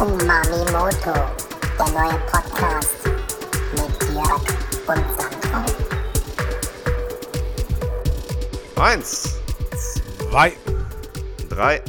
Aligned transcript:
Umami 0.00 0.64
Moto, 0.72 1.12
der 1.76 1.88
neue 1.92 2.18
Podcast 2.30 2.96
mit 3.72 4.14
Jörg 4.14 4.44
und 4.86 5.04
Sandro. 5.16 5.60
Eins, 8.80 9.38
Drei, 10.30 10.52
drei, 11.48 11.82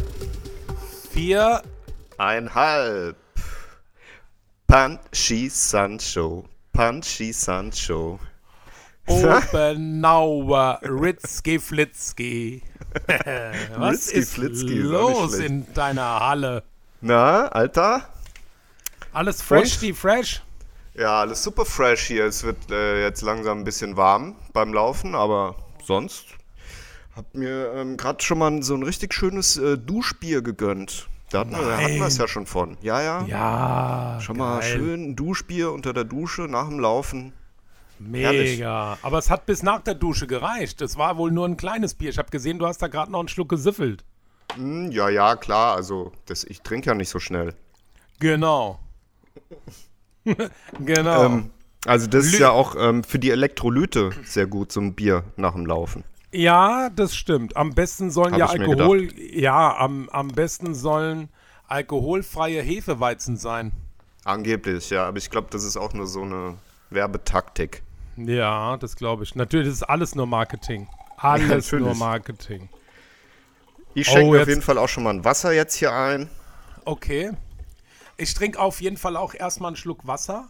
vier, 1.11 1.61
einhalb. 2.17 3.17
Punchy 4.65 5.49
Sancho, 5.49 6.45
Punchy 6.71 7.33
Sancho. 7.33 8.19
Obenauer, 9.07 10.79
Ritzky 10.83 11.59
Flitzky. 11.59 12.63
Was 13.77 14.07
Ritzky 14.07 14.17
ist 14.17 14.33
Flitzky, 14.33 14.77
los 14.79 15.33
in 15.35 15.71
deiner 15.73 16.21
Halle? 16.21 16.63
Na, 17.01 17.47
Alter? 17.47 18.03
Alles 19.13 19.41
fresh, 19.41 19.73
Und? 19.75 19.81
die 19.81 19.93
fresh? 19.93 20.41
Ja, 20.95 21.21
alles 21.21 21.43
super 21.43 21.65
fresh 21.65 22.07
hier. 22.07 22.25
Es 22.25 22.43
wird 22.43 22.69
äh, 22.71 23.01
jetzt 23.03 23.21
langsam 23.21 23.59
ein 23.59 23.63
bisschen 23.63 23.95
warm 23.95 24.35
beim 24.53 24.73
Laufen, 24.73 25.15
aber 25.15 25.55
sonst 25.85 26.25
hab 27.15 27.33
mir 27.33 27.73
ähm, 27.75 27.95
gerade 27.97 28.21
schon 28.23 28.37
mal 28.39 28.61
so 28.63 28.75
ein 28.75 28.83
richtig 28.83 29.13
schönes 29.13 29.57
äh, 29.57 29.77
Duschbier 29.77 30.41
gegönnt. 30.41 31.07
Da 31.31 31.39
hatten 31.39 31.51
wir, 31.51 31.59
da 31.61 31.77
hatten 31.77 31.97
wir 31.99 32.07
es 32.07 32.17
ja 32.17 32.27
schon 32.27 32.45
von. 32.47 32.77
Ja, 32.81 33.01
ja. 33.01 33.23
Ja, 33.27 34.19
Schon 34.21 34.37
mal 34.37 34.59
geil. 34.59 34.71
schön 34.71 35.09
ein 35.11 35.15
Duschbier 35.15 35.71
unter 35.71 35.93
der 35.93 36.03
Dusche 36.03 36.43
nach 36.43 36.67
dem 36.67 36.79
Laufen. 36.79 37.33
herrlich. 38.11 38.57
Mega. 38.57 38.97
Aber 39.03 39.19
es 39.19 39.29
hat 39.29 39.45
bis 39.45 39.61
nach 39.61 39.81
der 39.81 39.93
Dusche 39.93 40.25
gereicht. 40.27 40.81
Es 40.81 40.97
war 40.97 41.17
wohl 41.17 41.31
nur 41.31 41.45
ein 41.47 41.55
kleines 41.55 41.93
Bier. 41.93 42.09
Ich 42.09 42.17
habe 42.17 42.31
gesehen, 42.31 42.57
du 42.57 42.65
hast 42.65 42.81
da 42.81 42.87
gerade 42.87 43.11
noch 43.11 43.19
einen 43.19 43.27
Schluck 43.27 43.49
gesiffelt. 43.49 44.03
Hm, 44.55 44.91
ja, 44.91 45.09
ja, 45.09 45.35
klar. 45.35 45.75
Also, 45.75 46.11
das, 46.25 46.43
ich 46.43 46.61
trinke 46.61 46.87
ja 46.87 46.95
nicht 46.95 47.09
so 47.09 47.19
schnell. 47.19 47.53
Genau. 48.19 48.79
genau. 50.79 51.25
Ähm, 51.25 51.49
also 51.85 52.07
das 52.07 52.25
ist 52.25 52.35
Lü- 52.35 52.41
ja 52.41 52.51
auch 52.51 52.75
ähm, 52.77 53.03
für 53.03 53.19
die 53.19 53.31
Elektrolyte 53.31 54.11
sehr 54.25 54.47
gut, 54.47 54.71
so 54.71 54.81
ein 54.81 54.93
Bier 54.93 55.23
nach 55.37 55.53
dem 55.53 55.65
Laufen. 55.65 56.03
Ja, 56.31 56.89
das 56.89 57.15
stimmt. 57.15 57.55
Am 57.57 57.73
besten 57.73 58.11
sollen 58.11 58.33
Hab 58.33 58.39
ja 58.39 58.45
Alkohol, 58.47 59.09
ja, 59.17 59.75
am, 59.77 60.09
am 60.09 60.27
besten 60.27 60.75
sollen 60.75 61.29
alkoholfreie 61.67 62.61
Hefeweizen 62.61 63.37
sein. 63.37 63.71
Angeblich, 64.25 64.89
ja. 64.89 65.07
Aber 65.07 65.17
ich 65.17 65.29
glaube, 65.29 65.47
das 65.51 65.63
ist 65.63 65.77
auch 65.77 65.93
nur 65.93 66.05
so 66.05 66.21
eine 66.21 66.57
Werbetaktik. 66.89 67.81
Ja, 68.17 68.77
das 68.77 68.95
glaube 68.95 69.23
ich. 69.23 69.33
Natürlich 69.35 69.69
ist 69.69 69.83
alles 69.83 70.13
nur 70.13 70.27
Marketing. 70.27 70.87
Alles 71.21 71.49
natürlich. 71.49 71.85
nur 71.85 71.95
Marketing. 71.95 72.69
Ich 74.01 74.07
schenke 74.07 74.37
Oh, 74.37 74.41
auf 74.41 74.47
jeden 74.47 74.61
Fall 74.61 74.77
auch 74.77 74.89
schon 74.89 75.03
mal 75.03 75.13
ein 75.13 75.25
Wasser 75.25 75.51
jetzt 75.51 75.75
hier 75.75 75.93
ein. 75.93 76.29
Okay. 76.85 77.31
Ich 78.17 78.33
trinke 78.33 78.59
auf 78.59 78.81
jeden 78.81 78.97
Fall 78.97 79.15
auch 79.15 79.33
erstmal 79.33 79.69
einen 79.69 79.75
Schluck 79.77 80.05
Wasser, 80.07 80.49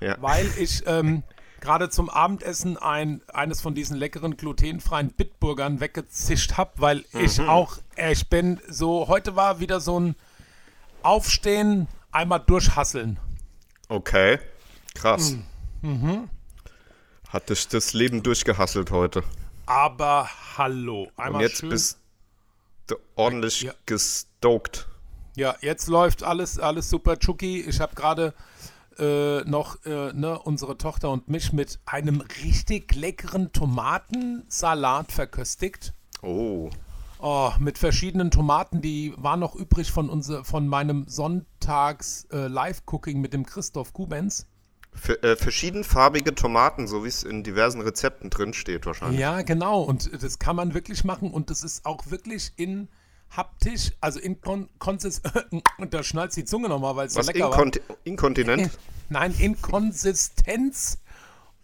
Ja. 0.00 0.16
weil 0.20 0.46
ich 0.58 0.82
ähm, 0.86 1.22
gerade 1.60 1.88
zum 1.90 2.08
Abendessen 2.10 2.76
ein, 2.76 3.22
eines 3.32 3.60
von 3.60 3.74
diesen 3.74 3.96
leckeren 3.96 4.36
glutenfreien 4.36 5.10
Bitburgern 5.10 5.80
weggezischt 5.80 6.56
habe, 6.56 6.70
weil 6.76 7.04
ich 7.12 7.38
Mhm. 7.38 7.48
auch, 7.48 7.78
äh, 7.96 8.12
ich 8.12 8.28
bin 8.28 8.60
so, 8.68 9.08
heute 9.08 9.34
war 9.34 9.58
wieder 9.60 9.80
so 9.80 9.98
ein 9.98 10.14
Aufstehen, 11.02 11.88
einmal 12.12 12.40
durchhasseln. 12.40 13.18
Okay. 13.88 14.38
Krass. 14.94 15.36
Mhm. 15.82 16.28
Hat 17.28 17.50
dich 17.50 17.68
das 17.68 17.92
Leben 17.92 18.22
durchgehasselt 18.22 18.90
heute. 18.90 19.22
Aber 19.66 20.28
hallo. 20.56 21.08
Einmal 21.16 21.34
Und 21.34 21.40
jetzt 21.48 21.58
schön. 21.58 21.68
bist 21.68 21.98
ordentlich 23.16 23.62
Ja. 23.62 23.72
gestoked. 23.86 24.88
Ja, 25.36 25.54
jetzt 25.60 25.88
läuft 25.88 26.22
alles, 26.22 26.58
alles 26.58 26.90
super 26.90 27.18
Chucky. 27.18 27.60
Ich 27.60 27.80
habe 27.80 27.94
gerade 27.94 28.34
äh, 28.98 29.40
noch 29.48 29.84
äh, 29.84 30.12
ne, 30.12 30.38
unsere 30.38 30.76
Tochter 30.76 31.10
und 31.10 31.28
mich 31.28 31.52
mit 31.52 31.78
einem 31.86 32.20
richtig 32.42 32.94
leckeren 32.94 33.52
Tomatensalat 33.52 35.12
verköstigt. 35.12 35.94
Oh. 36.22 36.70
Oh, 37.20 37.50
mit 37.58 37.78
verschiedenen 37.78 38.30
Tomaten, 38.30 38.80
die 38.80 39.12
waren 39.16 39.40
noch 39.40 39.54
übrig 39.56 39.90
von, 39.90 40.08
unser, 40.08 40.44
von 40.44 40.68
meinem 40.68 41.06
Sonntags 41.08 42.24
äh, 42.30 42.48
mit 43.14 43.32
dem 43.32 43.44
Christoph 43.44 43.92
Kubens. 43.92 44.46
Äh, 45.22 45.36
verschiedenfarbige 45.36 46.34
Tomaten, 46.34 46.86
so 46.86 47.04
wie 47.04 47.08
es 47.08 47.22
in 47.22 47.42
diversen 47.42 47.80
Rezepten 47.80 48.30
drin 48.30 48.52
steht 48.52 48.86
wahrscheinlich. 48.86 49.20
Ja, 49.20 49.42
genau. 49.42 49.82
Und 49.82 50.10
das 50.22 50.38
kann 50.38 50.56
man 50.56 50.74
wirklich 50.74 51.04
machen. 51.04 51.30
Und 51.30 51.50
das 51.50 51.62
ist 51.62 51.86
auch 51.86 52.10
wirklich 52.10 52.52
in 52.56 52.88
haptisch, 53.30 53.92
also 54.00 54.18
in 54.18 54.40
Kon 54.40 54.68
Konsist 54.78 55.22
und 55.78 55.94
da 55.94 56.02
schnallt 56.02 56.34
die 56.36 56.44
Zunge 56.44 56.68
nochmal, 56.68 56.96
weil 56.96 57.06
es 57.06 57.14
so 57.14 57.20
lecker 57.20 57.50
war. 57.50 57.52
Inkont 57.52 57.80
Inkontinent? 58.04 58.70
Nein, 59.08 59.34
in 59.38 59.60
Konsistenz 59.60 60.98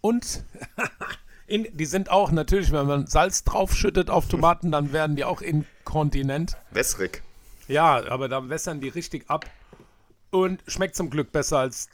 und 0.01 0.45
in, 1.47 1.67
die 1.73 1.87
sind 1.87 2.11
auch 2.11 2.31
natürlich, 2.31 2.73
wenn 2.73 2.87
man 2.87 3.07
Salz 3.07 3.45
draufschüttet 3.45 4.11
auf 4.11 4.29
Tomaten, 4.29 4.71
dann 4.71 4.93
werden 4.93 5.17
die 5.17 5.25
auch 5.25 5.41
inkontinent. 5.43 6.57
Wässrig. 6.71 7.23
Ja, 7.69 8.07
aber 8.11 8.29
dann 8.29 8.51
wässern 8.51 8.81
die 8.81 8.89
richtig 8.89 9.29
ab 9.29 9.47
und 10.31 10.63
schmeckt 10.67 10.97
zum 10.97 11.11
Glück 11.11 11.33
besser 11.33 11.59
als. 11.59 11.89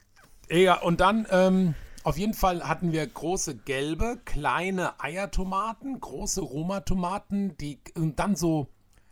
Ja, 0.51 0.81
und 0.81 1.01
dann 1.01 1.27
ähm, 1.31 1.75
auf 2.03 2.19
jeden 2.19 2.35
Fall 2.35 2.67
hatten 2.67 2.93
wir 2.93 3.07
große 3.07 3.55
gelbe, 3.57 4.19
kleine 4.25 4.99
Eiertomaten, 5.01 6.01
große 6.01 6.41
Roma-Tomaten, 6.41 7.57
die 7.59 7.79
und 7.95 8.19
dann 8.19 8.35
so 8.37 8.69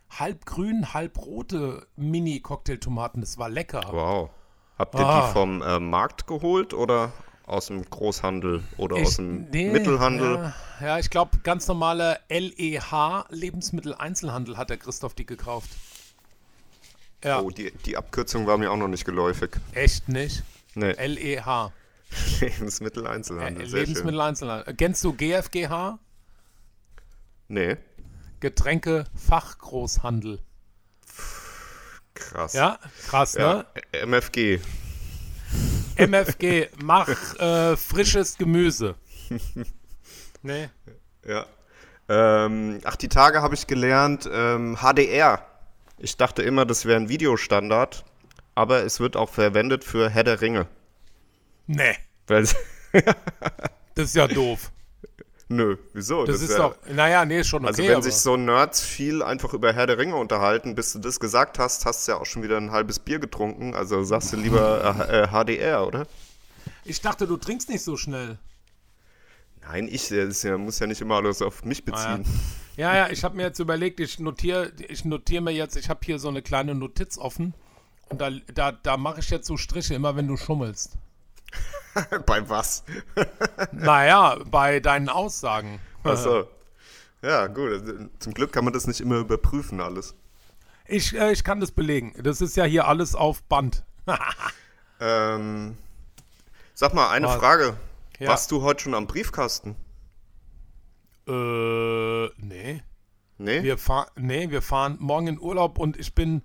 halb 0.09 0.45
grün, 0.45 0.93
halb 0.93 1.17
rote 1.19 1.87
Mini-Cocktailtomaten. 1.95 3.21
Das 3.21 3.37
war 3.37 3.49
lecker. 3.49 3.81
Wow. 3.91 4.29
Habt 4.77 4.95
ihr 4.95 5.05
Ah. 5.05 5.27
die 5.27 5.33
vom 5.33 5.61
äh, 5.61 5.79
Markt 5.79 6.25
geholt 6.27 6.73
oder 6.73 7.11
aus 7.45 7.67
dem 7.67 7.87
Großhandel 7.89 8.63
oder 8.77 8.97
Ich- 8.97 9.07
aus 9.07 9.15
dem 9.17 9.49
nee, 9.49 9.69
Mittelhandel? 9.71 10.35
Ja, 10.79 10.85
ja 10.87 10.99
ich 10.99 11.09
glaube, 11.09 11.37
ganz 11.43 11.67
normale 11.67 12.19
LEH, 12.29 13.25
Lebensmitteleinzelhandel, 13.29 14.57
hat 14.57 14.69
der 14.69 14.77
Christoph 14.77 15.13
die 15.13 15.25
gekauft. 15.25 15.69
Ja, 17.23 17.41
Oh, 17.41 17.49
die, 17.49 17.71
die 17.85 17.97
Abkürzung 17.97 18.47
war 18.47 18.57
mir 18.57 18.71
auch 18.71 18.77
noch 18.77 18.87
nicht 18.87 19.05
geläufig. 19.05 19.51
echt 19.73 20.07
nicht. 20.09 20.43
Nee, 20.79 20.93
LEH, 21.07 21.71
Lebensmitteleinzelhandel. 22.39 23.63
äh. 23.63 23.67
Lebensmitteleinzelhandel. 23.67 24.73
Kennst 24.75 25.03
du 25.03 25.13
GFGH? 25.13 25.99
Nee, 27.47 27.77
Getränke 28.39 29.03
Fachgroßhandel. 29.15 30.39
krass. 32.13 32.53
Ja, 32.53 32.79
krass, 33.07 33.33
Ja, 33.33 33.65
ne? 33.93 34.01
MFG. 34.03 34.59
MFG, 35.97 36.69
mach 36.81 37.09
äh, 37.39 37.75
frisches 37.75 38.37
Gemüse. 38.37 38.95
Nee. 40.41 40.69
Ja. 41.27 41.45
Ähm, 42.07 42.79
ach, 42.85 42.95
die 42.95 43.09
Tage 43.09 43.41
habe 43.41 43.55
ich 43.55 43.67
gelernt, 43.67 44.27
ähm, 44.31 44.77
HDR. 44.77 45.45
Ich 45.97 46.15
dachte 46.15 46.43
immer, 46.43 46.65
das 46.65 46.85
wäre 46.85 46.97
ein 46.97 47.09
Videostandard, 47.09 48.05
aber 48.59 48.83
es 48.83 48.99
wird 48.99 49.15
auch 49.15 49.29
verwendet 49.29 49.85
für 49.85 50.09
Herr 50.09 50.25
der 50.25 50.41
Ringe. 50.41 50.67
Nee, 51.65 51.95
das 52.25 52.53
ist 53.95 54.15
ja 54.17 54.27
doof. 54.27 54.71
nö, 55.47 55.77
wieso? 55.93 56.25
Das, 56.25 56.41
ist 56.41 56.49
wär- 56.49 56.57
doch, 56.57 56.75
naja, 56.93 57.23
nee, 57.23 57.39
ist 57.39 57.47
schon 57.47 57.61
okay. 57.61 57.69
Also 57.69 57.83
wenn 57.83 57.91
aber, 57.93 58.01
sich 58.03 58.15
so 58.15 58.35
Nerds 58.35 58.81
viel 58.81 59.23
einfach 59.23 59.53
über 59.53 59.71
Herr 59.71 59.87
der 59.87 59.97
Ringe 59.97 60.17
unterhalten, 60.17 60.75
bis 60.75 60.91
du 60.91 60.99
das 60.99 61.21
gesagt 61.21 61.57
hast, 61.57 61.85
hast 61.85 62.05
du 62.05 62.11
ja 62.11 62.17
auch 62.17 62.25
schon 62.25 62.43
wieder 62.43 62.57
ein 62.57 62.71
halbes 62.71 62.99
Bier 62.99 63.19
getrunken. 63.19 63.75
Also 63.75 64.03
sagst 64.03 64.33
du 64.33 64.37
lieber 64.37 65.07
äh, 65.09 65.21
äh, 65.21 65.27
HDR, 65.27 65.87
oder? 65.87 66.05
ich 66.83 66.99
dachte, 66.99 67.27
du 67.27 67.37
trinkst 67.37 67.69
nicht 67.69 67.83
so 67.83 67.95
schnell. 67.95 68.39
Nein, 69.61 69.87
ich 69.89 70.09
das 70.09 70.27
ist 70.27 70.43
ja, 70.43 70.57
muss 70.57 70.79
ja 70.79 70.87
nicht 70.87 70.99
immer 70.99 71.15
alles 71.15 71.41
auf 71.41 71.63
mich 71.63 71.85
beziehen. 71.85 72.25
Ja, 72.75 72.93
ja, 72.93 73.09
ich 73.09 73.23
habe 73.23 73.37
mir 73.37 73.43
jetzt 73.43 73.59
überlegt, 73.59 74.01
ich 74.01 74.19
notiere 74.19 74.73
ich 74.89 75.05
notier 75.05 75.39
mir 75.39 75.51
jetzt, 75.51 75.77
ich 75.77 75.89
habe 75.89 76.01
hier 76.03 76.19
so 76.19 76.27
eine 76.27 76.41
kleine 76.41 76.75
Notiz 76.75 77.17
offen 77.17 77.53
und 78.09 78.19
da, 78.21 78.29
da, 78.53 78.71
da 78.71 78.97
mache 78.97 79.19
ich 79.19 79.29
jetzt 79.29 79.47
so 79.47 79.57
Striche, 79.57 79.93
immer 79.93 80.15
wenn 80.15 80.27
du 80.27 80.37
schummelst. 80.37 80.97
Bei 82.25 82.47
was? 82.47 82.83
Naja, 83.71 84.37
bei 84.45 84.79
deinen 84.79 85.09
Aussagen. 85.09 85.79
Achso. 86.03 86.47
Ja, 87.21 87.47
gut. 87.47 87.83
Zum 88.19 88.33
Glück 88.33 88.51
kann 88.53 88.63
man 88.63 88.73
das 88.73 88.87
nicht 88.87 89.01
immer 89.01 89.17
überprüfen, 89.17 89.81
alles. 89.81 90.15
Ich, 90.85 91.15
äh, 91.15 91.31
ich 91.31 91.43
kann 91.43 91.59
das 91.59 91.71
belegen. 91.71 92.13
Das 92.21 92.41
ist 92.41 92.55
ja 92.55 92.63
hier 92.63 92.87
alles 92.87 93.15
auf 93.15 93.43
Band. 93.43 93.83
Ähm, 95.01 95.77
sag 96.73 96.93
mal, 96.93 97.09
eine 97.09 97.27
Was? 97.27 97.37
Frage. 97.37 97.77
Ja. 98.19 98.31
Warst 98.31 98.51
du 98.51 98.63
heute 98.63 98.83
schon 98.83 98.93
am 98.93 99.07
Briefkasten? 99.07 99.77
Äh, 101.25 102.25
nee. 102.35 102.83
Nee? 103.37 103.63
Wir, 103.63 103.77
fahr, 103.77 104.11
nee, 104.17 104.49
wir 104.49 104.61
fahren 104.61 104.97
morgen 104.99 105.27
in 105.27 105.39
Urlaub 105.39 105.77
und 105.77 105.95
ich 105.97 106.13
bin. 106.15 106.43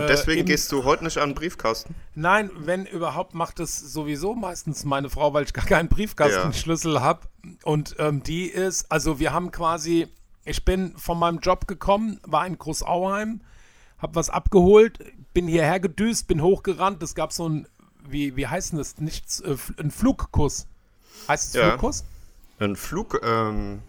Und 0.00 0.04
äh, 0.04 0.08
deswegen 0.08 0.40
im- 0.40 0.46
gehst 0.46 0.70
du 0.72 0.84
heute 0.84 1.04
nicht 1.04 1.18
an 1.18 1.30
den 1.30 1.34
Briefkasten? 1.34 1.94
Nein, 2.14 2.50
wenn 2.56 2.86
überhaupt, 2.86 3.34
macht 3.34 3.60
es 3.60 3.78
sowieso 3.78 4.34
meistens 4.34 4.84
meine 4.84 5.08
Frau, 5.10 5.32
weil 5.32 5.44
ich 5.44 5.52
gar 5.52 5.64
keinen 5.66 5.88
Briefkastenschlüssel 5.88 7.00
habe. 7.00 7.20
Und 7.64 7.96
ähm, 7.98 8.22
die 8.22 8.46
ist, 8.46 8.90
also 8.90 9.18
wir 9.18 9.32
haben 9.32 9.50
quasi, 9.50 10.08
ich 10.44 10.64
bin 10.64 10.96
von 10.96 11.18
meinem 11.18 11.38
Job 11.38 11.66
gekommen, 11.66 12.20
war 12.26 12.46
in 12.46 12.58
Großauheim, 12.58 13.40
hab 13.98 14.14
was 14.14 14.30
abgeholt, 14.30 14.98
bin 15.34 15.46
hierher 15.46 15.80
gedüst, 15.80 16.26
bin 16.26 16.42
hochgerannt. 16.42 17.02
Es 17.02 17.14
gab 17.14 17.32
so 17.32 17.48
ein, 17.48 17.68
wie, 18.08 18.36
wie 18.36 18.46
heißt 18.46 18.72
denn 18.72 18.78
das? 18.78 18.98
Nichts, 18.98 19.40
äh, 19.40 19.56
ein 19.78 19.90
Flugkuss. 19.90 20.66
Heißt 21.28 21.48
es 21.48 21.54
Ja. 21.54 21.68
Flugkuss? 21.70 22.04
Ein 22.58 22.76
Flug, 22.76 23.20
ähm, 23.22 23.80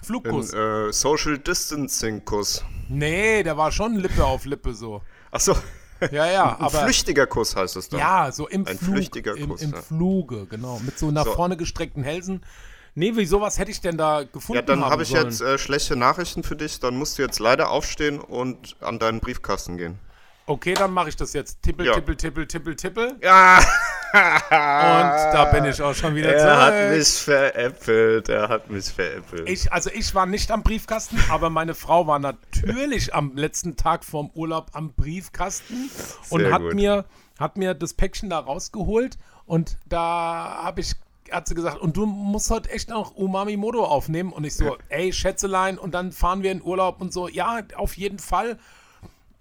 ein 0.00 0.04
Flugkuss. 0.04 0.52
äh, 0.54 0.92
Social 0.92 1.38
Distancing 1.38 2.24
Kuss. 2.24 2.64
nee, 2.88 3.42
der 3.42 3.56
war 3.56 3.70
schon 3.72 3.94
Lippe 3.96 4.24
auf 4.24 4.44
Lippe 4.44 4.74
so. 4.74 5.02
Achso, 5.32 5.56
Ja, 6.12 6.26
ja, 6.30 6.56
ein 6.56 6.60
aber. 6.66 6.80
flüchtiger 6.82 7.26
Kuss 7.26 7.56
heißt 7.56 7.76
es 7.76 7.88
dann. 7.88 7.98
Ja, 8.00 8.30
so 8.32 8.48
im 8.48 8.66
Ein 8.66 8.76
Flug, 8.78 8.94
flüchtiger 8.94 9.36
im, 9.36 9.50
Kuss, 9.50 9.62
im 9.62 9.72
ja. 9.72 9.82
Fluge, 9.82 10.46
genau. 10.46 10.78
Mit 10.84 10.98
so 10.98 11.10
nach 11.10 11.24
So. 11.24 11.32
vorne 11.32 11.56
gestreckten 11.56 12.02
Hälsen. 12.04 12.42
Nee, 12.94 13.16
wie 13.16 13.24
sowas 13.24 13.58
hätte 13.58 13.70
ich 13.70 13.80
denn 13.80 13.96
da 13.96 14.22
gefunden 14.24 14.56
Ja, 14.56 14.62
dann 14.62 14.84
habe 14.84 15.02
ich 15.04 15.08
sollen. 15.08 15.24
jetzt 15.24 15.40
äh, 15.40 15.56
schlechte 15.58 15.96
Nachrichten 15.96 16.42
für 16.42 16.56
dich. 16.56 16.78
Dann 16.80 16.96
musst 16.96 17.18
du 17.18 17.22
jetzt 17.22 17.38
leider 17.38 17.70
aufstehen 17.70 18.20
und 18.20 18.76
an 18.80 18.98
deinen 18.98 19.20
Briefkasten 19.20 19.78
gehen. 19.78 19.98
Okay, 20.46 20.74
dann 20.74 20.90
mache 20.92 21.08
ich 21.08 21.16
das 21.16 21.32
jetzt. 21.32 21.62
Tippel, 21.62 21.86
Ja. 21.86 21.94
tippel, 21.94 22.16
tippel, 22.16 22.46
tippel, 22.46 22.74
tippel. 22.76 23.16
Ja, 23.22 23.58
Und 24.14 25.32
da 25.32 25.44
bin 25.52 25.64
ich 25.64 25.80
auch 25.80 25.94
schon 25.94 26.14
wieder 26.14 26.34
er 26.34 26.60
hat 26.60 26.74
zurück. 26.74 26.98
mich 26.98 27.08
veräppelt. 27.08 28.28
Er 28.28 28.48
hat 28.48 28.68
mich 28.70 28.86
veräppelt. 28.86 29.48
Ich, 29.48 29.72
also 29.72 29.90
ich 29.90 30.14
war 30.14 30.26
nicht 30.26 30.50
am 30.50 30.62
Briefkasten, 30.62 31.18
aber 31.30 31.48
meine 31.48 31.74
Frau 31.74 32.06
war 32.06 32.18
natürlich 32.18 33.14
am 33.14 33.34
letzten 33.36 33.76
Tag 33.76 34.04
vorm 34.04 34.30
Urlaub 34.34 34.70
am 34.74 34.92
Briefkasten 34.92 35.90
und 36.28 36.40
Sehr 36.40 36.52
hat 36.52 36.60
gut. 36.60 36.74
mir, 36.74 37.04
hat 37.38 37.56
mir 37.56 37.72
das 37.74 37.94
Päckchen 37.94 38.28
da 38.28 38.38
rausgeholt 38.40 39.16
und 39.46 39.78
da 39.86 40.60
habe 40.64 40.80
ich, 40.82 40.92
hat 41.30 41.48
sie 41.48 41.54
gesagt, 41.54 41.78
und 41.78 41.96
du 41.96 42.04
musst 42.04 42.50
heute 42.50 42.68
echt 42.70 42.90
noch 42.90 43.14
Umami 43.14 43.56
Modo 43.56 43.84
aufnehmen 43.84 44.32
und 44.32 44.44
ich 44.44 44.54
so, 44.56 44.76
ey 44.90 45.12
Schätzelein 45.12 45.78
und 45.78 45.92
dann 45.94 46.12
fahren 46.12 46.42
wir 46.42 46.52
in 46.52 46.62
Urlaub 46.62 47.00
und 47.00 47.12
so, 47.14 47.28
ja, 47.28 47.60
auf 47.76 47.96
jeden 47.96 48.18
Fall 48.18 48.58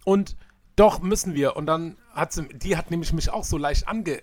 und 0.06 0.38
doch 0.76 1.02
müssen 1.02 1.34
wir 1.36 1.56
und 1.56 1.66
dann 1.66 1.98
hat 2.14 2.34
sie, 2.34 2.48
die 2.50 2.78
hat 2.78 2.92
nämlich 2.92 3.14
mich 3.14 3.30
auch 3.30 3.44
so 3.44 3.58
leicht 3.58 3.88
ange, 3.88 4.22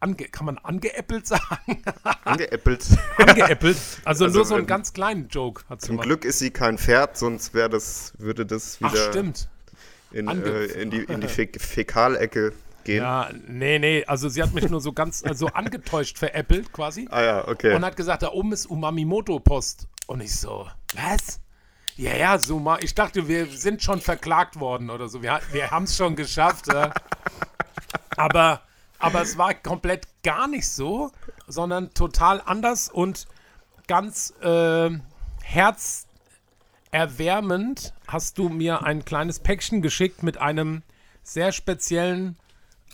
ange 0.00 0.24
kann 0.28 0.46
man 0.46 0.58
angeäppelt 0.58 1.26
sagen? 1.26 1.82
Angeäppelt. 2.24 2.84
angeäppelt, 3.18 3.76
also, 4.04 4.24
Also 4.24 4.38
nur 4.38 4.44
so 4.46 4.54
einen 4.54 4.66
ganz 4.66 4.92
kleinen 4.92 5.28
Joke 5.28 5.62
hat 5.68 5.80
sie 5.80 5.88
Zum 5.88 5.96
mal. 5.96 6.02
Glück 6.02 6.24
ist 6.24 6.38
sie 6.38 6.50
kein 6.50 6.78
Pferd, 6.78 7.16
sonst 7.16 7.54
wäre 7.54 7.68
das, 7.68 8.12
würde 8.18 8.46
das 8.46 8.80
wieder 8.80 8.90
Ach, 8.94 9.10
stimmt. 9.10 9.48
in, 10.10 10.26
äh, 10.28 10.64
in 10.64 10.90
die, 10.90 11.04
in 11.04 11.20
die 11.20 11.28
Fä 11.28 11.48
Fäkalecke 11.58 12.52
gehen. 12.84 13.02
Ja, 13.02 13.28
nee, 13.46 13.78
nee, 13.78 14.04
also 14.06 14.28
sie 14.30 14.42
hat 14.42 14.54
mich 14.54 14.68
nur 14.70 14.80
so 14.80 14.92
ganz, 14.94 15.22
also 15.22 15.48
angetäuscht 15.48 16.16
veräppelt 16.18 16.72
quasi 16.72 17.06
Ah 17.10 17.22
ja, 17.22 17.48
okay. 17.48 17.74
und 17.74 17.84
hat 17.84 17.96
gesagt, 17.96 18.22
da 18.22 18.30
oben 18.32 18.52
ist 18.52 18.66
Umamimoto-Post. 18.66 19.86
Und 20.06 20.22
ich 20.22 20.34
so, 20.34 20.66
was? 20.94 21.40
Ja, 22.00 22.16
ja, 22.16 22.38
so 22.38 22.58
mal, 22.58 22.82
ich 22.82 22.94
dachte, 22.94 23.28
wir 23.28 23.44
sind 23.44 23.82
schon 23.82 24.00
verklagt 24.00 24.58
worden 24.58 24.88
oder 24.88 25.10
so. 25.10 25.22
Wir, 25.22 25.38
wir 25.52 25.70
haben 25.70 25.84
es 25.84 25.98
schon 25.98 26.16
geschafft. 26.16 26.72
Ja. 26.72 26.94
Aber, 28.16 28.62
aber 28.98 29.20
es 29.20 29.36
war 29.36 29.52
komplett 29.52 30.08
gar 30.22 30.48
nicht 30.48 30.66
so, 30.66 31.12
sondern 31.46 31.92
total 31.92 32.40
anders 32.42 32.88
und 32.88 33.26
ganz 33.86 34.32
äh, 34.40 34.88
herzerwärmend 35.42 37.92
hast 38.08 38.38
du 38.38 38.48
mir 38.48 38.82
ein 38.82 39.04
kleines 39.04 39.40
Päckchen 39.40 39.82
geschickt 39.82 40.22
mit 40.22 40.38
einem 40.38 40.82
sehr 41.22 41.52
speziellen, 41.52 42.38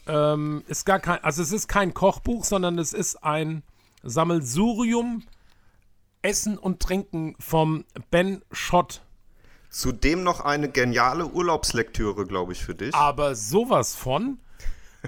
ähm, 0.09 0.65
ist 0.67 0.85
gar 0.85 0.99
kein, 0.99 1.23
also 1.23 1.43
es 1.43 1.53
ist 1.53 1.69
kein 1.69 1.95
Kochbuch, 1.95 2.45
sondern 2.45 2.77
es 2.81 2.93
ist 2.93 3.23
ein 3.23 3.63
Sammelsurium 4.03 5.23
Essen 6.27 6.59
und 6.59 6.81
Trinken 6.81 7.37
vom 7.39 7.85
Ben 8.11 8.43
Schott. 8.51 9.03
Zudem 9.71 10.25
noch 10.25 10.41
eine 10.41 10.69
geniale 10.69 11.27
Urlaubslektüre, 11.27 12.27
glaube 12.27 12.53
ich, 12.53 12.65
für 12.65 12.75
dich. 12.75 12.95
Aber 12.95 13.37
sowas 13.37 13.95
von, 13.95 14.39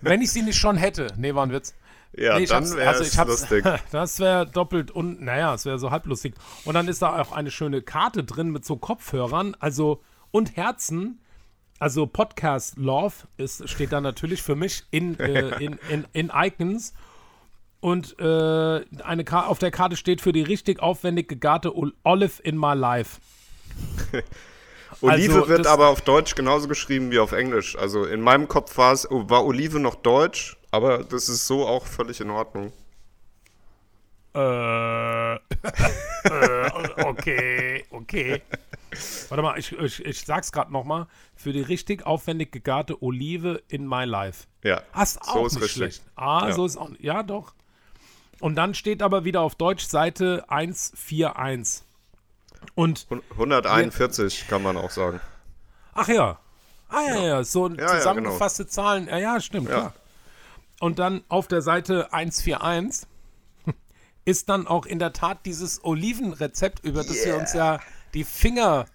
wenn 0.00 0.22
ich 0.22 0.30
sie 0.30 0.42
nicht 0.42 0.58
schon 0.58 0.76
hätte. 0.76 1.08
Nee, 1.16 1.34
war 1.34 1.44
ein 1.44 1.50
Witz. 1.50 1.74
ja, 2.16 2.36
Nee, 2.36 2.44
ich 2.44 2.50
dann 2.50 2.70
wäre 2.72 2.90
also 2.90 3.02
es 3.02 3.16
lustig. 3.16 3.64
Das 3.90 4.20
wäre 4.20 4.46
doppelt 4.46 4.92
und, 4.92 5.20
naja, 5.20 5.54
es 5.54 5.64
wäre 5.64 5.80
so 5.80 5.90
halblustig. 5.90 6.34
Und 6.64 6.74
dann 6.74 6.86
ist 6.86 7.02
da 7.02 7.20
auch 7.20 7.32
eine 7.32 7.50
schöne 7.50 7.82
Karte 7.82 8.22
drin 8.22 8.50
mit 8.50 8.64
so 8.64 8.76
Kopfhörern, 8.76 9.56
also 9.58 10.02
und 10.30 10.56
Herzen. 10.56 11.20
Also 11.80 12.06
Podcast 12.06 12.76
Love 12.76 13.14
ist, 13.38 13.68
steht 13.68 13.90
da 13.90 14.00
natürlich 14.00 14.42
für 14.42 14.54
mich 14.54 14.84
in, 14.92 15.18
äh, 15.18 15.48
in, 15.64 15.78
in, 15.88 16.06
in 16.12 16.32
Icons. 16.32 16.92
Und 17.80 18.18
äh, 18.18 18.84
eine 19.04 19.24
Ka 19.24 19.46
auf 19.46 19.58
der 19.60 19.70
Karte 19.70 19.96
steht 19.96 20.20
für 20.20 20.32
die 20.32 20.42
richtig 20.42 20.80
aufwendig 20.80 21.28
gegarte 21.28 21.76
Ol- 21.76 21.94
Olive 22.04 22.42
in 22.42 22.58
my 22.58 22.74
life. 22.74 23.20
Olive 25.00 25.34
also 25.34 25.48
wird 25.48 25.66
aber 25.68 25.88
auf 25.88 26.00
Deutsch 26.00 26.34
genauso 26.34 26.66
geschrieben 26.66 27.10
wie 27.12 27.20
auf 27.20 27.30
Englisch. 27.32 27.76
Also 27.76 28.04
in 28.04 28.20
meinem 28.20 28.48
Kopf 28.48 28.76
war 28.78 28.92
es, 28.92 29.06
war 29.10 29.44
Olive 29.44 29.78
noch 29.78 29.94
Deutsch, 29.94 30.56
aber 30.72 31.04
das 31.04 31.28
ist 31.28 31.46
so 31.46 31.66
auch 31.66 31.86
völlig 31.86 32.20
in 32.20 32.30
Ordnung. 32.30 32.72
Äh, 34.34 35.34
äh, 35.34 35.38
okay, 37.04 37.84
okay. 37.90 38.42
Warte 39.28 39.42
mal, 39.42 39.58
ich, 39.58 39.72
ich, 39.72 40.04
ich 40.04 40.20
sag's 40.22 40.50
gerade 40.52 40.72
nochmal. 40.72 41.06
Für 41.36 41.52
die 41.52 41.60
richtig 41.60 42.04
aufwendig 42.06 42.50
gegarte 42.52 43.00
Olive 43.02 43.62
in 43.68 43.86
my 43.86 44.04
life. 44.04 44.46
Ja, 44.64 44.82
Hast 44.92 45.22
auch 45.22 45.34
so 45.34 45.46
ist 45.46 45.52
nicht 45.54 45.62
richtig. 45.62 45.76
schlecht. 45.76 46.02
Ah, 46.16 46.48
Ja. 46.48 46.54
so 46.54 46.66
ist 46.66 46.76
auch 46.76 46.90
Ja, 46.98 47.22
doch. 47.22 47.54
Und 48.40 48.54
dann 48.56 48.74
steht 48.74 49.02
aber 49.02 49.24
wieder 49.24 49.40
auf 49.40 49.54
Deutsch 49.54 49.86
Seite 49.86 50.44
141. 50.48 51.84
Und, 52.74 53.06
141 53.32 54.46
kann 54.48 54.62
man 54.62 54.76
auch 54.76 54.90
sagen. 54.90 55.20
ach 55.94 56.08
ja. 56.08 56.38
Ah 56.90 57.02
ja, 57.06 57.22
ja, 57.22 57.44
so 57.44 57.68
Ja, 57.68 57.74
genau. 57.74 57.94
zusammengefasste 57.96 58.66
Zahlen. 58.66 59.08
Ja, 59.08 59.18
ja, 59.18 59.40
stimmt, 59.40 59.68
klar. 59.68 59.92
Und 60.80 60.98
dann 60.98 61.22
auf 61.28 61.46
der 61.46 61.60
Seite 61.60 62.12
141 62.12 63.06
ist 64.24 64.48
dann 64.48 64.66
auch 64.66 64.86
in 64.86 64.98
der 64.98 65.12
Tat 65.12 65.44
dieses 65.44 65.84
Olivenrezept, 65.84 66.84
über 66.84 67.02
das 67.02 67.24
wir 67.24 67.36
uns 67.36 67.52
ja 67.52 67.80
die 68.14 68.24
Finger 68.24 68.86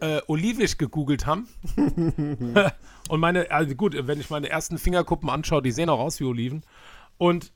äh, 0.00 0.20
olivisch 0.26 0.76
gegoogelt 0.76 1.24
haben. 1.24 1.48
Und 3.08 3.20
meine, 3.20 3.50
also 3.50 3.74
gut, 3.74 3.96
wenn 3.98 4.20
ich 4.20 4.30
meine 4.30 4.48
ersten 4.50 4.78
Fingerkuppen 4.78 5.30
anschaue, 5.30 5.62
die 5.62 5.72
sehen 5.72 5.88
auch 5.88 6.00
aus 6.00 6.20
wie 6.20 6.24
Oliven. 6.24 6.62
Und 7.16 7.52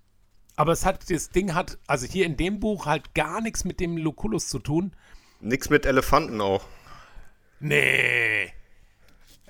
aber 0.57 0.73
es 0.73 0.85
hat, 0.85 1.11
das 1.11 1.31
Ding 1.31 1.55
hat, 1.55 1.79
also 1.87 2.07
hier 2.07 2.27
in 2.27 2.37
dem 2.37 2.61
Buch 2.61 2.87
halt 2.87 3.15
gar 3.15 3.41
nichts 3.41 3.65
mit 3.65 3.81
dem 3.81 3.97
Lucullus 3.97 4.49
zu 4.49 4.59
tun. 4.59 4.95
Nix 5.41 5.69
mit 5.71 5.85
Elefanten 5.87 6.41
auch. 6.41 6.65
Nee. 7.61 8.53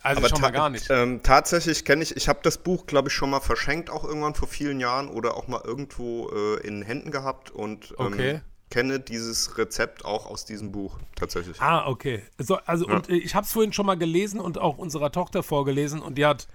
Also 0.03 0.21
schon 0.29 0.37
ta- 0.37 0.43
mal 0.43 0.51
gar 0.51 0.71
nicht. 0.71 0.91
Ähm, 0.91 1.23
tatsächlich 1.23 1.85
kenne 1.85 2.03
ich, 2.03 2.17
ich 2.17 2.29
habe 2.29 2.41
das 2.43 2.59
Buch, 2.59 2.87
glaube 2.87 3.09
ich, 3.09 3.15
schon 3.15 3.31
mal 3.31 3.41
verschenkt, 3.41 3.89
auch 3.91 4.05
irgendwann 4.05 4.35
vor 4.35 4.49
vielen 4.49 4.79
Jahren 4.81 5.09
oder 5.09 5.37
auch 5.37 5.49
mal 5.49 5.63
irgendwo 5.65 6.29
äh, 6.31 6.67
in 6.67 6.83
Händen 6.83 7.11
gehabt 7.11 7.51
und 7.51 7.93
ähm, 7.99 8.07
Okay. 8.07 8.41
kenne 8.71 9.01
dieses 9.01 9.57
Rezept 9.57 10.05
auch 10.05 10.27
aus 10.27 10.45
diesem 10.45 10.73
Buch 10.73 10.99
tatsächlich. 11.17 11.61
Ah, 11.61 11.87
okay. 11.87 12.23
So, 12.39 12.57
also, 12.67 12.87
und 12.87 13.09
äh, 13.09 13.15
ich 13.15 13.35
habe 13.35 13.47
es 13.47 13.53
vorhin 13.53 13.73
schon 13.73 13.87
mal 13.87 13.97
gelesen 13.97 14.41
und 14.41 14.59
auch 14.59 14.77
unserer 14.77 15.11
Tochter 15.11 15.43
vorgelesen 15.43 16.03
und 16.03 16.17
die 16.19 16.27
hat, 16.27 16.49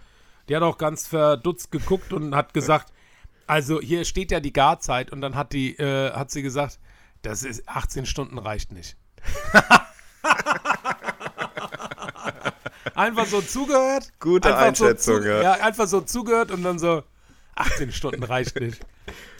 die 0.47 0.55
hat 0.55 0.61
auch 0.63 0.77
ganz 0.77 1.07
verdutzt 1.07 1.71
geguckt 1.71 2.13
und 2.13 2.35
hat 2.35 2.53
gesagt, 2.53 2.93
also 3.49 3.81
hier 3.81 4.05
steht 4.05 4.31
ja 4.31 4.39
die 4.39 4.53
Garzeit 4.53 5.11
und 5.11 5.21
dann 5.21 5.35
hat 5.35 5.53
die, 5.53 5.75
äh, 5.77 6.11
hat 6.13 6.29
sie 6.31 6.41
gesagt, 6.43 6.79
das 7.23 7.43
ist 7.43 7.67
18 7.67 8.05
Stunden 8.05 8.37
reicht 8.37 8.71
nicht. 8.71 8.95
einfach 12.95 13.25
so 13.25 13.41
zugehört. 13.41 14.13
Gute 14.19 14.55
Einschätzung, 14.55 15.17
so 15.17 15.21
zu, 15.21 15.27
ja. 15.27 15.41
ja. 15.41 15.51
Einfach 15.53 15.87
so 15.87 16.01
zugehört 16.01 16.51
und 16.51 16.63
dann 16.63 16.77
so, 16.77 17.03
18 17.55 17.91
Stunden 17.91 18.23
reicht 18.23 18.59
nicht. 18.59 18.85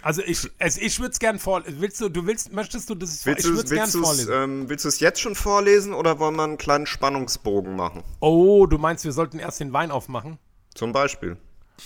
Also 0.01 0.24
ich, 0.24 0.50
also 0.58 0.82
ich 0.82 1.00
würde 1.00 1.12
es 1.12 1.20
gern 1.20 1.38
vorlesen. 1.38 1.80
Willst 1.80 2.01
du, 2.01 2.10
du 2.10 2.25
willst, 2.25 2.51
möchtest 2.51 2.89
du 2.89 2.96
das? 2.96 3.20
ich 3.20 3.25
Willst 3.28 3.46
würde 3.46 3.58
du 3.58 3.63
es 3.63 3.70
gern 3.70 3.89
vorlesen. 3.89 4.34
ähm, 4.34 4.70
willst 4.70 4.86
du 4.86 4.89
es 4.89 5.00
jetzt 5.00 5.22
schon 5.22 5.36
vorlesen 5.36 5.94
oder 5.94 6.18
wollen 6.20 6.36
wir 6.36 6.44
einen 6.46 6.58
kleinen 6.58 6.88
Spannungsbogen 6.88 7.75
machen? 7.75 8.04
Oh, 8.20 8.66
du 8.66 8.78
meinst, 8.78 9.06
wir 9.06 9.12
sollten 9.12 9.39
erst 9.39 9.60
den 9.60 9.72
Wein 9.72 9.92
aufmachen? 9.92 10.39
Zum 10.74 10.92
Beispiel. 10.92 11.38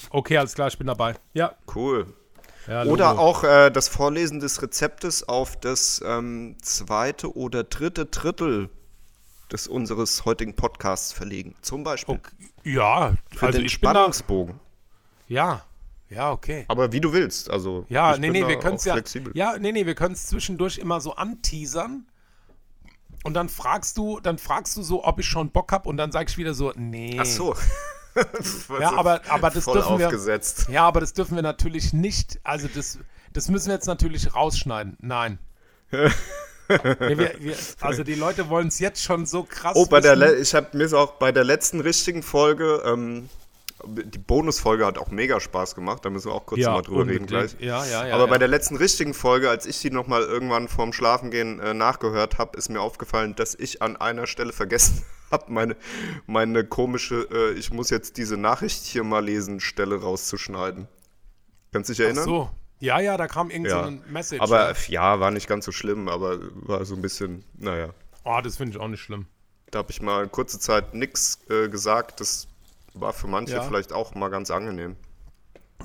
Okay, 0.10 0.38
alles 0.38 0.54
klar, 0.56 0.68
ich 0.68 0.78
bin 0.78 0.88
dabei. 0.88 1.16
Ja. 1.34 1.56
Cool. 1.74 2.14
ja 2.68 2.84
Oder 2.86 3.20
auch 3.20 3.44
äh, 3.44 3.70
das 3.72 3.88
Vorlesen 3.88 4.40
des 4.40 4.62
Rezeptes 4.62 5.28
auf 5.28 5.60
das 5.60 6.02
ähm, 6.06 6.58
zweite 6.62 7.36
oder 7.36 7.64
dritte 7.64 8.06
Drittel 8.06 8.70
des 9.52 9.68
unseres 9.68 10.26
heutigen 10.26 10.56
Podcasts 10.56 11.12
verlegen. 11.14 11.56
Zum 11.62 11.84
Beispiel. 11.84 12.16
Okay. 12.16 12.50
Ja, 12.64 13.14
Für 13.36 13.48
also 13.48 13.60
den 13.60 13.66
ich 13.66 13.80
bin 13.80 13.88
da. 13.88 13.92
Spannungsbogen. 13.92 14.60
Ja, 15.28 15.64
ja, 16.10 16.32
okay. 16.32 16.66
Aber 16.68 16.92
wie 16.92 17.02
du 17.02 17.12
willst. 17.12 17.50
Also 17.50 17.86
Ja, 17.90 18.14
ich 18.14 18.20
nee, 18.20 18.28
bin 18.28 18.34
nee, 18.34 18.42
da 18.42 18.48
wir 18.50 18.60
können 18.60 18.76
es 18.76 18.86
ja. 18.86 18.94
flexibel. 18.94 19.36
Ja, 19.36 19.58
nee, 19.58 19.72
nee, 19.72 19.86
wir 19.86 19.96
können 19.96 20.14
es 20.14 20.28
zwischendurch 20.28 20.78
immer 20.78 21.02
so 21.02 21.16
anteasern. 21.16 22.06
Und 23.24 23.34
dann 23.36 23.50
fragst 23.50 23.98
du, 23.98 24.20
dann 24.20 24.38
fragst 24.38 24.76
du 24.78 24.84
so, 24.84 25.06
ob 25.06 25.20
ich 25.20 25.26
schon 25.26 25.50
Bock 25.50 25.72
habe 25.72 25.88
und 25.88 25.98
dann 25.98 26.12
sag 26.12 26.30
ich 26.30 26.38
wieder 26.38 26.54
so, 26.54 26.74
nee. 26.76 27.18
Ach 27.20 27.26
so. 27.26 27.56
Ja, 28.79 28.93
aber, 28.96 29.22
aber 29.27 29.50
das 29.50 29.65
dürfen 29.65 29.98
wir. 29.98 30.08
aufgesetzt. 30.08 30.67
Ja, 30.70 30.86
aber 30.86 31.00
das 31.00 31.13
dürfen 31.13 31.36
wir 31.36 31.41
natürlich 31.41 31.93
nicht. 31.93 32.39
Also 32.43 32.67
das, 32.74 33.00
das 33.34 33.50
müssen 33.50 33.67
wir 33.67 33.75
jetzt 33.75 33.88
natürlich 33.88 34.36
rausschneiden. 34.36 34.98
Nein. 35.01 35.39
Nee, 36.70 37.17
wir, 37.17 37.36
wir, 37.39 37.55
also 37.82 38.03
die 38.03 38.15
Leute 38.15 38.50
wollen 38.50 38.70
es 38.70 38.79
jetzt 38.79 39.03
schon 39.03 39.25
so 39.25 39.43
krass 39.43 39.74
Oh, 39.75 39.86
bei 39.86 40.00
der 40.00 40.17
wissen. 40.17 40.36
Le 40.36 40.41
ich 40.41 40.55
habe 40.55 40.75
mir 40.75 40.91
auch 40.93 41.13
bei 41.15 41.32
der 41.34 41.43
letzten 41.43 41.82
richtigen 41.82 42.24
Folge, 42.24 42.82
ähm, 42.86 43.29
die 43.88 44.18
Bonusfolge 44.20 44.86
hat 44.86 44.98
auch 44.98 45.10
mega 45.12 45.40
Spaß 45.40 45.75
gemacht, 45.75 46.06
da 46.06 46.10
müssen 46.10 46.28
wir 46.30 46.34
auch 46.36 46.46
kurz 46.46 46.62
mal 46.66 46.82
drüber 46.82 47.02
reden 47.08 47.24
unbedingt. 47.24 47.28
gleich. 47.28 47.56
Ja, 47.60 47.86
ja, 47.86 48.08
ja. 48.08 48.13
Aber 48.16 48.25
ja. 48.25 48.30
bei 48.30 48.38
der 48.38 48.48
letzten 48.48 48.75
richtigen 48.78 49.13
Folge, 49.13 49.50
als 49.50 49.66
ich 49.66 49.80
die 49.82 49.92
nochmal 49.92 50.22
irgendwann 50.24 50.68
vorm 50.68 50.94
Schlafengehen 50.94 51.60
äh, 51.60 51.74
nachgehört 51.74 52.38
habe, 52.38 52.58
ist 52.58 52.70
mir 52.70 52.82
aufgefallen, 52.82 53.36
dass 53.36 53.56
ich 53.56 53.82
an 53.82 53.98
einer 53.98 54.28
Stelle 54.28 54.54
vergessen 54.54 55.04
habe, 55.32 55.52
meine, 55.52 55.75
meine 56.28 56.63
komische, 56.66 57.28
äh, 57.32 57.52
ich 57.54 57.72
muss 57.72 57.90
jetzt 57.90 58.18
diese 58.18 58.38
Nachricht 58.38 58.84
hier 58.84 59.04
mal 59.04 59.24
lesen, 59.24 59.60
Stelle 59.60 60.02
rauszuschneiden. 60.02 60.88
Kannst 61.72 61.90
du 61.90 61.94
dich 61.94 62.02
Ach 62.02 62.06
erinnern? 62.06 62.24
so. 62.25 62.50
Ja, 62.80 63.00
ja, 63.00 63.16
da 63.18 63.28
kam 63.28 63.50
irgend 63.50 63.70
so 63.70 63.75
Ja. 63.78 63.86
ein 63.86 64.04
Message. 64.10 64.42
Aber 64.42 64.66
ja. 64.66 64.72
äh, 64.72 64.75
ja, 64.90 65.20
war 65.20 65.32
nicht 65.32 65.48
ganz 65.48 65.66
so 65.66 65.72
schlimm, 65.72 66.10
aber 66.10 66.40
war 66.54 66.84
so 66.86 66.96
ein 66.96 67.02
bisschen, 67.02 67.46
naja. 67.58 67.90
Oh, 68.25 68.40
das 68.44 68.58
finde 68.58 68.75
ich 68.75 68.82
auch 68.82 68.88
nicht 68.90 69.02
schlimm. 69.02 69.25
Da 69.72 69.80
habe 69.80 69.92
ich 69.92 70.02
mal 70.02 70.28
kurze 70.28 70.60
Zeit 70.60 70.94
nichts 70.94 71.40
äh, 71.50 71.68
gesagt. 71.70 72.20
Das 72.20 72.48
war 72.94 73.14
für 73.14 73.28
manche 73.28 73.54
Ja. 73.56 73.64
vielleicht 73.64 73.94
auch 73.94 74.14
mal 74.16 74.30
ganz 74.30 74.52
angenehm. 74.52 74.96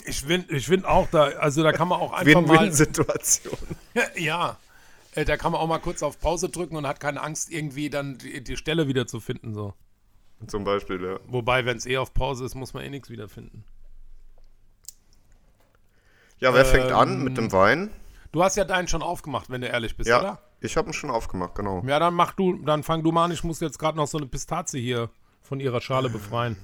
Ich 0.06 0.22
finde 0.22 0.54
ich 0.54 0.66
find 0.66 0.84
auch, 0.84 1.08
da, 1.10 1.24
also 1.24 1.62
da 1.62 1.72
kann 1.72 1.88
man 1.88 2.00
auch 2.00 2.12
einfach 2.12 2.40
mal. 2.42 2.60
Win-Win-Situation. 2.60 3.58
Ja. 4.16 4.56
Äh, 5.14 5.24
Da 5.24 5.36
kann 5.36 5.52
man 5.52 5.60
auch 5.60 5.66
mal 5.66 5.78
kurz 5.80 6.02
auf 6.02 6.20
Pause 6.20 6.48
drücken 6.50 6.76
und 6.76 6.86
hat 6.86 7.00
keine 7.00 7.20
Angst, 7.22 7.50
irgendwie 7.50 7.90
dann 7.90 8.18
die, 8.18 8.42
die 8.44 8.56
Stelle 8.56 8.86
wieder 8.86 9.06
zu 9.06 9.18
finden. 9.20 9.54
So. 9.54 9.74
Zum 10.46 10.62
Beispiel, 10.64 11.02
ja. 11.02 11.18
Wobei, 11.26 11.64
wenn 11.64 11.76
es 11.78 11.86
eh 11.86 11.96
auf 11.96 12.14
Pause 12.14 12.44
ist, 12.44 12.54
muss 12.54 12.74
man 12.74 12.84
eh 12.84 12.90
nichts 12.90 13.10
wiederfinden. 13.10 13.64
Ja, 16.40 16.54
wer 16.54 16.64
fängt 16.64 16.90
Ähm, 16.90 16.96
an 16.96 17.24
mit 17.24 17.36
dem 17.36 17.50
Wein? 17.50 17.90
Du 18.30 18.42
hast 18.44 18.56
ja 18.56 18.64
deinen 18.64 18.86
schon 18.86 19.02
aufgemacht, 19.02 19.50
wenn 19.50 19.62
du 19.62 19.66
ehrlich 19.66 19.96
bist, 19.96 20.08
Ja, 20.08 20.20
oder? 20.20 20.38
ich 20.60 20.76
habe 20.76 20.90
ihn 20.90 20.92
schon 20.92 21.10
aufgemacht, 21.10 21.54
genau. 21.54 21.82
Ja, 21.86 21.98
dann 21.98 22.14
mach 22.14 22.32
du, 22.34 22.58
dann 22.58 22.82
fang 22.84 23.02
du 23.02 23.10
mal 23.10 23.24
an. 23.24 23.32
Ich 23.32 23.42
muss 23.42 23.58
jetzt 23.60 23.78
gerade 23.78 23.96
noch 23.96 24.06
so 24.06 24.18
eine 24.18 24.26
Pistazie 24.26 24.80
hier 24.80 25.10
von 25.42 25.58
ihrer 25.58 25.80
Schale 25.80 26.10
befreien. 26.10 26.56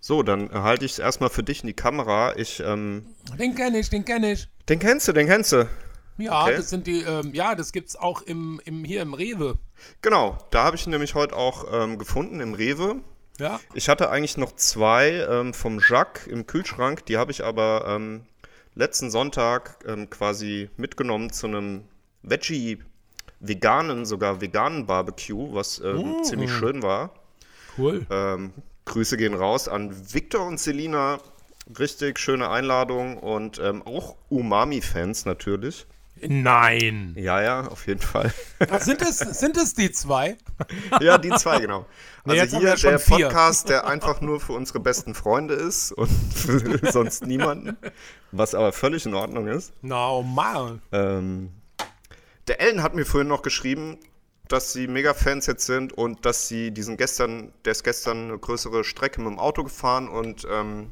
So, 0.00 0.22
dann 0.22 0.50
halte 0.52 0.84
ich 0.84 0.92
es 0.92 0.98
erstmal 0.98 1.30
für 1.30 1.42
dich 1.42 1.62
in 1.62 1.66
die 1.66 1.74
Kamera. 1.74 2.36
Ich, 2.36 2.60
ähm, 2.60 3.06
Den 3.38 3.54
kenne 3.54 3.78
ich, 3.78 3.90
den 3.90 4.04
kenne 4.04 4.32
ich. 4.32 4.48
den 4.68 4.78
kennst 4.78 5.08
du, 5.08 5.12
den 5.12 5.26
kennst 5.26 5.52
du. 5.52 5.68
Ja, 6.18 6.42
Okay. 6.44 6.56
das 6.56 6.70
sind 6.70 6.86
die, 6.86 7.02
ähm, 7.02 7.32
ja, 7.32 7.54
das 7.54 7.72
gibt's 7.72 7.94
auch 7.94 8.22
im, 8.22 8.60
im, 8.64 8.84
hier 8.84 9.02
im 9.02 9.14
Rewe. 9.14 9.58
Genau, 10.02 10.36
da 10.50 10.64
habe 10.64 10.76
ich 10.76 10.86
ihn 10.86 10.90
nämlich 10.90 11.14
heute 11.14 11.36
auch 11.36 11.64
ähm, 11.72 11.98
gefunden 11.98 12.40
im 12.40 12.54
Rewe. 12.54 12.96
Ja. 13.38 13.60
Ich 13.74 13.88
hatte 13.88 14.10
eigentlich 14.10 14.36
noch 14.36 14.54
zwei 14.56 15.10
ähm, 15.30 15.54
vom 15.54 15.78
Jacques 15.80 16.26
im 16.26 16.46
Kühlschrank, 16.46 17.06
die 17.06 17.16
habe 17.18 17.30
ich 17.30 17.44
aber 17.44 17.84
ähm, 17.86 18.22
letzten 18.74 19.10
Sonntag 19.12 19.78
ähm, 19.86 20.10
quasi 20.10 20.70
mitgenommen 20.76 21.30
zu 21.32 21.46
einem 21.46 21.84
Veggie, 22.22 22.78
veganen, 23.38 24.04
sogar 24.04 24.40
veganen 24.40 24.86
Barbecue, 24.86 25.54
was 25.54 25.78
ähm, 25.80 26.24
ziemlich 26.24 26.50
schön 26.50 26.82
war. 26.82 27.14
Cool. 27.76 28.04
Grüße 28.88 29.16
gehen 29.16 29.34
raus 29.34 29.68
an 29.68 29.94
Victor 30.12 30.46
und 30.46 30.58
Selina. 30.58 31.20
Richtig 31.78 32.18
schöne 32.18 32.48
Einladung 32.50 33.18
und 33.18 33.58
ähm, 33.58 33.82
auch 33.82 34.16
Umami-Fans 34.30 35.26
natürlich. 35.26 35.86
Nein. 36.20 37.14
Ja, 37.16 37.40
ja, 37.42 37.68
auf 37.68 37.86
jeden 37.86 38.00
Fall. 38.00 38.32
Sind, 38.80 39.02
es, 39.02 39.18
sind 39.18 39.56
es 39.56 39.74
die 39.74 39.92
zwei? 39.92 40.36
ja, 41.00 41.16
die 41.18 41.30
zwei, 41.30 41.60
genau. 41.60 41.86
Nee, 42.24 42.40
Also 42.40 42.56
haben 42.56 42.64
hier 42.64 42.74
der 42.74 42.98
vier. 42.98 43.26
Podcast, 43.26 43.68
der 43.68 43.86
einfach 43.86 44.20
nur 44.20 44.40
für 44.40 44.52
unsere 44.54 44.80
besten 44.80 45.14
Freunde 45.14 45.54
ist 45.54 45.92
und 45.92 46.08
für 46.08 46.80
sonst 46.92 47.26
niemanden. 47.26 47.76
Was 48.32 48.54
aber 48.54 48.72
völlig 48.72 49.06
in 49.06 49.14
Ordnung 49.14 49.46
ist. 49.46 49.72
Normal. 49.82 50.80
Ähm, 50.90 51.50
der 52.48 52.60
Ellen 52.60 52.82
hat 52.82 52.94
mir 52.94 53.04
vorhin 53.04 53.28
noch 53.28 53.42
geschrieben, 53.42 53.98
dass 54.48 54.72
sie 54.72 54.86
Mega-Fans 54.88 55.46
jetzt 55.46 55.66
sind 55.66 55.92
und 55.92 56.24
dass 56.26 56.48
sie 56.48 56.70
diesen 56.70 56.96
gestern, 56.96 57.52
der 57.64 57.72
ist 57.72 57.84
gestern 57.84 58.24
eine 58.28 58.38
größere 58.38 58.84
Strecke 58.84 59.20
mit 59.20 59.30
dem 59.30 59.38
Auto 59.38 59.64
gefahren 59.64 60.08
und 60.08 60.46
ähm, 60.50 60.90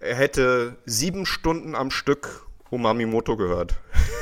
er 0.00 0.14
hätte 0.16 0.76
sieben 0.86 1.26
Stunden 1.26 1.74
am 1.74 1.90
Stück 1.90 2.46
Umamimoto 2.70 3.36
gehört. 3.36 3.74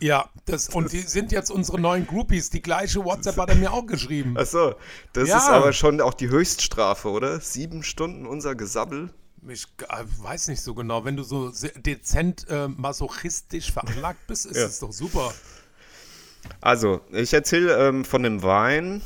Ja, 0.00 0.28
das, 0.46 0.68
und 0.70 0.92
die 0.92 1.00
sind 1.00 1.30
jetzt 1.30 1.50
unsere 1.50 1.80
neuen 1.80 2.04
Groupies. 2.06 2.50
Die 2.50 2.60
gleiche 2.60 3.04
WhatsApp 3.04 3.36
hat 3.36 3.48
er 3.50 3.54
mir 3.54 3.72
auch 3.72 3.86
geschrieben. 3.86 4.36
Achso, 4.36 4.74
das 5.12 5.28
Ja. 5.28 5.38
ist 5.38 5.48
aber 5.48 5.72
schon 5.72 6.00
auch 6.00 6.14
die 6.14 6.28
Höchststrafe, 6.28 7.08
oder? 7.08 7.40
Sieben 7.40 7.84
Stunden 7.84 8.26
unser 8.26 8.56
Gesabbel. 8.56 9.14
Ich 9.48 9.66
äh, 9.88 10.04
weiß 10.18 10.48
nicht 10.48 10.62
so 10.62 10.74
genau. 10.74 11.04
Wenn 11.04 11.16
du 11.16 11.22
so 11.22 11.52
dezent 11.76 12.44
äh, 12.50 12.66
masochistisch 12.66 13.72
veranlagt 13.72 14.26
bist, 14.26 14.46
ist 14.46 14.56
Ja. 14.56 14.66
es 14.66 14.80
doch 14.80 14.92
super. 14.92 15.32
Also, 16.60 17.00
ich 17.12 17.32
erzähle 17.32 17.88
ähm, 17.88 18.04
von 18.04 18.22
dem 18.22 18.42
Wein. 18.42 19.02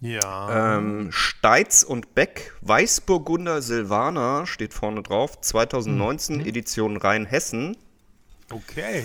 Ja. 0.00 0.76
Ähm, 0.76 1.08
Steitz 1.10 1.82
und 1.82 2.14
Beck, 2.14 2.52
Weißburgunder 2.60 3.62
Silvaner 3.62 4.46
steht 4.46 4.74
vorne 4.74 5.02
drauf, 5.02 5.40
2019, 5.40 6.46
Edition 6.46 6.96
Rheinhessen. 6.96 7.76
Okay. 8.50 9.02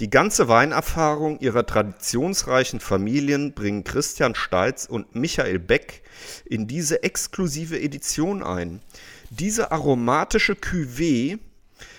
Die 0.00 0.10
ganze 0.10 0.48
Weinerfahrung 0.48 1.38
ihrer 1.38 1.64
traditionsreichen 1.64 2.80
Familien 2.80 3.54
bringen 3.54 3.84
Christian 3.84 4.34
Steitz 4.34 4.86
und 4.86 5.14
Michael 5.14 5.60
Beck 5.60 6.02
in 6.44 6.66
diese 6.66 7.04
exklusive 7.04 7.80
Edition 7.80 8.42
ein. 8.42 8.80
Diese 9.30 9.70
aromatische 9.70 10.54
Cuvée 10.54 11.38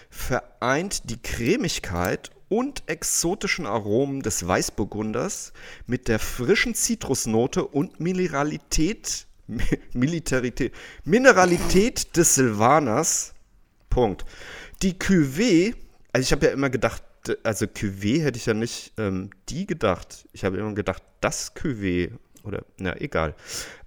vereint 0.09 1.09
die 1.09 1.21
Cremigkeit 1.21 2.31
und 2.55 2.83
exotischen 2.87 3.65
Aromen 3.65 4.21
des 4.21 4.47
Weißburgunders 4.47 5.51
mit 5.87 6.07
der 6.07 6.19
frischen 6.19 6.73
Zitrusnote 6.73 7.65
und 7.65 7.99
Mineralität, 7.99 9.27
Mi- 9.49 9.77
Militarität, 9.93 10.73
Mineralität 11.03 12.15
des 12.15 12.35
Silvaners. 12.35 13.33
Punkt. 13.89 14.23
Die 14.81 14.93
Cuvée, 14.93 15.75
also 16.13 16.23
ich 16.23 16.31
habe 16.31 16.45
ja 16.45 16.53
immer 16.53 16.69
gedacht, 16.69 17.03
also 17.43 17.65
Cuvée 17.65 18.21
hätte 18.23 18.37
ich 18.37 18.45
ja 18.45 18.53
nicht 18.53 18.93
ähm, 18.97 19.31
die 19.49 19.65
gedacht. 19.65 20.25
Ich 20.31 20.45
habe 20.45 20.55
immer 20.55 20.73
gedacht, 20.75 21.03
das 21.19 21.57
Cuvée 21.57 22.11
oder 22.45 22.63
na 22.77 22.95
egal. 23.01 23.35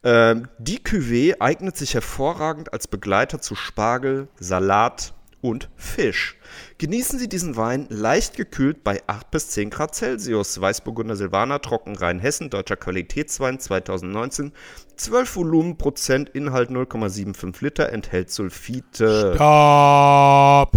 Ähm, 0.04 0.46
die 0.58 0.80
Cuvée 0.80 1.40
eignet 1.40 1.78
sich 1.78 1.94
hervorragend 1.94 2.74
als 2.74 2.86
Begleiter 2.86 3.40
zu 3.40 3.54
Spargel, 3.54 4.28
Salat 4.38 5.14
und 5.40 5.68
Fisch. 5.76 6.36
Genießen 6.78 7.18
Sie 7.18 7.28
diesen 7.28 7.56
Wein 7.56 7.86
leicht 7.90 8.36
gekühlt 8.36 8.82
bei 8.84 9.02
8 9.06 9.30
bis 9.30 9.50
10 9.50 9.70
Grad 9.70 9.94
Celsius. 9.94 10.60
Weißburgunder 10.60 11.16
Silvaner, 11.16 11.60
Trocken 11.60 11.96
Rheinhessen, 11.96 12.50
deutscher 12.50 12.76
Qualitätswein 12.76 13.60
2019. 13.60 14.52
12 14.96 15.36
Volumenprozent, 15.36 16.30
Inhalt 16.30 16.70
0,75 16.70 17.62
Liter, 17.62 17.92
enthält 17.92 18.30
Sulfite. 18.30 19.32
Stopp! 19.34 20.72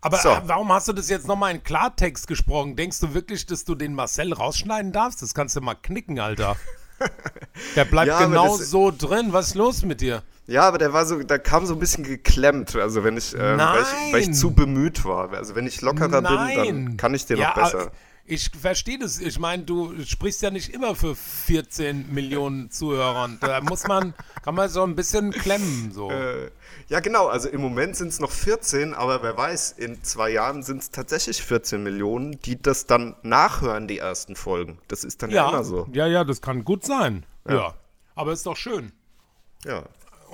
Aber 0.00 0.18
So. 0.18 0.28
warum 0.44 0.70
hast 0.70 0.86
du 0.88 0.92
das 0.92 1.08
jetzt 1.08 1.26
nochmal 1.26 1.54
in 1.54 1.62
Klartext 1.62 2.26
gesprochen? 2.26 2.76
Denkst 2.76 3.00
du 3.00 3.14
wirklich, 3.14 3.46
dass 3.46 3.64
du 3.64 3.74
den 3.74 3.94
Marcel 3.94 4.34
rausschneiden 4.34 4.92
darfst? 4.92 5.22
Das 5.22 5.32
kannst 5.32 5.56
du 5.56 5.62
mal 5.62 5.74
knicken, 5.74 6.18
Alter. 6.20 6.56
Der 7.76 7.86
bleibt 7.86 8.08
Ja, 8.08 8.24
genau 8.24 8.56
so 8.56 8.90
drin. 8.90 9.32
Was 9.32 9.48
ist 9.48 9.54
los 9.54 9.82
mit 9.82 10.00
dir? 10.02 10.22
Ja, 10.46 10.62
aber 10.62 10.78
der 10.78 10.92
war 10.92 11.06
so, 11.06 11.22
da 11.22 11.38
kam 11.38 11.64
so 11.64 11.74
ein 11.74 11.80
bisschen 11.80 12.04
geklemmt. 12.04 12.76
Also 12.76 13.02
wenn 13.02 13.16
ich, 13.16 13.34
ähm, 13.34 13.58
weil 13.58 13.82
ich, 13.82 14.12
weil 14.12 14.20
ich 14.20 14.26
Nein. 14.28 14.34
zu 14.34 14.50
bemüht 14.52 15.04
war. 15.04 15.32
Also 15.32 15.54
wenn 15.54 15.66
ich 15.66 15.80
lockerer 15.80 16.20
bin, 16.20 16.56
dann 16.56 16.96
kann 16.96 17.14
ich 17.14 17.26
den 17.26 17.38
ja, 17.38 17.48
noch 17.48 17.54
besser. 17.54 17.90
Ich 18.26 18.50
verstehe 18.50 18.98
das. 18.98 19.20
Ich 19.20 19.38
meine, 19.38 19.64
du 19.64 20.02
sprichst 20.02 20.40
ja 20.40 20.50
nicht 20.50 20.72
immer 20.72 20.94
für 20.94 21.14
14 21.14 22.12
Millionen 22.12 22.70
Zuhörern. 22.70 23.36
Da 23.40 23.60
muss 23.60 23.86
man, 23.86 24.14
kann 24.42 24.54
man 24.54 24.70
so 24.70 24.82
ein 24.82 24.94
bisschen 24.96 25.30
klemmen. 25.30 25.92
So. 25.92 26.10
Äh, 26.10 26.50
ja, 26.88 27.00
genau. 27.00 27.26
Also 27.26 27.50
im 27.50 27.60
Moment 27.60 27.96
sind 27.96 28.08
es 28.08 28.20
noch 28.20 28.30
14, 28.30 28.94
aber 28.94 29.22
wer 29.22 29.36
weiß, 29.36 29.72
in 29.72 30.02
zwei 30.02 30.30
Jahren 30.30 30.62
sind 30.62 30.82
es 30.82 30.90
tatsächlich 30.90 31.42
14 31.42 31.82
Millionen, 31.82 32.40
die 32.40 32.60
das 32.60 32.86
dann 32.86 33.14
nachhören, 33.22 33.88
die 33.88 33.98
ersten 33.98 34.36
Folgen. 34.36 34.78
Das 34.88 35.04
ist 35.04 35.22
dann 35.22 35.30
ja, 35.30 35.44
ja, 35.44 35.48
immer 35.50 35.64
so. 35.64 35.86
ja, 35.92 36.06
ja, 36.06 36.24
das 36.24 36.40
kann 36.40 36.64
gut 36.64 36.84
sein. 36.84 37.26
Ja. 37.46 37.74
Aber 38.14 38.32
ist 38.32 38.46
doch 38.46 38.56
schön. 38.56 38.92
Ja. 39.66 39.84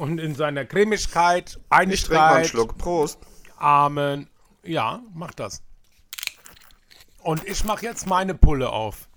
Und 0.01 0.19
in 0.19 0.35
seiner 0.35 0.65
Cremigkeit, 0.65 1.51
Ich 1.51 1.55
trinke 1.57 1.69
mal 1.75 1.83
einen 1.83 1.91
Einigkeit, 2.37 2.47
Schluck. 2.49 2.79
Prost. 2.79 3.19
Amen. 3.59 4.31
Ja, 4.65 5.03
mach 5.13 5.33
das. 5.35 5.63
Und 7.23 7.47
ich 7.47 7.65
mache 7.65 7.85
jetzt 7.85 8.07
meine 8.07 8.35
Pulle 8.35 8.71
auf. 8.71 9.09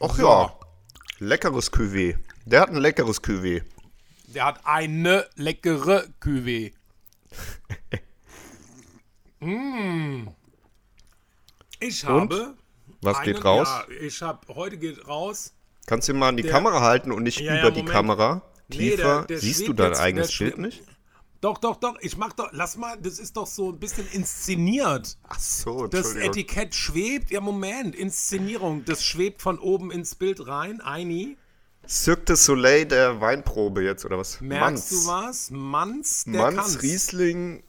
Ach 0.00 0.14
So. 0.14 0.22
ja. 0.22 0.56
Leckeres 1.18 1.72
Cuvée. 1.72 2.16
Der 2.44 2.60
hat 2.60 2.68
ein 2.68 2.76
leckeres 2.76 3.20
Cuvée. 3.24 3.64
Der 4.28 4.44
hat 4.44 4.60
eine 4.64 5.26
leckere 5.34 6.06
Cuvée. 6.20 6.72
mm. 9.40 10.28
Ich 11.80 12.04
habe. 12.04 12.54
Was 13.02 13.16
einen- 13.18 13.34
geht 13.34 13.44
raus? 13.44 13.68
Ja, 13.68 13.84
ich 14.00 14.22
habe. 14.22 14.54
Heute 14.54 14.78
geht 14.78 15.08
raus. 15.08 15.52
Kannst 15.86 16.08
du 16.08 16.14
mal 16.14 16.28
an 16.28 16.36
die 16.36 16.44
Der- 16.44 16.52
Kamera 16.52 16.80
halten 16.82 17.10
und 17.10 17.24
nicht 17.24 17.40
Ja, 17.40 17.54
ja, 17.54 17.60
über 17.62 17.70
die 17.72 17.82
Moment. 17.82 17.94
Kamera? 18.70 18.82
Nee, 18.84 18.90
Tiefer. 18.90 19.02
der- 19.18 19.22
der 19.26 19.38
Siehst 19.38 19.68
du 19.68 19.72
dein 19.72 19.90
jetzt- 19.92 20.00
eigenes 20.00 20.32
schwebt- 20.32 20.58
nicht? 20.58 20.82
Doch, 21.42 21.58
doch, 21.58 21.76
doch. 21.76 21.96
Ich 22.00 22.16
mach 22.16 22.32
doch. 22.32 22.48
Lass 22.52 22.76
mal, 22.76 22.96
das 22.98 23.18
ist 23.18 23.36
doch 23.36 23.46
so 23.46 23.70
ein 23.70 23.78
bisschen 23.78 24.08
inszeniert. 24.10 25.18
Ach 25.28 25.38
so, 25.38 25.86
Das. 25.86 26.14
Etikett 26.14 26.74
schwebt. 26.74 27.30
Ja, 27.30 27.40
Moment. 27.40 27.94
Inszenierung. 27.94 28.84
Das 28.84 29.04
schwebt 29.04 29.42
von 29.42 29.58
oben 29.58 29.90
ins 29.90 30.14
Bild 30.14 30.46
rein. 30.46 30.80
Eini. 30.80 31.36
Cirque 31.86 32.24
du 32.24 32.36
Soleil 32.36 32.86
der 32.86 33.20
Weinprobe 33.20 33.84
jetzt, 33.84 34.04
oder 34.04 34.18
was? 34.18 34.40
Merkst 34.40 34.90
du 34.90 35.06
was? 35.06 35.50
Manns, 35.50 36.24
der 36.24 36.32
Manns 36.40 36.56
kann's. 36.56 36.82
Riesling 36.82 37.62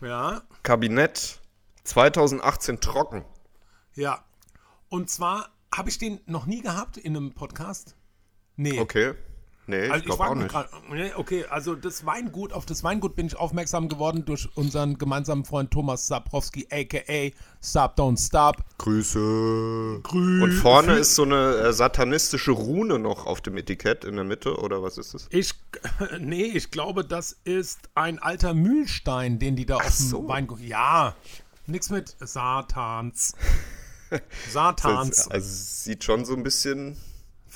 Ja, 0.00 0.42
Kabinett 0.64 1.40
2018 1.84 2.80
trocken. 2.80 3.24
ja. 3.94 4.24
Und 4.88 5.10
zwar 5.10 5.50
habe 5.72 5.90
ich 5.90 5.98
den 5.98 6.18
noch 6.26 6.46
nie 6.46 6.62
gehabt 6.62 6.96
in 6.96 7.14
einem 7.16 7.32
Podcast. 7.32 7.94
Nee. 8.56 8.80
Okay. 8.80 9.14
Nee, 9.68 9.84
ich 9.84 9.92
Also 9.92 10.00
ich 10.00 10.06
glaube 10.06 10.24
auch 10.24 10.34
nicht. 10.34 10.48
gerade, 10.48 10.70
nee, 10.90 11.12
okay, 11.14 11.44
also 11.50 11.74
das 11.74 12.06
Weingut, 12.06 12.54
auf 12.54 12.64
das 12.64 12.82
Weingut 12.84 13.14
bin 13.14 13.26
ich 13.26 13.36
aufmerksam 13.36 13.90
geworden 13.90 14.24
durch 14.24 14.48
unseren 14.56 14.96
gemeinsamen 14.96 15.44
Freund 15.44 15.70
Thomas 15.70 16.06
Sabrowski, 16.06 16.66
aka 16.70 17.36
Stop 17.62 17.98
Don't 17.98 18.18
Stop. 18.18 18.64
Grüße. 18.78 20.00
Grü 20.02 20.42
Und 20.42 20.52
vorne 20.52 20.94
ist 20.94 21.14
so 21.14 21.24
eine 21.24 21.56
äh, 21.56 21.72
satanistische 21.74 22.52
Rune 22.52 22.98
noch 22.98 23.26
auf 23.26 23.42
dem 23.42 23.58
Etikett 23.58 24.06
in 24.06 24.16
der 24.16 24.24
Mitte, 24.24 24.56
oder 24.56 24.82
was 24.82 24.96
ist 24.96 25.12
das? 25.12 25.28
Ich, 25.30 25.52
nee, 26.18 26.44
ich 26.44 26.70
glaube, 26.70 27.04
das 27.04 27.36
ist 27.44 27.90
ein 27.94 28.18
alter 28.18 28.54
Mühlstein, 28.54 29.38
den 29.38 29.54
die 29.54 29.66
da 29.66 29.76
auf 29.76 29.84
dem 29.84 29.92
so. 29.92 30.28
Weingut. 30.28 30.60
Ja, 30.60 31.14
nichts 31.66 31.90
mit 31.90 32.16
Satans. 32.20 33.34
Satans. 34.50 35.28
Also 35.28 35.46
es 35.46 35.84
sieht 35.84 36.04
schon 36.04 36.24
so 36.24 36.34
ein 36.34 36.42
bisschen 36.42 36.96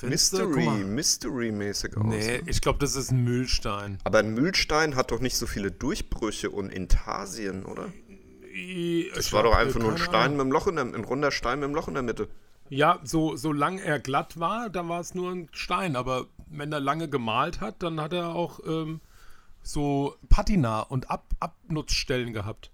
Mystery. 0.09 0.83
Mystery-mäßig 0.83 1.97
aus. 1.97 2.05
Nee, 2.05 2.37
ne? 2.37 2.43
ich 2.45 2.61
glaube, 2.61 2.79
das 2.79 2.95
ist 2.95 3.11
ein 3.11 3.23
Mühlstein. 3.23 3.97
Aber 4.03 4.19
ein 4.19 4.33
Mühlstein 4.33 4.95
hat 4.95 5.11
doch 5.11 5.19
nicht 5.19 5.37
so 5.37 5.47
viele 5.47 5.71
Durchbrüche 5.71 6.49
und 6.49 6.69
Intarsien, 6.69 7.65
oder? 7.65 7.91
Das 9.15 9.33
war 9.33 9.43
doch 9.43 9.55
einfach 9.55 9.79
nur 9.79 9.91
ein 9.91 9.97
Stein 9.97 10.33
mit 10.33 10.41
einem 10.41 10.51
Loch 10.51 10.67
in 10.67 10.75
der, 10.75 10.85
ein 10.85 11.03
runder 11.03 11.31
Stein 11.31 11.59
mit 11.59 11.65
einem 11.65 11.75
Loch 11.75 11.87
in 11.87 11.95
der 11.95 12.03
Mitte. 12.03 12.27
Ja, 12.69 12.99
so, 13.03 13.35
solange 13.35 13.81
er 13.81 13.99
glatt 13.99 14.39
war, 14.39 14.69
dann 14.69 14.89
war 14.89 14.99
es 14.99 15.15
nur 15.15 15.31
ein 15.31 15.49
Stein. 15.51 15.95
Aber 15.95 16.27
wenn 16.47 16.71
er 16.71 16.79
lange 16.79 17.09
gemalt 17.09 17.61
hat, 17.61 17.81
dann 17.81 17.99
hat 17.99 18.13
er 18.13 18.35
auch 18.35 18.59
ähm, 18.65 19.01
so 19.63 20.15
Patina 20.29 20.81
und 20.81 21.09
Ab 21.09 21.25
Abnutzstellen 21.39 22.33
gehabt. 22.33 22.71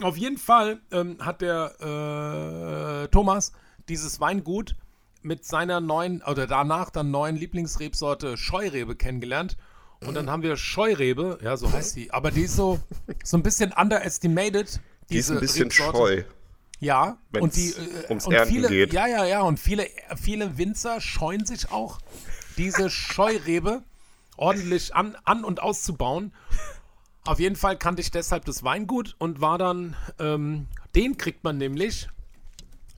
Auf 0.00 0.16
jeden 0.16 0.38
Fall 0.38 0.80
ähm, 0.90 1.18
hat 1.20 1.40
der 1.40 3.04
äh, 3.04 3.08
Thomas 3.08 3.52
dieses 3.88 4.20
Weingut 4.20 4.76
mit 5.24 5.44
seiner 5.44 5.80
neuen, 5.80 6.22
oder 6.22 6.46
danach 6.46 6.90
dann 6.90 7.10
neuen 7.10 7.36
Lieblingsrebsorte 7.36 8.36
Scheurebe 8.36 8.94
kennengelernt. 8.94 9.56
Und 10.00 10.14
dann 10.14 10.30
haben 10.30 10.42
wir 10.42 10.56
Scheurebe, 10.56 11.38
ja, 11.42 11.56
so 11.56 11.72
heißt 11.72 11.96
die, 11.96 12.12
aber 12.12 12.30
die 12.30 12.42
ist 12.42 12.56
so, 12.56 12.78
so 13.24 13.38
ein 13.38 13.42
bisschen 13.42 13.72
underestimated. 13.72 14.80
Die 15.08 15.16
ist 15.16 15.30
ein 15.30 15.40
bisschen 15.40 15.64
Rebsorte. 15.64 15.96
scheu. 15.96 16.24
Ja, 16.80 17.16
Wenn's 17.30 17.42
und 17.42 17.56
die 17.56 17.70
äh, 17.70 18.08
ums 18.08 18.26
und 18.26 18.34
Ernten 18.34 18.52
viele, 18.52 18.68
geht. 18.68 18.92
Ja, 18.92 19.06
ja, 19.06 19.24
ja, 19.24 19.40
und 19.40 19.58
viele, 19.58 19.86
viele 20.20 20.58
Winzer 20.58 21.00
scheuen 21.00 21.46
sich 21.46 21.70
auch, 21.70 22.00
diese 22.58 22.90
Scheurebe 22.90 23.82
ordentlich 24.36 24.94
an, 24.94 25.16
an 25.24 25.44
und 25.44 25.62
auszubauen. 25.62 26.32
Auf 27.24 27.40
jeden 27.40 27.56
Fall 27.56 27.78
kannte 27.78 28.02
ich 28.02 28.10
deshalb 28.10 28.44
das 28.44 28.62
Weingut 28.64 29.16
und 29.18 29.40
war 29.40 29.56
dann, 29.56 29.96
ähm, 30.18 30.66
den 30.94 31.16
kriegt 31.16 31.42
man 31.44 31.56
nämlich 31.56 32.08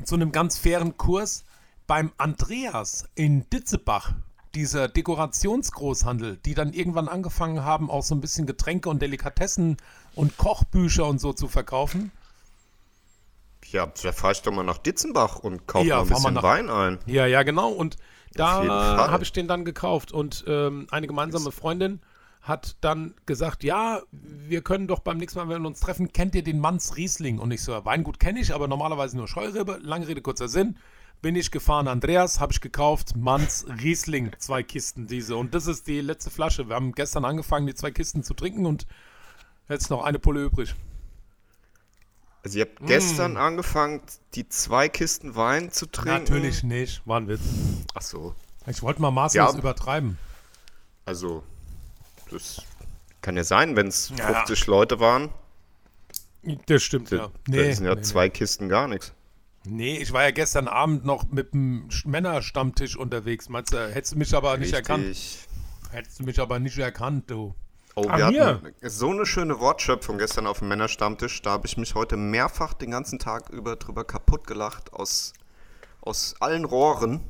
zu 0.04 0.16
einem 0.16 0.32
ganz 0.32 0.58
fairen 0.58 0.96
Kurs 0.96 1.44
beim 1.86 2.12
Andreas 2.18 3.08
in 3.14 3.48
Ditzebach. 3.50 4.12
Dieser 4.54 4.88
Dekorationsgroßhandel, 4.88 6.38
die 6.38 6.54
dann 6.54 6.72
irgendwann 6.72 7.08
angefangen 7.08 7.62
haben, 7.62 7.90
auch 7.90 8.02
so 8.02 8.14
ein 8.14 8.22
bisschen 8.22 8.46
Getränke 8.46 8.88
und 8.88 9.02
Delikatessen 9.02 9.76
und 10.14 10.38
Kochbücher 10.38 11.06
und 11.06 11.20
so 11.20 11.34
zu 11.34 11.46
verkaufen. 11.46 12.10
Ja, 13.70 13.92
da 14.02 14.12
fahre 14.12 14.32
ich 14.32 14.42
doch 14.42 14.52
mal 14.52 14.62
nach 14.62 14.78
Ditzenbach 14.78 15.40
und 15.40 15.66
kaufe 15.66 15.86
Ja, 15.86 15.96
mal 15.96 16.02
ein 16.02 16.08
bisschen 16.08 16.34
nach- 16.34 16.42
Wein 16.42 16.70
ein. 16.70 16.98
Ja, 17.06 17.26
ja, 17.26 17.42
genau. 17.42 17.68
Und 17.70 17.96
da 18.32 18.64
habe 19.10 19.24
ich 19.24 19.32
den 19.32 19.46
dann 19.48 19.64
gekauft. 19.64 20.10
Und 20.12 20.44
ähm, 20.46 20.86
eine 20.90 21.06
gemeinsame 21.06 21.52
Freundin 21.52 22.00
hat 22.40 22.76
dann 22.80 23.12
gesagt, 23.26 23.64
ja, 23.64 24.00
wir 24.12 24.62
können 24.62 24.86
doch 24.86 25.00
beim 25.00 25.18
nächsten 25.18 25.38
Mal, 25.40 25.48
wenn 25.48 25.62
wir 25.62 25.68
uns 25.68 25.80
treffen, 25.80 26.12
kennt 26.12 26.34
ihr 26.34 26.44
den 26.44 26.60
Manns 26.60 26.96
Riesling? 26.96 27.40
Und 27.40 27.50
ich 27.50 27.62
so, 27.62 27.84
Weingut 27.84 28.20
kenne 28.20 28.40
ich, 28.40 28.54
aber 28.54 28.68
normalerweise 28.68 29.16
nur 29.16 29.26
Scheurebe. 29.26 29.80
Lange 29.82 30.06
Rede, 30.08 30.22
kurzer 30.22 30.48
Sinn. 30.48 30.76
Bin 31.22 31.34
ich 31.34 31.50
gefahren, 31.50 31.88
Andreas, 31.88 32.40
habe 32.40 32.52
ich 32.52 32.60
gekauft, 32.60 33.16
Manns 33.16 33.66
Riesling, 33.82 34.32
zwei 34.38 34.62
Kisten 34.62 35.06
diese. 35.06 35.36
Und 35.36 35.54
das 35.54 35.66
ist 35.66 35.86
die 35.86 36.00
letzte 36.00 36.30
Flasche. 36.30 36.68
Wir 36.68 36.76
haben 36.76 36.92
gestern 36.92 37.24
angefangen, 37.24 37.66
die 37.66 37.74
zwei 37.74 37.90
Kisten 37.90 38.22
zu 38.22 38.34
trinken 38.34 38.66
und 38.66 38.86
jetzt 39.68 39.90
noch 39.90 40.04
eine 40.04 40.18
Pulle 40.18 40.44
übrig. 40.44 40.74
Also 42.44 42.58
ihr 42.58 42.66
habt 42.66 42.80
Mm. 42.80 42.86
gestern 42.86 43.36
angefangen, 43.36 44.02
die 44.34 44.48
zwei 44.48 44.88
Kisten 44.88 45.34
Wein 45.34 45.72
zu 45.72 45.86
trinken. 45.86 46.22
Natürlich 46.22 46.62
nicht, 46.62 47.02
war 47.06 47.18
ein 47.18 47.26
Witz. 47.28 47.40
Ach 47.94 48.02
so. 48.02 48.34
Ich 48.68 48.82
wollte 48.82 49.00
mal 49.02 49.10
maßlos 49.10 49.52
Ja. 49.54 49.58
übertreiben. 49.58 50.18
Also, 51.06 51.42
das 52.30 52.62
kann 53.22 53.36
ja 53.36 53.42
sein, 53.44 53.74
wenn 53.74 53.88
es 53.88 54.12
Ja. 54.16 54.26
50 54.26 54.66
Leute 54.66 55.00
waren. 55.00 55.30
Das 56.66 56.82
stimmt, 56.84 57.10
ja. 57.10 57.30
das 57.48 57.76
sind 57.78 57.86
ja 57.86 57.94
nee, 57.96 58.02
zwei 58.02 58.28
Kisten 58.28 58.68
gar 58.68 58.86
nichts. 58.86 59.12
Nee, 59.68 59.96
ich 59.98 60.12
war 60.12 60.22
ja 60.24 60.30
gestern 60.30 60.68
Abend 60.68 61.04
noch 61.04 61.30
mit 61.30 61.52
dem 61.54 61.88
Sch- 61.88 62.08
Männerstammtisch 62.08 62.96
unterwegs. 62.96 63.48
Meinst 63.48 63.72
du, 63.72 63.88
hättest 63.88 64.14
du 64.14 64.18
mich 64.18 64.34
aber 64.34 64.56
nicht 64.58 64.72
erkannt? 64.72 65.04
Richtig. 65.06 65.46
Hättest 65.90 66.18
du 66.20 66.24
mich 66.24 66.40
aber 66.40 66.58
nicht 66.58 66.78
erkannt, 66.78 67.30
du. 67.30 67.54
Oh, 67.94 68.04
Ah, 68.08 68.18
wir 68.18 68.28
hier. 68.28 68.46
hatten 68.46 68.74
so 68.82 69.10
eine 69.10 69.24
schöne 69.24 69.58
Wortschöpfung 69.58 70.18
gestern 70.18 70.46
auf 70.46 70.58
dem 70.58 70.68
Männerstammtisch. 70.68 71.40
Da 71.42 71.50
habe 71.52 71.66
ich 71.66 71.76
mich 71.78 71.94
heute 71.94 72.16
mehrfach 72.16 72.74
den 72.74 72.90
ganzen 72.90 73.18
Tag 73.18 73.48
über 73.50 73.76
drüber 73.76 74.04
kaputt 74.04 74.46
gelacht 74.46 74.92
aus, 74.92 75.32
aus 76.02 76.34
allen 76.40 76.64
Rohren. 76.66 77.20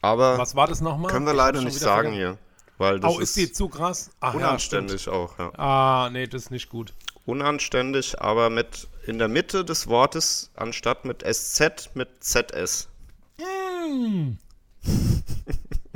Aber 0.00 0.38
Was 0.38 0.54
war 0.54 0.66
das 0.68 0.80
nochmal? 0.80 1.10
können 1.10 1.26
wir 1.26 1.32
Ich 1.32 1.38
leider 1.38 1.60
nicht 1.62 1.78
sagen 1.78 2.10
vergessen. 2.12 2.36
hier. 2.36 2.38
Weil 2.78 3.00
das 3.00 3.14
Oh, 3.14 3.18
ist 3.20 3.36
die 3.36 3.50
zu 3.52 3.68
krass? 3.68 4.10
Ach, 4.20 4.34
unanständig 4.34 5.08
auch. 5.08 5.38
Ja. 5.38 5.44
Ja, 5.44 5.48
stimmt. 5.50 5.58
ah, 5.60 6.10
nee, 6.12 6.26
das 6.26 6.42
ist 6.44 6.50
nicht 6.50 6.68
gut. 6.68 6.94
Unanständig, 7.26 8.20
aber 8.20 8.50
mit 8.50 8.88
in 9.06 9.18
der 9.18 9.28
Mitte 9.28 9.64
des 9.64 9.86
Wortes 9.88 10.50
anstatt 10.54 11.04
mit 11.04 11.22
SZ 11.22 11.90
mit 11.94 12.22
ZS. 12.22 12.88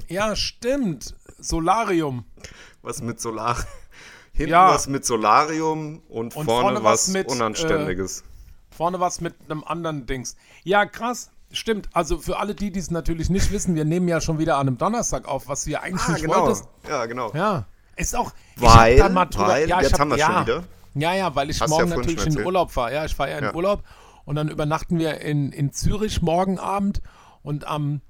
Ja, 0.09 0.37
stimmt. 0.37 1.15
Solarium. 1.39 2.25
Was 2.83 3.03
mit 3.03 3.21
Solar. 3.21 3.57
Hinten 4.33 4.53
Ja. 4.53 4.69
was 4.75 4.87
mit 4.87 5.05
Solarium 5.05 6.03
und, 6.09 6.37
Und 6.37 6.45
vorne, 6.45 6.63
vorne 6.63 6.85
was, 6.85 7.09
was 7.09 7.09
mit, 7.09 7.29
Unanständiges. 7.29 8.23
Vorne 8.71 9.01
was 9.01 9.21
mit 9.21 9.35
einem 9.49 9.65
anderen 9.65 10.07
Dings. 10.07 10.37
Ja, 10.63 10.85
krass. 10.87 11.31
Stimmt. 11.53 11.89
Also 11.93 12.19
für 12.19 12.39
alle 12.39 12.55
die, 12.55 12.71
die 12.71 12.81
es 12.81 12.91
natürlich 12.91 13.31
nicht 13.31 13.51
wissen, 13.51 13.75
wir 13.75 13.85
nehmen 13.85 14.09
ja 14.09 14.21
schon 14.21 14.39
wieder 14.39 14.57
an 14.57 14.67
einem 14.69 14.79
Donnerstag 14.79 15.27
auf, 15.27 15.49
was 15.49 15.65
du 15.65 15.71
ja 15.71 15.81
eigentlich 15.81 16.03
ah, 16.07 16.13
nicht 16.13 16.23
genau. 16.23 16.43
wolltest. 16.43 16.65
Ja, 16.89 17.07
genau. 17.07 17.33
Ja. 17.35 17.67
Ist 17.97 18.15
auch. 18.15 18.33
Weil- 18.57 19.09
mal 19.11 19.25
drüber- 19.27 19.49
weil- 19.49 19.69
ja, 19.69 19.79
ich 19.79 19.85
jetzt 19.85 19.95
hab- 19.95 20.01
haben 20.01 20.11
wir 20.11 20.19
ja, 20.19 20.27
schon 20.27 20.43
wieder. 20.43 20.65
Ja, 20.99 21.15
ja, 21.15 21.35
weil 21.35 21.51
ich 21.51 21.61
Hast 21.61 21.71
morgen 21.71 21.91
ja 21.91 21.97
natürlich 21.97 22.27
in. 22.27 22.45
Urlaub 22.45 22.71
fahre. 22.71 22.95
Ja, 22.95 23.05
ich 23.05 23.15
fahre 23.15 23.31
ja 23.31 23.39
in 23.39 23.45
Ja. 23.45 23.55
Urlaub 23.55 23.83
und 24.25 24.37
dann 24.37 24.49
übernachten 24.49 24.99
wir 24.99 25.21
in, 25.21 25.53
in 25.53 25.73
Zürich 25.73 26.23
morgen 26.23 26.59
Abend 26.59 27.03
und 27.43 27.67
am 27.67 28.01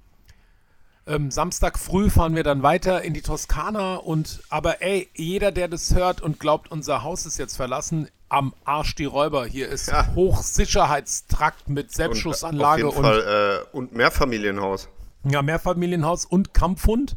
ähm, 1.08 1.30
Samstag 1.30 1.78
früh 1.78 2.10
fahren 2.10 2.34
wir 2.34 2.42
dann 2.42 2.62
weiter 2.62 3.02
in 3.02 3.12
die 3.14 3.22
Toskana 3.22 3.96
und 3.96 4.40
aber 4.50 4.82
ey, 4.82 5.08
jeder, 5.14 5.52
der 5.52 5.68
das 5.68 5.94
hört 5.94 6.20
und 6.20 6.40
glaubt, 6.40 6.70
unser 6.70 7.02
Haus 7.02 7.26
ist 7.26 7.38
jetzt 7.38 7.56
verlassen, 7.56 8.08
am 8.28 8.54
Arsch 8.64 8.94
die 8.96 9.04
Räuber. 9.04 9.46
Hier 9.46 9.68
ist 9.68 9.86
Ja. 9.88 10.08
Hochsicherheitstrakt 10.16 11.68
mit 11.68 11.86
Und, 11.86 11.92
äh, 11.92 11.96
Selbstschussanlage 11.96 12.84
jeden 12.86 12.96
und, 12.96 13.02
Fall 13.04 13.66
äh, 13.72 13.76
und 13.76 13.92
Mehrfamilienhaus. 13.94 14.88
ja, 15.24 15.42
Mehrfamilienhaus 15.42 16.24
und 16.24 16.54
Kampfhund. 16.54 17.16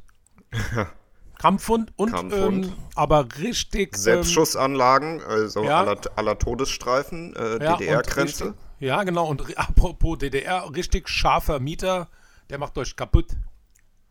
Kampfhund 1.40 1.92
und 1.96 2.12
Kampfhund. 2.12 2.66
Ähm, 2.68 2.74
aber 2.94 3.28
richtig 3.40 3.96
ähm, 3.96 4.00
Selbstschussanlagen, 4.00 5.24
also 5.24 5.64
ja. 5.64 5.80
aller, 5.80 6.00
aller 6.16 6.38
Todesstreifen, 6.38 7.36
äh, 7.36 7.64
Ja, 7.64 7.78
DDR-Grenze. 7.78 8.54
Ja, 8.80 9.04
genau. 9.04 9.28
Und 9.28 9.58
apropos 9.58 10.20
DDR, 10.20 10.70
richtig 10.76 11.10
scharfer 11.10 11.60
Mieter, 11.60 12.08
der 12.52 12.60
macht 12.60 12.78
euch 12.78 12.96
kaputt. 12.96 13.28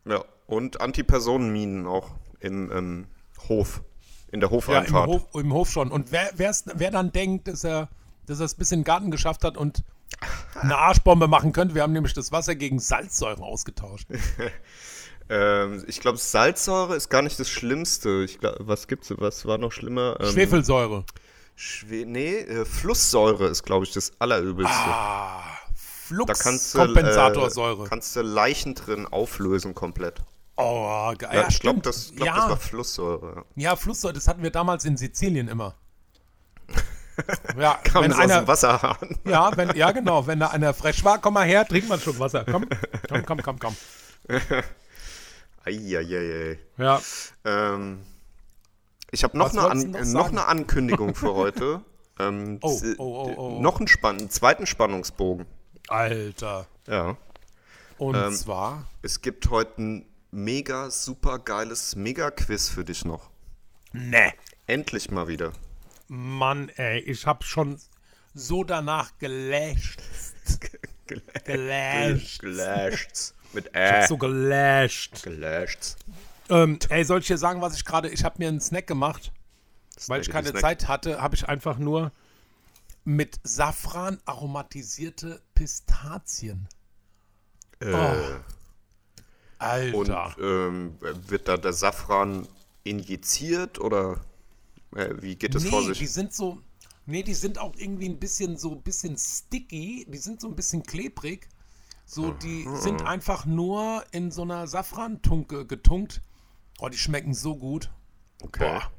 Ja. 0.05 0.25
Und 0.47 0.81
Antipersonenminen 0.81 1.87
auch 1.87 2.11
im 2.41 2.73
ähm, 2.73 3.07
Hof, 3.49 3.83
in 4.33 4.41
der 4.41 4.49
Ja, 4.49 4.57
im 4.57 4.57
Hofeinfahrt. 4.57 5.07
Hof, 5.07 5.27
im 5.35 5.53
Hof 5.53 5.71
schon. 5.71 5.93
Und 5.93 6.11
wer, 6.11 6.31
wer 6.35 6.91
dann 6.91 7.13
denkt, 7.13 7.47
dass 7.47 7.63
er 7.63 7.89
dass 8.29 8.41
er 8.41 8.47
es 8.47 8.55
bis 8.55 8.73
in 8.73 8.81
den 8.81 8.85
Garten 8.85 9.11
geschafft 9.11 9.45
hat 9.45 9.57
und 9.57 9.83
eine 10.55 10.77
Arschbombe 10.77 11.29
machen 11.29 11.53
könnte, 11.53 11.75
wir 11.75 11.83
haben 11.83 11.93
nämlich 11.93 12.15
das 12.15 12.33
Wasser 12.33 12.55
gegen 12.55 12.79
Salzsäure 12.79 13.43
ausgetauscht. 13.43 14.09
Ähm, 15.31 15.85
ich 15.87 16.01
glaube, 16.01 16.19
Salzsäure 16.19 16.97
ist 16.97 17.09
gar 17.11 17.23
nicht 17.23 17.39
das 17.39 17.49
Schlimmste. 17.49 18.23
Ich 18.25 18.41
glaub, 18.41 18.57
was 18.61 18.87
gibt's? 18.87 19.13
Was 19.19 19.45
war 19.47 19.59
noch 19.59 19.73
schlimmer? 19.73 20.17
Ähm, 20.21 20.33
Schwefelsäure. 20.33 21.05
Schwe 21.55 22.05
nee, 22.07 22.37
äh, 22.39 22.65
Flusssäure 22.65 23.47
ist, 23.49 23.65
glaube 23.65 23.85
ich, 23.85 23.93
das 23.93 24.13
Allerübelste. 24.21 24.75
Ah, 24.75 25.43
da 26.11 26.35
kannst 26.35 26.75
du, 26.75 26.79
Fluxkompensatorsäure. 26.79 27.85
äh, 27.85 27.89
kannst 27.89 28.17
du 28.17 28.23
Leichen 28.23 28.75
drin 28.75 29.07
auflösen 29.07 29.75
komplett. 29.75 30.23
Oh, 30.57 31.13
geil. 31.19 31.31
Ja, 31.33 31.49
ich 31.49 31.61
glaube, 31.61 31.81
das, 31.81 32.13
glaub, 32.15 32.27
ja. 32.27 32.35
das 32.37 32.49
war 32.49 32.57
Flusssäure. 32.57 33.45
ja, 33.57 33.77
Flusssäure, 33.77 34.15
das 34.15 34.27
hatten 34.29 34.43
wir 34.43 34.51
damals 34.51 34.85
in 34.85 34.97
Sizilien 34.97 35.49
immer. 35.49 35.75
Ja, 37.59 37.75
Kam 37.83 38.05
wenn 38.05 38.11
das 38.11 38.19
aus 38.21 38.25
einer, 38.25 38.41
dem 38.43 38.47
Wasserhahn. 38.47 39.19
ja, 39.25 39.51
wenn, 39.57 39.75
ja, 39.77 39.91
genau, 39.91 40.29
wenn 40.29 40.39
da 40.39 40.51
einer 40.51 40.73
frech 40.73 41.05
war, 41.05 41.19
komm 41.19 41.35
mal 41.35 41.45
her, 41.49 41.67
trink 41.67 41.89
mal 41.89 41.95
einen 41.95 42.03
Schluck 42.03 42.21
Wasser. 42.21 42.45
Komm, 42.45 42.65
komm, 43.09 43.27
komm, 43.27 43.43
komm, 43.43 43.59
komm. 43.59 43.77
Eieiei. 45.69 46.59
Ja, 46.77 47.01
Ähm, 47.45 48.01
ich 49.11 49.25
habe 49.25 49.39
noch, 49.39 49.53
eine 49.53 49.63
An 49.63 49.91
noch 49.91 50.01
äh, 50.01 50.05
noch 50.05 50.29
eine 50.29 50.47
Ankündigung 50.47 51.15
für 51.15 51.35
heute. 51.35 51.83
Ähm, 52.19 52.59
Oh, 52.63 52.81
äh, 52.83 52.95
oh, 52.99 53.05
oh, 53.05 53.35
oh, 53.37 53.57
oh. 53.57 53.61
Noch 53.63 53.79
einen, 53.79 53.89
Spann 53.89 54.19
einen 54.19 54.31
zweiten 54.31 54.67
Spannungsbogen. 54.67 55.47
Alter. 55.89 56.67
Ja. 56.87 57.17
Und 57.99 58.15
Ähm, 58.17 58.33
zwar, 58.33 58.87
Es 59.03 59.21
gibt 59.23 59.51
heute 59.51 59.81
ein 59.83 60.07
mega 60.31 60.91
super 60.91 61.39
geiles 61.39 61.97
Mega-Quiz 61.97 62.69
für 62.69 62.85
dich 62.85 63.05
noch. 63.05 63.31
ne, 63.93 64.33
Endlich 64.67 65.11
mal 65.11 65.29
wieder. 65.29 65.53
Mann, 66.09 66.69
ey, 66.71 67.01
ich 67.01 67.27
hab 67.27 67.45
schon 67.45 67.79
so 68.35 68.65
danach 68.65 69.17
gelasht. 69.19 70.01
Gelasht. 71.45 72.41
Gelasht. 72.41 73.35
Mit 73.53 73.67
Ich 73.67 73.75
Ä. 73.75 74.01
hab 74.03 74.09
so 74.09 74.17
gelasht. 74.19 75.23
Gelasht. 75.23 75.97
Ähm, 76.51 76.79
ey, 76.89 77.05
soll 77.05 77.21
ich 77.21 77.27
dir 77.27 77.39
sagen, 77.39 77.61
was 77.61 77.75
ich 77.75 77.85
gerade, 77.85 78.09
ich 78.09 78.25
habe 78.25 78.37
mir 78.39 78.49
einen 78.49 78.61
Snack 78.61 78.87
gemacht, 78.87 79.33
weil 80.07 80.21
ich 80.21 80.31
keine 80.31 80.49
Snack. 80.49 80.61
Zeit 80.63 80.89
hatte, 80.89 81.21
habe 81.21 81.35
ich 81.35 81.49
einfach 81.49 81.79
nur 81.79 82.13
mit 83.05 83.39
Safran 83.43 84.21
aromatisierte 84.25 85.41
Pistazien. 85.55 86.69
Äh, 87.81 87.93
und 89.93 90.11
Alter. 90.11 90.37
ähm, 90.41 90.95
wird 91.01 91.49
da 91.49 91.57
der 91.57 91.73
Safran 91.73 92.47
injiziert 92.85 93.81
oder 93.81 94.21
äh, 94.95 95.15
wie 95.21 95.37
geht 95.37 95.55
das 95.55 95.65
vor 95.65 95.81
nee, 95.83 95.89
die 95.89 95.95
sich? 95.95 96.13
sind 96.13 96.33
so, 96.35 96.61
nee, 97.07 97.23
die 97.23 97.35
sind 97.35 97.59
auch 97.59 97.75
irgendwie 97.77 98.09
ein 98.09 98.19
bisschen 98.19 98.57
so 98.57 98.73
ein 98.73 98.83
bisschen 98.83 99.17
sticky, 99.17 100.07
die 100.09 100.19
sind 100.19 100.41
so 100.41 100.49
ein 100.49 100.57
bisschen 100.57 100.83
klebrig. 100.83 101.49
So, 102.11 102.31
die 102.33 102.67
sind 102.77 103.03
einfach 103.03 103.45
nur 103.45 104.03
in 104.13 104.31
so 104.31 104.41
einer 104.41 104.67
Safrantunke 104.67 105.67
getunkt. 105.67 106.23
Oh, 106.79 106.89
die 106.89 106.97
schmecken 106.97 107.35
so 107.35 107.55
gut. 107.55 107.91
Okay. 108.41 108.67
Boah. 108.67 108.91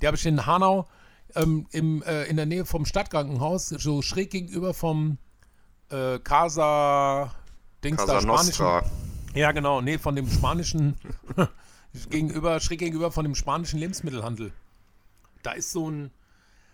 Die 0.00 0.06
habe 0.06 0.16
ich 0.16 0.24
in 0.24 0.46
Hanau 0.46 0.86
ähm, 1.34 1.66
im, 1.72 2.00
äh, 2.04 2.22
in 2.26 2.36
der 2.36 2.46
Nähe 2.46 2.64
vom 2.64 2.86
Stadtkrankenhaus, 2.86 3.70
so 3.70 4.02
schräg 4.02 4.30
gegenüber 4.30 4.72
vom 4.72 5.18
äh, 5.88 6.20
Casa 6.20 7.34
Dings 7.82 7.98
Casa 7.98 8.14
da, 8.14 8.20
spanischen. 8.20 8.64
Nostra. 8.64 8.84
Ja, 9.34 9.50
genau, 9.50 9.80
nee, 9.80 9.98
von 9.98 10.14
dem 10.14 10.30
spanischen 10.30 10.96
gegenüber, 12.08 12.60
schräg 12.60 12.78
gegenüber 12.78 13.10
von 13.10 13.24
dem 13.24 13.34
spanischen 13.34 13.80
Lebensmittelhandel. 13.80 14.52
Da 15.42 15.52
ist 15.52 15.72
so 15.72 15.90
ein 15.90 16.12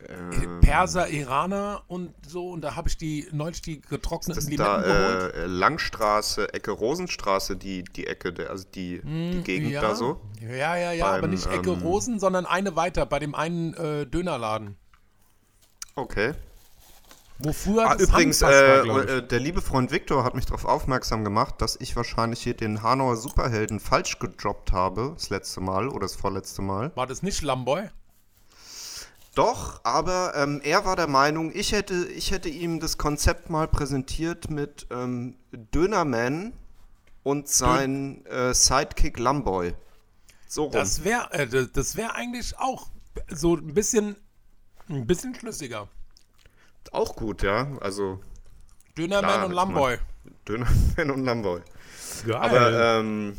Ähm. 0.07 0.61
Perser, 0.61 1.09
Iraner 1.09 1.83
und 1.89 2.15
so, 2.27 2.51
und 2.51 2.61
da 2.61 2.77
habe 2.77 2.89
ich 2.89 2.97
die 2.97 3.27
neulich 3.33 3.63
die 3.63 3.81
getrockneten 3.81 4.41
ist 4.41 4.49
Limetten 4.49 4.65
da 4.65 4.81
geholt. 4.83 5.35
äh, 5.35 5.47
Langstraße, 5.47 6.55
Ecke 6.55 6.71
Rosenstraße, 6.71 7.57
die, 7.57 7.83
die 7.83 8.07
Ecke, 8.07 8.33
der, 8.33 8.51
also 8.51 8.65
die, 8.73 9.01
die 9.03 9.43
Gegend 9.43 9.67
Hm, 9.67 9.73
ja, 9.73 9.81
da 9.81 9.95
so. 9.97 10.21
ja, 10.41 10.77
ja, 10.77 10.93
ja, 10.93 11.07
aber 11.07 11.23
Beim, 11.23 11.31
nicht 11.31 11.47
Ecke 11.47 11.73
ähm, 11.73 11.83
Rosen, 11.83 12.21
sondern 12.21 12.47
eine 12.47 12.77
weiter, 12.77 13.07
bei 13.07 13.19
dem 13.19 13.35
einen 13.35 13.75
äh, 13.75 14.07
Dönerladen. 14.07 14.77
Okay. 15.97 16.35
Wo 17.41 17.53
früher 17.53 17.89
Ah, 17.89 17.97
übrigens, 17.97 18.43
äh, 18.43 18.81
äh, 18.81 19.23
der 19.27 19.41
liebe 19.41 19.63
Freund 19.63 19.91
Viktor 19.91 20.25
hat 20.25 20.35
mich 20.35 20.47
darauf 20.47 20.65
aufmerksam 20.65 21.25
gemacht, 21.25 21.57
dass 21.59 21.77
ich 21.81 21.95
wahrscheinlich 21.97 22.41
hier 22.41 22.55
den 22.55 22.83
Hanauer 22.83 23.17
Superhelden 23.17 23.79
falsch 23.79 24.19
gedroppt 24.19 24.73
habe, 24.73 25.13
das 25.15 25.31
letzte 25.31 25.61
Mal 25.61 25.89
oder 25.89 26.01
das 26.01 26.17
vorletzte 26.17 26.63
Mal. 26.63 26.93
War 26.97 27.07
das 27.07 27.23
nicht 27.23 27.43
Lamboy? 27.43 27.91
Doch, 29.38 29.81
aber 29.85 30.33
ähm, 30.35 30.61
er 30.64 30.85
war 30.85 30.96
der 30.96 31.07
Meinung, 31.07 31.53
ich 31.55 31.70
hätte, 31.70 31.94
ich 32.09 32.33
hätte 32.33 32.48
ihm 32.48 32.81
das 32.81 32.98
Konzept 32.98 33.51
mal 33.51 33.68
präsentiert 33.68 34.51
mit 34.51 34.88
ähm, 34.90 35.37
Dönerman 35.53 36.53
und 37.22 37.46
sein 37.46 38.27
äh, 38.27 38.53
Sidekick 38.53 39.16
Lamboy. 39.16 39.74
So 40.48 40.64
rum. 40.64 40.72
Das 40.72 41.05
wäre 41.05 41.33
äh, 41.33 41.68
das- 41.72 41.94
wär 41.94 42.16
eigentlich 42.16 42.59
auch 42.59 42.90
so 43.29 43.55
ein 43.55 43.74
bisschen, 43.74 44.16
ein 44.88 45.07
bisschen 45.07 45.37
schlüssiger. 45.37 45.87
Auch 46.90 47.14
gut, 47.14 47.44
ja. 47.44 47.68
Also 47.81 48.18
Dönerman 48.96 49.31
Klar, 49.31 49.46
und 49.46 49.53
Lamboy. 49.53 49.98
Dönerman 50.48 51.11
und 51.14 51.24
Lamboy. 51.24 51.61
Geil. 52.27 52.35
Aber 52.35 52.98
ähm, 52.98 53.37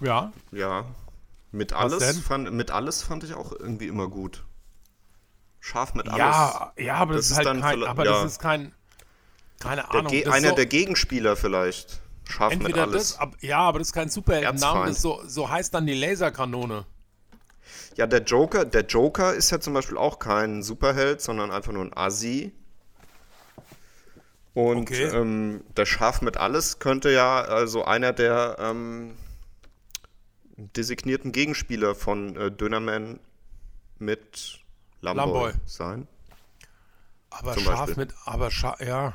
ja. 0.00 0.32
ja, 0.50 0.86
mit 1.52 1.72
alles, 1.72 1.98
denn? 1.98 2.16
fand, 2.16 2.52
mit 2.52 2.70
alles 2.70 3.02
fand 3.02 3.24
ich 3.24 3.34
auch 3.34 3.52
irgendwie 3.52 3.88
immer 3.88 4.08
gut. 4.08 4.44
Scharf 5.60 5.94
mit 5.94 6.08
alles. 6.08 6.18
Ja, 6.18 6.72
ja, 6.78 6.94
aber 6.94 7.14
das, 7.14 7.28
Das 7.28 7.30
ist 7.32 7.36
halt 7.38 7.46
dann 7.46 7.60
kein, 7.60 7.84
aber 7.84 8.04
ja. 8.04 8.22
das 8.22 8.32
ist 8.32 8.38
kein, 8.40 8.74
keine 9.58 9.82
der 9.82 9.90
Ahnung. 9.90 10.12
Einer 10.12 10.50
so, 10.50 10.54
der 10.54 10.66
Gegenspieler 10.66 11.36
vielleicht. 11.36 12.00
Scharf 12.28 12.56
mit 12.56 12.76
alles. 12.78 13.10
das, 13.10 13.18
ab, 13.18 13.36
ja, 13.40 13.58
aber 13.58 13.78
das 13.80 13.88
ist 13.88 13.94
kein 13.94 14.08
Superheldenname, 14.08 14.60
Erzfeind. 14.64 14.88
das 14.88 14.96
ist 14.96 15.02
so, 15.02 15.20
so 15.26 15.50
heißt 15.50 15.74
dann 15.74 15.86
die 15.86 15.94
Laserkanone. 15.94 16.86
Ja, 17.96 18.06
der 18.06 18.22
Joker, 18.22 18.64
der 18.64 18.86
Joker 18.86 19.34
ist 19.34 19.50
ja 19.50 19.60
zum 19.60 19.74
Beispiel 19.74 19.98
auch 19.98 20.18
kein 20.18 20.62
Superheld, 20.62 21.20
sondern 21.20 21.50
einfach 21.50 21.72
nur 21.72 21.84
ein 21.84 21.96
Assi. 21.96 22.52
Und 24.54 24.82
Okay. 24.82 25.04
ähm, 25.04 25.62
der 25.76 25.86
Schaf 25.86 26.22
mit 26.22 26.36
alles 26.36 26.78
könnte 26.78 27.10
ja 27.10 27.40
also 27.42 27.84
einer 27.84 28.12
der 28.12 28.56
ähm, 28.58 29.16
designierten 30.76 31.32
Gegenspieler 31.32 31.94
von 31.94 32.36
äh, 32.36 32.50
Dönerman 32.50 33.20
mit 33.98 34.60
Lamboy, 35.00 35.24
Lamboy. 35.24 35.52
sein. 35.66 36.06
Aber 37.30 37.54
Zum 37.54 37.62
scharf 37.64 37.78
Beispiel. 37.86 37.96
mit, 37.96 38.14
aber 38.24 38.50
scharf, 38.50 38.80
ja. 38.80 39.14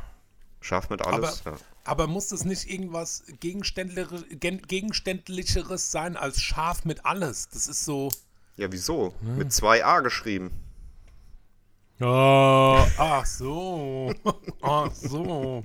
Schaf 0.62 0.90
mit 0.90 1.02
Aber, 1.02 1.14
alles. 1.14 1.44
ja. 1.46 1.58
aber 1.84 2.08
muss 2.08 2.30
das 2.30 2.44
nicht 2.46 2.70
irgendwas 2.70 3.24
Gegenständlicheres, 3.40 4.24
Gen- 4.40 4.62
Gegenständlicheres 4.62 5.92
sein 5.92 6.16
als 6.18 6.42
scharf 6.42 6.86
mit 6.86 7.06
alles? 7.06 7.50
Das 7.50 7.68
ist 7.68 7.86
so. 7.86 8.10
ja, 8.58 8.72
wieso? 8.72 9.14
Hm. 9.22 9.38
Mit 9.38 9.54
zwei 9.54 9.86
A 9.86 10.00
geschrieben. 10.00 10.52
Oh, 12.02 12.84
ach 12.98 13.26
so. 13.26 14.14
Ach 14.62 14.92
so. 14.94 15.64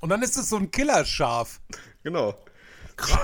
Und 0.00 0.08
dann 0.10 0.22
ist 0.22 0.36
es 0.36 0.48
so 0.50 0.56
ein 0.56 0.70
Killerschaf. 0.70 1.60
Genau. 2.02 2.34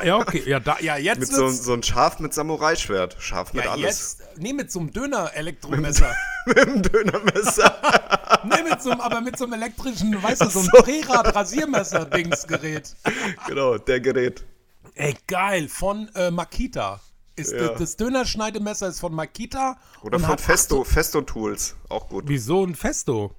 Ja, 0.05 0.17
okay. 0.17 0.43
Ja, 0.47 0.61
da, 0.61 0.79
ja 0.81 0.97
jetzt 0.97 1.19
Mit 1.21 1.29
so, 1.29 1.49
so 1.49 1.73
ein 1.73 1.83
Schaf 1.83 2.21
mit 2.21 2.35
Samurai-Schwert. 2.35 3.17
Scharf 3.19 3.53
mit 3.53 3.65
ja, 3.65 3.73
alles. 3.73 4.19
jetzt. 4.19 4.39
Nee, 4.39 4.53
mit 4.53 4.71
so 4.71 4.79
einem 4.81 4.93
Döner-Elektromesser. 4.93 6.15
Mit 6.47 6.57
dem 6.57 6.83
Dönermesser. 6.83 8.41
nee, 8.45 8.63
mit 8.63 8.81
so 8.81 8.91
einem, 8.91 9.03
aber 9.03 9.21
mit 9.21 9.37
so 9.37 9.45
einem 9.45 9.53
elektrischen, 9.53 10.23
weißt 10.23 10.41
du, 10.41 10.49
so 10.49 10.61
ein 10.61 10.69
Ach 10.73 10.79
so. 10.79 10.83
Drehrad-Rasiermesser-Dingsgerät. 10.83 12.97
genau, 13.47 13.77
der 13.77 14.01
Gerät. 14.01 14.47
Ey, 14.95 15.15
geil. 15.27 15.69
Von 15.69 16.09
äh, 16.15 16.31
Makita. 16.31 17.03
Ist 17.37 17.53
Ja. 17.53 17.69
das, 17.69 17.97
Dönerschneidemesser 17.97 18.89
ist 18.89 19.01
von 19.01 19.15
Makita. 19.15 19.77
Oder 20.03 20.19
von 20.19 20.39
Festo, 20.39 20.85
Festo 20.85 21.21
Tools. 21.21 21.77
Auch 21.91 22.09
gut. 22.09 22.25
Wieso 22.27 22.65
ein 22.65 22.75
Festo? 22.75 23.35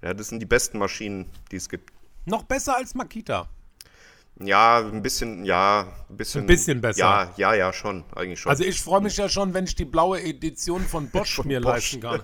Ja, 0.00 0.14
das 0.14 0.28
sind 0.28 0.38
die 0.38 0.46
besten 0.46 0.78
Maschinen, 0.78 1.28
die 1.50 1.56
es 1.56 1.68
gibt. 1.68 1.90
Noch 2.24 2.44
besser 2.44 2.76
als 2.76 2.94
Makita. 2.94 3.48
Ja, 4.40 4.78
ein 4.78 5.02
bisschen, 5.02 5.44
ja, 5.44 5.88
ein 6.08 6.16
bisschen. 6.16 6.42
Ein 6.42 6.46
bisschen 6.46 6.80
besser. 6.80 6.98
Ja, 7.00 7.32
ja, 7.36 7.54
ja, 7.54 7.72
schon, 7.72 8.04
eigentlich 8.14 8.38
schon. 8.40 8.50
Also 8.50 8.62
ich 8.64 8.80
freue 8.80 9.00
mich 9.00 9.16
ja 9.16 9.28
schon, 9.28 9.52
wenn 9.54 9.64
ich 9.64 9.74
die 9.74 9.84
blaue 9.84 10.22
Edition 10.22 10.80
von 10.82 11.10
Bosch 11.10 11.42
mir 11.44 11.60
Bosch. 11.60 11.92
leisten 11.92 12.00
kann. 12.00 12.22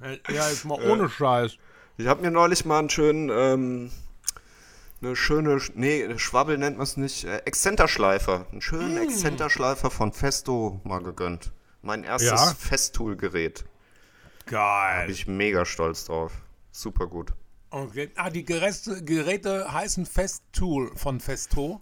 ja, 0.32 0.48
jetzt 0.48 0.64
mal 0.64 0.80
ohne 0.80 1.08
Scheiß. 1.08 1.56
ich 1.96 2.06
habe 2.06 2.22
mir 2.22 2.30
neulich 2.30 2.64
mal 2.64 2.78
einen 2.78 2.90
schönen, 2.90 3.28
ähm, 3.28 3.90
eine 5.02 5.16
schöne, 5.16 5.58
nee, 5.74 6.16
Schwabbel 6.18 6.58
nennt 6.58 6.76
man 6.76 6.84
es 6.84 6.96
nicht, 6.96 7.24
äh, 7.24 7.38
Exzenterschleifer. 7.38 8.46
Einen 8.52 8.60
schönen 8.60 8.94
Mm. 8.94 9.02
Exzenterschleifer 9.02 9.90
von 9.90 10.12
Festo 10.12 10.80
mal 10.84 11.02
gegönnt. 11.02 11.50
Mein 11.82 12.04
erstes 12.04 12.30
Ja? 12.30 12.54
Festool-Gerät. 12.58 13.64
Geil. 14.46 15.06
Bin 15.06 15.14
ich 15.14 15.26
mega 15.26 15.64
stolz 15.64 16.04
drauf. 16.04 16.32
Super 16.70 17.06
gut. 17.08 17.32
Okay. 17.70 18.10
Ah, 18.16 18.30
die 18.30 18.44
Geräte, 18.44 19.02
Geräte 19.04 19.72
heißen 19.72 20.06
Festool 20.06 20.90
von 20.96 21.20
Festo. 21.20 21.80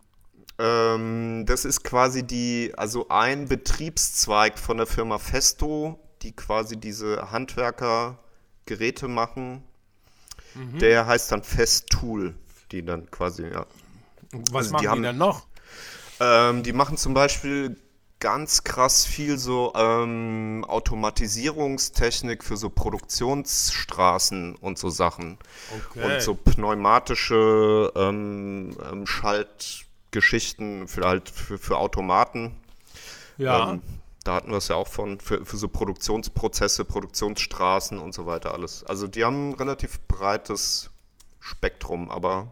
Ähm, 0.59 1.44
das 1.46 1.64
ist 1.64 1.85
quasi 1.85 2.22
die, 2.22 2.72
also 2.77 3.09
ein 3.09 3.46
Betriebszweig 3.46 4.59
von 4.59 4.79
der 4.79 4.87
Firma 4.87 5.18
Festo, 5.18 6.01
die 6.22 6.33
quasi 6.33 6.77
diese 6.77 7.31
Handwerker-Geräte 7.31 9.07
machen. 9.09 9.62
Mhm. 10.55 10.79
Der 10.79 11.07
heißt 11.07 11.31
dann 11.31 11.42
Festool, 11.44 12.35
die 12.72 12.85
dann 12.85 13.11
quasi, 13.11 13.44
ja. 13.46 13.66
Was 14.33 14.55
Also 14.55 14.68
die 14.68 14.72
machen 14.72 14.83
die, 14.83 14.88
haben- 14.88 15.03
denn 15.03 15.18
noch? 15.18 15.46
Ähm, 16.18 16.62
die 16.62 16.72
machen 16.72 16.96
zum 16.96 17.12
Beispiel 17.14 17.77
ganz 18.20 18.64
krass 18.64 19.05
viel 19.05 19.38
so 19.38 19.72
ähm, 19.74 20.64
Automatisierungstechnik 20.66 22.42
für 22.42 22.57
so 22.57 22.70
Produktionsstraßen 22.70 24.57
und 24.57 24.79
so 24.79 24.88
Sachen. 24.88 25.38
Okay. 25.90 26.05
Und 26.05 26.22
so 26.22 26.35
pneumatische 26.35 27.92
ähm, 27.94 28.76
ähm, 28.90 29.05
Geschichten 30.11 30.88
für 30.88 31.07
halt 31.07 31.29
für, 31.29 31.59
für 31.59 31.76
Automaten. 31.76 32.57
Ja. 33.37 33.72
Ähm, 33.72 33.83
da 34.24 34.35
hatten 34.35 34.50
wir 34.50 34.57
es 34.57 34.68
ja 34.68 34.76
auch 34.76 34.88
von, 34.88 35.20
für, 35.20 35.44
für 35.44 35.57
so 35.57 35.68
Produktionsprozesse, 35.68 36.85
Produktionsstraßen 36.85 37.98
und 37.98 38.12
so 38.12 38.26
weiter 38.26 38.55
alles. 38.55 38.83
Also 38.85 39.07
die 39.07 39.24
haben 39.24 39.50
ein 39.50 39.55
relativ 39.55 40.00
breites 40.09 40.90
Spektrum, 41.38 42.11
aber 42.11 42.48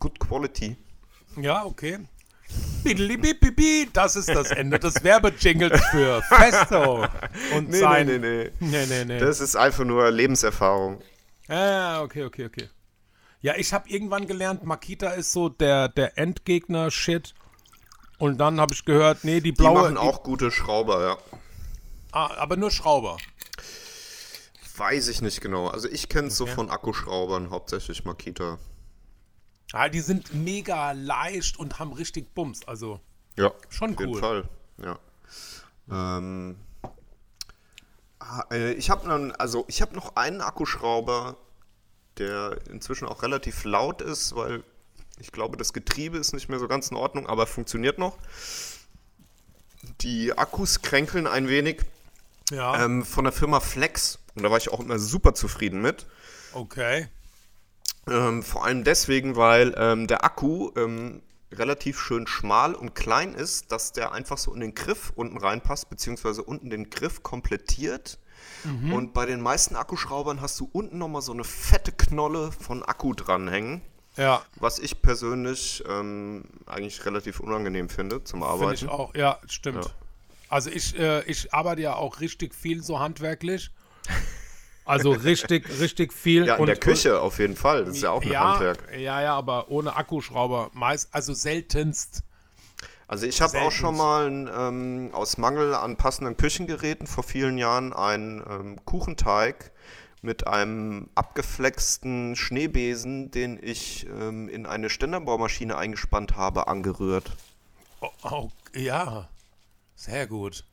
good 0.00 0.18
quality. 0.18 0.76
Ja, 1.36 1.64
okay. 1.64 2.00
Das 3.92 4.16
ist 4.16 4.28
das 4.28 4.50
Ende 4.50 4.78
des 4.78 5.04
Werbejingles 5.04 5.80
für 5.90 6.22
Festo 6.22 7.06
und 7.56 7.68
Nee, 7.70 7.78
sein. 7.78 8.06
nee, 8.06 8.18
nee, 8.18 8.50
nee. 8.58 8.68
Nee, 8.68 8.86
nee, 8.86 9.04
nee. 9.04 9.18
Das 9.18 9.40
ist 9.40 9.54
einfach 9.56 9.84
nur 9.84 10.10
Lebenserfahrung. 10.10 11.00
Ah, 11.48 12.02
okay, 12.02 12.24
okay, 12.24 12.46
okay. 12.46 12.68
Ja, 13.40 13.54
ich 13.56 13.72
habe 13.72 13.88
irgendwann 13.88 14.26
gelernt, 14.26 14.64
Makita 14.64 15.10
ist 15.10 15.32
so 15.32 15.48
der, 15.48 15.88
der 15.88 16.16
Endgegner-Shit. 16.18 17.34
Und 18.18 18.38
dann 18.38 18.60
habe 18.60 18.72
ich 18.72 18.84
gehört, 18.84 19.24
nee, 19.24 19.36
die 19.40 19.50
Die 19.50 19.52
blaue. 19.52 19.74
machen 19.82 19.96
auch 19.96 20.22
gute 20.22 20.50
Schrauber, 20.50 21.02
ja. 21.04 21.18
ah, 22.12 22.30
aber 22.38 22.56
nur 22.56 22.70
Schrauber. 22.70 23.16
Weiß 24.76 25.08
ich 25.08 25.20
nicht 25.22 25.40
genau. 25.40 25.68
Also 25.68 25.88
ich 25.88 26.08
kenne 26.08 26.28
es 26.28 26.36
so 26.36 26.46
von 26.46 26.70
Akkuschraubern, 26.70 27.50
hauptsächlich 27.50 28.04
Makita. 28.04 28.58
Ah, 29.72 29.88
die 29.88 30.00
sind 30.00 30.34
mega 30.34 30.92
leicht 30.92 31.58
und 31.58 31.78
haben 31.78 31.92
richtig 31.92 32.34
Bums. 32.34 32.66
Also, 32.66 33.00
Ja, 33.36 33.52
Schon 33.70 33.94
auf 33.94 34.00
jeden 34.00 34.12
cool. 34.12 34.20
Fall. 34.20 34.48
Ja. 34.78 34.98
Ähm, 35.90 36.56
ah, 38.18 38.44
äh, 38.50 38.72
ich 38.74 38.90
habe 38.90 39.08
dann, 39.08 39.32
also 39.32 39.64
ich 39.68 39.80
habe 39.82 39.94
noch 39.94 40.16
einen 40.16 40.40
Akkuschrauber, 40.40 41.36
der 42.18 42.58
inzwischen 42.70 43.08
auch 43.08 43.22
relativ 43.22 43.64
laut 43.64 44.02
ist, 44.02 44.36
weil 44.36 44.62
ich 45.18 45.32
glaube, 45.32 45.56
das 45.56 45.72
Getriebe 45.72 46.18
ist 46.18 46.32
nicht 46.32 46.48
mehr 46.48 46.58
so 46.58 46.68
ganz 46.68 46.90
in 46.90 46.96
Ordnung, 46.96 47.26
aber 47.26 47.46
funktioniert 47.46 47.98
noch. 47.98 48.18
Die 50.00 50.36
Akkus 50.36 50.82
kränkeln 50.82 51.26
ein 51.26 51.48
wenig 51.48 51.82
ja, 52.50 52.84
ähm, 52.84 53.04
von 53.04 53.24
der 53.24 53.32
Firma 53.32 53.60
Flex 53.60 54.18
und 54.34 54.42
da 54.42 54.50
war 54.50 54.58
ich 54.58 54.70
auch 54.70 54.80
immer 54.80 54.98
super 54.98 55.34
zufrieden 55.34 55.80
mit. 55.80 56.06
okay. 56.52 57.08
Ähm, 58.08 58.42
vor 58.42 58.64
allem 58.64 58.84
deswegen, 58.84 59.36
weil 59.36 59.74
ähm, 59.76 60.06
der 60.06 60.24
Akku 60.24 60.70
ähm, 60.76 61.22
relativ 61.52 62.00
schön 62.00 62.26
schmal 62.26 62.74
und 62.74 62.94
klein 62.94 63.34
ist, 63.34 63.70
dass 63.72 63.92
der 63.92 64.12
einfach 64.12 64.38
so 64.38 64.52
in 64.54 64.60
den 64.60 64.74
Griff 64.74 65.12
unten 65.14 65.36
reinpasst, 65.36 65.88
beziehungsweise 65.90 66.42
unten 66.42 66.70
den 66.70 66.90
Griff 66.90 67.22
komplettiert. 67.22 68.18
Und 68.64 69.12
bei 69.12 69.26
den 69.26 69.40
meisten 69.40 69.74
Akkuschraubern 69.74 70.40
hast 70.40 70.58
du 70.60 70.68
unten 70.72 70.96
nochmal 70.98 71.22
so 71.22 71.32
eine 71.32 71.42
fette 71.42 71.90
Knolle 71.90 72.52
von 72.52 72.84
Akku 72.84 73.12
dranhängen, 73.12 73.82
Ja, 74.16 74.42
was 74.56 74.78
ich 74.78 75.02
persönlich 75.02 75.82
ähm, 75.88 76.44
eigentlich 76.66 77.04
relativ 77.04 77.40
unangenehm 77.40 77.88
finde 77.88 78.22
zum 78.22 78.40
finde 78.40 78.46
Arbeiten. 78.52 78.84
ich 78.84 78.88
auch. 78.88 79.14
Ja, 79.16 79.38
stimmt. 79.48 79.84
Ja. 79.84 79.90
Also 80.48 80.70
ich, 80.70 80.96
äh, 80.96 81.22
ich 81.24 81.52
arbeite 81.52 81.82
ja 81.82 81.94
auch 81.94 82.20
richtig 82.20 82.54
viel 82.54 82.82
so 82.84 83.00
handwerklich. 83.00 83.70
Also 84.84 85.12
richtig, 85.12 85.68
richtig 85.80 86.12
viel. 86.12 86.46
Ja, 86.46 86.54
in 86.56 86.62
und, 86.62 86.66
der 86.66 86.76
Küche 86.76 87.20
auf 87.20 87.38
jeden 87.38 87.56
Fall. 87.56 87.84
Das 87.84 87.96
ist 87.96 88.02
ja 88.02 88.10
auch 88.10 88.22
ein 88.22 88.32
ja, 88.32 88.52
Handwerk. 88.52 88.78
Ja, 88.92 89.20
ja, 89.22 89.34
aber 89.34 89.70
ohne 89.70 89.94
Akkuschrauber. 89.94 90.70
Meist, 90.72 91.08
also 91.12 91.34
seltenst. 91.34 92.22
Also 93.06 93.26
ich 93.26 93.40
habe 93.42 93.60
auch 93.60 93.70
schon 93.70 93.96
mal 93.96 94.26
ähm, 94.28 95.10
aus 95.12 95.36
Mangel 95.36 95.74
an 95.74 95.96
passenden 95.96 96.36
Küchengeräten 96.36 97.06
vor 97.06 97.22
vielen 97.22 97.58
Jahren 97.58 97.92
einen 97.92 98.42
ähm, 98.48 98.84
Kuchenteig 98.84 99.70
mit 100.22 100.46
einem 100.46 101.10
abgeflexten 101.14 102.36
Schneebesen, 102.36 103.30
den 103.30 103.58
ich 103.60 104.06
ähm, 104.06 104.48
in 104.48 104.66
eine 104.66 104.88
Ständerbohrmaschine 104.88 105.76
eingespannt 105.76 106.36
habe, 106.36 106.68
angerührt. 106.68 107.32
Oh, 108.00 108.08
oh, 108.22 108.48
ja, 108.74 109.28
sehr 109.94 110.26
gut. 110.26 110.64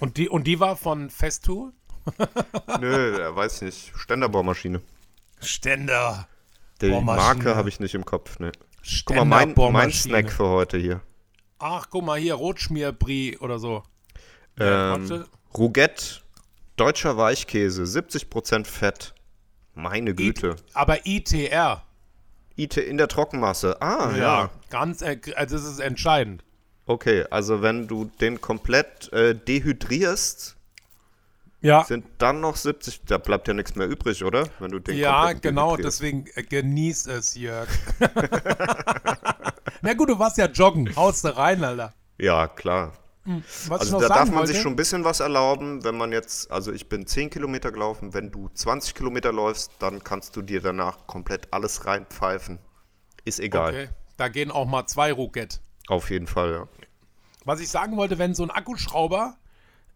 Und 0.00 0.16
die, 0.16 0.28
und 0.28 0.44
die 0.46 0.60
war 0.60 0.76
von 0.76 1.10
Festool? 1.10 1.72
Nö, 2.80 3.20
äh, 3.20 3.34
weiß 3.34 3.62
nicht. 3.62 3.92
Ständerbohrmaschine. 3.96 4.80
Ständer. 5.40 6.28
Die. 6.80 6.90
Marke 6.90 7.56
habe 7.56 7.68
ich 7.68 7.80
nicht 7.80 7.94
im 7.94 8.04
Kopf. 8.04 8.38
Ne. 8.38 8.52
Guck 9.04 9.16
mal, 9.16 9.24
mein, 9.24 9.54
mein. 9.72 9.92
Snack 9.92 10.30
für 10.30 10.48
heute 10.48 10.78
hier. 10.78 11.00
Ach, 11.58 11.88
guck 11.90 12.04
mal 12.04 12.18
hier, 12.18 12.34
Rotschmierbrie 12.34 13.38
oder 13.38 13.58
so. 13.58 13.82
Ähm. 14.58 15.24
Rougette, 15.56 16.20
deutscher 16.76 17.16
Weichkäse, 17.16 17.82
70% 17.82 18.66
Fett. 18.66 19.14
Meine 19.74 20.14
Güte. 20.14 20.56
Aber 20.74 21.06
ITR. 21.06 21.82
IT 22.56 22.76
in 22.76 22.98
der 22.98 23.08
Trockenmasse. 23.08 23.80
Ah, 23.80 24.14
ja. 24.16 24.50
Ganz, 24.70 25.02
äh, 25.02 25.18
also 25.36 25.56
das 25.56 25.64
ist 25.64 25.78
entscheidend. 25.78 26.44
Okay, 26.86 27.24
also 27.30 27.62
wenn 27.62 27.86
du 27.86 28.06
den 28.20 28.40
komplett 28.40 29.12
äh, 29.12 29.34
dehydrierst, 29.34 30.56
Ja, 31.60 31.84
sind 31.84 32.06
dann 32.18 32.40
noch 32.40 32.54
70, 32.54 33.02
da 33.06 33.18
bleibt 33.18 33.48
ja 33.48 33.54
nichts 33.54 33.74
mehr 33.74 33.88
übrig, 33.88 34.22
oder? 34.22 34.48
Wenn 34.60 34.70
du 34.70 34.78
den 34.78 34.96
ja 34.96 35.32
genau, 35.32 35.76
deswegen 35.76 36.26
äh, 36.34 36.44
genieß 36.44 37.08
es, 37.08 37.34
Jörg. 37.34 37.68
Na 39.82 39.94
gut, 39.94 40.08
du 40.08 40.18
warst 40.18 40.38
ja 40.38 40.46
joggen. 40.46 40.94
Haust 40.94 41.24
du 41.24 41.36
rein, 41.36 41.64
Alter. 41.64 41.94
Ja, 42.18 42.46
klar. 42.46 42.92
Ich 43.24 43.70
Also 43.70 44.00
da 44.00 44.08
darf 44.08 44.26
man 44.26 44.38
wollte, 44.38 44.52
sich 44.52 44.62
schon 44.62 44.72
ein 44.72 44.76
bisschen 44.76 45.04
was 45.04 45.20
erlauben, 45.20 45.84
wenn 45.84 45.96
man 45.96 46.12
jetzt, 46.12 46.50
also 46.50 46.72
ich 46.72 46.88
bin 46.88 47.06
10 47.06 47.28
Kilometer 47.28 47.70
gelaufen, 47.70 48.14
wenn 48.14 48.30
du 48.30 48.48
20 48.48 48.94
Kilometer 48.94 49.32
läufst, 49.32 49.72
dann 49.80 50.02
kannst 50.02 50.34
du 50.36 50.42
dir 50.42 50.62
danach 50.62 51.06
komplett 51.06 51.52
alles 51.52 51.84
reinpfeifen. 51.84 52.58
Ist 53.24 53.40
egal. 53.40 53.70
Okay, 53.70 53.88
da 54.16 54.28
gehen 54.28 54.50
auch 54.50 54.66
mal 54.66 54.86
zwei 54.86 55.12
Rocket. 55.12 55.60
Auf 55.88 56.10
jeden 56.10 56.26
Fall, 56.26 56.52
ja. 56.52 56.68
Was 57.44 57.60
ich 57.60 57.68
sagen 57.68 57.96
wollte, 57.96 58.18
wenn 58.18 58.34
so 58.34 58.44
ein 58.44 58.50
Akkuschrauber 58.50 59.36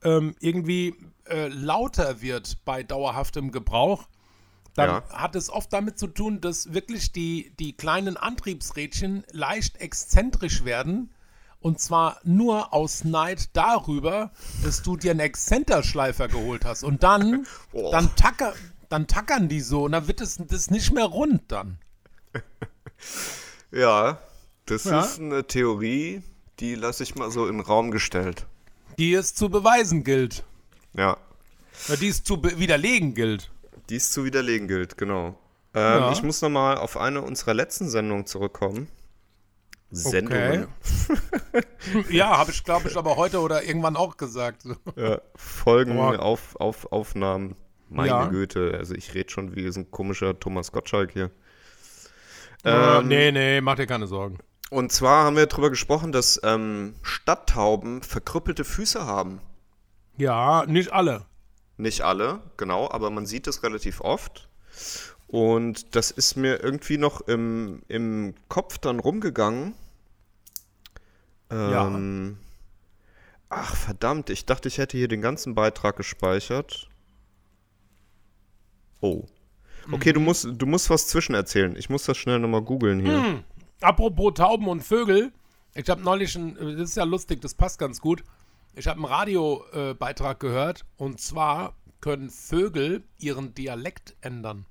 ähm, 0.04 0.34
irgendwie 0.40 0.94
äh, 1.28 1.48
lauter 1.48 2.20
wird 2.20 2.64
bei 2.64 2.82
dauerhaftem 2.82 3.50
Gebrauch, 3.52 4.08
dann 4.74 4.88
Ja. 4.88 5.02
hat 5.10 5.36
es 5.36 5.50
oft 5.50 5.72
damit 5.72 5.98
zu 5.98 6.06
tun, 6.06 6.40
dass 6.40 6.72
wirklich 6.72 7.12
die, 7.12 7.52
die 7.58 7.74
kleinen 7.76 8.16
Antriebsrädchen 8.16 9.24
leicht 9.30 9.76
exzentrisch 9.80 10.64
werden. 10.64 11.10
Und 11.60 11.78
zwar 11.78 12.18
nur 12.24 12.72
aus 12.74 13.04
Neid 13.04 13.50
darüber, 13.52 14.32
dass 14.64 14.82
du 14.82 14.96
dir 14.96 15.12
einen 15.12 15.20
Exzenterschleifer 15.20 16.26
geholt 16.26 16.64
hast. 16.64 16.82
Und 16.82 17.02
dann, 17.04 17.46
Boah. 17.72 17.92
dann, 17.92 18.14
tacker, 18.16 18.54
dann 18.88 19.06
tackern 19.06 19.48
die 19.48 19.60
so 19.60 19.84
und 19.84 19.92
dann 19.92 20.08
wird 20.08 20.20
es 20.20 20.38
das 20.38 20.70
nicht 20.70 20.92
mehr 20.92 21.04
rund 21.04 21.42
dann. 21.52 21.78
Ja, 23.70 24.18
das 24.66 24.84
Ja. 24.84 25.00
ist 25.00 25.18
eine 25.18 25.46
Theorie, 25.46 26.22
die 26.60 26.74
lasse 26.74 27.02
ich 27.02 27.14
mal 27.14 27.30
so 27.30 27.46
in 27.46 27.56
den 27.58 27.60
Raum 27.66 27.90
gestellt. 27.90 28.46
Die 28.98 29.14
es 29.14 29.34
zu 29.34 29.48
beweisen 29.48 30.04
gilt. 30.04 30.44
Ja. 30.94 31.16
Ja, 31.88 31.96
Die 31.96 32.08
es 32.08 32.22
zu 32.22 32.42
widerlegen 32.42 33.14
gilt. 33.14 33.50
Dies 33.88 34.10
zu 34.10 34.24
widerlegen 34.24 34.68
gilt, 34.68 34.96
genau. 34.98 35.38
Ähm, 35.74 36.00
Ja. 36.00 36.12
Ich 36.12 36.22
muss 36.22 36.42
nochmal 36.42 36.76
auf 36.76 36.96
eine 36.96 37.22
unserer 37.22 37.54
letzten 37.54 37.88
Sendungen 37.88 38.26
zurückkommen. 38.26 38.88
Sendungen. 39.90 40.68
Ja, 42.08 42.38
habe 42.38 42.50
ich, 42.52 42.64
glaube 42.64 42.88
ich, 42.88 42.96
aber 42.96 43.16
heute 43.16 43.40
oder 43.40 43.64
irgendwann 43.64 43.96
auch 43.96 44.16
gesagt. 44.16 44.62
Ja, 44.96 45.20
Folgen, 45.34 45.98
auf, 45.98 46.56
auf, 46.56 46.90
Aufnahmen. 46.92 47.56
Meine 47.90 48.08
Ja. 48.08 48.26
Güte, 48.26 48.74
also 48.78 48.94
ich 48.94 49.12
rede 49.14 49.30
schon 49.30 49.54
wie 49.54 49.70
so 49.70 49.80
ein 49.80 49.90
komischer 49.90 50.38
Thomas 50.38 50.72
Gottschalk 50.72 51.12
hier. 51.12 51.30
Äh, 52.64 52.70
Ähm, 52.98 53.08
nee, 53.08 53.32
nee, 53.32 53.60
mach 53.60 53.74
dir 53.74 53.86
keine 53.86 54.06
Sorgen. 54.06 54.38
Und 54.70 54.92
zwar 54.92 55.24
haben 55.24 55.36
wir 55.36 55.44
darüber 55.46 55.68
gesprochen, 55.68 56.12
dass 56.12 56.40
ähm, 56.44 56.94
Stadttauben 57.02 58.02
verkrüppelte 58.02 58.64
Füße 58.64 59.04
haben. 59.04 59.40
Ja, 60.22 60.64
nicht 60.66 60.92
alle. 60.92 61.26
Nicht 61.76 62.02
alle, 62.02 62.40
genau, 62.56 62.88
aber 62.90 63.10
man 63.10 63.26
sieht 63.26 63.46
es 63.48 63.62
relativ 63.62 64.00
oft. 64.00 64.48
Und 65.26 65.96
das 65.96 66.10
ist 66.10 66.36
mir 66.36 66.62
irgendwie 66.62 66.98
noch 66.98 67.22
im, 67.22 67.82
im 67.88 68.34
Kopf 68.48 68.78
dann 68.78 69.00
rumgegangen. 69.00 69.74
Ja. 71.50 71.86
Ähm, 71.88 72.38
Ach, 73.48 73.74
verdammt, 73.76 74.30
ich 74.30 74.46
dachte, 74.46 74.68
ich 74.68 74.78
hätte 74.78 74.96
hier 74.96 75.08
den 75.08 75.20
ganzen 75.20 75.54
Beitrag 75.54 75.96
gespeichert. 75.96 76.88
Oh. 79.00 79.24
Okay, 79.90 80.12
du, 80.12 80.20
Mhm. 80.20 80.26
musst, 80.26 80.48
du 80.50 80.66
musst 80.66 80.88
was 80.88 81.08
zwischen 81.08 81.34
erzählen. 81.34 81.74
Ich 81.76 81.90
muss 81.90 82.04
das 82.04 82.16
schnell 82.16 82.38
nochmal 82.38 82.62
googeln 82.62 83.00
hier. 83.00 83.22
Hm. 83.22 83.44
Apropos 83.80 84.34
Tauben 84.34 84.68
und 84.68 84.80
Vögel. 84.82 85.32
Ich 85.74 85.90
habe 85.90 86.00
neulich 86.02 86.34
ein, 86.36 86.54
das 86.54 86.90
ist 86.90 86.96
ja 86.96 87.04
lustig, 87.04 87.40
das 87.42 87.54
passt 87.54 87.78
ganz 87.78 88.00
gut. 88.00 88.22
Ich 88.74 88.86
habe 88.86 88.96
einen 88.96 89.04
Radiobeitrag 89.04 89.90
äh, 89.90 89.94
Beitrag 89.94 90.40
gehört 90.40 90.84
und 90.96 91.20
zwar 91.20 91.74
können 92.00 92.30
Vögel 92.30 93.04
ihren 93.18 93.54
Dialekt 93.54 94.16
ändern. 94.22 94.66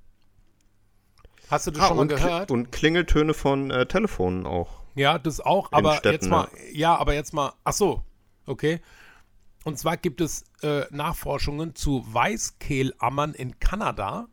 Hast 1.50 1.68
du 1.68 1.72
das 1.72 1.84
Ah, 1.84 1.88
schon 1.90 1.98
mal 1.98 2.08
gehört? 2.08 2.52
und 2.52 2.72
Klingeltöne 2.72 3.34
von 3.34 3.72
äh, 3.72 3.86
Telefonen 3.86 4.46
auch. 4.46 4.82
Ja, 4.96 5.20
das 5.20 5.40
auch, 5.40 5.72
aber 5.72 5.96
Städten, 5.96 6.14
jetzt 6.14 6.30
mal, 6.30 6.48
ja, 6.74 6.96
aber 6.98 7.14
jetzt 7.14 7.34
mal, 7.34 7.54
ach 7.64 7.74
so, 7.74 8.04
okay. 8.46 8.82
Und 9.64 9.78
zwar 9.78 9.96
gibt 9.98 10.20
es 10.22 10.44
äh, 10.64 10.86
Nachforschungen 10.90 11.76
zu 11.76 12.04
Weißkehlammern 12.12 13.34
in 13.34 13.60
Kanada, 13.60 14.28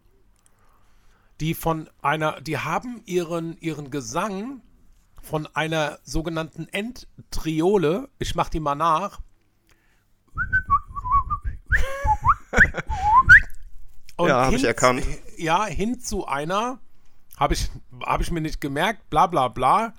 die 1.40 1.54
von 1.54 1.88
einer, 2.00 2.40
die 2.40 2.58
haben 2.58 3.02
ihren, 3.04 3.56
ihren 3.58 3.90
Gesang 3.90 4.62
von 5.22 5.46
einer 5.54 5.98
sogenannten 6.02 6.66
Endtriole. 6.68 8.08
Ich 8.18 8.34
mach 8.34 8.48
die 8.48 8.60
mal 8.60 8.74
nach. 8.74 9.20
Und 14.16 14.28
Ja, 14.28 14.46
hab 14.46 14.52
ich 14.52 14.60
hin- 14.60 14.66
erkannt. 14.66 15.04
Ja, 15.36 15.66
hin 15.66 16.00
zu 16.00 16.26
einer, 16.26 16.78
habe 17.38 17.54
ich, 17.54 17.70
hab 18.02 18.20
ich 18.20 18.30
mir 18.32 18.40
nicht 18.40 18.60
gemerkt, 18.60 19.08
bla 19.10 19.26
bla 19.28 19.46
bla, 19.48 19.92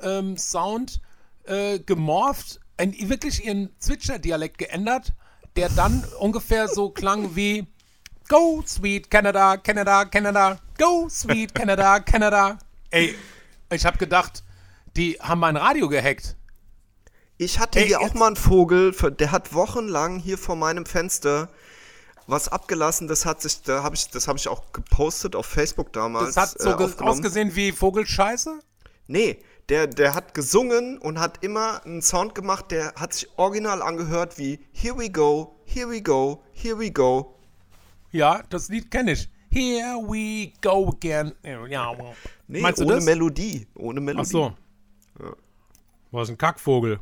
ähm, 0.00 0.36
Sound 0.36 1.00
äh, 1.44 1.78
gemorpht, 1.80 2.60
ein, 2.76 2.94
wirklich 3.08 3.44
ihren 3.44 3.70
Zwitscher-Dialekt 3.80 4.58
geändert, 4.58 5.12
der 5.56 5.68
dann 5.70 6.04
ungefähr 6.20 6.68
so 6.68 6.90
klang 6.90 7.34
wie 7.34 7.66
Go, 8.28 8.62
sweet 8.64 9.10
Canada, 9.10 9.56
Canada, 9.56 10.04
Canada, 10.04 10.58
go, 10.78 11.08
sweet 11.08 11.52
Canada, 11.54 11.98
Canada. 12.00 12.58
Ey, 12.90 13.14
ich 13.72 13.84
habe 13.86 13.96
gedacht, 13.98 14.44
die 14.96 15.14
haben 15.20 15.40
mein 15.40 15.56
Radio 15.56 15.88
gehackt. 15.88 16.36
Ich 17.38 17.60
hatte 17.60 17.78
Ey, 17.78 17.86
hier 17.86 18.00
auch 18.00 18.14
mal 18.14 18.26
einen 18.26 18.36
Vogel, 18.36 18.92
der 18.92 19.30
hat 19.30 19.54
wochenlang 19.54 20.18
hier 20.18 20.36
vor 20.36 20.56
meinem 20.56 20.86
Fenster 20.86 21.48
was 22.26 22.48
abgelassen. 22.48 23.06
Das 23.06 23.24
hat 23.24 23.40
sich, 23.40 23.62
da 23.62 23.84
habe 23.84 23.94
ich, 23.94 24.10
das 24.10 24.26
habe 24.26 24.38
ich 24.38 24.48
auch 24.48 24.72
gepostet 24.72 25.36
auf 25.36 25.46
Facebook 25.46 25.92
damals. 25.92 26.34
Das 26.34 26.52
hat 26.52 26.60
so 26.60 26.70
äh, 26.70 27.02
ausgesehen 27.04 27.54
wie 27.54 27.70
Vogelscheiße. 27.70 28.58
Nee, 29.06 29.38
der, 29.68 29.86
der 29.86 30.14
hat 30.14 30.34
gesungen 30.34 30.98
und 30.98 31.20
hat 31.20 31.42
immer 31.44 31.84
einen 31.84 32.02
Sound 32.02 32.34
gemacht, 32.34 32.70
der 32.70 32.92
hat 32.96 33.14
sich 33.14 33.28
original 33.38 33.82
angehört 33.82 34.36
wie 34.36 34.58
Here 34.72 34.98
we 34.98 35.08
go, 35.08 35.60
here 35.64 35.88
we 35.88 36.02
go, 36.02 36.42
here 36.52 36.78
we 36.78 36.90
go. 36.90 37.38
Ja, 38.10 38.42
das 38.50 38.68
Lied 38.68 38.90
kenne 38.90 39.12
ich. 39.12 39.30
Here 39.50 39.96
we 40.06 40.52
go 40.60 40.88
again. 40.88 41.32
Ja, 41.68 41.94
Nee, 42.46 42.60
Meinst 42.60 42.80
du 42.80 42.84
ohne? 42.84 43.00
Melodie. 43.00 43.66
Ohne 43.74 44.00
Melodie. 44.00 44.26
Ach 44.26 44.30
so. 44.30 45.34
Was 46.10 46.30
ein 46.30 46.38
Kackvogel. 46.38 47.00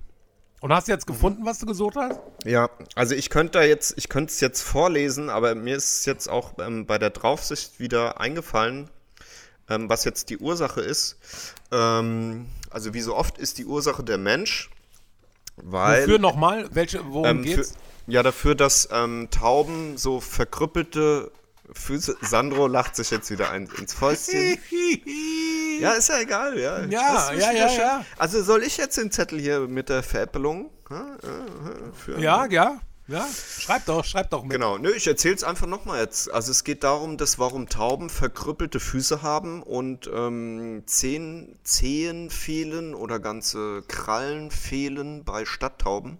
Und 0.60 0.72
hast 0.72 0.88
du 0.88 0.92
jetzt 0.92 1.06
gefunden, 1.06 1.44
was 1.44 1.58
du 1.58 1.66
gesucht 1.66 1.96
hast? 1.96 2.18
Ja, 2.44 2.70
also 2.94 3.14
ich 3.14 3.30
könnte 3.30 3.58
da 3.58 3.64
jetzt, 3.64 3.94
ich 3.96 4.08
könnte 4.08 4.32
es 4.32 4.40
jetzt 4.40 4.62
vorlesen, 4.62 5.28
aber 5.28 5.54
mir 5.54 5.76
ist 5.76 6.00
es 6.00 6.06
jetzt 6.06 6.28
auch 6.28 6.54
ähm, 6.58 6.86
bei 6.86 6.98
der 6.98 7.10
Draufsicht 7.10 7.78
wieder 7.78 8.20
eingefallen, 8.20 8.88
ähm, 9.68 9.88
was 9.88 10.04
jetzt 10.04 10.30
die 10.30 10.38
Ursache 10.38 10.80
ist. 10.80 11.18
Ähm, 11.72 12.46
also 12.70 12.94
wie 12.94 13.00
so 13.00 13.14
oft 13.14 13.38
ist 13.38 13.58
die 13.58 13.66
Ursache 13.66 14.02
der 14.02 14.18
Mensch, 14.18 14.70
weil 15.56 16.02
Wofür 16.02 16.18
nochmal? 16.18 16.68
Welche, 16.72 17.04
worum 17.06 17.26
ähm, 17.26 17.44
für, 17.44 17.56
geht's? 17.56 17.74
ja 18.06 18.22
dafür, 18.22 18.54
dass 18.54 18.88
ähm, 18.92 19.28
Tauben 19.30 19.98
so 19.98 20.20
verkrüppelte 20.20 21.32
Füße. 21.72 22.16
Sandro 22.20 22.66
lacht 22.66 22.96
sich 22.96 23.10
jetzt 23.10 23.30
wieder 23.30 23.50
ein, 23.50 23.68
ins 23.78 23.92
Fäustchen. 23.92 24.58
Ja, 25.80 25.92
ist 25.92 26.08
ja 26.08 26.20
egal, 26.20 26.58
ja. 26.58 26.84
Ja, 26.84 27.32
ja, 27.32 27.52
ja, 27.52 27.68
schön. 27.68 27.80
ja. 27.80 28.04
Also 28.18 28.42
soll 28.42 28.62
ich 28.62 28.76
jetzt 28.76 28.96
den 28.96 29.10
Zettel 29.10 29.38
hier 29.38 29.60
mit 29.60 29.88
der 29.88 30.02
Veräppelung? 30.02 30.70
Ja, 30.90 30.96
ja, 30.96 31.28
ja, 31.28 31.92
für, 31.92 32.18
ja, 32.20 32.46
ja, 32.46 32.80
ja. 33.08 33.26
Schreib 33.60 33.86
doch, 33.86 34.04
schreib 34.04 34.30
doch 34.30 34.42
mit. 34.42 34.52
Genau, 34.52 34.78
nö, 34.78 34.92
ich 34.92 35.06
erzähl's 35.06 35.44
einfach 35.44 35.66
nochmal 35.66 36.00
jetzt. 36.00 36.32
Also 36.32 36.50
es 36.50 36.64
geht 36.64 36.82
darum, 36.82 37.16
dass 37.16 37.38
warum 37.38 37.68
Tauben 37.68 38.10
verkrüppelte 38.10 38.80
Füße 38.80 39.22
haben 39.22 39.62
und 39.62 40.10
ähm, 40.12 40.82
Zehen, 40.86 41.58
Zehen 41.62 42.30
fehlen 42.30 42.94
oder 42.94 43.20
ganze 43.20 43.82
Krallen 43.86 44.50
fehlen 44.50 45.24
bei 45.24 45.44
Stadttauben. 45.44 46.18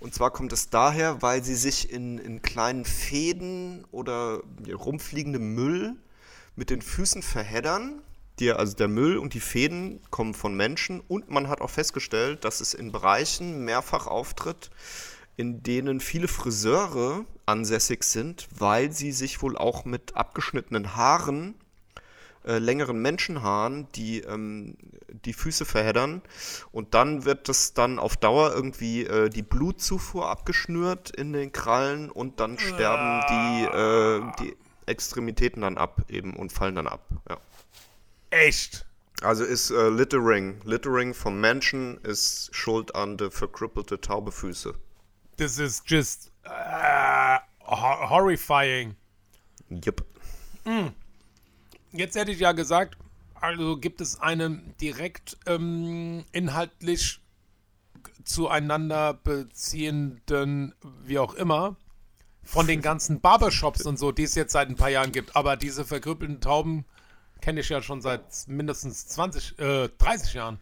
Und 0.00 0.14
zwar 0.14 0.30
kommt 0.30 0.52
es 0.52 0.70
daher, 0.70 1.22
weil 1.22 1.42
sie 1.42 1.56
sich 1.56 1.90
in, 1.92 2.18
in 2.18 2.40
kleinen 2.40 2.84
Fäden 2.84 3.84
oder 3.90 4.40
rumfliegendem 4.66 5.54
Müll 5.54 5.96
mit 6.56 6.70
den 6.70 6.82
Füßen 6.82 7.22
verheddern. 7.22 8.00
Die, 8.38 8.52
also 8.52 8.76
der 8.76 8.88
Müll 8.88 9.18
und 9.18 9.34
die 9.34 9.40
Fäden 9.40 10.00
kommen 10.10 10.34
von 10.34 10.56
Menschen 10.56 11.00
und 11.08 11.30
man 11.30 11.48
hat 11.48 11.60
auch 11.60 11.70
festgestellt, 11.70 12.44
dass 12.44 12.60
es 12.60 12.74
in 12.74 12.92
Bereichen 12.92 13.64
mehrfach 13.64 14.06
auftritt, 14.06 14.70
in 15.36 15.62
denen 15.62 16.00
viele 16.00 16.28
Friseure 16.28 17.24
ansässig 17.46 18.04
sind, 18.04 18.48
weil 18.56 18.92
sie 18.92 19.12
sich 19.12 19.42
wohl 19.42 19.56
auch 19.56 19.84
mit 19.84 20.16
abgeschnittenen 20.16 20.96
Haaren, 20.96 21.54
äh, 22.44 22.58
längeren 22.58 23.00
Menschenhaaren, 23.02 23.88
die 23.94 24.20
ähm, 24.20 24.76
die 25.24 25.32
Füße 25.32 25.64
verheddern. 25.64 26.22
Und 26.72 26.94
dann 26.94 27.24
wird 27.24 27.48
das 27.48 27.74
dann 27.74 27.98
auf 27.98 28.16
Dauer 28.16 28.52
irgendwie 28.54 29.04
äh, 29.04 29.28
die 29.28 29.42
Blutzufuhr 29.42 30.28
abgeschnürt 30.28 31.10
in 31.10 31.32
den 31.32 31.52
Krallen 31.52 32.10
und 32.10 32.40
dann 32.40 32.58
sterben 32.58 33.24
die, 33.28 33.64
äh, 33.64 34.32
die 34.40 34.56
Extremitäten 34.86 35.62
dann 35.62 35.78
ab 35.78 36.02
eben 36.08 36.34
und 36.34 36.52
fallen 36.52 36.74
dann 36.74 36.86
ab. 36.86 37.06
Ja. 37.28 37.38
Echt? 38.30 38.86
Also 39.22 39.44
ist 39.44 39.70
äh, 39.70 39.88
Littering. 39.88 40.60
Littering 40.64 41.14
vom 41.14 41.40
Menschen 41.40 41.98
ist 41.98 42.54
schuld 42.54 42.94
an 42.94 43.16
der 43.16 43.30
verkrüppelte 43.30 44.00
taube 44.00 44.32
Füße. 44.32 44.74
Das 45.36 45.58
ist 45.58 45.88
just 45.90 46.30
hor- 46.44 48.10
horrifying. 48.10 48.96
Yep. 49.70 50.04
Jetzt 51.92 52.16
hätte 52.16 52.30
ich 52.30 52.40
ja 52.40 52.52
gesagt, 52.52 52.96
also 53.34 53.76
gibt 53.76 54.00
es 54.00 54.20
einen 54.20 54.74
direkt 54.80 55.36
ähm, 55.46 56.24
inhaltlich 56.32 57.20
zueinander 58.24 59.14
beziehenden, 59.14 60.74
wie 61.04 61.18
auch 61.18 61.34
immer, 61.34 61.76
von 62.42 62.66
den 62.66 62.82
ganzen 62.82 63.20
Barbershops 63.20 63.82
und 63.82 63.98
so, 63.98 64.12
die 64.12 64.24
es 64.24 64.34
jetzt 64.34 64.52
seit 64.52 64.68
ein 64.68 64.76
paar 64.76 64.90
Jahren 64.90 65.12
gibt. 65.12 65.36
Aber 65.36 65.56
diese 65.56 65.84
verkrüppelten 65.84 66.40
Tauben 66.40 66.84
kenne 67.40 67.60
ich 67.60 67.68
ja 67.68 67.82
schon 67.82 68.00
seit 68.00 68.22
mindestens 68.46 69.06
20, 69.08 69.58
äh, 69.58 69.88
30 69.98 70.34
Jahren. 70.34 70.58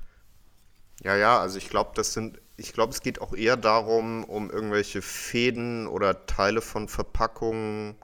Ja, 1.03 1.17
ja, 1.17 1.39
also 1.41 1.59
ich 1.59 1.69
glaube, 1.69 1.91
das 1.95 2.12
sind, 2.12 2.41
ich 2.57 2.73
glaube, 2.73 2.93
es 2.93 3.01
geht 3.01 3.21
auch 3.21 3.35
eher 3.35 3.57
darum, 3.57 4.25
um 4.25 4.51
irgendwelche 4.51 5.03
Fäden 5.03 5.87
oder 5.87 6.27
Teile 6.27 6.62
von 6.62 6.89
Verpackungen, 6.89 7.97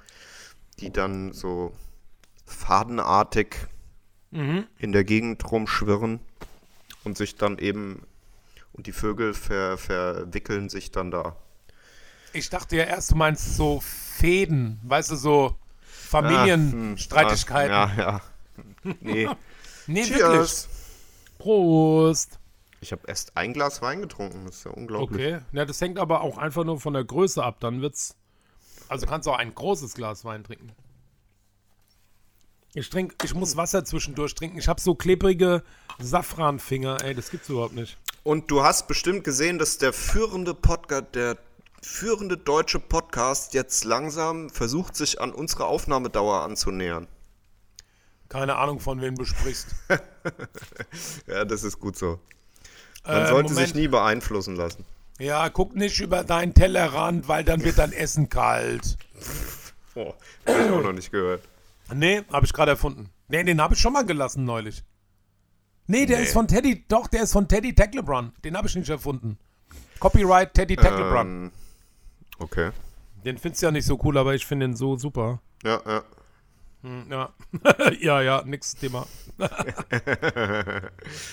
die 0.79 0.93
dann 0.93 1.33
so 1.33 1.73
fadenartig 2.45 3.57
in 4.31 4.93
der 4.93 5.05
Gegend 5.05 5.51
rumschwirren 5.51 6.19
und 7.05 7.19
sich 7.19 7.37
dann 7.37 7.59
eben, 7.59 8.07
und 8.73 8.87
die 8.87 8.93
Vögel 8.93 9.35
ver, 9.35 9.77
verwickeln 9.77 10.71
sich 10.71 10.91
dann 10.91 11.11
da. 11.11 11.37
Ich 12.33 12.49
dachte 12.49 12.77
ja 12.77 12.85
erst, 12.85 13.11
du 13.11 13.17
meinst 13.17 13.57
so 13.57 13.81
Fäden, 13.81 14.81
weißt 14.85 15.11
du, 15.11 15.17
so 15.17 15.57
Familienstreitigkeiten. 15.83 17.75
Ah, 17.75 17.91
ja, 17.95 18.03
ja. 18.03 18.21
Nee. 19.01 19.29
Nee, 19.89 20.03
wirklich. 20.03 20.19
Cheers. 20.19 20.69
Prost. 21.39 22.39
Ich 22.81 22.93
habe 22.93 23.03
erst 23.09 23.37
ein 23.37 23.53
Glas 23.53 23.83
Wein 23.83 24.01
getrunken, 24.01 24.45
das 24.47 24.59
ist 24.59 24.65
ja 24.65 24.71
unglaublich. 24.71 25.21
Okay. 25.35 25.41
Ja, 25.53 25.65
das 25.65 25.81
hängt 25.81 25.99
aber 25.99 26.21
auch 26.21 26.39
einfach 26.39 26.63
nur 26.63 26.81
von 26.81 26.95
der 26.95 27.05
Größe 27.05 27.43
ab. 27.43 27.59
Dann 27.59 27.81
wird's. 27.81 28.17
Also 28.89 29.07
kannst 29.07 29.27
du 29.27 29.33
auch 29.33 29.39
ein 29.39 29.55
großes 29.55 29.95
Glas 29.95 30.25
Wein 30.25 30.45
trinken. 30.45 30.73
Ich 32.75 32.89
trinke, 32.91 33.17
ich 33.25 33.35
muss 33.35 33.57
Wasser 33.57 33.85
zwischendurch 33.85 34.35
trinken. 34.35 34.59
Ich 34.59 34.69
habe 34.69 34.81
so 34.81 34.95
klebrige 34.95 35.63
Safranfinger. 35.99 37.03
Ey, 37.05 37.15
das 37.15 37.31
gibt's 37.31 37.49
überhaupt 37.49 37.75
nicht. 37.75 37.99
Und 38.23 38.51
du 38.51 38.63
hast 38.63 38.89
bestimmt 38.89 39.25
gesehen, 39.25 39.59
dass 39.59 39.79
der 39.79 39.93
führende 39.93 40.55
Podcast, 40.55 41.15
der 41.15 41.39
führende 41.83 42.37
deutsche 42.37 42.79
Podcast 42.79 43.53
jetzt 43.55 43.85
langsam 43.85 44.49
versucht, 44.49 44.97
sich 44.97 45.21
an 45.21 45.33
unsere 45.33 45.67
Aufnahmedauer 45.67 46.43
anzunähern. 46.43 47.09
Keine 48.33 48.57
Ahnung, 48.57 48.81
von 48.81 49.01
wem 49.03 49.15
du 49.15 49.25
sprichst. 49.27 49.69
Ja, 51.27 51.45
das 51.45 51.65
ist 51.65 51.79
gut 51.79 51.97
so. 51.99 52.19
Man 53.05 53.25
Äh, 53.25 53.27
sollte 53.29 53.51
Moment. 53.51 53.67
sich 53.69 53.75
nie 53.75 53.89
beeinflussen 53.89 54.57
lassen. 54.57 54.85
Ja, 55.19 55.49
guck 55.51 55.75
nicht 55.77 56.01
über 56.01 56.25
deinen 56.25 56.55
Tellerrand, 56.55 57.29
weil 57.29 57.45
dann 57.45 57.63
wird 57.63 57.77
dein 57.79 57.93
Essen 57.93 58.29
kalt. 58.29 58.97
Oh, 59.95 60.15
hab 60.47 60.59
ich 60.59 60.71
auch 60.71 60.83
noch 60.83 60.93
nicht 60.95 61.11
gehört. 61.13 61.43
Nee, 61.93 62.23
habe 62.33 62.47
ich 62.47 62.53
gerade 62.55 62.71
erfunden. 62.71 63.11
Nee, 63.29 63.45
den 63.45 63.61
habe 63.61 63.75
ich 63.75 63.81
schon 63.81 63.93
mal 63.93 64.07
gelassen 64.07 64.47
neulich. 64.47 64.83
Nee, 65.87 66.07
der 66.07 66.17
Nee. 66.21 66.25
ist 66.25 66.33
von 66.33 66.49
Teddy, 66.49 66.87
doch, 66.89 67.09
der 67.09 67.25
ist 67.25 67.33
von 67.35 67.47
Teddy 67.47 67.75
Tacklebrun. 67.75 68.33
Den 68.43 68.57
habe 68.57 68.67
ich 68.69 68.75
nicht 68.75 68.89
erfunden. 68.89 69.37
Copyright 70.01 70.55
Teddy 70.55 70.77
Tacklebrun. 70.77 71.27
Ähm, 71.27 71.51
okay. 72.39 72.71
Den 73.27 73.37
findest 73.37 73.61
du 73.61 73.67
ja 73.67 73.71
nicht 73.73 73.85
so 73.85 74.01
cool, 74.03 74.17
aber 74.17 74.35
ich 74.35 74.47
finde 74.47 74.67
den 74.69 74.77
so 74.77 74.97
super. 74.97 75.43
Ja, 75.63 75.83
ja. 75.85 76.03
Hm, 76.83 77.07
Ja, 77.11 77.31
ja, 78.01 78.21
ja, 78.23 78.43
nix 78.45 78.75
Thema. 78.77 79.07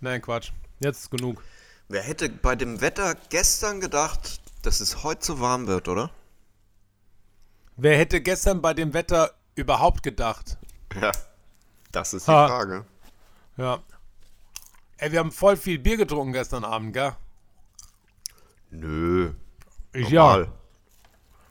Nein, 0.00 0.20
Quatsch. 0.22 0.52
Jetzt 0.80 1.02
ist 1.02 1.10
genug. 1.10 1.42
Wer 1.88 2.02
hätte 2.02 2.28
bei 2.28 2.56
dem 2.56 2.80
Wetter 2.80 3.14
gestern 3.30 3.80
gedacht, 3.80 4.40
dass 4.62 4.80
es 4.80 5.02
heute 5.02 5.24
so 5.24 5.40
warm 5.40 5.66
wird, 5.66 5.88
oder? 5.88 6.10
Wer 7.76 7.96
hätte 7.96 8.20
gestern 8.20 8.60
bei 8.60 8.74
dem 8.74 8.92
Wetter 8.94 9.32
überhaupt 9.54 10.02
gedacht? 10.02 10.58
Ja. 11.00 11.12
Das 11.92 12.12
ist 12.12 12.26
die 12.26 12.32
Ha. 12.32 12.48
Frage. 12.48 12.84
Ja. 13.56 13.82
Ey, 14.98 15.12
wir 15.12 15.20
haben 15.20 15.32
voll 15.32 15.56
viel 15.56 15.78
Bier 15.78 15.96
getrunken 15.96 16.32
gestern 16.32 16.64
Abend, 16.64 16.92
gell? 16.92 17.12
Nö. 18.70 19.32
Ich 19.92 20.10
Normal. 20.10 20.52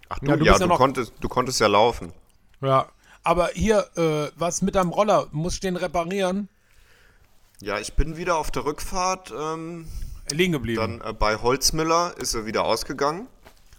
Ach 0.10 0.20
du, 0.20 0.26
Ja, 0.26 0.32
ja, 0.32 0.38
du 0.38 0.46
du, 0.46 0.52
bist 0.52 0.62
ja 0.62 0.68
konntest, 0.68 1.14
du 1.20 1.28
konntest 1.30 1.60
ja 1.60 1.68
laufen. 1.68 2.14
Ja. 2.62 2.90
Aber 3.28 3.49
hier, 3.53 3.86
äh, 3.97 4.32
was 4.38 4.61
mit 4.61 4.75
deinem 4.75 4.89
Roller? 4.91 5.28
Muss 5.34 5.55
ich 5.55 5.59
den 5.59 5.75
reparieren? 5.75 6.47
Ja, 7.59 7.78
ich 7.78 7.93
bin 7.93 8.15
wieder 8.15 8.38
auf 8.38 8.51
der 8.51 8.63
Rückfahrt. 8.63 9.34
Ähm, 9.38 9.86
Liegen 10.32 10.53
geblieben. 10.53 10.99
dann 10.99 11.09
äh, 11.09 11.13
bei 11.13 11.36
Holzmüller 11.36 12.13
ist 12.17 12.34
er 12.36 12.45
wieder 12.45 12.63
ausgegangen. 12.63 13.28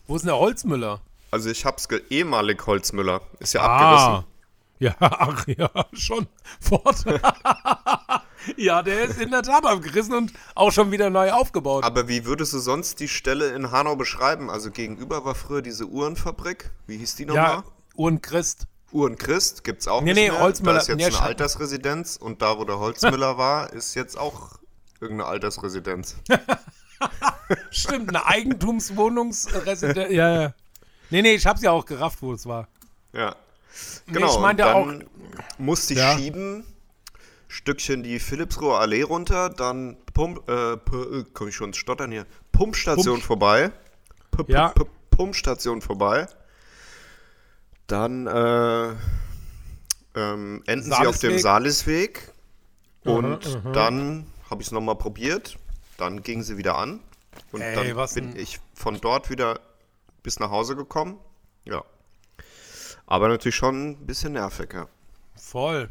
Wo 0.06 0.16
ist 0.16 0.22
denn 0.22 0.28
der 0.28 0.38
Holzmüller? 0.38 1.00
Also 1.30 1.48
ich 1.48 1.64
hab's 1.64 1.88
ge 1.88 2.02
ehemalig 2.10 2.66
Holzmüller. 2.66 3.22
Ist 3.38 3.54
ja 3.54 3.62
Ah. 3.62 3.76
abgerissen. 4.16 4.24
Ja, 4.80 4.94
ach 5.00 5.44
ja, 5.48 5.68
schon. 5.92 6.28
Fort. 6.60 7.04
ja, 8.56 8.80
der 8.82 9.00
ist 9.06 9.20
in 9.20 9.32
der 9.32 9.42
Tat 9.42 9.66
abgerissen 9.66 10.14
und 10.14 10.32
auch 10.54 10.70
schon 10.70 10.92
wieder 10.92 11.10
neu 11.10 11.32
aufgebaut. 11.32 11.82
Aber 11.82 12.06
wie 12.06 12.24
würdest 12.24 12.52
du 12.52 12.60
sonst 12.60 13.00
die 13.00 13.08
Stelle 13.08 13.48
in 13.56 13.72
Hanau 13.72 13.96
beschreiben? 13.96 14.50
Also 14.50 14.70
gegenüber 14.70 15.24
war 15.24 15.34
früher 15.34 15.62
diese 15.62 15.86
Uhrenfabrik. 15.86 16.70
Wie 16.86 16.96
hieß 16.98 17.16
die 17.16 17.24
nochmal? 17.26 17.44
ja, 17.56 17.64
Uhrenchrist. 17.96 18.68
Uhrenchrist 18.92 19.64
gibt's 19.64 19.86
auch 19.88 20.00
Nee, 20.00 20.14
nicht 20.14 20.22
nee, 20.24 20.30
mehr. 20.30 20.40
Holzmüller- 20.40 20.72
Da 20.74 20.78
ist 20.80 20.88
jetzt 20.88 20.96
nee, 20.96 21.04
eine 21.06 21.20
Altersresidenz 21.20 22.16
und 22.16 22.40
da, 22.42 22.58
wo 22.58 22.64
der 22.64 22.78
Holzmüller 22.78 23.36
war, 23.38 23.72
ist 23.72 23.94
jetzt 23.94 24.16
auch 24.18 24.58
irgendeine 25.00 25.28
Altersresidenz. 25.30 26.16
Stimmt, 27.70 28.08
eine 28.08 28.26
Eigentumswohnungsresidenz. 28.26 30.10
ja, 30.12 30.42
ja. 30.42 30.54
Nee, 31.10 31.22
nee, 31.22 31.34
ich 31.34 31.46
hab's 31.46 31.62
ja 31.62 31.70
auch 31.70 31.84
gerafft, 31.86 32.20
wo 32.22 32.32
es 32.32 32.46
war. 32.46 32.68
Ja. 33.12 33.34
Nee, 34.06 34.14
Genau. 34.14 34.34
ich 34.34 34.40
meinte 34.40 34.62
dann 34.64 35.04
musste 35.58 35.92
ich 35.94 35.98
Ja. 36.00 36.16
schieben, 36.16 36.64
Stückchen 37.46 38.02
die 38.02 38.18
Philipsruher 38.18 38.80
Allee 38.80 39.02
runter, 39.02 39.48
dann 39.50 39.96
Pump, 40.12 40.48
äh, 40.48 40.72
äh, 40.72 41.24
komm 41.32 41.48
ich 41.48 41.54
schon 41.54 41.68
ins 41.70 41.76
Stottern 41.78 42.10
hier, 42.10 42.26
Pumpstation 42.52 43.16
Pump- 43.20 43.24
vorbei. 43.24 43.70
P 44.32 44.42
-p 44.42 44.52
Ja. 44.52 44.72
-p 44.72 44.86
Pumpstation 45.10 45.80
vorbei. 45.80 46.26
Dann 47.88 48.26
äh, 48.26 48.90
ähm, 50.14 50.62
enden 50.66 50.92
sie 50.92 51.06
auf 51.06 51.18
dem 51.18 51.38
Salisweg. 51.38 52.32
Und 53.04 53.58
dann 53.72 54.26
habe 54.50 54.60
ich 54.62 54.68
es 54.68 54.72
nochmal 54.72 54.96
probiert. 54.96 55.56
Dann 55.96 56.22
gingen 56.22 56.42
sie 56.42 56.56
wieder 56.58 56.76
an. 56.78 57.00
Und 57.52 57.60
Ey, 57.62 57.74
dann 57.74 57.96
was 57.96 58.14
bin 58.14 58.36
ich 58.36 58.60
von 58.74 59.00
dort 59.00 59.30
wieder 59.30 59.60
bis 60.22 60.38
nach 60.38 60.50
Hause 60.50 60.76
gekommen. 60.76 61.18
Ja. 61.64 61.82
Aber 63.06 63.28
natürlich 63.28 63.56
schon 63.56 63.90
ein 63.90 64.06
bisschen 64.06 64.34
nervig, 64.34 64.72
ja. 64.74 64.86
Voll. 65.34 65.88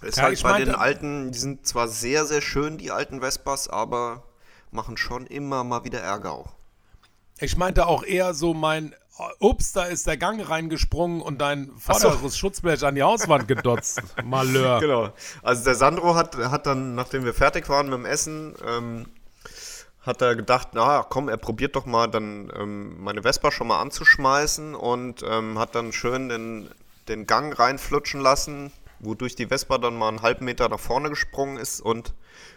Ist 0.00 0.16
Ja, 0.16 0.24
halt 0.24 0.34
ich 0.34 0.42
bei 0.42 0.50
meinte- 0.52 0.66
den 0.70 0.74
alten, 0.74 1.30
die 1.32 1.38
sind 1.38 1.66
zwar 1.66 1.88
sehr, 1.88 2.24
sehr 2.26 2.40
schön, 2.40 2.78
die 2.78 2.90
alten 2.90 3.20
Vespas, 3.20 3.68
aber 3.68 4.22
machen 4.70 4.96
schon 4.96 5.26
immer 5.26 5.62
mal 5.64 5.84
wieder 5.84 6.00
Ärger 6.00 6.32
auch. 6.32 6.54
Ich 7.38 7.56
meinte 7.56 7.86
auch 7.86 8.04
eher 8.04 8.34
so 8.34 8.54
mein, 8.54 8.94
ups, 9.38 9.72
da 9.72 9.84
ist 9.84 10.06
der 10.06 10.16
Gang 10.16 10.48
reingesprungen 10.48 11.20
und 11.20 11.38
dein 11.40 11.70
vorderes 11.78 12.36
Schutzblech 12.36 12.84
an 12.84 12.94
die 12.94 13.02
Hauswand 13.02 13.46
gedotzt. 13.46 14.02
Malheur. 14.24 14.80
Genau. 14.80 15.12
Also 15.42 15.64
der 15.64 15.74
Sandro 15.74 16.14
hat, 16.14 16.36
hat 16.36 16.66
dann, 16.66 16.94
nachdem 16.94 17.24
wir 17.24 17.34
fertig 17.34 17.68
waren 17.68 17.88
mit 17.88 17.98
dem 17.98 18.06
Essen, 18.06 18.54
ähm, 18.66 19.06
hat 20.00 20.20
er 20.20 20.36
gedacht, 20.36 20.68
na 20.72 21.02
komm, 21.08 21.28
er 21.28 21.36
probiert 21.36 21.76
doch 21.76 21.86
mal 21.86 22.08
dann 22.08 22.52
ähm, 22.56 23.02
meine 23.02 23.22
Vespa 23.22 23.50
schon 23.50 23.68
mal 23.68 23.80
anzuschmeißen 23.80 24.74
und 24.74 25.24
ähm, 25.26 25.58
hat 25.58 25.74
dann 25.74 25.92
schön 25.92 26.28
den, 26.28 26.70
den 27.08 27.26
Gang 27.26 27.58
reinflutschen 27.58 28.20
lassen, 28.20 28.72
wodurch 28.98 29.34
die 29.34 29.46
Vespa 29.46 29.78
dann 29.78 29.96
mal 29.96 30.08
einen 30.08 30.22
halben 30.22 30.44
Meter 30.44 30.68
nach 30.68 30.80
vorne 30.80 31.08
gesprungen 31.08 31.56
ist 31.56 31.80
und 31.80 32.14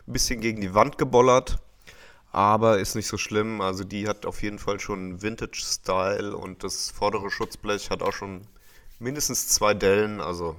ein 0.07 0.13
bisschen 0.13 0.41
gegen 0.41 0.59
die 0.59 0.73
Wand 0.73 0.97
gebollert. 0.97 1.59
Aber 2.37 2.77
ist 2.77 2.93
nicht 2.93 3.07
so 3.07 3.17
schlimm. 3.17 3.61
Also 3.61 3.83
die 3.83 4.07
hat 4.07 4.27
auf 4.27 4.43
jeden 4.43 4.59
Fall 4.59 4.79
schon 4.79 5.23
Vintage-Style 5.23 6.37
und 6.37 6.63
das 6.63 6.91
vordere 6.91 7.31
Schutzblech 7.31 7.89
hat 7.89 8.03
auch 8.03 8.13
schon 8.13 8.45
mindestens 8.99 9.47
zwei 9.47 9.73
Dellen. 9.73 10.21
Also 10.21 10.55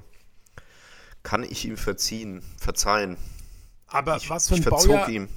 kann 1.22 1.44
ich 1.44 1.64
ihm 1.64 1.76
verziehen, 1.76 2.42
verzeihen. 2.58 3.16
Aber 3.86 4.18
was 4.26 4.48
für 4.48 4.54
Ich 4.54 4.60
ein 4.60 4.64
verzog 4.64 4.88
Baujahr. 4.88 5.08
ihm. 5.08 5.28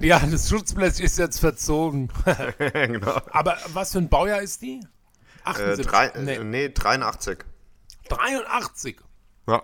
Ja, 0.00 0.18
das 0.18 0.48
Schutzblech 0.48 0.98
ist 0.98 1.16
jetzt 1.16 1.38
verzogen. 1.38 2.10
genau. 2.58 3.20
Aber 3.30 3.56
was 3.72 3.92
für 3.92 3.98
ein 3.98 4.08
Baujahr 4.08 4.42
ist 4.42 4.62
die? 4.62 4.80
Äh, 5.44 5.44
78. 5.44 5.86
drei, 5.86 6.12
nee, 6.24 6.34
äh, 6.34 6.42
nee, 6.42 6.68
83. 6.70 7.44
83. 8.08 8.96
Ja. 9.46 9.62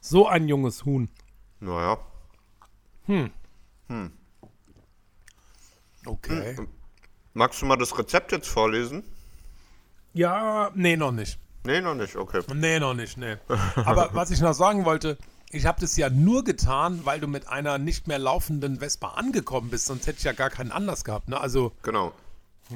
So 0.00 0.28
ein 0.28 0.46
junges 0.46 0.84
Huhn. 0.84 1.10
Naja. 1.58 1.98
Okay. 6.08 6.56
Magst 7.34 7.60
du 7.62 7.66
mal 7.66 7.76
das 7.76 7.96
Rezept 7.98 8.32
jetzt 8.32 8.48
vorlesen? 8.48 9.04
Ja, 10.14 10.70
nee, 10.74 10.96
noch 10.96 11.12
nicht. 11.12 11.38
Nee, 11.64 11.80
noch 11.80 11.94
nicht, 11.94 12.16
okay. 12.16 12.40
Nee, 12.54 12.78
noch 12.80 12.94
nicht, 12.94 13.16
nee. 13.18 13.36
Aber 13.76 14.10
was 14.14 14.30
ich 14.30 14.40
noch 14.40 14.54
sagen 14.54 14.84
wollte, 14.84 15.18
ich 15.50 15.66
habe 15.66 15.80
das 15.80 15.96
ja 15.96 16.08
nur 16.10 16.44
getan, 16.44 17.00
weil 17.04 17.20
du 17.20 17.28
mit 17.28 17.48
einer 17.48 17.78
nicht 17.78 18.06
mehr 18.08 18.18
laufenden 18.18 18.78
Vespa 18.80 19.08
angekommen 19.08 19.70
bist, 19.70 19.86
sonst 19.86 20.06
hätte 20.06 20.18
ich 20.18 20.24
ja 20.24 20.32
gar 20.32 20.50
keinen 20.50 20.72
Anlass 20.72 21.04
gehabt, 21.04 21.28
ne? 21.28 21.40
Also, 21.40 21.72
Genau. 21.82 22.12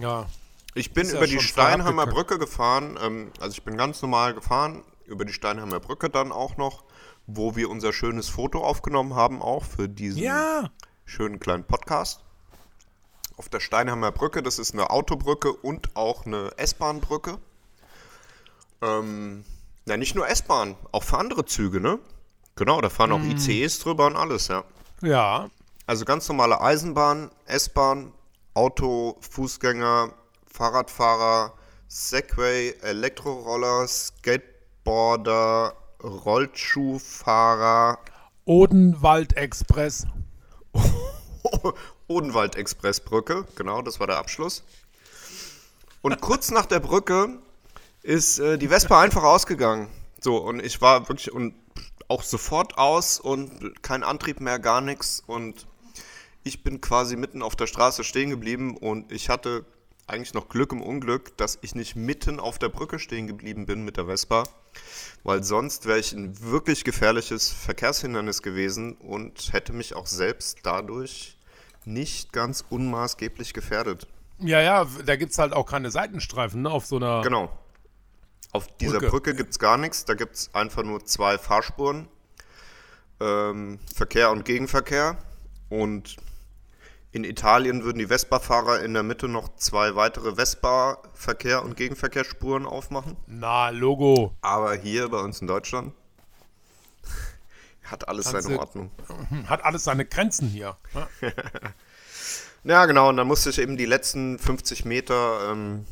ja. 0.00 0.26
Ich 0.74 0.92
bin 0.94 1.04
Ist 1.04 1.12
ja 1.12 1.18
über 1.18 1.26
die 1.26 1.38
Steinheimer 1.40 2.06
Brücke 2.06 2.38
gefahren. 2.38 2.98
Ähm, 3.02 3.30
also 3.40 3.52
ich 3.52 3.62
bin 3.62 3.76
ganz 3.76 4.00
normal 4.00 4.32
gefahren. 4.32 4.82
Über 5.04 5.26
die 5.26 5.32
Steinheimer 5.34 5.80
Brücke 5.80 6.08
dann 6.08 6.32
auch 6.32 6.56
noch, 6.56 6.84
wo 7.26 7.56
wir 7.56 7.68
unser 7.68 7.92
schönes 7.92 8.30
Foto 8.30 8.64
aufgenommen 8.64 9.14
haben, 9.14 9.42
auch 9.42 9.64
für 9.64 9.86
diesen 9.86 10.22
Ja. 10.22 10.70
schönen 11.04 11.40
kleinen 11.40 11.64
Podcast. 11.64 12.21
Auf 13.36 13.48
der 13.48 13.60
Steinheimer 13.60 14.12
Brücke, 14.12 14.42
das 14.42 14.58
ist 14.58 14.74
eine 14.74 14.90
Autobrücke 14.90 15.52
und 15.52 15.96
auch 15.96 16.26
eine 16.26 16.50
S-Bahn-Brücke. 16.56 17.38
Ähm, 18.82 19.44
ja, 19.86 19.96
nicht 19.96 20.14
nur 20.14 20.28
S-Bahn, 20.28 20.76
auch 20.92 21.02
für 21.02 21.18
andere 21.18 21.44
Züge, 21.44 21.80
ne? 21.80 21.98
Genau, 22.56 22.80
da 22.80 22.90
fahren 22.90 23.12
auch 23.12 23.20
ICEs 23.20 23.78
drüber 23.78 24.06
und 24.06 24.16
alles, 24.16 24.48
ja. 24.48 24.64
Ja. 25.00 25.48
Also 25.86 26.04
ganz 26.04 26.28
normale 26.28 26.60
Eisenbahn, 26.60 27.30
S-Bahn, 27.46 28.12
Auto, 28.54 29.16
Fußgänger, 29.20 30.12
Fahrradfahrer, 30.46 31.54
Segway, 31.88 32.74
Elektroroller, 32.82 33.88
Skateboarder, 33.88 35.74
Rollschuhfahrer, 36.02 37.98
Odenwald-Express. 38.44 40.06
Odenwald-Expressbrücke, 42.08 43.46
genau, 43.56 43.82
das 43.82 44.00
war 44.00 44.06
der 44.06 44.18
Abschluss. 44.18 44.62
Und 46.02 46.20
kurz 46.20 46.50
nach 46.50 46.66
der 46.66 46.80
Brücke 46.80 47.38
ist 48.02 48.38
äh, 48.38 48.58
die 48.58 48.68
Vespa 48.68 49.00
einfach 49.00 49.22
ausgegangen. 49.22 49.88
So, 50.20 50.36
und 50.36 50.60
ich 50.64 50.80
war 50.80 51.08
wirklich 51.08 51.32
und 51.32 51.54
auch 52.08 52.22
sofort 52.22 52.76
aus 52.78 53.18
und 53.18 53.82
kein 53.82 54.02
Antrieb 54.02 54.40
mehr, 54.40 54.58
gar 54.58 54.80
nichts. 54.80 55.22
Und 55.26 55.66
ich 56.42 56.62
bin 56.62 56.80
quasi 56.80 57.16
mitten 57.16 57.42
auf 57.42 57.56
der 57.56 57.66
Straße 57.66 58.04
stehen 58.04 58.30
geblieben 58.30 58.76
und 58.76 59.12
ich 59.12 59.28
hatte 59.28 59.64
eigentlich 60.06 60.34
noch 60.34 60.48
Glück 60.48 60.72
im 60.72 60.82
Unglück, 60.82 61.36
dass 61.36 61.58
ich 61.62 61.74
nicht 61.74 61.96
mitten 61.96 62.40
auf 62.40 62.58
der 62.58 62.68
Brücke 62.68 62.98
stehen 62.98 63.26
geblieben 63.26 63.66
bin 63.66 63.84
mit 63.84 63.96
der 63.96 64.06
Vespa, 64.06 64.44
weil 65.22 65.42
sonst 65.44 65.86
wäre 65.86 66.00
ich 66.00 66.12
ein 66.12 66.40
wirklich 66.42 66.84
gefährliches 66.84 67.50
Verkehrshindernis 67.50 68.42
gewesen 68.42 68.94
und 68.96 69.52
hätte 69.52 69.72
mich 69.72 69.94
auch 69.94 70.06
selbst 70.06 70.58
dadurch 70.64 71.38
nicht 71.86 72.32
ganz 72.32 72.64
unmaßgeblich 72.68 73.54
gefährdet. 73.54 74.06
Ja, 74.38 74.60
ja, 74.60 74.86
da 75.04 75.16
gibt 75.16 75.32
es 75.32 75.38
halt 75.38 75.52
auch 75.52 75.66
keine 75.66 75.90
Seitenstreifen 75.90 76.62
ne, 76.62 76.70
auf 76.70 76.86
so 76.86 76.96
einer. 76.96 77.22
Genau. 77.22 77.50
Auf 78.52 78.66
dieser 78.78 78.98
Brücke. 78.98 79.10
Brücke, 79.10 79.34
gibt 79.34 79.50
es 79.52 79.58
gar 79.58 79.78
nichts, 79.78 80.04
da 80.04 80.14
gibt 80.14 80.34
es 80.34 80.54
einfach 80.54 80.82
nur 80.82 81.04
zwei 81.06 81.38
Fahrspuren, 81.38 82.08
ähm, 83.20 83.78
Verkehr 83.94 84.30
und 84.30 84.44
Gegenverkehr 84.44 85.16
und 85.70 86.16
in 87.12 87.24
Italien 87.24 87.84
würden 87.84 87.98
die 87.98 88.06
Vespa-Fahrer 88.06 88.80
in 88.80 88.94
der 88.94 89.02
Mitte 89.02 89.28
noch 89.28 89.54
zwei 89.56 89.94
weitere 89.94 90.34
Vespa-Verkehr- 90.34 91.62
und 91.62 91.76
Gegenverkehrsspuren 91.76 92.66
aufmachen. 92.66 93.16
Na, 93.26 93.68
Logo. 93.68 94.34
Aber 94.40 94.74
hier 94.74 95.08
bei 95.10 95.20
uns 95.20 95.40
in 95.40 95.46
Deutschland 95.46 95.92
hat 97.92 98.08
alles 98.08 98.32
Kannst 98.32 98.48
seine 98.48 98.58
Ordnung. 98.58 98.90
Hm, 99.28 99.48
Hat 99.48 99.64
alles 99.64 99.84
seine 99.84 100.04
Grenzen 100.04 100.48
hier. 100.48 100.76
ne? 100.94 101.06
Ja, 102.64 102.86
genau, 102.86 103.08
und 103.08 103.16
dann 103.16 103.26
musste 103.26 103.50
ich 103.50 103.58
eben 103.58 103.76
die 103.76 103.86
letzten 103.86 104.38
50 104.38 104.84
Meter 104.84 105.50
ähm, 105.50 105.84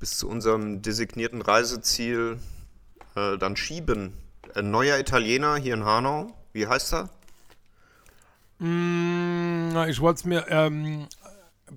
bis 0.00 0.18
zu 0.18 0.28
unserem 0.28 0.82
designierten 0.82 1.40
Reiseziel 1.42 2.40
äh, 3.14 3.38
dann 3.38 3.56
schieben. 3.56 4.12
Ein 4.56 4.72
neuer 4.72 4.98
Italiener 4.98 5.54
hier 5.54 5.74
in 5.74 5.84
Hanau, 5.84 6.34
wie 6.52 6.66
heißt 6.66 6.92
er? 6.92 7.08
Hm, 8.58 9.76
ich 9.88 10.00
wollte 10.00 10.18
es 10.18 10.24
mir 10.24 10.46
ähm, 10.48 11.06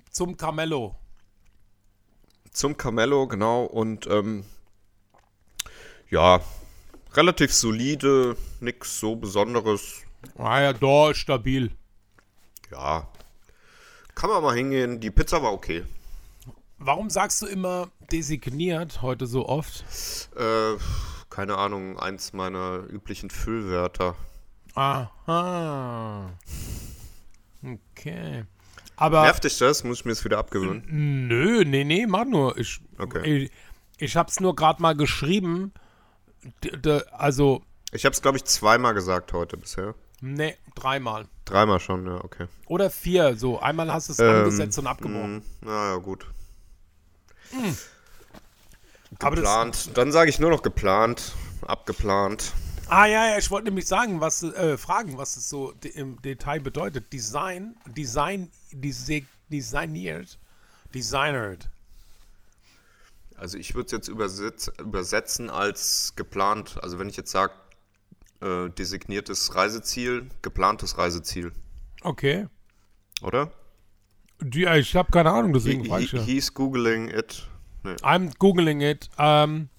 zum 0.09 0.37
Carmelo. 0.37 0.95
Zum 2.51 2.77
Carmelo, 2.77 3.27
genau, 3.27 3.63
und 3.65 4.07
ähm, 4.07 4.43
ja, 6.09 6.41
relativ 7.13 7.53
solide, 7.53 8.35
nix 8.59 8.99
so 8.99 9.15
Besonderes. 9.15 10.03
Ah 10.37 10.61
ja, 10.61 10.73
da, 10.73 11.13
stabil. 11.13 11.71
Ja, 12.71 13.07
kann 14.15 14.29
man 14.29 14.43
mal 14.43 14.55
hingehen. 14.55 14.99
Die 14.99 15.11
Pizza 15.11 15.41
war 15.41 15.53
okay. 15.53 15.83
Warum 16.77 17.09
sagst 17.09 17.41
du 17.41 17.45
immer 17.45 17.89
designiert 18.11 19.01
heute 19.01 19.27
so 19.27 19.47
oft? 19.47 19.83
Äh, 20.35 20.75
keine 21.29 21.57
Ahnung, 21.57 21.99
eins 21.99 22.33
meiner 22.33 22.83
üblichen 22.89 23.29
Füllwörter. 23.29 24.15
Aha. 24.75 26.31
Okay. 27.63 28.45
Aber 28.95 29.21
Nervt 29.23 29.43
dich 29.43 29.57
das? 29.57 29.83
Muss 29.83 29.99
ich 29.99 30.05
mir 30.05 30.11
das 30.11 30.23
wieder 30.25 30.37
abgewöhnen? 30.37 30.83
nö, 31.27 31.63
nee, 31.65 31.83
nee, 31.83 32.05
mach 32.05 32.25
nur. 32.25 32.57
Ich, 32.57 32.81
Okay. 32.97 33.43
ich, 33.45 33.51
ich 33.97 34.15
hab's 34.15 34.39
nur 34.39 34.55
gerade 34.55 34.81
mal 34.81 34.95
geschrieben. 34.95 35.73
Also, 37.11 37.63
Ich 37.91 38.05
habe 38.05 38.13
es, 38.13 38.21
glaube 38.21 38.37
ich, 38.37 38.45
zweimal 38.45 38.93
gesagt 38.93 39.33
heute 39.33 39.57
bisher. 39.57 39.95
nee, 40.21 40.55
dreimal. 40.75 41.27
Dreimal 41.45 41.79
schon, 41.79 42.05
ja, 42.05 42.23
okay. 42.23 42.47
Oder 42.67 42.89
vier, 42.89 43.35
so. 43.35 43.59
Einmal 43.59 43.91
hast 43.91 44.09
du 44.09 44.13
es 44.13 44.19
Ähm, 44.19 44.29
angesetzt 44.29 44.77
und 44.77 44.87
abgebrochen. 44.87 45.37
Mm, 45.37 45.43
na 45.61 45.91
ja, 45.93 45.95
gut. 45.97 46.25
Das- 47.51 47.87
Geplant. 49.19 49.97
Dann 49.97 50.11
sage 50.11 50.29
ich 50.29 50.39
nur 50.39 50.51
noch 50.51 50.61
geplant, 50.61 51.33
abgeplant. 51.65 52.53
Ah 52.87 53.05
ja, 53.05 53.31
ja, 53.31 53.37
ich 53.37 53.49
wollte 53.51 53.65
nämlich 53.65 53.87
sagen, 53.87 54.19
was 54.21 54.43
äh, 54.43 54.77
fragen, 54.77 55.17
was 55.17 55.35
es 55.35 55.49
so 55.49 55.73
im 55.95 56.21
Detail 56.21 56.59
bedeutet. 56.59 57.11
Design, 57.13 57.75
Design, 57.85 58.51
desi 58.71 59.25
designiert, 59.51 60.37
designert. 60.93 61.69
Also 63.39 63.57
ich 63.57 63.73
würde 63.73 63.85
es 63.87 63.91
jetzt 63.91 64.07
übersetz, 64.07 64.69
übersetzen 64.79 65.49
als 65.49 66.13
geplant. 66.15 66.77
Also 66.81 66.99
wenn 66.99 67.09
ich 67.09 67.17
jetzt 67.17 67.31
sage, 67.31 67.53
äh, 68.41 68.69
designiertes 68.69 69.55
Reiseziel, 69.55 70.29
geplantes 70.41 70.97
Reiseziel, 70.97 71.51
Okay. 72.01 72.47
oder? 73.21 73.51
Die, 74.41 74.61
ja, 74.61 74.75
ich 74.75 74.95
habe 74.95 75.11
keine 75.11 75.31
Ahnung, 75.31 75.53
deswegen 75.53 75.83
He, 75.83 75.89
frage 75.89 76.03
ich 76.03 76.11
he, 76.11 76.19
he's 76.19 76.53
googling 76.53 77.09
it. 77.09 77.47
Nee. 77.83 77.95
I'm 77.95 78.33
googling 78.37 78.81
it. 78.81 79.09
Ähm, 79.17 79.69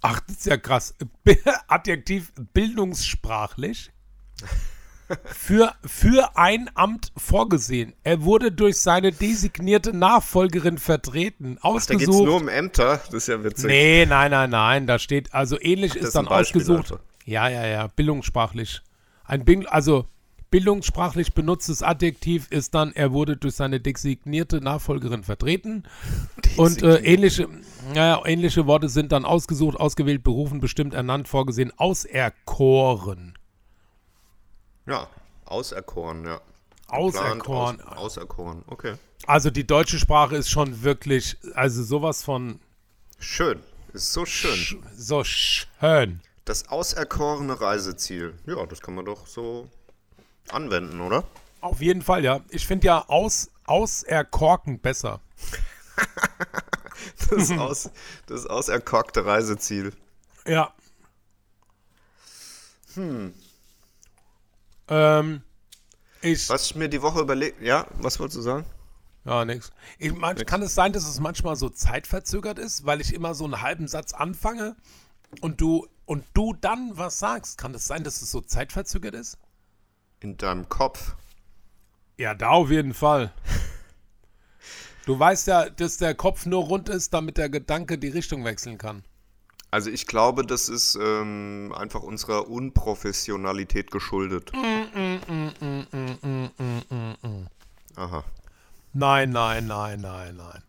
ach, 0.00 0.20
das 0.20 0.36
ist 0.38 0.46
ja 0.46 0.56
krass. 0.56 0.94
Adjektiv 1.68 2.32
bildungssprachlich. 2.52 3.90
Für, 5.24 5.74
für 5.84 6.36
ein 6.36 6.70
Amt 6.74 7.12
vorgesehen. 7.16 7.94
Er 8.04 8.22
wurde 8.22 8.52
durch 8.52 8.76
seine 8.78 9.12
designierte 9.12 9.96
Nachfolgerin 9.96 10.78
vertreten, 10.78 11.58
Da 11.62 11.70
geht 11.70 11.76
es 11.78 11.90
ausgesucht. 11.90 12.24
nur 12.26 12.36
um 12.36 12.48
Ämter, 12.48 13.00
das 13.06 13.14
ist 13.14 13.28
ja 13.28 13.42
witzig. 13.44 13.66
Nee, 13.66 14.06
nein, 14.06 14.30
nein, 14.30 14.50
nein. 14.50 14.86
Da 14.86 14.98
steht, 14.98 15.32
also 15.34 15.60
ähnlich 15.60 15.94
das 15.94 16.04
ist 16.04 16.14
dann 16.14 16.26
Beispiel, 16.26 16.62
ausgesucht. 16.62 16.92
Alter. 16.92 17.04
Ja, 17.24 17.48
ja, 17.48 17.66
ja, 17.66 17.86
bildungssprachlich. 17.88 18.82
Ein 19.24 19.44
Bild, 19.44 19.68
also 19.70 20.06
bildungssprachlich 20.50 21.32
benutztes 21.32 21.82
Adjektiv 21.82 22.48
ist 22.50 22.74
dann, 22.74 22.92
er 22.92 23.12
wurde 23.12 23.36
durch 23.36 23.54
seine 23.54 23.78
designierte 23.78 24.60
Nachfolgerin 24.60 25.22
vertreten. 25.22 25.84
Und 26.56 26.82
äh, 26.82 26.96
ähnliche, 26.96 27.48
ja, 27.94 28.20
ähnliche 28.26 28.66
Worte 28.66 28.88
sind 28.88 29.12
dann 29.12 29.24
ausgesucht, 29.24 29.78
ausgewählt, 29.78 30.24
berufen, 30.24 30.60
bestimmt, 30.60 30.92
ernannt, 30.94 31.28
vorgesehen, 31.28 31.72
auserkoren. 31.76 33.34
Ja, 34.86 35.08
auserkoren, 35.44 36.24
ja. 36.24 36.40
Auserkoren. 36.88 37.78
Geplant, 37.78 37.86
Aus, 37.86 38.18
auserkoren, 38.18 38.62
okay. 38.66 38.94
Also 39.26 39.50
die 39.50 39.66
deutsche 39.66 39.98
Sprache 39.98 40.36
ist 40.36 40.50
schon 40.50 40.82
wirklich, 40.82 41.36
also 41.54 41.82
sowas 41.82 42.24
von 42.24 42.58
Schön, 43.18 43.60
ist 43.92 44.12
so 44.12 44.24
schön. 44.26 44.56
sch 44.56 44.76
so 44.96 45.22
schön. 45.24 46.20
Das 46.44 46.68
auserkorene 46.68 47.60
Reiseziel. 47.60 48.34
Ja, 48.46 48.64
das 48.66 48.80
kann 48.80 48.94
man 48.94 49.04
doch 49.04 49.26
so 49.26 49.68
anwenden, 50.50 51.00
oder? 51.00 51.24
Auf 51.60 51.80
jeden 51.80 52.02
Fall, 52.02 52.24
ja. 52.24 52.40
Ich 52.48 52.66
finde 52.66 52.86
ja 52.86 53.04
aus, 53.08 53.50
auserkorken 53.66 54.80
besser. 54.80 55.20
Das, 57.30 57.50
aus, 57.52 57.90
das 58.26 58.46
auserkorkte 58.46 59.24
Reiseziel. 59.24 59.92
Ja. 60.46 60.74
Hm. 62.94 63.32
Ähm, 64.90 65.42
ich. 66.20 66.48
Was 66.50 66.66
ich 66.66 66.76
mir 66.76 66.88
die 66.88 67.00
Woche 67.00 67.20
überlegt. 67.20 67.62
Ja, 67.62 67.86
was 67.98 68.18
wolltest 68.18 68.38
du 68.38 68.42
sagen? 68.42 68.66
Ja, 69.24 69.44
nix. 69.44 69.72
Ich, 69.98 70.12
man, 70.12 70.36
kann 70.36 70.62
es 70.62 70.74
sein, 70.74 70.92
dass 70.92 71.06
es 71.06 71.20
manchmal 71.20 71.56
so 71.56 71.68
zeitverzögert 71.68 72.58
ist, 72.58 72.84
weil 72.86 73.00
ich 73.00 73.14
immer 73.14 73.34
so 73.34 73.44
einen 73.44 73.62
halben 73.62 73.86
Satz 73.86 74.12
anfange 74.12 74.76
und 75.40 75.60
du 75.60 75.86
und 76.06 76.24
du 76.34 76.54
dann 76.54 76.92
was 76.94 77.18
sagst? 77.18 77.56
Kann 77.56 77.74
es 77.74 77.86
sein, 77.86 78.02
dass 78.02 78.20
es 78.20 78.30
so 78.30 78.40
zeitverzögert 78.40 79.14
ist? 79.14 79.38
In 80.20 80.36
deinem 80.36 80.68
Kopf. 80.68 81.14
Ja, 82.18 82.34
da 82.34 82.48
auf 82.48 82.70
jeden 82.70 82.94
Fall. 82.94 83.32
Du 85.06 85.18
weißt 85.18 85.46
ja, 85.46 85.70
dass 85.70 85.96
der 85.96 86.14
Kopf 86.14 86.46
nur 86.46 86.64
rund 86.64 86.88
ist, 86.88 87.14
damit 87.14 87.38
der 87.38 87.48
Gedanke 87.48 87.96
die 87.96 88.08
Richtung 88.08 88.44
wechseln 88.44 88.76
kann. 88.76 89.02
Also 89.70 89.90
ich 89.90 90.06
glaube, 90.06 90.44
das 90.44 90.68
ist 90.68 90.98
ähm, 91.00 91.72
einfach 91.76 92.02
unserer 92.02 92.48
Unprofessionalität 92.48 93.90
geschuldet. 93.90 94.50
Aha. 97.96 98.24
Nein, 98.92 99.30
nein, 99.30 99.66
nein, 99.66 100.00
nein, 100.00 100.36
nein. 100.36 100.62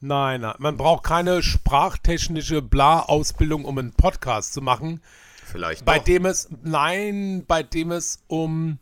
Nein, 0.00 0.40
nein. 0.40 0.54
Man 0.58 0.76
braucht 0.76 1.04
keine 1.04 1.42
sprachtechnische 1.42 2.62
Bla-Ausbildung, 2.62 3.64
um 3.64 3.78
einen 3.78 3.92
Podcast 3.92 4.54
zu 4.54 4.62
machen, 4.62 5.02
Vielleicht 5.44 5.84
bei 5.84 5.98
doch. 5.98 6.04
dem 6.04 6.26
es, 6.26 6.48
nein, 6.62 7.44
bei 7.46 7.62
dem 7.62 7.92
es 7.92 8.22
um 8.26 8.78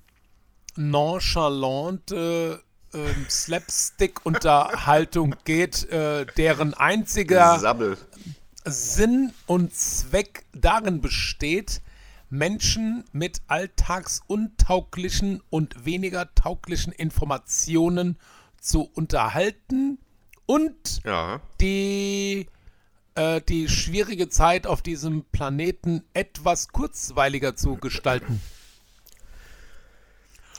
nonchalante 0.77 2.63
ähm, 2.93 3.27
Slapstick-Unterhaltung 3.29 5.35
geht, 5.45 5.89
äh, 5.91 6.27
deren 6.37 6.75
einziger 6.75 7.59
Sabbel. 7.59 7.97
Sinn 8.65 9.33
und 9.47 9.75
Zweck 9.75 10.45
darin 10.53 11.01
besteht, 11.01 11.83
Menschen 12.31 13.05
mit 13.13 13.43
alltagsuntauglichen 13.47 15.43
und 15.51 15.85
weniger 15.85 16.35
tauglichen 16.35 16.93
Informationen 16.93 18.19
zu 18.61 18.83
unterhalten 18.95 19.99
und 20.47 21.03
Ja. 21.05 21.41
die, 21.61 22.49
äh, 23.15 23.41
die 23.43 23.69
schwierige 23.69 24.29
Zeit 24.29 24.67
auf 24.67 24.83
diesem 24.83 25.25
Planeten 25.31 26.03
etwas 26.15 26.69
kurzweiliger 26.69 27.55
zu 27.57 27.77
gestalten. 27.77 28.41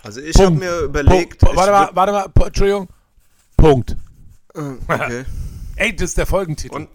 Also 0.04 0.22
ich 0.22 0.38
habe 0.38 0.52
mir 0.52 0.82
überlegt. 0.82 1.40
Punkt. 1.40 1.56
Warte 1.56 1.72
mal, 1.72 1.90
warte 1.94 2.12
mal, 2.14 2.48
Entschuldigung. 2.48 2.88
Punkt. 3.58 3.98
Äh, 4.54 4.60
okay. 4.88 5.26
Ey, 5.78 5.96
das 5.96 6.10
ist 6.12 6.18
der 6.20 6.28
Folgentitel. 6.28 6.76
Und 6.76 6.90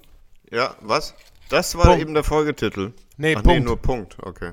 ja, 0.51 0.75
was? 0.81 1.15
Das 1.49 1.75
war 1.77 1.87
Punkt. 1.87 2.01
eben 2.01 2.15
der 2.15 2.25
Folgetitel. 2.25 2.93
Nee, 3.17 3.35
Ach, 3.37 3.43
nee, 3.43 3.55
Punkt. 3.55 3.65
nur 3.67 3.77
Punkt. 3.77 4.17
Okay. 4.23 4.53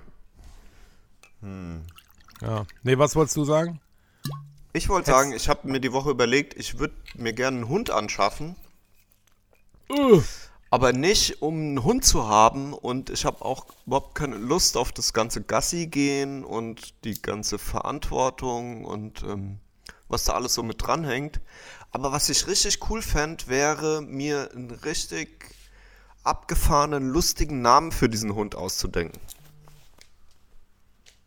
ja. 2.41 2.65
Nee, 2.83 2.97
was 2.97 3.15
wolltest 3.15 3.37
du 3.37 3.45
sagen? 3.45 3.79
Ich 4.73 4.89
wollte 4.89 5.09
sagen, 5.11 5.31
ich 5.33 5.49
habe 5.49 5.67
mir 5.67 5.79
die 5.79 5.93
Woche 5.93 6.11
überlegt, 6.11 6.55
ich 6.55 6.77
würde 6.79 6.93
mir 7.15 7.33
gerne 7.33 7.57
einen 7.57 7.69
Hund 7.69 7.89
anschaffen, 7.89 8.55
aber 10.69 10.93
nicht 10.93 11.41
um 11.41 11.55
einen 11.55 11.83
Hund 11.83 12.05
zu 12.05 12.27
haben 12.27 12.73
und 12.73 13.09
ich 13.09 13.25
habe 13.25 13.43
auch 13.43 13.65
überhaupt 13.85 14.15
keine 14.15 14.35
Lust 14.37 14.77
auf 14.77 14.91
das 14.91 15.13
ganze 15.13 15.41
Gassi 15.41 15.87
gehen 15.87 16.43
und 16.43 16.93
die 17.05 17.19
ganze 17.21 17.57
Verantwortung 17.57 18.85
und 18.85 19.23
ähm, 19.23 19.59
was 20.09 20.25
da 20.25 20.33
alles 20.33 20.53
so 20.53 20.61
mit 20.63 20.81
dranhängt. 20.85 21.39
Aber 21.91 22.11
was 22.11 22.29
ich 22.29 22.47
richtig 22.47 22.89
cool 22.89 23.01
fände, 23.01 23.47
wäre 23.47 24.01
mir 24.01 24.51
einen 24.53 24.71
richtig 24.71 25.55
abgefahrenen, 26.27 27.09
lustigen 27.09 27.61
Namen 27.61 27.91
für 27.91 28.09
diesen 28.09 28.35
Hund 28.35 28.55
auszudenken. 28.55 29.19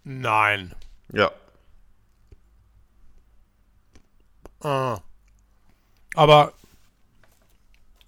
Nein. 0.04 0.74
Ja. 1.12 1.30
Ah. 4.60 4.98
Aber 6.14 6.52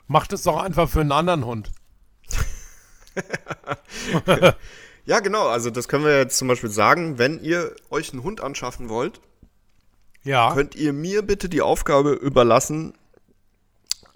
mach 0.07 0.27
das 0.27 0.43
doch 0.43 0.57
einfach 0.63 0.89
für 0.89 1.01
einen 1.01 1.13
anderen 1.13 1.45
Hund. 1.45 1.73
Ja, 5.05 5.19
genau. 5.19 5.49
Also 5.49 5.71
das 5.71 5.89
können 5.89 6.05
wir 6.05 6.17
jetzt 6.17 6.39
zum 6.39 6.47
Beispiel 6.47 6.71
sagen, 6.71 7.19
wenn 7.19 7.43
ihr 7.43 7.75
euch 7.91 8.13
einen 8.13 8.23
Hund 8.23 8.41
anschaffen 8.41 8.89
wollt, 8.89 9.21
Ja. 10.23 10.55
könnt 10.55 10.77
ihr 10.77 10.93
mir 10.93 11.23
bitte 11.23 11.49
die 11.49 11.61
Aufgabe 11.61 12.13
überlassen, 12.13 12.95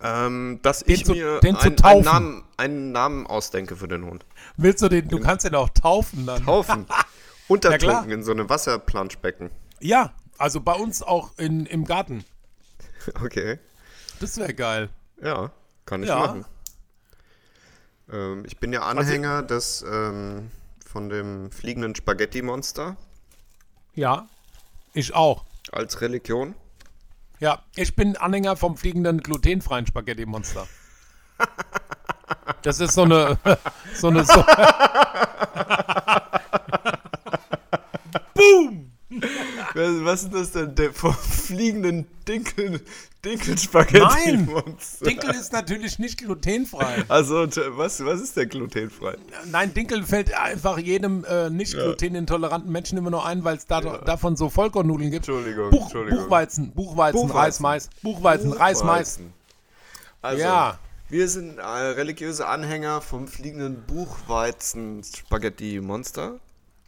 ähm, 0.03 0.61
dass 0.63 0.81
Den 0.85 0.95
ich 0.95 1.05
zu- 1.05 1.13
mir 1.13 1.41
den 1.41 1.57
zu 1.57 1.67
ein, 1.69 1.77
taufen. 1.77 1.95
einen, 1.97 2.05
Namen, 2.05 2.45
einen 2.57 2.93
Namen 2.93 3.27
ausdenke 3.27 3.77
für 3.77 3.89
den 3.89 4.05
Hund. 4.05 4.25
Willst 4.57 4.83
du 4.83 4.89
den, 4.89 5.09
du 5.09 5.21
kannst 5.21 5.45
den 5.47 5.55
auch 5.55 5.71
taufen 5.71 6.27
dann. 6.27 6.45
Taufen. 6.45 6.87
Untertunken 7.49 8.11
in 8.11 8.23
so 8.25 8.33
einem 8.33 8.49
Wasserplanschbecken. 8.49 9.51
Ja, 9.81 10.13
also 10.39 10.61
bei 10.61 10.73
uns 10.75 11.03
auch 11.03 11.31
in, 11.39 11.67
im 11.67 11.85
Garten. 11.85 12.25
Okay. 13.23 13.61
Das 14.19 14.37
wäre 14.37 14.53
geil. 14.53 14.89
Ja, 15.23 15.53
kann 15.85 16.03
ich 16.03 16.09
Ja. 16.09 16.19
machen. 16.19 16.45
Ähm, 18.11 18.45
ich 18.47 18.59
bin 18.59 18.73
ja 18.73 18.83
Anhänger 18.83 19.43
des 19.45 19.85
ähm, 19.89 20.51
von 20.85 21.09
dem 21.09 21.51
fliegenden 21.53 21.95
Spaghetti-Monster 21.95 22.97
Ja, 23.95 24.27
ich 24.93 25.15
auch. 25.15 25.45
als 25.71 26.01
Religion. 26.01 26.55
Ja, 27.39 27.63
ich 27.75 27.95
bin 27.95 28.17
Anhänger 28.17 28.57
vom 28.57 28.77
fliegenden 28.77 29.21
glutenfreien 29.21 29.87
Spaghetti-Monster. 29.87 30.67
Das 32.63 32.81
ist 32.81 32.95
so 32.95 33.03
eine, 33.03 33.39
so 33.95 34.09
eine, 34.09 34.25
so 34.25 34.35
Was, 38.37 39.23
was 39.77 40.23
ist 40.25 40.35
das 40.35 40.53
denn? 40.53 40.75
Der 40.75 40.93
vom 40.93 41.15
fliegenden 41.15 42.07
Dinkel, 42.27 42.71
Nein, 42.71 42.81
Dinkel-Spaghetti-Monster? 43.25 45.05
Dinkel 45.05 45.31
ist 45.35 45.53
natürlich 45.53 45.99
nicht 45.99 46.19
glutenfrei. 46.19 47.05
Also, 47.09 47.47
t- 47.47 47.61
was, 47.71 48.05
was 48.05 48.21
ist 48.21 48.37
der 48.37 48.47
glutenfrei? 48.47 49.17
Nein, 49.51 49.75
Dinkel 49.75 50.03
fällt 50.05 50.33
einfach 50.35 50.79
jedem 50.79 51.25
äh, 51.25 51.51
nicht 51.51 51.75
glutenintoleranten 51.75 52.71
Menschen 52.71 52.99
immer 52.99 53.11
nur 53.11 53.27
ein, 53.27 53.43
weil 53.45 53.57
es 53.57 53.67
da, 53.67 53.81
davon 53.81 54.37
so 54.37 54.49
Vollkornnudeln 54.49 55.11
gibt. 55.11 55.29
Entschuldigung, 55.29 55.71
Buch, 55.71 55.83
Entschuldigung. 55.85 56.25
Buchweizen, 56.25 56.73
Buchweizen, 56.73 57.21
Buchweizen. 57.21 57.37
Reis, 57.37 57.61
Mais. 57.61 57.91
Buchweizen, 58.03 58.53
Reis, 58.53 58.83
Mais. 58.85 59.17
Buchweizen. 59.19 59.33
Also, 60.23 60.43
Ja. 60.43 60.79
wir 61.09 61.29
sind 61.29 61.59
äh, 61.59 61.63
religiöse 61.63 62.47
Anhänger 62.47 63.01
vom 63.01 63.27
fliegenden 63.29 63.83
Buchweizen-Spaghetti-Monster. 63.87 66.39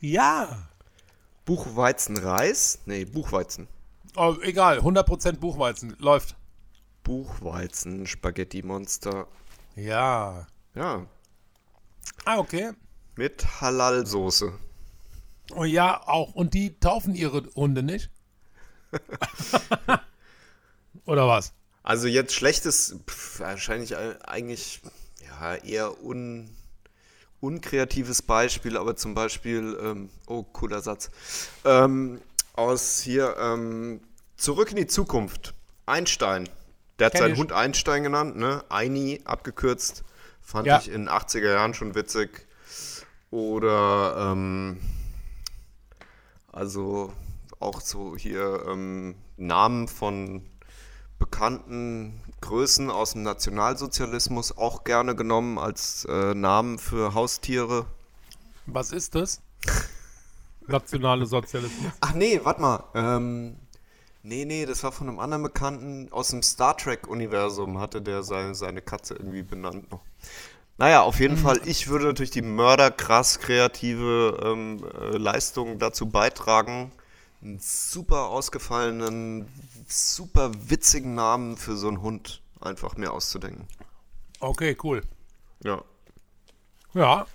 Ja. 0.00 0.67
Buchweizen-Reis? 1.48 2.80
Nee, 2.84 3.06
Buchweizen. 3.06 3.68
Oh, 4.16 4.36
egal, 4.42 4.80
100% 4.80 5.38
Buchweizen. 5.38 5.96
Läuft. 5.98 6.36
Buchweizen-Spaghetti-Monster. 7.04 9.26
Ja. 9.74 10.46
Ja, 10.74 11.06
Ah, 12.26 12.36
okay. 12.36 12.72
mit 13.16 13.62
Halal-Soße. 13.62 14.52
Oh 15.54 15.64
ja, 15.64 16.06
auch. 16.06 16.34
Und 16.34 16.52
die 16.52 16.78
taufen 16.80 17.14
ihre 17.14 17.44
Hunde 17.54 17.82
nicht? 17.82 18.10
Oder 21.06 21.26
was? 21.26 21.54
Also 21.82 22.08
jetzt 22.08 22.34
schlechtes, 22.34 22.96
pf, 23.08 23.40
wahrscheinlich 23.40 23.92
äh, 23.92 24.16
eigentlich 24.22 24.82
ja, 25.24 25.54
eher 25.54 26.04
un, 26.04 26.50
unkreatives 27.40 28.22
Beispiel, 28.22 28.76
aber 28.76 28.96
zum 28.96 29.14
Beispiel, 29.14 29.78
ähm, 29.82 30.10
oh, 30.26 30.42
cooler 30.42 30.80
Satz, 30.80 31.10
ähm, 31.64 32.20
aus 32.54 33.00
hier, 33.00 33.36
ähm, 33.38 34.00
Zurück 34.36 34.70
in 34.70 34.76
die 34.76 34.86
Zukunft, 34.86 35.54
Einstein, 35.86 36.48
der 36.98 37.06
hat 37.06 37.12
Kenn 37.14 37.22
seinen 37.22 37.32
ich. 37.32 37.38
Hund 37.40 37.52
Einstein 37.52 38.04
genannt, 38.04 38.36
ne, 38.36 38.64
Eini, 38.68 39.20
abgekürzt, 39.24 40.04
fand 40.42 40.66
Ja. 40.68 40.78
ich 40.78 40.88
in 40.88 41.06
den 41.06 41.08
80er 41.08 41.52
Jahren 41.52 41.74
schon 41.74 41.94
witzig. 41.96 42.46
Oder, 43.30 44.30
ähm, 44.32 44.80
also 46.52 47.12
auch 47.60 47.80
so 47.80 48.16
hier 48.16 48.64
ähm, 48.68 49.16
Namen 49.36 49.88
von 49.88 50.46
bekannten 51.18 52.20
Größen 52.40 52.90
aus 52.90 53.12
dem 53.12 53.22
Nationalsozialismus 53.22 54.56
auch 54.56 54.84
gerne 54.84 55.14
genommen 55.14 55.58
als 55.58 56.04
äh, 56.04 56.34
Namen 56.34 56.78
für 56.78 57.14
Haustiere. 57.14 57.86
Was 58.66 58.92
ist 58.92 59.14
das? 59.14 59.40
Nationale 60.66 61.26
Sozialismus. 61.26 61.92
Ach 62.00 62.14
nee, 62.14 62.40
warte 62.42 62.60
mal. 62.60 62.84
Ähm, 62.94 63.56
nee, 64.22 64.44
nee, 64.44 64.66
das 64.66 64.82
war 64.84 64.92
von 64.92 65.08
einem 65.08 65.18
anderen 65.18 65.42
Bekannten 65.42 66.12
aus 66.12 66.28
dem 66.28 66.42
Star 66.42 66.76
Trek-Universum, 66.76 67.80
hatte 67.80 68.02
der 68.02 68.22
seine, 68.22 68.54
seine 68.54 68.82
Katze 68.82 69.14
irgendwie 69.14 69.42
benannt 69.42 69.90
noch. 69.90 70.02
Naja, 70.76 71.02
auf 71.02 71.18
jeden 71.18 71.36
Fall, 71.36 71.60
ich 71.64 71.88
würde 71.88 72.04
natürlich 72.04 72.30
die 72.30 72.42
mörderkrass 72.42 73.40
kreative 73.40 74.38
ähm, 74.44 74.84
äh, 75.00 75.16
Leistung 75.16 75.80
dazu 75.80 76.06
beitragen, 76.06 76.92
einen 77.42 77.58
super 77.58 78.26
ausgefallenen, 78.28 79.48
super 79.88 80.52
witzigen 80.68 81.14
Namen 81.14 81.56
für 81.56 81.76
so 81.76 81.88
einen 81.88 82.02
Hund 82.02 82.42
einfach 82.60 82.96
mir 82.96 83.12
auszudenken. 83.12 83.66
Okay, 84.40 84.76
cool. 84.82 85.02
Ja. 85.64 85.82
Ja. 86.94 87.26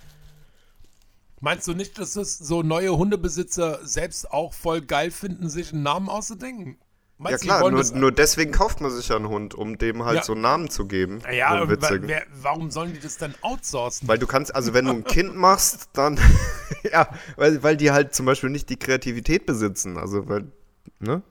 Meinst 1.40 1.68
du 1.68 1.74
nicht, 1.74 1.98
dass 1.98 2.16
es 2.16 2.38
so 2.38 2.62
neue 2.62 2.96
Hundebesitzer 2.96 3.80
selbst 3.86 4.30
auch 4.30 4.54
voll 4.54 4.80
geil 4.80 5.10
finden, 5.10 5.50
sich 5.50 5.72
einen 5.72 5.82
Namen 5.82 6.08
auszudenken? 6.08 6.78
Ja 6.78 6.84
Meinst 7.18 7.44
die 7.44 7.48
klar, 7.48 7.70
nur, 7.70 7.84
nur 7.94 8.12
deswegen 8.12 8.50
kauft 8.50 8.80
man 8.80 8.90
sich 8.90 9.08
ja 9.08 9.16
einen 9.16 9.28
Hund, 9.28 9.54
um 9.54 9.78
dem 9.78 10.04
halt 10.04 10.16
Ja. 10.16 10.22
so 10.24 10.32
einen 10.32 10.40
Namen 10.42 10.68
zu 10.70 10.86
geben. 10.86 11.20
so 11.20 11.28
Ja, 11.28 11.68
witzigen. 11.68 12.08
wer, 12.08 12.24
warum 12.42 12.70
sollen 12.70 12.92
die 12.92 12.98
das 12.98 13.18
dann 13.18 13.34
outsourcen? 13.40 14.08
Weil 14.08 14.18
du 14.18 14.26
kannst, 14.26 14.54
also 14.54 14.74
wenn 14.74 14.86
du 14.86 14.92
ein 14.92 15.04
Kind 15.04 15.36
machst, 15.36 15.90
dann, 15.92 16.18
ja, 16.92 17.08
weil, 17.36 17.62
weil 17.62 17.76
die 17.76 17.92
halt 17.92 18.14
zum 18.14 18.26
Beispiel 18.26 18.50
nicht 18.50 18.68
die 18.68 18.76
Kreativität 18.78 19.46
besitzen. 19.46 19.96
Also, 19.96 20.28
weil, 20.28 20.50
ne? 20.98 21.22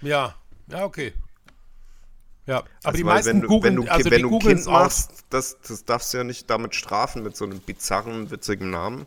Ja, 0.00 0.34
ja, 0.68 0.84
okay. 0.84 1.12
Ja, 2.46 2.58
aber 2.84 2.84
Also, 2.84 2.96
die 2.96 3.04
weil 3.04 3.14
meisten 3.14 3.24
wenn 3.24 3.40
du, 3.42 3.48
googeln, 3.48 3.76
wenn 3.76 3.84
du, 3.86 3.92
also 3.92 4.10
wenn 4.10 4.22
du 4.22 4.38
Kind 4.38 4.66
machst, 4.66 5.24
das, 5.30 5.58
das 5.66 5.84
darfst 5.84 6.12
du 6.12 6.18
ja 6.18 6.24
nicht 6.24 6.48
damit 6.48 6.74
strafen 6.76 7.22
mit 7.24 7.36
so 7.36 7.44
einem 7.44 7.60
bizarren, 7.60 8.30
witzigen 8.30 8.70
Namen. 8.70 9.06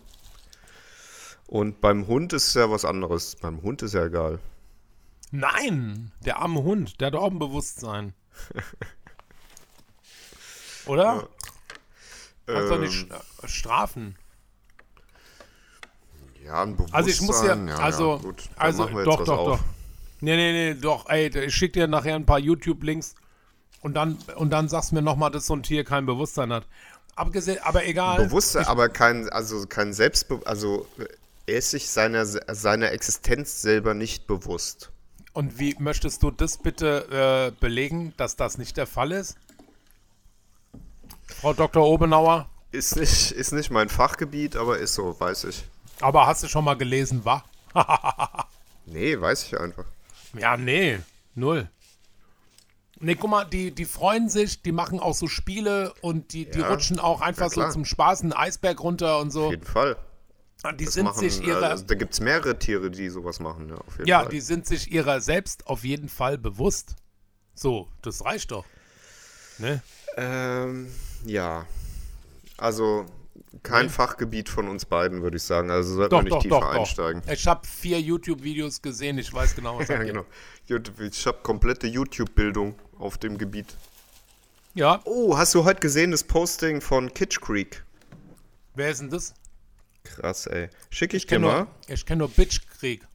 Und 1.48 1.82
beim 1.82 2.08
Hund 2.08 2.34
ist 2.34 2.54
ja 2.56 2.70
was 2.72 2.86
anderes. 2.86 3.36
Beim 3.36 3.62
Hund 3.62 3.82
ist 3.82 3.94
ja 3.94 4.06
egal. 4.06 4.40
Nein, 5.32 6.12
der 6.26 6.38
arme 6.38 6.64
Hund, 6.64 7.00
der 7.02 7.08
hat 7.08 7.16
auch 7.16 7.30
ein 7.32 7.40
Bewusstsein. 7.40 8.14
Oder? 10.86 11.28
Kannst 12.46 12.72
doch 12.72 12.80
nicht 12.80 13.12
Ähm, 13.12 13.12
sch- 13.12 13.48
strafen. 13.48 14.16
ja, 16.44 16.64
ein 16.64 16.76
Bewusstsein. 16.76 16.96
Also 16.98 17.10
ich 17.10 17.22
muss 17.22 17.42
ja, 17.42 17.56
ja, 17.56 17.76
also, 17.78 18.16
ja, 18.16 18.22
gut, 18.22 18.50
also 18.56 18.86
doch, 19.04 19.24
doch, 19.24 19.38
auf. 19.38 19.60
doch. 19.60 19.66
Nee, 20.22 20.36
nee, 20.36 20.52
nee, 20.52 20.80
doch, 20.80 21.08
ey, 21.10 21.28
ich 21.28 21.56
schick 21.56 21.74
dir 21.74 21.88
nachher 21.88 22.16
ein 22.16 22.26
paar 22.26 22.40
YouTube-Links 22.40 23.16
und 23.82 23.94
dann, 23.94 24.18
und 24.36 24.50
dann 24.52 24.68
sagst 24.68 24.92
du 24.92 24.96
mir 24.96 25.02
nochmal, 25.02 25.32
dass 25.32 25.46
so 25.48 25.56
ein 25.56 25.64
Tier 25.64 25.84
kein 25.84 26.06
Bewusstsein 26.06 26.52
hat. 26.52 26.66
Abgesehen, 27.16 27.60
aber 27.64 27.86
egal. 27.86 28.26
Bewusstsein, 28.26 28.66
aber 28.66 28.90
kein, 28.90 29.30
also 29.30 29.66
kein 29.68 29.94
Selbstbe 29.94 30.42
also 30.46 30.88
er 31.48 31.58
ist 31.58 31.72
sich 31.72 31.90
seiner, 31.90 32.26
seiner 32.26 32.92
Existenz 32.92 33.62
selber 33.62 33.94
nicht 33.94 34.28
bewusst. 34.28 34.92
Und 35.34 35.60
wie 35.60 35.76
möchtest 35.80 36.22
du 36.24 36.32
das 36.32 36.58
bitte 36.58 37.52
äh, 37.52 37.60
belegen, 37.60 38.14
dass 38.18 38.36
das 38.36 38.58
nicht 38.58 38.78
der 38.78 38.88
Fall 38.88 39.12
ist? 39.12 39.38
Frau 41.42 41.54
Dr. 41.54 41.86
Obenauer, 41.86 42.50
Ist 42.72 42.96
nicht, 42.96 43.32
ist 43.32 43.52
nicht 43.54 43.72
mein 43.72 43.90
Fachgebiet, 43.90 44.56
aber 44.56 44.78
ist 44.80 44.94
so, 44.96 45.20
weiß 45.20 45.46
ich. 45.46 45.64
aber 46.02 46.28
hast 46.28 46.44
du 46.44 46.48
schon 46.48 46.66
mal 46.66 46.76
gelesen, 46.76 47.24
wa? 47.26 47.44
Nee, 48.86 49.20
weiß 49.20 49.44
ich 49.44 49.60
einfach. 49.60 49.86
Ja, 50.38 50.58
nee, 50.58 51.00
null. 51.36 51.70
Nee, 53.02 53.16
guck 53.16 53.30
mal, 53.30 53.46
die, 53.46 53.72
die 53.72 53.86
freuen 53.86 54.28
sich, 54.30 54.62
die 54.62 54.74
machen 54.74 55.00
auch 55.00 55.16
so 55.16 55.28
Spiele 55.28 55.94
und 56.02 56.34
die, 56.34 56.50
die 56.50 56.60
Ja, 56.60 56.70
rutschen 56.70 57.00
auch 57.00 57.22
einfach 57.22 57.50
so 57.50 57.68
zum 57.70 57.86
Spaß 57.86 58.22
einen 58.24 58.34
Eisberg 58.34 58.82
runter 58.82 59.20
und 59.20 59.32
so. 59.32 59.46
Auf 59.46 59.52
jeden 59.52 59.66
Fall. 59.66 59.96
Die 60.78 60.84
Das 60.84 60.96
sind 60.96 61.06
machen, 61.06 61.20
sich 61.20 61.42
äh, 61.42 61.48
ihrer, 61.48 61.70
also, 61.70 61.86
da 61.86 61.96
gibt 61.96 62.14
es 62.14 62.20
mehrere 62.20 62.60
Tiere, 62.60 62.92
die 62.92 63.08
sowas 63.08 63.40
machen, 63.40 63.70
ja, 63.70 63.76
auf 63.76 63.98
jeden 63.98 64.10
ja, 64.10 64.20
Fall. 64.20 64.30
die 64.30 64.42
sind 64.42 64.68
sich 64.68 64.92
ihrer 64.92 65.22
selbst 65.22 65.68
auf 65.68 65.86
jeden 65.86 66.10
Fall 66.10 66.38
bewusst. 66.38 66.98
So, 67.54 67.88
das 68.02 68.26
reicht 68.26 68.52
doch. 68.52 68.66
Ne? 69.58 69.82
Ähm, 70.18 70.92
ja. 71.26 71.66
Also 72.58 73.06
kein 73.64 73.86
Nee. 73.86 73.92
Fachgebiet 73.92 74.50
von 74.50 74.68
uns 74.68 74.86
beiden, 74.86 75.22
würde 75.22 75.38
ich 75.38 75.44
sagen. 75.44 75.70
Also 75.72 75.96
sollten 75.96 76.12
Doch, 76.12 76.20
wir 76.20 76.24
nicht 76.24 76.34
doch, 76.34 76.42
tiefer 76.42 76.60
doch, 76.62 76.74
doch. 76.74 76.80
einsteigen. 76.80 77.22
Ich 77.32 77.48
habe 77.48 77.66
vier 77.68 78.00
YouTube-Videos 78.00 78.82
gesehen, 78.82 79.18
ich 79.18 79.34
weiß 79.34 79.56
genau, 79.56 79.78
was 79.80 79.88
Ja, 79.90 79.98
genau. 80.04 80.26
Ich 80.68 81.26
habe 81.28 81.40
komplette 81.44 81.88
YouTube-Bildung 81.88 82.76
auf 82.98 83.18
dem 83.18 83.38
Gebiet. 83.38 83.68
Ja, 84.76 85.02
Oh, 85.06 85.38
hast 85.38 85.56
du 85.56 85.64
heute 85.66 85.80
gesehen 85.80 86.12
das 86.12 86.24
Posting 86.24 86.80
von 86.82 87.14
Kitsch 87.14 87.42
Creek? 87.42 87.84
wer 88.76 88.92
ist 88.92 89.02
denn 89.02 89.10
das? 89.10 89.34
Krass, 90.04 90.48
ey. 90.48 90.70
Schick 90.90 91.14
ich, 91.14 91.24
Ich 91.24 91.28
dir 91.28 91.36
kenne 91.36 91.46
mal. 91.48 91.58
nur, 91.64 91.68
ich 91.88 92.06
kenn 92.06 92.20
nur 92.20 92.30
Bitchkrieg. 92.30 93.06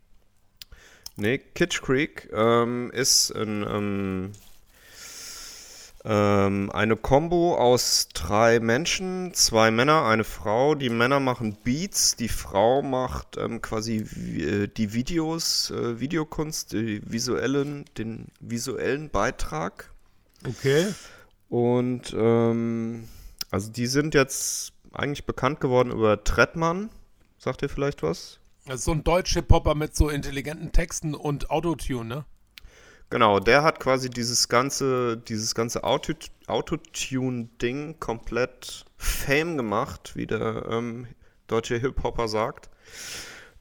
Nee, 1.16 1.38
Kitsch 1.38 1.80
Creek 1.80 2.28
ähm, 2.32 2.90
ist 2.92 3.30
ein, 3.30 3.62
ähm, 3.62 4.32
ähm, 6.06 6.70
eine 6.70 6.96
Combo 6.96 7.56
aus 7.56 8.08
drei 8.12 8.60
Menschen, 8.60 9.32
zwei 9.32 9.70
Männer, 9.70 10.04
eine 10.04 10.24
Frau. 10.24 10.74
Die 10.74 10.90
Männer 10.90 11.18
machen 11.18 11.56
Beats, 11.64 12.16
die 12.16 12.28
Frau 12.28 12.82
macht 12.82 13.38
ähm, 13.38 13.62
quasi 13.62 13.96
äh, 13.96 14.68
die 14.68 14.92
Videos, 14.92 15.70
äh, 15.70 16.00
Videokunst, 16.00 16.72
die 16.72 17.00
visuellen, 17.10 17.86
den 17.96 18.26
visuellen 18.40 19.08
Beitrag. 19.08 19.90
Okay. 20.46 20.92
Und 21.48 22.14
ähm, 22.16 23.08
also 23.50 23.72
die 23.72 23.86
sind 23.86 24.14
jetzt 24.14 24.72
eigentlich 24.92 25.24
bekannt 25.24 25.60
geworden 25.60 25.90
über 25.90 26.22
Trettmann. 26.22 26.90
Sagt 27.38 27.62
ihr 27.62 27.68
vielleicht 27.70 28.02
was? 28.02 28.40
Das 28.66 28.76
ist 28.80 28.84
so 28.84 28.92
ein 28.92 29.04
Deutsch-Hip-Hopper 29.04 29.74
mit 29.74 29.96
so 29.96 30.08
intelligenten 30.08 30.72
Texten 30.72 31.14
und 31.14 31.50
Autotune, 31.50 32.04
ne? 32.04 32.24
Genau, 33.14 33.38
der 33.38 33.62
hat 33.62 33.78
quasi 33.78 34.10
dieses 34.10 34.48
ganze, 34.48 35.16
dieses 35.16 35.54
ganze 35.54 35.84
Auto, 35.84 36.14
Autotune-Ding 36.48 38.00
komplett 38.00 38.86
Fame 38.96 39.56
gemacht, 39.56 40.16
wie 40.16 40.26
der 40.26 40.66
ähm, 40.68 41.06
deutsche 41.46 41.76
Hip-Hopper 41.76 42.26
sagt. 42.26 42.70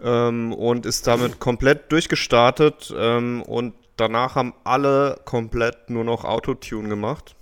Ähm, 0.01 0.53
und 0.53 0.87
ist 0.87 1.05
damit 1.05 1.39
komplett 1.39 1.91
durchgestartet. 1.91 2.91
Ähm, 2.97 3.43
und 3.43 3.75
danach 3.95 4.33
haben 4.33 4.55
alle 4.63 5.21
komplett 5.23 5.87
nur 5.91 6.03
noch 6.03 6.23
Autotune 6.23 6.89
gemacht. 6.89 7.35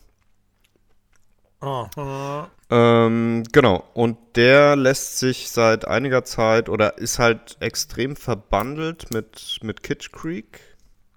Ähm, 2.69 3.43
genau, 3.53 3.85
und 3.93 4.17
der 4.35 4.75
lässt 4.75 5.19
sich 5.19 5.49
seit 5.49 5.87
einiger 5.87 6.25
Zeit 6.25 6.67
oder 6.67 6.97
ist 6.97 7.19
halt 7.19 7.55
extrem 7.61 8.17
verbandelt 8.17 9.13
mit, 9.13 9.59
mit 9.61 9.81
Kitsch 9.81 10.11
Creek. 10.11 10.70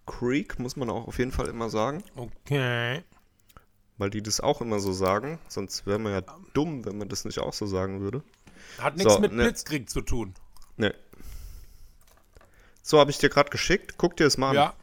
Creek 0.07 0.59
muss 0.59 0.77
man 0.77 0.91
auch 0.91 1.07
auf 1.09 1.19
jeden 1.19 1.33
Fall 1.33 1.47
immer 1.49 1.71
sagen. 1.71 2.03
Okay. 2.17 3.03
Weil 3.97 4.11
die 4.11 4.23
das 4.23 4.41
auch 4.41 4.61
immer 4.61 4.81
so 4.81 4.93
sagen. 4.93 5.39
Sonst 5.49 5.87
wäre 5.87 5.99
man 5.99 6.13
ja 6.13 6.21
dumm, 6.53 6.85
wenn 6.85 6.99
man 6.99 7.09
das 7.09 7.25
nicht 7.25 7.39
auch 7.39 7.53
so 7.53 7.67
sagen 7.67 8.01
würde. 8.01 8.23
Hat 8.79 8.97
nichts 8.97 9.15
So, 9.15 9.21
mit 9.21 9.33
ne. 9.33 9.45
Blitzkrieg 9.45 9.89
zu 9.89 10.01
tun. 10.01 10.35
Nee. 10.77 10.93
So, 12.83 12.99
habe 12.99 13.11
ich 13.11 13.19
dir 13.19 13.29
gerade 13.31 13.51
geschickt. 13.51 13.95
Guck 13.97 14.17
dir 14.17 14.25
das 14.25 14.37
mal 14.37 14.51
an. 14.51 14.55
Ja. 14.57 14.75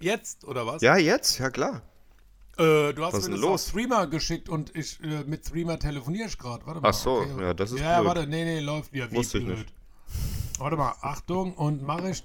Jetzt, 0.00 0.44
oder 0.44 0.66
was? 0.66 0.82
Ja, 0.82 0.96
jetzt? 0.96 1.38
Ja, 1.38 1.50
klar. 1.50 1.82
Äh, 2.56 2.92
du 2.92 3.04
hast 3.04 3.14
Was 3.14 3.24
mir 3.26 3.32
das 3.32 3.40
los? 3.40 3.62
auf 3.64 3.68
Streamer 3.70 4.06
geschickt 4.06 4.48
und 4.48 4.74
ich 4.76 5.02
äh, 5.02 5.24
mit 5.24 5.44
Streamer 5.46 5.78
telefoniere 5.78 6.28
ich 6.28 6.38
gerade. 6.38 6.64
Warte 6.66 6.80
mal. 6.80 6.88
Ach 6.90 6.94
so, 6.94 7.24
ja, 7.40 7.54
das 7.54 7.72
ist 7.72 7.80
Ja, 7.80 7.96
blöd. 8.00 8.06
warte, 8.08 8.26
nee, 8.28 8.44
nee, 8.44 8.60
läuft. 8.60 8.92
Ja, 8.94 9.10
wie 9.10 9.16
Wusste 9.16 9.38
ich 9.38 9.44
blöd. 9.44 9.58
nicht. 9.58 9.72
Warte 10.58 10.76
mal, 10.76 10.94
Achtung 11.00 11.54
und 11.54 11.82
mache 11.82 12.10
ich. 12.10 12.24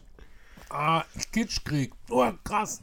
Ah, 0.69 1.03
Kitschkrieg. 1.31 1.93
Oh, 2.09 2.31
krass. 2.43 2.81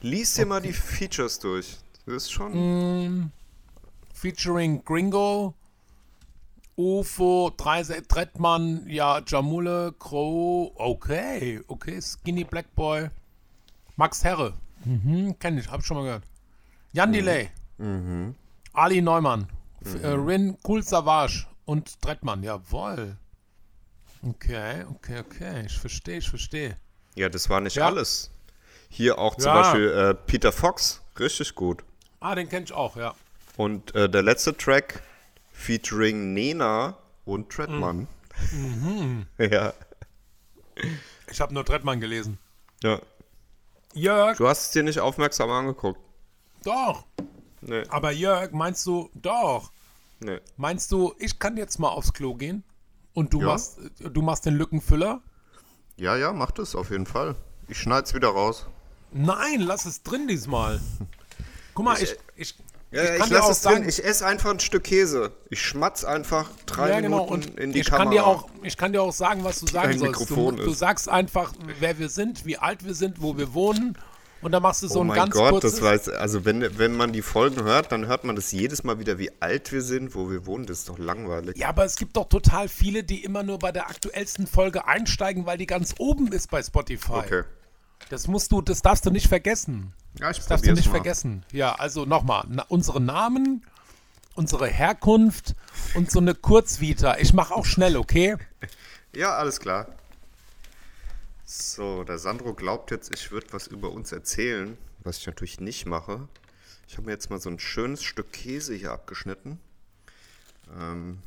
Lies 0.00 0.34
dir 0.34 0.46
mal 0.46 0.60
die 0.60 0.72
Features 0.72 1.38
durch. 1.38 1.76
Das 2.06 2.14
ist 2.24 2.32
schon. 2.32 2.52
Mm. 3.20 3.32
Featuring 4.12 4.84
Gringo, 4.84 5.54
UFO, 6.76 7.50
Trettmann, 7.56 8.84
ja, 8.88 9.20
Jamule, 9.26 9.94
Crow, 9.98 10.72
okay, 10.76 11.60
okay, 11.66 12.00
Skinny 12.00 12.44
Black 12.44 12.72
Boy, 12.74 13.10
Max 13.96 14.22
Herre, 14.22 14.54
mhm, 14.84 15.36
kenn 15.38 15.58
ich, 15.58 15.68
hab 15.68 15.84
schon 15.84 15.96
mal 15.96 16.04
gehört. 16.04 16.24
Jan 16.92 17.12
Delay, 17.12 17.50
Ali 18.72 19.02
Neumann, 19.02 19.48
F- 19.84 20.02
äh, 20.02 20.08
Rin 20.08 20.56
Cool 20.66 20.82
Savage 20.84 21.46
und 21.64 22.00
Trettmann, 22.00 22.42
jawohl. 22.44 23.16
Okay, 24.22 24.84
okay, 24.88 25.18
okay, 25.18 25.66
ich 25.66 25.76
verstehe, 25.76 26.18
ich 26.18 26.28
verstehe. 26.30 26.76
Ja, 27.14 27.28
das 27.28 27.48
war 27.50 27.60
nicht 27.60 27.76
Ja. 27.76 27.86
alles. 27.86 28.30
Hier 28.88 29.18
auch 29.18 29.36
zum 29.36 29.46
Ja. 29.46 29.62
Beispiel 29.62 29.88
äh, 29.90 30.14
Peter 30.14 30.52
Fox. 30.52 31.02
Richtig 31.18 31.54
gut. 31.54 31.84
Ah, 32.20 32.34
den 32.34 32.48
kenn 32.48 32.64
ich 32.64 32.72
auch, 32.72 32.96
ja. 32.96 33.14
Und 33.56 33.94
äh, 33.94 34.08
der 34.08 34.22
letzte 34.22 34.56
Track 34.56 35.02
featuring 35.52 36.32
Nena 36.32 36.96
und 37.24 37.50
Treadman. 37.50 38.06
Mhm. 38.52 39.26
ja. 39.38 39.72
Ich 41.30 41.40
habe 41.40 41.52
nur 41.54 41.64
Trettmann 41.64 42.00
gelesen. 42.00 42.38
ja. 42.82 43.00
Jörg, 43.94 44.38
Du 44.38 44.48
hast 44.48 44.62
es 44.66 44.70
dir 44.70 44.82
nicht 44.82 45.00
aufmerksam 45.00 45.50
angeguckt. 45.50 46.00
doch. 46.64 47.04
Nee, 47.60 47.84
Aber 47.90 48.10
Jörg, 48.10 48.50
meinst 48.52 48.86
du, 48.86 49.10
doch. 49.14 49.70
nee. 50.20 50.40
Meinst 50.56 50.90
du, 50.92 51.14
ich 51.18 51.38
kann 51.38 51.56
jetzt 51.58 51.78
mal 51.78 51.90
aufs 51.90 52.12
Klo 52.14 52.34
gehen 52.34 52.64
und 53.12 53.34
du, 53.34 53.40
Ja. 53.40 53.46
machst, 53.48 53.78
du 54.00 54.22
machst 54.22 54.46
den 54.46 54.54
Lückenfüller? 54.56 55.20
Ja, 55.96 56.16
ja, 56.16 56.32
mach 56.32 56.50
das 56.50 56.74
auf 56.74 56.90
jeden 56.90 57.06
Fall. 57.06 57.36
Ich 57.68 57.78
schneid's 57.78 58.14
wieder 58.14 58.28
raus. 58.28 58.66
Nein, 59.12 59.60
lass 59.60 59.84
es 59.84 60.02
drin 60.02 60.26
diesmal. 60.26 60.80
Guck 61.74 61.84
mal, 61.84 62.02
ich, 62.02 62.16
ich, 62.36 62.54
Ja, 62.90 63.04
ich 63.04 63.10
ich, 63.10 63.18
kann 63.18 63.28
dir 63.28 63.34
lass 63.36 63.44
auch 63.44 63.50
es 63.50 63.62
sagen, 63.62 63.76
drin. 63.80 63.88
Ich 63.88 64.04
esse 64.04 64.26
einfach 64.26 64.50
ein 64.50 64.60
Stück 64.60 64.84
Käse. 64.84 65.32
Ich 65.50 65.62
schmatz 65.62 66.04
einfach 66.04 66.50
drei 66.66 66.90
ja, 66.90 67.00
genau, 67.00 67.26
Minuten 67.26 67.50
und 67.50 67.60
in 67.60 67.72
die 67.72 67.80
ich 67.80 67.86
Kamera. 67.86 68.04
kann 68.04 68.10
dir 68.12 68.26
auch, 68.26 68.48
ich 68.62 68.76
kann 68.76 68.92
dir 68.92 69.02
auch 69.02 69.12
sagen, 69.12 69.44
was 69.44 69.60
du 69.60 69.66
sagen 69.66 69.98
Dein 70.00 70.14
sollst. 70.14 70.30
Du, 70.30 70.50
du 70.52 70.70
sagst 70.72 71.08
einfach, 71.08 71.52
wer 71.78 71.98
wir 71.98 72.08
sind, 72.08 72.44
wie 72.46 72.58
alt 72.58 72.84
wir 72.84 72.94
sind, 72.94 73.20
wo 73.22 73.36
wir 73.36 73.54
wohnen 73.54 73.96
und 74.42 74.52
dann 74.52 74.62
machst 74.62 74.82
du 74.82 74.88
so 74.88 74.98
Oh 74.98 75.02
ein 75.02 75.06
mein 75.08 75.16
ganz 75.16 75.32
Gott, 75.34 75.50
kurzes. 75.52 75.72
das 75.76 75.82
weiß, 75.82 76.08
also 76.10 76.44
wenn, 76.44 76.78
wenn 76.78 76.94
man 76.96 77.12
die 77.12 77.22
Folgen 77.22 77.62
hört, 77.62 77.90
dann 77.92 78.06
hört 78.06 78.24
man 78.24 78.36
das 78.36 78.52
jedes 78.52 78.84
Mal 78.84 78.98
wieder, 78.98 79.18
wie 79.18 79.30
alt 79.40 79.72
wir 79.72 79.80
sind, 79.82 80.14
wo 80.14 80.30
wir 80.30 80.44
wohnen. 80.46 80.66
Das 80.66 80.80
ist 80.80 80.88
doch 80.88 80.98
langweilig. 80.98 81.56
ja, 81.56 81.68
aber 81.68 81.84
es 81.84 81.96
gibt 81.96 82.16
doch 82.16 82.28
total 82.28 82.68
viele, 82.68 83.04
die 83.04 83.24
immer 83.24 83.42
nur 83.42 83.58
bei 83.58 83.72
der 83.72 83.88
aktuellsten 83.88 84.46
Folge 84.46 84.86
einsteigen, 84.86 85.46
weil 85.46 85.56
die 85.58 85.66
ganz 85.66 85.94
oben 85.98 86.30
ist 86.32 86.50
bei 86.50 86.62
Spotify. 86.62 87.12
Okay. 87.12 87.42
Das 88.08 88.26
musst 88.28 88.52
du, 88.52 88.60
das 88.60 88.82
darfst 88.82 89.06
du 89.06 89.10
nicht 89.10 89.28
vergessen. 89.28 89.92
Ja, 90.18 90.30
ich 90.30 90.36
Das 90.38 90.46
darfst 90.46 90.66
du 90.66 90.72
nicht 90.72 90.86
mal. 90.86 90.92
vergessen. 90.92 91.44
Ja, 91.52 91.74
also 91.76 92.04
nochmal, 92.04 92.44
na, 92.48 92.64
unsere 92.68 93.00
Namen, 93.00 93.64
unsere 94.34 94.66
Herkunft 94.66 95.54
und 95.94 96.10
so 96.10 96.18
eine 96.18 96.34
Kurzvita. 96.34 97.16
Ich 97.18 97.32
mache 97.32 97.54
auch 97.54 97.64
schnell, 97.64 97.96
okay? 97.96 98.36
Ja, 99.14 99.36
alles 99.36 99.60
klar. 99.60 99.86
So, 101.54 102.02
der 102.02 102.16
Sandro 102.18 102.54
glaubt 102.54 102.90
jetzt, 102.92 103.14
ich 103.14 103.30
würde 103.30 103.48
was 103.50 103.66
über 103.66 103.92
uns 103.92 104.10
erzählen, 104.10 104.78
was 105.00 105.18
ich 105.18 105.26
natürlich 105.26 105.60
nicht 105.60 105.84
mache. 105.84 106.26
Ich 106.88 106.94
habe 106.94 107.04
mir 107.04 107.12
jetzt 107.12 107.28
mal 107.28 107.42
so 107.42 107.50
ein 107.50 107.58
schönes 107.58 108.02
Stück 108.02 108.32
Käse 108.32 108.72
hier 108.72 108.90
abgeschnitten. 108.90 109.60
Ähm, 110.74 111.18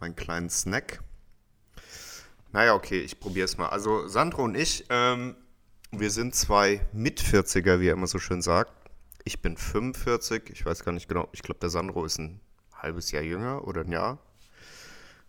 meinen 0.00 0.16
kleinen 0.16 0.48
Snack. 0.48 1.02
Naja, 2.50 2.72
okay, 2.72 3.00
ich 3.00 3.20
probiere 3.20 3.44
es 3.44 3.58
mal. 3.58 3.68
Also, 3.68 4.08
Sandro 4.08 4.44
und 4.44 4.54
ich, 4.54 4.86
ähm, 4.88 5.36
wir 5.90 6.10
sind 6.10 6.34
zwei 6.34 6.80
Mit-40er, 6.94 7.78
wie 7.78 7.88
er 7.88 7.92
immer 7.92 8.06
so 8.06 8.18
schön 8.18 8.40
sagt. 8.40 8.72
Ich 9.24 9.42
bin 9.42 9.58
45, 9.58 10.48
ich 10.48 10.64
weiß 10.64 10.82
gar 10.84 10.92
nicht 10.92 11.08
genau. 11.08 11.28
Ich 11.32 11.42
glaube, 11.42 11.60
der 11.60 11.68
Sandro 11.68 12.06
ist 12.06 12.18
ein 12.18 12.40
halbes 12.72 13.10
Jahr 13.10 13.22
jünger 13.22 13.68
oder 13.68 13.82
ein 13.82 13.92
Jahr. 13.92 14.18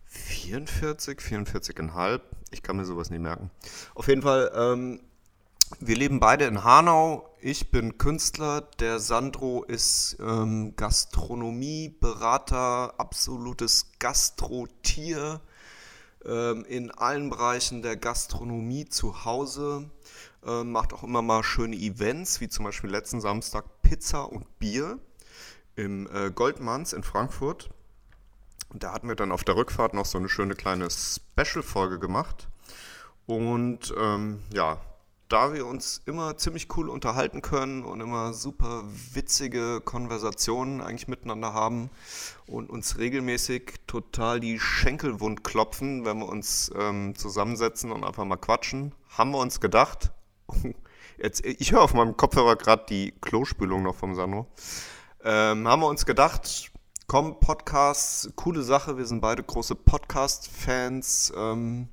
44, 0.06 1.18
44,5. 1.18 2.22
Ich 2.50 2.62
kann 2.62 2.76
mir 2.76 2.84
sowas 2.84 3.10
nie 3.10 3.18
merken. 3.18 3.50
Auf 3.94 4.08
jeden 4.08 4.22
Fall, 4.22 4.50
ähm, 4.54 5.00
wir 5.80 5.96
leben 5.96 6.20
beide 6.20 6.44
in 6.44 6.62
Hanau. 6.62 7.28
Ich 7.40 7.70
bin 7.70 7.96
Künstler. 7.98 8.60
Der 8.78 9.00
Sandro 9.00 9.64
ist 9.64 10.16
ähm, 10.20 10.74
Gastronomieberater, 10.76 12.94
absolutes 12.98 13.90
Gastrotier 13.98 15.40
ähm, 16.24 16.64
in 16.66 16.92
allen 16.92 17.30
Bereichen 17.30 17.82
der 17.82 17.96
Gastronomie 17.96 18.84
zu 18.86 19.24
Hause. 19.24 19.90
Ähm, 20.44 20.72
macht 20.72 20.92
auch 20.92 21.02
immer 21.02 21.22
mal 21.22 21.42
schöne 21.42 21.76
Events, 21.76 22.40
wie 22.40 22.48
zum 22.48 22.64
Beispiel 22.64 22.90
letzten 22.90 23.20
Samstag 23.20 23.82
Pizza 23.82 24.24
und 24.24 24.58
Bier 24.58 24.98
im 25.74 26.08
äh, 26.12 26.30
Goldmanns 26.30 26.92
in 26.92 27.02
Frankfurt. 27.02 27.70
Und 28.68 28.82
da 28.82 28.92
hatten 28.92 29.08
wir 29.08 29.16
dann 29.16 29.32
auf 29.32 29.44
der 29.44 29.56
Rückfahrt 29.56 29.94
noch 29.94 30.06
so 30.06 30.18
eine 30.18 30.28
schöne 30.28 30.54
kleine 30.54 30.88
Special-Folge 30.90 31.98
gemacht. 31.98 32.48
Und 33.26 33.94
ähm, 33.98 34.40
ja, 34.52 34.80
da 35.28 35.52
wir 35.52 35.66
uns 35.66 36.02
immer 36.06 36.36
ziemlich 36.36 36.68
cool 36.76 36.88
unterhalten 36.88 37.42
können 37.42 37.84
und 37.84 38.00
immer 38.00 38.32
super 38.32 38.84
witzige 39.12 39.80
Konversationen 39.80 40.80
eigentlich 40.80 41.08
miteinander 41.08 41.52
haben 41.52 41.90
und 42.46 42.70
uns 42.70 42.98
regelmäßig 42.98 43.74
total 43.86 44.38
die 44.38 44.60
Schenkel 44.60 45.20
wund 45.20 45.42
klopfen, 45.42 46.04
wenn 46.04 46.18
wir 46.18 46.28
uns 46.28 46.70
ähm, 46.78 47.16
zusammensetzen 47.16 47.90
und 47.90 48.04
einfach 48.04 48.24
mal 48.24 48.36
quatschen, 48.36 48.94
haben 49.08 49.32
wir 49.32 49.38
uns 49.38 49.60
gedacht, 49.60 50.12
jetzt, 51.18 51.44
ich 51.44 51.72
höre 51.72 51.82
auf 51.82 51.94
meinem 51.94 52.16
Kopfhörer 52.16 52.54
gerade 52.54 52.86
die 52.88 53.12
Klospülung 53.20 53.82
noch 53.82 53.96
vom 53.96 54.14
Sano, 54.14 54.46
ähm, 55.24 55.66
haben 55.66 55.82
wir 55.82 55.88
uns 55.88 56.06
gedacht, 56.06 56.70
komm, 57.06 57.38
Podcasts, 57.38 58.30
coole 58.34 58.62
Sache, 58.62 58.98
wir 58.98 59.06
sind 59.06 59.20
beide 59.20 59.42
große 59.42 59.76
Podcast-Fans, 59.76 61.32
ähm, 61.36 61.88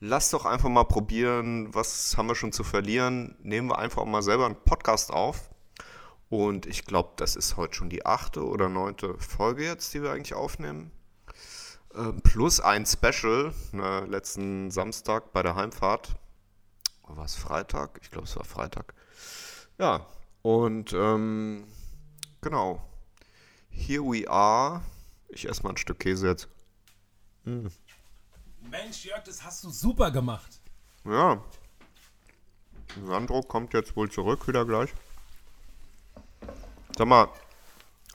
lass 0.00 0.30
doch 0.30 0.44
einfach 0.44 0.68
mal 0.68 0.84
probieren, 0.84 1.74
was 1.74 2.16
haben 2.16 2.28
wir 2.28 2.36
schon 2.36 2.52
zu 2.52 2.62
verlieren. 2.62 3.36
Nehmen 3.42 3.68
wir 3.68 3.78
einfach 3.78 4.04
mal 4.04 4.22
selber 4.22 4.46
einen 4.46 4.62
Podcast 4.64 5.12
auf. 5.12 5.50
Und 6.28 6.66
ich 6.66 6.84
glaube, 6.84 7.10
das 7.16 7.36
ist 7.36 7.56
heute 7.56 7.74
schon 7.74 7.90
die 7.90 8.06
achte 8.06 8.44
oder 8.44 8.68
neunte 8.68 9.18
Folge 9.18 9.64
jetzt, 9.64 9.92
die 9.94 10.02
wir 10.02 10.12
eigentlich 10.12 10.34
aufnehmen. 10.34 10.90
Ähm, 11.94 12.20
plus 12.22 12.60
ein 12.60 12.86
Special, 12.86 13.52
ne, 13.72 14.06
letzten 14.06 14.70
Samstag 14.70 15.32
bei 15.32 15.42
der 15.42 15.54
Heimfahrt. 15.56 16.16
War 17.06 17.24
es 17.24 17.34
Freitag? 17.34 17.98
Ich 18.02 18.10
glaube, 18.10 18.26
es 18.26 18.36
war 18.36 18.44
Freitag. 18.44 18.94
Ja, 19.78 20.06
und 20.42 20.92
ähm, 20.92 21.66
genau. 22.40 22.82
Here 23.76 24.02
we 24.02 24.28
are. 24.28 24.82
Ich 25.28 25.48
esse 25.48 25.62
mal 25.62 25.70
ein 25.70 25.76
Stück 25.76 25.98
Käse 26.00 26.28
jetzt. 26.28 26.48
Mensch, 27.44 29.04
Jörg, 29.04 29.22
das 29.24 29.42
hast 29.44 29.64
du 29.64 29.70
super 29.70 30.10
gemacht. 30.10 30.60
Ja. 31.04 31.42
Sandro 33.06 33.42
kommt 33.42 33.74
jetzt 33.74 33.96
wohl 33.96 34.10
zurück, 34.10 34.46
wieder 34.48 34.64
gleich. 34.64 34.90
Sag 36.96 37.06
mal. 37.06 37.28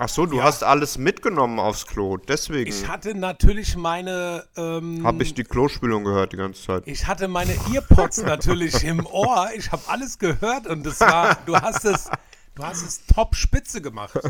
Ach 0.02 0.08
so, 0.08 0.26
du 0.26 0.38
Ja. 0.38 0.44
hast 0.44 0.64
alles 0.64 0.98
mitgenommen 0.98 1.60
aufs 1.60 1.86
Klo. 1.86 2.16
Deswegen 2.16 2.70
Ich 2.70 2.88
hatte 2.88 3.14
natürlich 3.14 3.76
meine. 3.76 4.48
Ähm, 4.56 5.06
habe 5.06 5.22
ich 5.24 5.34
die 5.34 5.44
Klospülung 5.44 6.06
gehört 6.06 6.32
die 6.32 6.38
ganze 6.38 6.64
Zeit. 6.64 6.84
Ich 6.88 7.06
hatte 7.06 7.28
meine 7.28 7.54
Earpods 7.74 8.20
natürlich 8.24 8.82
im 8.86 9.06
Ohr. 9.06 9.50
Ich 9.58 9.74
habe 9.74 9.84
alles 9.88 10.18
gehört 10.18 10.68
und 10.68 10.86
das 10.86 11.02
war, 11.02 11.36
du 11.46 11.54
hast 11.58 11.84
es, 11.84 12.10
du 12.56 12.64
hast 12.64 12.82
es 12.84 13.06
top 13.08 13.36
spitze 13.36 13.82
gemacht. 13.82 14.18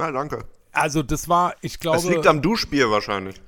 Ja, 0.00 0.10
danke. 0.12 0.44
Also 0.72 1.02
das 1.02 1.28
war, 1.28 1.54
ich 1.60 1.78
Das 1.78 2.04
liegt 2.04 2.22
glaube, 2.22 2.30
am 2.30 2.42
Duschbier 2.42 2.90
wahrscheinlich. 2.90 3.40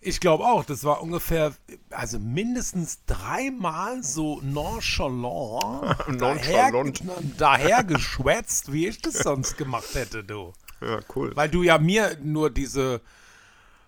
ich 0.00 0.20
glaube 0.20 0.44
auch, 0.44 0.64
das 0.64 0.84
war 0.84 1.02
ungefähr, 1.02 1.54
also 1.90 2.18
mindestens 2.18 3.04
dreimal 3.06 4.02
so 4.02 4.40
nonchalant, 4.42 6.08
Nonchalant. 6.08 7.02
daher, 7.04 7.22
daher 7.38 7.84
geschwätzt, 7.84 8.72
wie 8.72 8.88
ich 8.88 9.00
das 9.00 9.14
sonst 9.14 9.56
gemacht 9.58 9.94
hätte, 9.94 10.24
du. 10.24 10.52
Ja, 10.80 11.00
cool. 11.14 11.30
Weil 11.36 11.48
du 11.48 11.62
ja 11.62 11.78
mir 11.78 12.16
nur 12.20 12.50
diese 12.50 13.00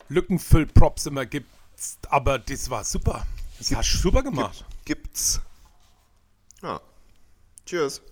Lückenfüll-Props 0.09 1.07
immer 1.07 1.27
gibst, 1.27 1.99
aber 2.11 2.39
das 2.39 2.71
war 2.71 2.85
super. 2.85 3.27
Das 3.59 3.75
hast 3.75 3.93
du 3.95 3.99
super 3.99 4.23
gemacht. 4.23 4.65
Gibt's. 4.85 5.41
Ja. 6.63 6.81
Cheers. 7.67 8.03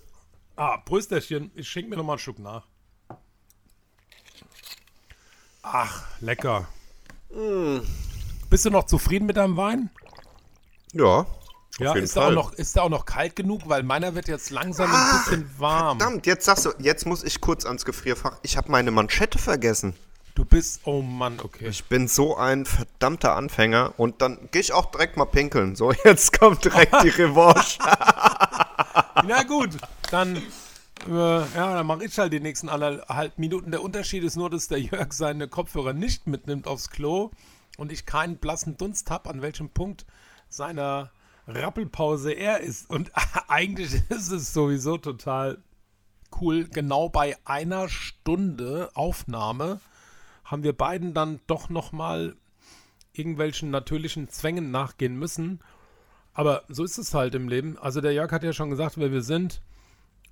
Ah, 0.55 0.77
Prösterchen. 0.77 1.51
Ich 1.55 1.69
schenke 1.69 1.89
mir 1.91 1.97
noch 1.97 2.03
mal 2.03 2.13
einen 2.13 2.19
Schluck 2.19 2.39
nach. 2.39 2.65
Ach, 5.63 6.03
lecker. 6.19 6.67
Bist 8.49 8.65
du 8.65 8.69
noch 8.69 8.85
zufrieden 8.85 9.25
mit 9.25 9.37
deinem 9.37 9.57
Wein? 9.57 9.89
Ja. 10.91 11.25
Ja, 11.79 11.93
ist 11.95 12.15
der, 12.15 12.29
noch, 12.29 12.53
ist 12.53 12.75
der 12.75 12.83
auch 12.83 12.89
noch 12.89 13.05
kalt 13.05 13.35
genug? 13.35 13.61
Weil 13.65 13.81
meiner 13.81 14.13
wird 14.13 14.27
jetzt 14.27 14.51
langsam 14.51 14.93
ein 14.93 15.17
bisschen 15.23 15.49
warm. 15.57 15.99
Verdammt, 15.99 16.27
jetzt 16.27 16.45
sagst 16.45 16.65
du, 16.65 16.71
jetzt 16.77 17.07
muss 17.07 17.23
ich 17.23 17.41
kurz 17.41 17.65
ans 17.65 17.83
Gefrierfach. 17.83 18.37
Ich 18.43 18.57
habe 18.57 18.69
meine 18.69 18.91
Manschette 18.91 19.39
vergessen. 19.39 19.95
Du 20.35 20.45
bist, 20.45 20.81
oh 20.83 21.01
Mann, 21.01 21.39
okay. 21.43 21.67
Ich 21.67 21.85
bin 21.85 22.07
so 22.07 22.35
ein 22.37 22.65
verdammter 22.65 23.35
Anfänger 23.35 23.93
und 23.97 24.21
dann 24.21 24.49
gehe 24.51 24.61
ich 24.61 24.73
auch 24.73 24.87
direkt 24.87 25.17
mal 25.17 25.25
pinkeln. 25.25 25.75
So, 25.75 25.91
jetzt 26.03 26.37
kommt 26.37 26.65
direkt 26.65 26.93
die 27.03 27.09
Revanche. 27.21 27.79
Na 29.25 29.43
gut, 29.43 29.71
dann, 30.11 30.41
ja, 31.07 31.45
dann 31.53 31.87
mache 31.87 32.05
ich 32.05 32.17
halt 32.17 32.33
die 32.33 32.39
nächsten 32.39 32.69
anderthalb 32.69 33.37
Minuten. 33.37 33.71
Der 33.71 33.81
Unterschied 33.81 34.23
ist 34.23 34.35
nur, 34.35 34.49
dass 34.49 34.67
der 34.67 34.79
Jörg 34.81 35.13
seine 35.13 35.47
Kopfhörer 35.47 35.93
nicht 35.93 36.27
mitnimmt 36.27 36.67
aufs 36.67 36.89
Klo 36.89 37.31
und 37.77 37.91
ich 37.91 38.05
keinen 38.05 38.37
blassen 38.37 38.77
Dunst 38.77 39.09
habe, 39.09 39.29
an 39.29 39.41
welchem 39.41 39.69
Punkt 39.69 40.05
seiner 40.49 41.11
Rappelpause 41.47 42.31
er 42.31 42.61
ist. 42.61 42.89
Und 42.89 43.11
eigentlich 43.47 44.01
ist 44.09 44.31
es 44.31 44.53
sowieso 44.53 44.97
total 44.97 45.57
cool. 46.39 46.65
Genau 46.65 47.09
bei 47.09 47.37
einer 47.45 47.89
Stunde 47.89 48.89
Aufnahme 48.93 49.79
haben 50.45 50.63
wir 50.63 50.73
beiden 50.73 51.13
dann 51.13 51.39
doch 51.47 51.69
noch 51.69 51.91
mal 51.91 52.35
irgendwelchen 53.13 53.69
natürlichen 53.69 54.29
Zwängen 54.29 54.71
nachgehen 54.71 55.17
müssen. 55.17 55.59
Aber 56.33 56.63
so 56.67 56.83
ist 56.83 56.97
es 56.97 57.13
halt 57.13 57.35
im 57.35 57.47
Leben. 57.47 57.77
Also 57.77 58.01
der 58.01 58.13
Jörg 58.13 58.31
hat 58.31 58.43
ja 58.43 58.53
schon 58.53 58.69
gesagt, 58.69 58.97
wer 58.97 59.11
wir 59.11 59.21
sind. 59.21 59.61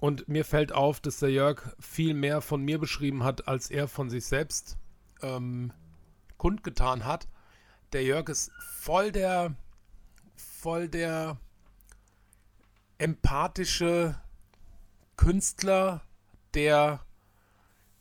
Und 0.02 0.28
mir 0.28 0.44
fällt 0.44 0.74
auf, 0.74 1.00
dass 1.00 1.20
der 1.20 1.30
Jörg 1.30 1.76
viel 1.80 2.16
mehr 2.16 2.42
von 2.42 2.64
mir 2.64 2.80
beschrieben 2.80 3.24
hat, 3.24 3.48
als 3.48 3.70
er 3.70 3.88
von 3.88 4.10
sich 4.10 4.26
selbst 4.26 4.78
ähm, 5.22 5.72
kundgetan 6.38 7.06
hat. 7.06 7.28
Der 7.94 8.04
Jörg 8.04 8.28
ist 8.28 8.52
voll 8.80 9.12
der, 9.12 9.56
voll 10.36 10.90
der 10.90 11.38
empathische 12.98 14.20
Künstler, 15.18 16.02
der 16.56 17.06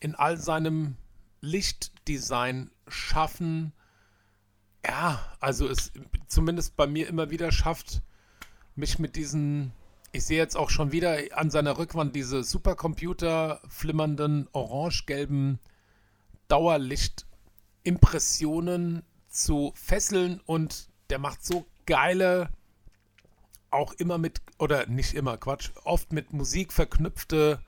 in 0.01 0.15
all 0.15 0.39
seinem 0.39 0.97
Lichtdesign 1.43 2.71
schaffen, 2.89 3.75
ja, 4.87 5.21
also 5.39 5.69
es 5.69 5.93
zumindest 6.27 6.77
bei 6.77 6.87
mir 6.87 7.09
immer 7.09 7.29
wieder 7.29 7.53
schafft, 7.53 8.01
mich 8.75 8.99
mit 8.99 9.17
diesen, 9.17 9.73
ich 10.13 10.25
sehe 10.25 10.39
jetzt 10.39 10.57
auch 10.57 10.71
schon 10.71 10.93
wieder 10.93 11.19
an 11.33 11.51
seiner 11.51 11.77
Rückwand 11.79 12.15
diese 12.17 12.43
Supercomputer 12.43 13.61
flimmernden 13.69 14.49
orange-gelben 14.53 15.61
Dauerlicht-Impressionen 16.49 19.03
zu 19.29 19.73
fesseln 19.75 20.41
und 20.47 20.89
der 21.11 21.21
macht 21.21 21.45
so 21.45 21.67
geile, 21.87 22.49
auch 23.71 23.93
immer 23.95 24.19
mit, 24.19 24.43
oder 24.59 24.87
nicht 24.87 25.15
immer, 25.15 25.37
Quatsch, 25.37 25.71
oft 25.85 26.13
mit 26.13 26.33
Musik 26.33 26.73
verknüpfte 26.73 27.61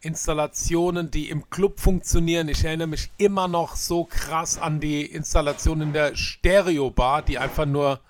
Installationen, 0.00 1.10
die 1.10 1.30
im 1.30 1.50
Club 1.50 1.78
funktionieren. 1.78 2.48
Ich 2.48 2.64
erinnere 2.64 2.88
mich 2.88 3.10
immer 3.18 3.46
noch 3.48 3.76
so 3.76 4.04
krass 4.04 4.56
an 4.58 4.80
die 4.80 5.04
Installation 5.04 5.82
in 5.82 5.92
der 5.92 6.16
Stereo-Bar, 6.16 7.22
die 7.22 7.38
einfach 7.38 7.66
nur 7.66 8.00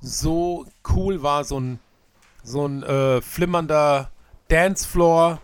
so 0.00 0.66
cool 0.94 1.22
war. 1.22 1.44
So 1.44 1.58
ein, 1.58 1.80
so 2.48 2.66
ein 2.66 2.82
äh, 2.82 3.20
flimmernder 3.20 4.10
Dancefloor. 4.48 5.40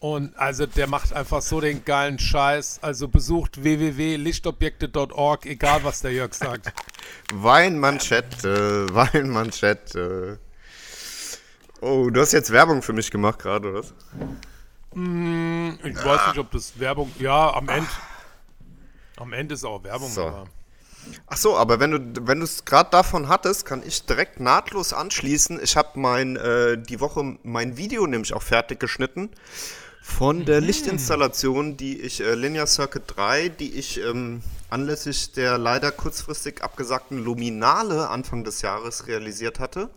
Und 0.00 0.36
also 0.36 0.66
der 0.66 0.86
macht 0.86 1.14
einfach 1.14 1.40
so 1.40 1.60
den 1.60 1.84
geilen 1.84 2.18
Scheiß. 2.18 2.80
Also 2.82 3.08
besucht 3.08 3.62
www.lichtobjekte.org, 3.62 5.46
egal 5.46 5.82
was 5.82 6.02
der 6.02 6.12
Jörg 6.12 6.34
sagt. 6.34 6.72
Weinmanschette, 7.32 8.86
Weinmanschette. 8.92 10.38
Oh, 11.80 12.10
du 12.10 12.20
hast 12.20 12.32
jetzt 12.32 12.50
Werbung 12.50 12.82
für 12.82 12.92
mich 12.92 13.10
gemacht 13.10 13.38
gerade, 13.38 13.70
oder? 13.70 13.78
was? 13.80 13.94
Ich 14.94 16.04
weiß 16.04 16.28
nicht, 16.28 16.38
ob 16.38 16.50
das 16.50 16.78
Werbung. 16.78 17.10
Ja, 17.18 17.54
am 17.54 17.68
Ende. 17.68 17.88
Am 19.16 19.32
Ende 19.32 19.54
ist 19.54 19.64
auch 19.64 19.82
Werbung. 19.84 20.10
So. 20.10 20.46
Ach 21.26 21.36
so, 21.36 21.56
aber 21.56 21.80
wenn 21.80 21.90
du 21.90 22.26
wenn 22.26 22.38
du 22.40 22.44
es 22.44 22.64
gerade 22.64 22.90
davon 22.90 23.28
hattest, 23.28 23.66
kann 23.66 23.82
ich 23.86 24.04
direkt 24.04 24.40
nahtlos 24.40 24.92
anschließen. 24.92 25.60
Ich 25.62 25.76
habe 25.76 25.98
mein 25.98 26.36
äh, 26.36 26.78
die 26.78 27.00
Woche 27.00 27.38
mein 27.42 27.76
Video 27.76 28.06
nämlich 28.06 28.34
auch 28.34 28.42
fertig 28.42 28.80
geschnitten 28.80 29.30
Von 30.02 30.44
der 30.44 30.60
Lichtinstallation, 30.60 31.76
die 31.76 32.00
ich, 32.00 32.20
äh, 32.20 32.34
Linear 32.34 32.66
Circuit 32.66 33.04
3, 33.06 33.48
die 33.48 33.74
ich 33.74 34.00
ähm, 34.00 34.42
anlässlich 34.68 35.32
der 35.32 35.56
leider 35.56 35.90
kurzfristig 35.92 36.62
abgesagten 36.62 37.24
Luminale 37.24 38.08
Anfang 38.10 38.44
des 38.44 38.62
Jahres 38.62 39.06
realisiert 39.06 39.60
hatte. 39.60 39.88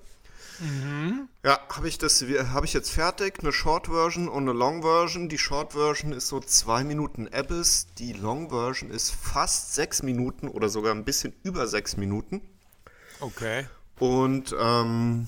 Ja, 1.43 1.59
habe 1.69 1.87
ich 1.87 1.97
das, 1.97 2.21
habe 2.21 2.65
ich 2.65 2.73
jetzt 2.73 2.91
fertig, 2.91 3.39
eine 3.39 3.51
Short 3.51 3.87
Version 3.87 4.27
und 4.27 4.43
eine 4.43 4.57
Long 4.57 4.81
Version. 4.81 5.29
Die 5.29 5.37
Short 5.37 5.73
Version 5.73 6.11
ist 6.11 6.27
so 6.27 6.39
zwei 6.39 6.83
Minuten 6.83 7.27
Abyss, 7.31 7.87
die 7.97 8.13
Long 8.13 8.49
Version 8.49 8.89
ist 8.89 9.11
fast 9.11 9.75
sechs 9.75 10.03
Minuten 10.03 10.47
oder 10.47 10.69
sogar 10.69 10.93
ein 10.93 11.05
bisschen 11.05 11.33
über 11.43 11.67
sechs 11.67 11.97
Minuten. 11.97 12.41
Okay. 13.19 13.67
Und 13.99 14.55
ähm, 14.59 15.27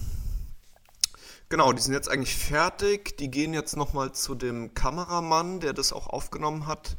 genau, 1.49 1.73
die 1.73 1.81
sind 1.81 1.93
jetzt 1.93 2.09
eigentlich 2.09 2.35
fertig. 2.35 3.17
Die 3.17 3.31
gehen 3.31 3.53
jetzt 3.53 3.75
nochmal 3.75 4.11
zu 4.13 4.35
dem 4.35 4.73
Kameramann, 4.73 5.59
der 5.59 5.73
das 5.73 5.93
auch 5.93 6.07
aufgenommen 6.07 6.67
hat. 6.67 6.97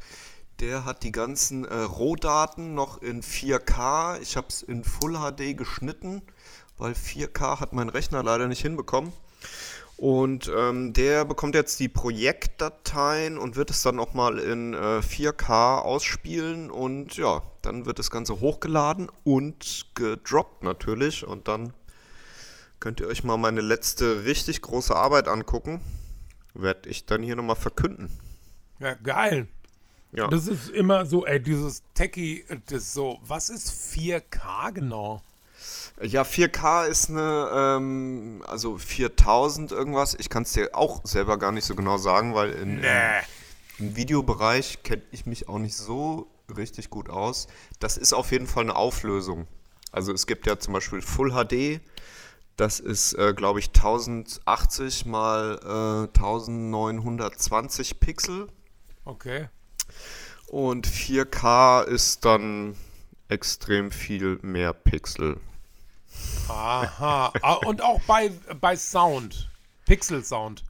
Der 0.59 0.85
hat 0.85 1.03
die 1.03 1.11
ganzen 1.11 1.65
äh, 1.65 1.75
Rohdaten 1.75 2.75
noch 2.75 3.01
in 3.01 3.23
4K. 3.23 4.19
Ich 4.21 4.37
habe 4.37 4.47
es 4.49 4.61
in 4.61 4.83
Full 4.83 5.17
HD 5.17 5.57
geschnitten, 5.57 6.21
weil 6.81 6.93
4K 6.93 7.59
hat 7.59 7.73
mein 7.73 7.89
Rechner 7.89 8.23
leider 8.23 8.47
nicht 8.47 8.61
hinbekommen. 8.61 9.13
Und 9.97 10.51
ähm, 10.53 10.93
der 10.93 11.25
bekommt 11.25 11.53
jetzt 11.53 11.79
die 11.79 11.89
Projektdateien 11.89 13.37
und 13.37 13.55
wird 13.55 13.69
es 13.69 13.83
dann 13.83 13.95
nochmal 13.95 14.39
in 14.39 14.73
äh, 14.73 14.97
4K 14.97 15.77
ausspielen. 15.77 16.71
Und 16.71 17.17
ja, 17.17 17.43
dann 17.61 17.85
wird 17.85 17.99
das 17.99 18.09
Ganze 18.09 18.39
hochgeladen 18.39 19.11
und 19.23 19.85
gedroppt 19.93 20.63
natürlich. 20.63 21.23
Und 21.23 21.47
dann 21.47 21.73
könnt 22.79 22.99
ihr 22.99 23.07
euch 23.07 23.23
mal 23.23 23.37
meine 23.37 23.61
letzte 23.61 24.25
richtig 24.25 24.63
große 24.63 24.95
Arbeit 24.95 25.27
angucken. 25.27 25.81
Werde 26.55 26.89
ich 26.89 27.05
dann 27.05 27.21
hier 27.21 27.35
nochmal 27.35 27.57
verkünden. 27.57 28.09
Ja, 28.79 28.95
geil. 28.95 29.47
Ja. 30.13 30.27
Das 30.29 30.47
ist 30.47 30.69
immer 30.71 31.05
so, 31.05 31.27
ey, 31.27 31.39
dieses 31.39 31.83
Techie, 31.93 32.43
das 32.65 32.81
ist 32.81 32.93
so, 32.93 33.19
was 33.21 33.51
ist 33.51 33.69
4K 33.69 34.73
genau? 34.73 35.21
Ja, 36.03 36.23
4K 36.23 36.87
ist 36.87 37.09
eine, 37.09 37.49
ähm, 37.53 38.43
also 38.47 38.77
4000 38.77 39.71
irgendwas. 39.71 40.15
Ich 40.15 40.29
kann 40.29 40.43
es 40.43 40.53
dir 40.53 40.69
auch 40.73 41.01
selber 41.03 41.37
gar 41.37 41.51
nicht 41.51 41.65
so 41.65 41.75
genau 41.75 41.97
sagen, 41.97 42.33
weil 42.33 42.51
in, 42.51 42.81
ähm, 42.83 43.21
im 43.77 43.95
Videobereich 43.95 44.83
kenne 44.83 45.03
ich 45.11 45.25
mich 45.25 45.47
auch 45.47 45.59
nicht 45.59 45.75
so 45.75 46.27
richtig 46.55 46.89
gut 46.89 47.09
aus. 47.09 47.47
Das 47.79 47.97
ist 47.97 48.13
auf 48.13 48.31
jeden 48.31 48.47
Fall 48.47 48.63
eine 48.63 48.75
Auflösung. 48.75 49.47
Also 49.91 50.11
es 50.11 50.25
gibt 50.25 50.47
ja 50.47 50.57
zum 50.57 50.73
Beispiel 50.73 51.01
Full 51.01 51.31
HD. 51.31 51.81
Das 52.57 52.79
ist, 52.79 53.13
äh, 53.13 53.33
glaube 53.35 53.59
ich, 53.59 53.67
1080 53.67 55.05
mal 55.05 55.59
äh, 55.63 56.07
1920 56.17 57.99
Pixel. 57.99 58.47
Okay. 59.05 59.49
Und 60.47 60.87
4K 60.87 61.83
ist 61.83 62.25
dann 62.25 62.75
extrem 63.29 63.91
viel 63.91 64.39
mehr 64.41 64.73
Pixel. 64.73 65.37
Aha. 66.49 67.31
Ah, 67.41 67.53
Und 67.65 67.81
auch 67.81 68.01
bei, 68.01 68.31
bei 68.59 68.75
Sound. 68.75 69.49
Pixel-Sound. 69.85 70.63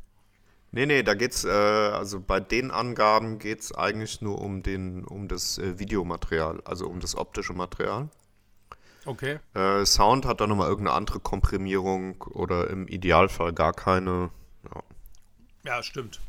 Nee, 0.71 0.85
nee, 0.85 1.03
da 1.03 1.15
geht's, 1.15 1.43
äh, 1.43 1.49
also 1.49 2.21
bei 2.21 2.39
den 2.39 2.71
Angaben 2.71 3.39
geht's 3.39 3.73
eigentlich 3.73 4.21
nur 4.21 4.39
um 4.39 4.63
den, 4.63 5.03
um 5.03 5.27
das 5.27 5.57
äh, 5.57 5.79
Videomaterial, 5.79 6.61
also 6.63 6.87
um 6.87 7.01
das 7.01 7.15
optische 7.15 7.53
Material. 7.53 8.09
Okay. 9.05 9.39
Äh, 9.53 9.85
Sound 9.85 10.25
hat 10.25 10.39
dann 10.39 10.49
nochmal 10.49 10.69
irgendeine 10.69 10.95
andere 10.95 11.19
Komprimierung 11.19 12.21
oder 12.21 12.69
im 12.69 12.87
Idealfall 12.87 13.51
gar 13.51 13.73
keine. 13.73 14.29
Ja. 14.73 14.83
Ja, 15.65 15.83
stimmt. 15.83 16.21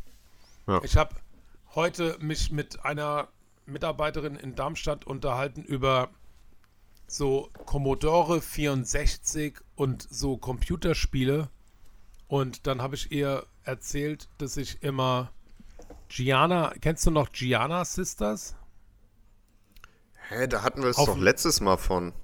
Ja. 0.67 0.81
Ich 0.83 0.97
habe 0.97 1.15
heute 1.75 2.17
mich 2.21 2.51
mit 2.51 2.85
einer 2.85 3.29
Mitarbeiterin 3.67 4.37
in 4.37 4.55
Darmstadt 4.55 5.07
unterhalten 5.07 5.63
über 5.63 6.09
so 7.13 7.51
Commodore 7.67 8.41
64 8.41 9.59
und 9.77 10.07
so 10.11 10.39
Computerspiele. 10.39 11.51
Und 12.27 12.67
dann 12.67 12.81
habe 12.81 12.95
ich 12.95 13.13
ihr 13.13 13.45
erzählt, 13.65 14.29
dass 14.39 14.57
ich 14.57 14.83
immer 14.83 15.31
Gianna, 16.09 16.73
kennst 16.81 17.07
du 17.07 17.11
noch 17.11 17.31
Gianna 17.33 17.85
Sisters? 17.85 18.55
Hä, 20.29 20.47
da 20.47 20.63
hatten 20.63 20.83
wir 20.83 20.89
es 20.89 20.97
Auf- 20.97 21.09
doch 21.09 21.19
letztes 21.19 21.61
Mal 21.61 21.77
von. 21.77 22.15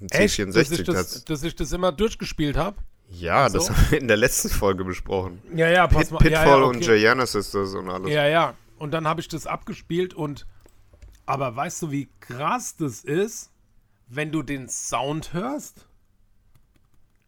Um 0.00 0.08
Echt? 0.08 0.38
Dass 0.40 0.56
ich 0.56 0.80
C64. 0.80 0.82
das, 0.84 1.12
Das, 1.12 1.24
dass 1.24 1.42
ich 1.44 1.54
das 1.54 1.72
immer 1.72 1.92
durchgespielt 1.92 2.56
habe? 2.56 2.76
ja, 3.08 3.48
das 3.48 3.66
so? 3.66 3.72
haben 3.76 3.90
wir 3.90 4.00
in 4.00 4.08
der 4.08 4.16
letzten 4.16 4.48
Folge 4.48 4.84
besprochen. 4.84 5.40
Ja, 5.54 5.68
ja, 5.68 5.86
Pit, 5.86 5.98
pass 5.98 6.10
mal. 6.10 6.18
Pitfall 6.18 6.46
ja, 6.46 6.58
ja, 6.58 6.64
und 6.64 6.76
okay. 6.78 6.98
Gianna 6.98 7.26
Sisters 7.26 7.74
und 7.74 7.88
alles. 7.88 8.10
Ja, 8.10 8.26
ja. 8.26 8.54
Und 8.78 8.90
dann 8.90 9.06
habe 9.06 9.20
ich 9.20 9.28
das 9.28 9.46
abgespielt 9.46 10.12
und 10.12 10.46
aber 11.26 11.54
weißt 11.54 11.82
du, 11.82 11.90
wie 11.92 12.08
krass 12.18 12.74
das 12.76 13.04
ist, 13.04 13.52
wenn 14.16 14.32
du 14.32 14.42
den 14.42 14.68
Sound 14.68 15.32
hörst? 15.32 15.86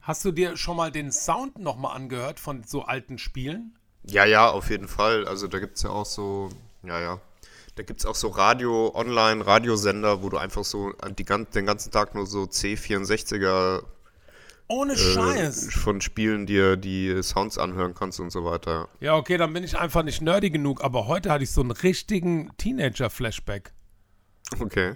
Hast 0.00 0.24
du 0.24 0.30
dir 0.30 0.56
schon 0.56 0.76
mal 0.76 0.92
den 0.92 1.10
Sound 1.10 1.58
nochmal 1.58 1.96
angehört 1.96 2.38
von 2.38 2.62
so 2.64 2.82
alten 2.82 3.18
Spielen? 3.18 3.76
Ja, 4.04 4.24
ja, 4.24 4.48
auf 4.48 4.70
jeden 4.70 4.86
Fall. 4.86 5.26
Also 5.26 5.48
da 5.48 5.58
gibt 5.58 5.76
es 5.76 5.82
ja 5.82 5.90
auch 5.90 6.06
so, 6.06 6.50
ja, 6.84 7.00
ja. 7.00 7.20
Da 7.74 7.82
gibt 7.82 8.00
es 8.00 8.06
auch 8.06 8.14
so 8.14 8.28
Radio, 8.28 8.94
Online-Radiosender, 8.94 10.22
wo 10.22 10.28
du 10.28 10.38
einfach 10.38 10.64
so 10.64 10.92
die, 11.18 11.24
den 11.24 11.66
ganzen 11.66 11.90
Tag 11.90 12.14
nur 12.14 12.26
so 12.26 12.44
C64er 12.44 13.82
Ohne 14.68 14.92
äh, 14.94 14.96
Scheiß. 14.96 15.74
von 15.74 16.00
Spielen 16.00 16.46
dir 16.46 16.76
die 16.76 17.22
Sounds 17.22 17.58
anhören 17.58 17.94
kannst 17.94 18.20
und 18.20 18.30
so 18.30 18.44
weiter. 18.44 18.88
Ja, 19.00 19.16
okay, 19.16 19.36
dann 19.36 19.52
bin 19.52 19.64
ich 19.64 19.76
einfach 19.76 20.04
nicht 20.04 20.22
nerdy 20.22 20.50
genug, 20.50 20.82
aber 20.82 21.06
heute 21.06 21.30
hatte 21.30 21.44
ich 21.44 21.50
so 21.50 21.60
einen 21.60 21.72
richtigen 21.72 22.50
Teenager-Flashback. 22.56 23.72
Okay. 24.60 24.94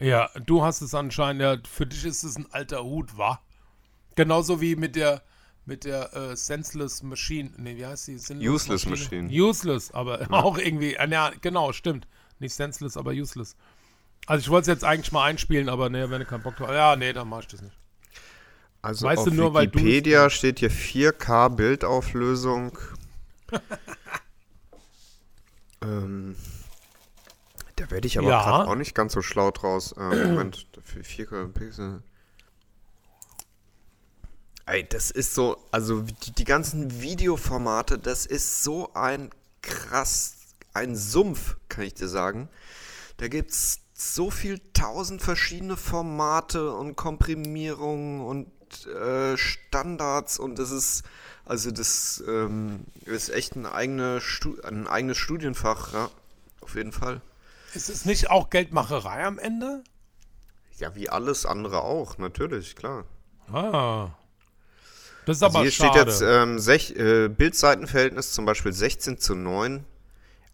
Ja, 0.00 0.30
du 0.46 0.62
hast 0.62 0.80
es 0.80 0.94
anscheinend, 0.94 1.42
ja, 1.42 1.56
für 1.70 1.86
dich 1.86 2.04
ist 2.04 2.22
es 2.22 2.36
ein 2.36 2.46
alter 2.52 2.82
Hut, 2.82 3.18
wa? 3.18 3.40
Genauso 4.14 4.60
wie 4.60 4.76
mit 4.76 4.96
der 4.96 5.22
mit 5.66 5.84
der 5.84 6.14
äh, 6.14 6.36
Senseless 6.36 7.02
Machine. 7.02 7.52
Nee, 7.58 7.76
wie 7.76 7.86
heißt 7.86 8.08
die? 8.08 8.18
Sinnlos 8.18 8.64
Useless 8.64 8.86
Machine. 8.86 9.28
Useless, 9.30 9.92
aber 9.92 10.26
auch 10.30 10.58
irgendwie. 10.58 10.94
Äh, 10.94 11.08
ja, 11.10 11.30
genau, 11.40 11.72
stimmt. 11.72 12.08
Nicht 12.38 12.54
senseless, 12.54 12.96
aber 12.96 13.12
useless. 13.12 13.56
Also 14.26 14.40
ich 14.42 14.48
wollte 14.48 14.70
es 14.70 14.74
jetzt 14.74 14.84
eigentlich 14.84 15.12
mal 15.12 15.24
einspielen, 15.24 15.68
aber 15.68 15.90
nee, 15.90 16.08
wenn 16.08 16.20
du 16.20 16.24
keinen 16.24 16.42
Bock 16.42 16.54
hast. 16.58 16.70
Ja, 16.70 16.96
nee, 16.96 17.12
dann 17.12 17.28
mach 17.28 17.40
ich 17.40 17.48
das 17.48 17.62
nicht. 17.62 17.76
Also 18.82 19.06
Weißt 19.06 19.20
auf 19.20 19.24
du 19.26 19.34
nur, 19.34 19.52
weil 19.52 19.66
du 19.66 19.78
Wikipedia 19.78 20.30
steht 20.30 20.60
hier 20.60 20.70
4K 20.70 21.50
Bildauflösung. 21.50 22.78
ähm, 25.82 26.34
da 27.80 27.90
werde 27.90 28.06
ich 28.06 28.18
aber 28.18 28.28
Ja. 28.28 28.64
auch 28.64 28.74
nicht 28.74 28.94
ganz 28.94 29.12
so 29.12 29.22
schlau 29.22 29.50
draus. 29.50 29.92
Äh, 29.92 30.00
Moment, 30.28 30.66
für 30.84 31.00
4K 31.00 31.48
Pixel. 31.52 32.02
Ey, 34.66 34.86
das 34.88 35.10
ist 35.10 35.34
so, 35.34 35.56
also 35.72 36.02
die, 36.02 36.32
die 36.32 36.44
ganzen 36.44 37.00
Videoformate, 37.00 37.98
das 37.98 38.26
ist 38.26 38.62
so 38.62 38.92
ein 38.94 39.30
krass, 39.62 40.36
ein 40.74 40.94
Sumpf, 40.94 41.56
kann 41.68 41.84
ich 41.84 41.94
dir 41.94 42.08
sagen. 42.08 42.48
Da 43.16 43.28
gibt 43.28 43.50
es 43.50 43.80
so 43.94 44.30
viel 44.30 44.60
tausend 44.72 45.22
verschiedene 45.22 45.76
Formate 45.76 46.72
und 46.72 46.96
Komprimierungen 46.96 48.20
und 48.20 48.86
äh, 48.86 49.36
Standards 49.36 50.38
und 50.38 50.58
das 50.58 50.70
ist, 50.70 51.02
also 51.44 51.70
das 51.70 52.22
ähm, 52.28 52.84
ist 53.04 53.30
echt 53.30 53.56
ein, 53.56 53.66
eigene 53.66 54.20
ein 54.62 54.86
eigenes 54.86 55.18
Studienfach, 55.18 55.92
ja, 55.92 56.10
auf 56.60 56.76
jeden 56.76 56.92
Fall. 56.92 57.20
Ist 57.74 57.88
es 57.88 58.04
nicht 58.04 58.30
auch 58.30 58.50
Geldmacherei 58.50 59.24
am 59.24 59.38
Ende? 59.38 59.82
Ja, 60.78 60.94
wie 60.94 61.08
alles 61.08 61.46
andere 61.46 61.82
auch, 61.82 62.18
natürlich, 62.18 62.74
klar. 62.74 63.04
Ah. 63.52 64.08
Das 65.26 65.36
ist 65.36 65.42
Also 65.42 65.58
aber 65.58 65.62
hier 65.62 65.70
schade. 65.72 65.90
steht 65.92 66.06
jetzt 66.06 66.22
ähm, 66.22 66.58
sech, 66.58 66.96
äh, 66.96 67.28
Bildseitenverhältnis 67.28 68.32
zum 68.32 68.46
Beispiel 68.46 68.72
16 68.72 69.18
zu 69.18 69.34
9. 69.34 69.84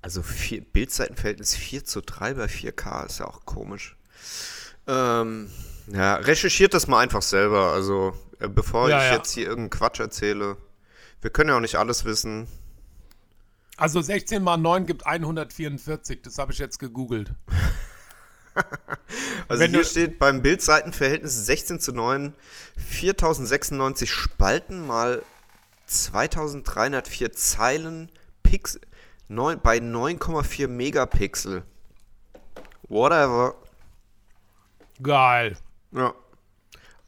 Also 0.02 0.22
vier, 0.22 0.60
Bildseitenverhältnis 0.62 1.54
4 1.54 1.84
zu 1.84 2.00
3 2.02 2.34
bei 2.34 2.44
4K 2.46 3.06
ist 3.06 3.18
ja 3.20 3.26
auch 3.26 3.44
komisch. 3.44 3.96
Ähm, 4.86 5.50
ja, 5.88 6.16
recherchiert 6.16 6.74
das 6.74 6.86
mal 6.86 7.00
einfach 7.00 7.22
selber. 7.22 7.72
Also 7.72 8.14
äh, 8.40 8.48
bevor 8.48 8.90
Ja, 8.90 8.98
ich 8.98 9.10
ja. 9.10 9.16
jetzt 9.16 9.32
hier 9.32 9.46
irgendeinen 9.46 9.70
Quatsch 9.70 10.00
erzähle. 10.00 10.56
Wir 11.20 11.30
können 11.30 11.50
ja 11.50 11.56
auch 11.56 11.60
nicht 11.60 11.76
alles 11.76 12.04
wissen. 12.04 12.46
Also 13.76 14.00
16 14.00 14.42
mal 14.42 14.56
9 14.56 14.86
gibt 14.86 15.06
144. 15.06 16.22
Das 16.22 16.38
habe 16.38 16.52
ich 16.52 16.58
jetzt 16.58 16.78
gegoogelt. 16.78 17.32
Also 19.48 19.62
Wenn 19.62 19.70
hier 19.72 19.84
steht 19.84 20.18
beim 20.18 20.40
Bildseitenverhältnis 20.40 21.44
16 21.44 21.78
zu 21.78 21.92
9 21.92 22.32
4096 22.78 24.10
Spalten 24.10 24.86
mal 24.86 25.22
2304 25.86 27.32
Zeilen 27.32 28.10
Pix 28.42 28.80
neun, 29.28 29.60
bei 29.60 29.76
9,4 29.76 30.68
Megapixel. 30.68 31.64
Whatever. 32.88 33.56
Geil. 35.02 35.56
Ja. 35.92 36.14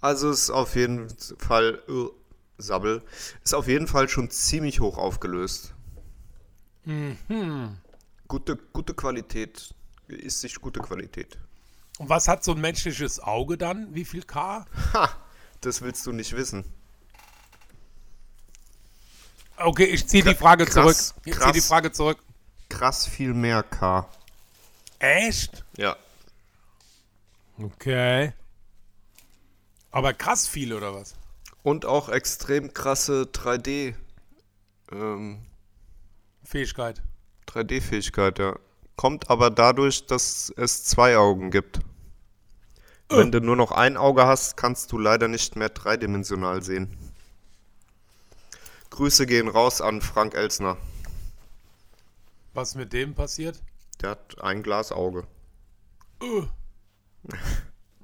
Also 0.01 0.31
ist 0.31 0.51
auf 0.51 0.77
jeden 0.77 1.09
Fall 1.39 1.83
uh, 1.89 2.11
Sabbel 2.59 3.03
ist 3.43 3.55
auf 3.55 3.69
jeden 3.69 3.87
Fall 3.87 4.09
schon 4.09 4.31
ziemlich 4.31 4.81
hoch 4.81 4.99
aufgelöst. 4.99 5.75
Gute, 8.29 8.57
gute 8.73 8.95
Qualität. 8.95 9.75
Ist 10.09 10.41
sich 10.41 10.55
gute 10.55 10.81
Qualität. 10.81 11.37
Und 11.99 12.09
was 12.09 12.29
hat 12.29 12.45
so 12.45 12.53
ein 12.53 12.61
menschliches 12.61 13.21
Auge 13.21 13.59
dann? 13.59 13.95
Wie 13.95 14.05
viel 14.05 14.23
K? 14.23 14.65
Ha! 14.95 15.11
Das 15.61 15.83
willst 15.83 16.07
du 16.07 16.13
nicht 16.13 16.35
wissen. 16.35 16.65
Okay, 19.57 19.85
ich 19.85 20.07
ziehe 20.07 20.23
die 20.23 20.35
Frage 20.37 20.65
krass, 20.65 20.75
zurück. 20.75 20.97
Ich 21.25 21.33
ziehe 21.33 21.37
krass. 21.37 21.53
die 21.53 21.61
Frage 21.61 21.93
zurück. 21.93 22.19
Krass 22.69 23.07
viel 23.07 23.35
mehr 23.35 23.65
K. 23.65 24.09
Echt? 25.01 25.65
Ja. 25.77 25.97
Okay. 27.59 28.33
Aber 29.91 30.15
krass 30.15 30.47
viel 30.47 30.73
oder 30.73 30.95
was? 30.95 31.17
Und 31.65 31.85
auch 31.85 32.09
extrem 32.09 32.73
krasse 32.73 33.29
3D. 33.33 33.95
Ähm, 34.93 35.45
Fähigkeit. 36.49 37.03
3D-Fähigkeit, 37.49 38.39
ja. 38.39 38.59
Kommt 38.97 39.29
aber 39.29 39.51
dadurch, 39.51 40.07
dass 40.07 40.51
es 40.57 40.83
zwei 40.85 41.19
Augen 41.19 41.51
gibt. 41.51 41.81
Wenn 43.11 43.31
du 43.31 43.41
nur 43.41 43.55
noch 43.55 43.71
ein 43.71 43.99
Auge 43.99 44.27
hast, 44.27 44.57
kannst 44.57 44.91
du 44.93 44.99
leider 44.99 45.29
nicht 45.29 45.57
mehr 45.57 45.69
dreidimensional 45.69 46.63
sehen. 46.63 46.97
Grüße 48.91 49.27
gehen 49.27 49.49
raus 49.49 49.83
an 49.83 50.01
Frank 50.01 50.35
Elsner. 50.35 50.79
Was 52.55 52.75
mit 52.75 52.95
dem 52.95 53.15
passiert? 53.15 53.63
Der 54.01 54.11
hat 54.11 54.41
ein 54.41 54.63
Glasauge. 54.63 55.27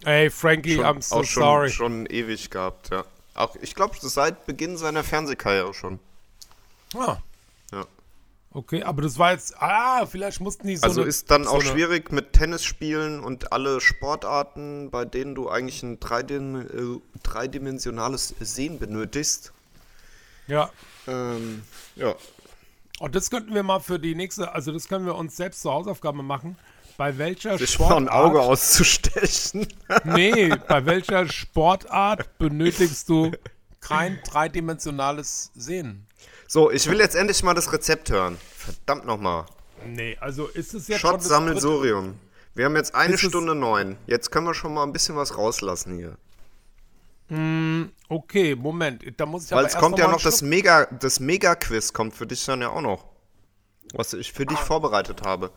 Ey, 0.05 0.29
Frankie, 0.29 0.77
Schon, 0.77 0.85
I'm 0.85 1.03
so 1.03 1.17
auch 1.17 1.25
schon, 1.25 1.43
sorry. 1.43 1.71
schon 1.71 2.07
ewig 2.07 2.51
gehabt, 2.51 2.91
ja. 2.91 3.05
Auch, 3.35 3.57
ich 3.57 3.75
glaube, 3.75 3.97
seit 4.01 4.45
Beginn 4.45 4.77
seiner 4.77 5.03
Fernsehkarriere 5.03 5.73
schon. 5.73 5.99
Ah. 6.95 7.19
Okay, 8.55 8.83
aber 8.83 9.03
das 9.03 9.19
war 9.19 9.33
jetzt. 9.33 9.55
Ah, 9.61 10.07
vielleicht 10.07 10.41
mussten 10.41 10.67
die 10.67 10.77
so. 10.77 10.85
Also 10.85 11.01
eine- 11.03 11.09
ist 11.11 11.31
dann 11.31 11.45
so 11.45 11.51
auch 11.51 11.63
schwierig 11.63 12.11
mit 12.13 12.33
Tennis 12.33 12.65
spielen 12.65 13.21
und 13.21 13.53
alle 13.53 13.81
Sportarten, 13.83 14.91
bei 14.91 15.05
denen 15.05 15.35
du 15.35 15.51
eigentlich 15.51 15.83
ein 15.83 16.01
dreidim 16.01 16.57
äh, 16.63 17.01
dreidimensionales 17.23 18.35
Sehen 18.41 18.79
benötigst. 18.79 19.53
Ja. 20.47 20.71
Ähm, 21.07 21.63
ja. 21.97 22.15
Und 23.01 23.15
das 23.15 23.29
könnten 23.31 23.55
wir 23.55 23.63
mal 23.63 23.81
für 23.81 23.99
die 23.99 24.15
nächste. 24.15 24.53
Also, 24.53 24.73
das 24.73 24.89
können 24.89 25.05
wir 25.05 25.17
uns 25.17 25.37
selbst 25.37 25.61
zur 25.63 25.73
Hausaufgabe 25.73 26.23
machen. 26.23 26.57
Bei 26.97 27.19
welcher 27.19 27.59
Sich 27.59 27.77
mal 27.81 27.97
ein 27.97 28.05
Sportart. 28.05 28.11
Auge 28.25 28.41
auszustechen. 28.41 29.67
Nee, 30.05 30.55
bei 30.69 30.87
welcher 30.87 31.27
Sportart 31.29 32.39
benötigst 32.39 33.09
du 33.09 33.33
kein 33.81 34.21
dreidimensionales 34.25 35.51
Sehen? 35.57 36.07
So, 36.47 36.71
ich 36.71 36.89
will 36.89 36.99
jetzt 36.99 37.17
endlich 37.17 37.43
mal 37.43 37.55
das 37.55 37.73
Rezept 37.73 38.11
hören. 38.11 38.39
Verdammt 38.57 39.07
nochmal. 39.07 39.47
Nee, 39.87 40.17
also 40.21 40.47
ist 40.47 40.75
es 40.75 40.89
jetzt 40.89 41.01
Schott 41.01 41.23
Sammelsurium. 41.23 42.19
Wir 42.55 42.67
haben 42.67 42.77
jetzt 42.77 42.95
eine 42.95 43.15
Ist 43.15 43.21
Stunde 43.21 43.55
neun. 43.55 43.97
Jetzt 44.07 44.31
können 44.31 44.47
wir 44.47 44.55
schon 44.55 44.73
mal 44.75 44.85
ein 44.85 44.93
bisschen 44.93 45.17
was 45.17 45.37
rauslassen 45.37 45.97
hier. 45.97 46.17
Okay, 48.09 48.55
Moment. 48.55 49.03
Da 49.17 49.27
muss 49.27 49.47
ich 49.47 49.51
Weil 49.51 49.59
aber 49.61 49.69
es 49.69 49.75
kommt 49.77 49.99
ja 49.99 50.07
mal 50.07 50.13
noch 50.13 50.23
das 50.23 50.43
Mega, 50.43 50.87
das 50.87 51.21
Mega-Quiz 51.21 51.93
kommt 51.93 52.15
für 52.15 52.27
dich 52.27 52.45
dann 52.45 52.61
ja 52.61 52.69
auch 52.69 52.83
noch. 52.83 53.07
Was 53.95 54.13
ich 54.13 54.33
für 54.33 54.43
Ah. 54.43 54.47
dich 54.47 54.59
vorbereitet 54.59 55.23
habe. 55.23 55.51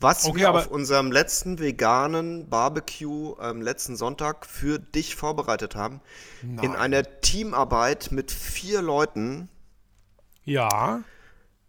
Was 0.00 0.24
Okay, 0.24 0.38
wir 0.38 0.50
auf 0.52 0.68
unserem 0.68 1.12
letzten 1.12 1.58
veganen 1.58 2.48
Barbecue 2.48 3.34
am 3.38 3.60
letzten 3.60 3.96
Sonntag 3.96 4.46
für 4.46 4.78
dich 4.78 5.14
vorbereitet 5.14 5.76
haben. 5.76 6.00
In 6.62 6.74
einer 6.74 7.02
Teamarbeit 7.20 8.10
mit 8.12 8.30
vier 8.30 8.80
Leuten. 8.80 9.50
Ja. 10.44 11.02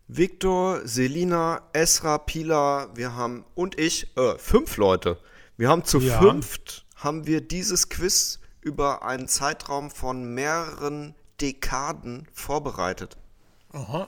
Victor, 0.07 0.81
Selina, 0.85 1.61
Esra, 1.73 2.17
Pila, 2.17 2.89
wir 2.95 3.15
haben 3.15 3.45
und 3.55 3.79
ich, 3.79 4.15
äh, 4.17 4.37
fünf 4.37 4.77
Leute. 4.77 5.17
Wir 5.57 5.69
haben 5.69 5.85
zu 5.85 5.99
Ja. 5.99 6.19
fünft 6.19 6.85
haben 6.95 7.25
wir 7.25 7.41
dieses 7.41 7.89
Quiz 7.89 8.39
über 8.61 9.03
einen 9.03 9.27
Zeitraum 9.27 9.89
von 9.89 10.33
mehreren 10.33 11.15
Dekaden 11.39 12.27
vorbereitet. 12.33 13.17
Aha. 13.71 14.07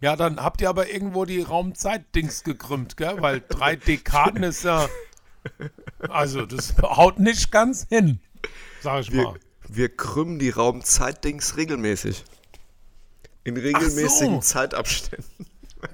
Ja, 0.00 0.16
dann 0.16 0.42
habt 0.42 0.60
ihr 0.60 0.68
aber 0.68 0.90
irgendwo 0.90 1.24
die 1.24 1.42
Raumzeit-Dings 1.42 2.42
gekrümmt, 2.42 2.96
gell? 2.96 3.20
Weil 3.20 3.40
drei 3.48 3.76
Dekaden 3.76 4.42
ist 4.42 4.64
ja. 4.64 4.88
Also, 6.08 6.46
das 6.46 6.74
haut 6.80 7.18
nicht 7.20 7.52
ganz 7.52 7.86
hin, 7.88 8.20
sag 8.80 9.02
ich 9.02 9.12
Wir, 9.12 9.22
mal. 9.24 9.38
wir 9.68 9.94
krümmen 9.96 10.38
die 10.38 10.50
Raumzeitdings 10.50 11.56
regelmäßig. 11.56 12.24
In 13.44 13.56
regelmäßigen 13.56 14.36
so. 14.36 14.40
Zeitabständen. 14.40 15.46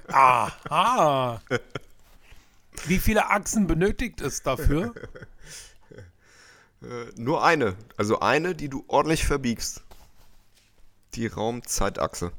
Aha. 0.07 1.41
Wie 2.85 2.99
viele 2.99 3.29
Achsen 3.29 3.67
benötigt 3.67 4.21
es 4.21 4.43
dafür? 4.43 4.93
Äh, 6.81 7.11
nur 7.17 7.43
eine. 7.43 7.75
Also 7.97 8.19
eine, 8.19 8.55
die 8.55 8.69
du 8.69 8.85
ordentlich 8.87 9.25
verbiegst. 9.25 9.83
Die 11.15 11.27
Raumzeitachse. 11.27 12.31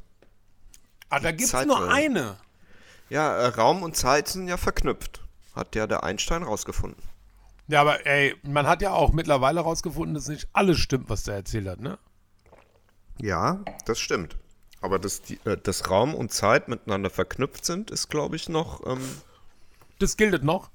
Ah, 1.11 1.21
da 1.21 1.33
gibt 1.33 1.53
es 1.53 1.67
nur 1.67 1.91
eine. 1.91 2.37
Ja, 3.11 3.37
äh, 3.37 3.47
Raum 3.49 3.83
und 3.83 3.97
Zeit 3.97 4.29
sind 4.29 4.49
ja 4.49 4.57
verknüpft. 4.57 5.21
Hat 5.55 5.75
ja 5.75 5.87
der 5.87 6.05
Einstein 6.05 6.43
rausgefunden. 6.43 7.03
Ja, 7.67 7.83
aber 7.83 8.07
ey, 8.07 8.35
man 8.43 8.67
hat 8.67 8.83
ja 8.83 8.93
auch 8.93 9.13
mittlerweile 9.13 9.61
rausgefunden, 9.61 10.15
dass 10.15 10.29
nicht 10.29 10.49
alles 10.53 10.79
stimmt, 10.79 11.09
was 11.09 11.25
der 11.25 11.35
erzählt 11.35 11.69
hat, 11.69 11.81
ne? 11.81 11.99
Ja, 13.21 13.61
das 13.85 14.01
stimmt. 14.01 14.37
Aber 14.81 14.99
dass, 14.99 15.23
die, 15.23 15.39
äh, 15.45 15.57
dass 15.57 15.91
Raum 15.91 16.15
und 16.15 16.33
Zeit 16.33 16.69
miteinander 16.69 17.11
verknüpft 17.11 17.65
sind, 17.65 17.91
ist, 17.91 18.09
glaube 18.09 18.37
ich, 18.37 18.49
noch. 18.49 18.87
Ähm, 18.87 19.01
Das 19.99 20.17
gilt 20.17 20.43
noch. 20.43 20.71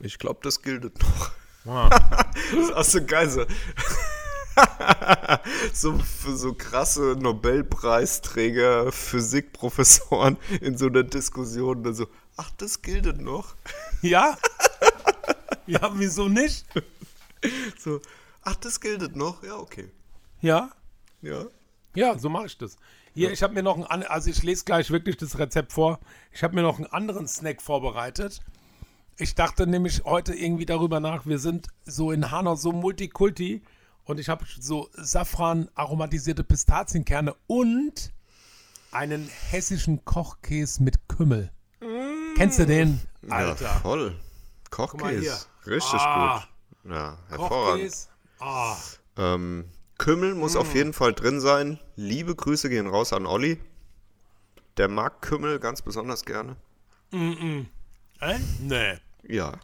ich 0.00 0.18
glaube, 0.18 0.40
das 0.42 0.62
gilt 0.62 0.84
noch. 1.02 1.30
Ah. 1.66 1.90
Das 2.52 2.64
ist 2.64 2.72
auch 2.72 2.84
so 2.84 3.04
geil. 3.04 3.28
So, 3.28 3.44
so 5.72 5.98
für 5.98 6.36
so 6.36 6.54
krasse 6.54 7.16
Nobelpreisträger, 7.18 8.90
Physikprofessoren 8.92 10.38
in 10.60 10.78
so 10.78 10.86
einer 10.86 11.02
Diskussion. 11.02 11.82
dann 11.82 11.94
so, 11.94 12.06
ach, 12.36 12.50
das 12.56 12.80
gilt 12.80 13.20
noch. 13.20 13.54
Ja? 14.02 14.38
ja, 15.66 15.90
wieso 15.94 16.28
nicht? 16.28 16.64
So, 17.78 18.00
ach, 18.42 18.56
das 18.56 18.80
gilt 18.80 19.14
noch. 19.14 19.42
Ja, 19.42 19.56
okay. 19.56 19.90
Ja? 20.40 20.70
Ja. 21.20 21.44
Ja, 21.94 22.18
so 22.18 22.28
mache 22.28 22.46
ich 22.46 22.56
das. 22.56 22.76
Hier, 23.18 23.32
ich 23.32 23.42
habe 23.42 23.52
mir 23.54 23.62
noch 23.64 23.76
einen, 23.90 24.02
also 24.04 24.30
ich 24.30 24.42
lese 24.44 24.64
gleich 24.64 24.90
wirklich 24.90 25.16
das 25.16 25.38
Rezept 25.38 25.72
vor. 25.72 25.98
Ich 26.30 26.42
habe 26.44 26.54
mir 26.54 26.62
noch 26.62 26.76
einen 26.76 26.86
anderen 26.86 27.26
Snack 27.26 27.60
vorbereitet. 27.60 28.40
Ich 29.16 29.34
dachte 29.34 29.66
nämlich 29.66 30.04
heute 30.04 30.34
irgendwie 30.34 30.66
darüber 30.66 31.00
nach, 31.00 31.26
wir 31.26 31.40
sind 31.40 31.66
so 31.84 32.12
in 32.12 32.30
Hanau 32.30 32.54
so 32.54 32.70
Multikulti 32.70 33.62
und 34.04 34.20
ich 34.20 34.28
habe 34.28 34.44
so 34.60 34.88
Safran 34.92 35.68
aromatisierte 35.74 36.44
Pistazienkerne 36.44 37.34
und 37.48 38.12
einen 38.92 39.28
hessischen 39.50 40.04
Kochkäse 40.04 40.82
mit 40.84 41.08
Kümmel. 41.08 41.50
Kennst 42.36 42.60
du 42.60 42.66
den? 42.66 43.00
Alter. 43.28 43.64
Ja, 43.64 43.70
voll. 43.80 44.14
Kochkäse. 44.70 45.46
Richtig 45.66 46.00
Ah. 46.00 46.44
gut. 46.84 46.92
Ja, 46.92 47.18
hervorragend. 47.28 47.82
Kochkäse. 47.82 48.08
Ah, 48.38 48.76
Ähm, 49.16 49.64
Kümmel 49.98 50.34
muss 50.34 50.54
Mm. 50.54 50.58
auf 50.58 50.74
jeden 50.74 50.92
Fall 50.92 51.12
drin 51.12 51.40
sein. 51.40 51.78
Liebe 51.96 52.34
Grüße 52.34 52.68
gehen 52.68 52.86
raus 52.86 53.12
an 53.12 53.26
Olli. 53.26 53.60
Der 54.76 54.88
mag 54.88 55.20
Kümmel 55.22 55.58
ganz 55.58 55.82
besonders 55.82 56.24
gerne. 56.24 56.56
äh? 57.12 58.38
Nee. 58.60 58.98
Ja. 59.24 59.54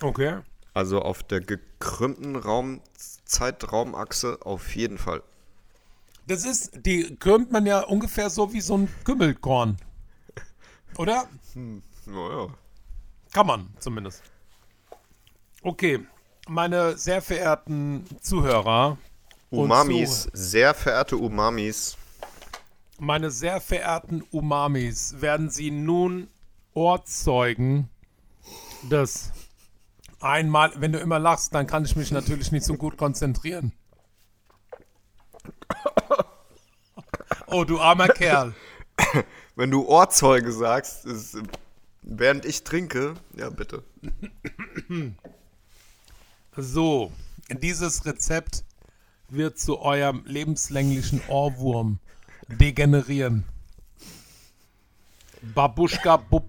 Okay. 0.00 0.40
Also 0.74 1.00
auf 1.00 1.22
der 1.22 1.40
gekrümmten 1.40 2.36
Raum 2.36 2.82
Zeitraumachse 3.24 4.38
auf 4.42 4.76
jeden 4.76 4.98
Fall. 4.98 5.22
Das 6.26 6.44
ist, 6.44 6.84
die 6.84 7.16
krümmt 7.16 7.50
man 7.50 7.64
ja 7.66 7.80
ungefähr 7.80 8.28
so 8.30 8.52
wie 8.52 8.60
so 8.60 8.76
ein 8.76 8.88
Kümmelkorn. 9.04 9.76
Oder? 10.98 11.28
Naja. 12.04 12.48
Kann 13.32 13.46
man 13.46 13.68
zumindest. 13.78 14.22
Okay, 15.62 16.06
meine 16.48 16.96
sehr 16.98 17.22
verehrten 17.22 18.04
Zuhörer, 18.20 18.98
Umamis, 19.56 20.28
sehr 20.32 20.74
verehrte 20.74 21.16
Umamis. 21.16 21.96
meine 22.98 23.30
sehr 23.30 23.60
verehrten 23.60 24.22
Umamis, 24.30 25.20
werden 25.20 25.50
Sie 25.50 25.70
nun 25.70 26.28
Ohrzeugen 26.74 27.88
des 28.90 29.32
einmal, 30.20 30.72
wenn 30.76 30.92
du 30.92 30.98
immer 30.98 31.18
lachst, 31.18 31.54
dann 31.54 31.66
kann 31.66 31.84
ich 31.84 31.96
mich 31.96 32.10
natürlich 32.10 32.52
nicht 32.52 32.64
so 32.64 32.74
gut 32.74 32.96
konzentrieren. 32.96 33.72
Oh, 37.48 37.64
du 37.64 37.80
armer 37.80 38.08
Kerl. 38.08 38.54
Wenn 39.54 39.70
du 39.70 39.86
Ohrzeuge 39.86 40.52
sagst, 40.52 41.06
ist, 41.06 41.38
während 42.02 42.44
ich 42.44 42.64
trinke, 42.64 43.14
ja 43.36 43.50
bitte. 43.50 43.84
So, 46.56 47.12
dieses 47.48 48.04
Rezept 48.04 48.64
wird 49.28 49.58
zu 49.58 49.78
eurem 49.80 50.22
lebenslänglichen 50.26 51.20
Ohrwurm 51.28 51.98
degenerieren. 52.48 53.44
Babuschka 55.54 56.16
Bub. 56.16 56.44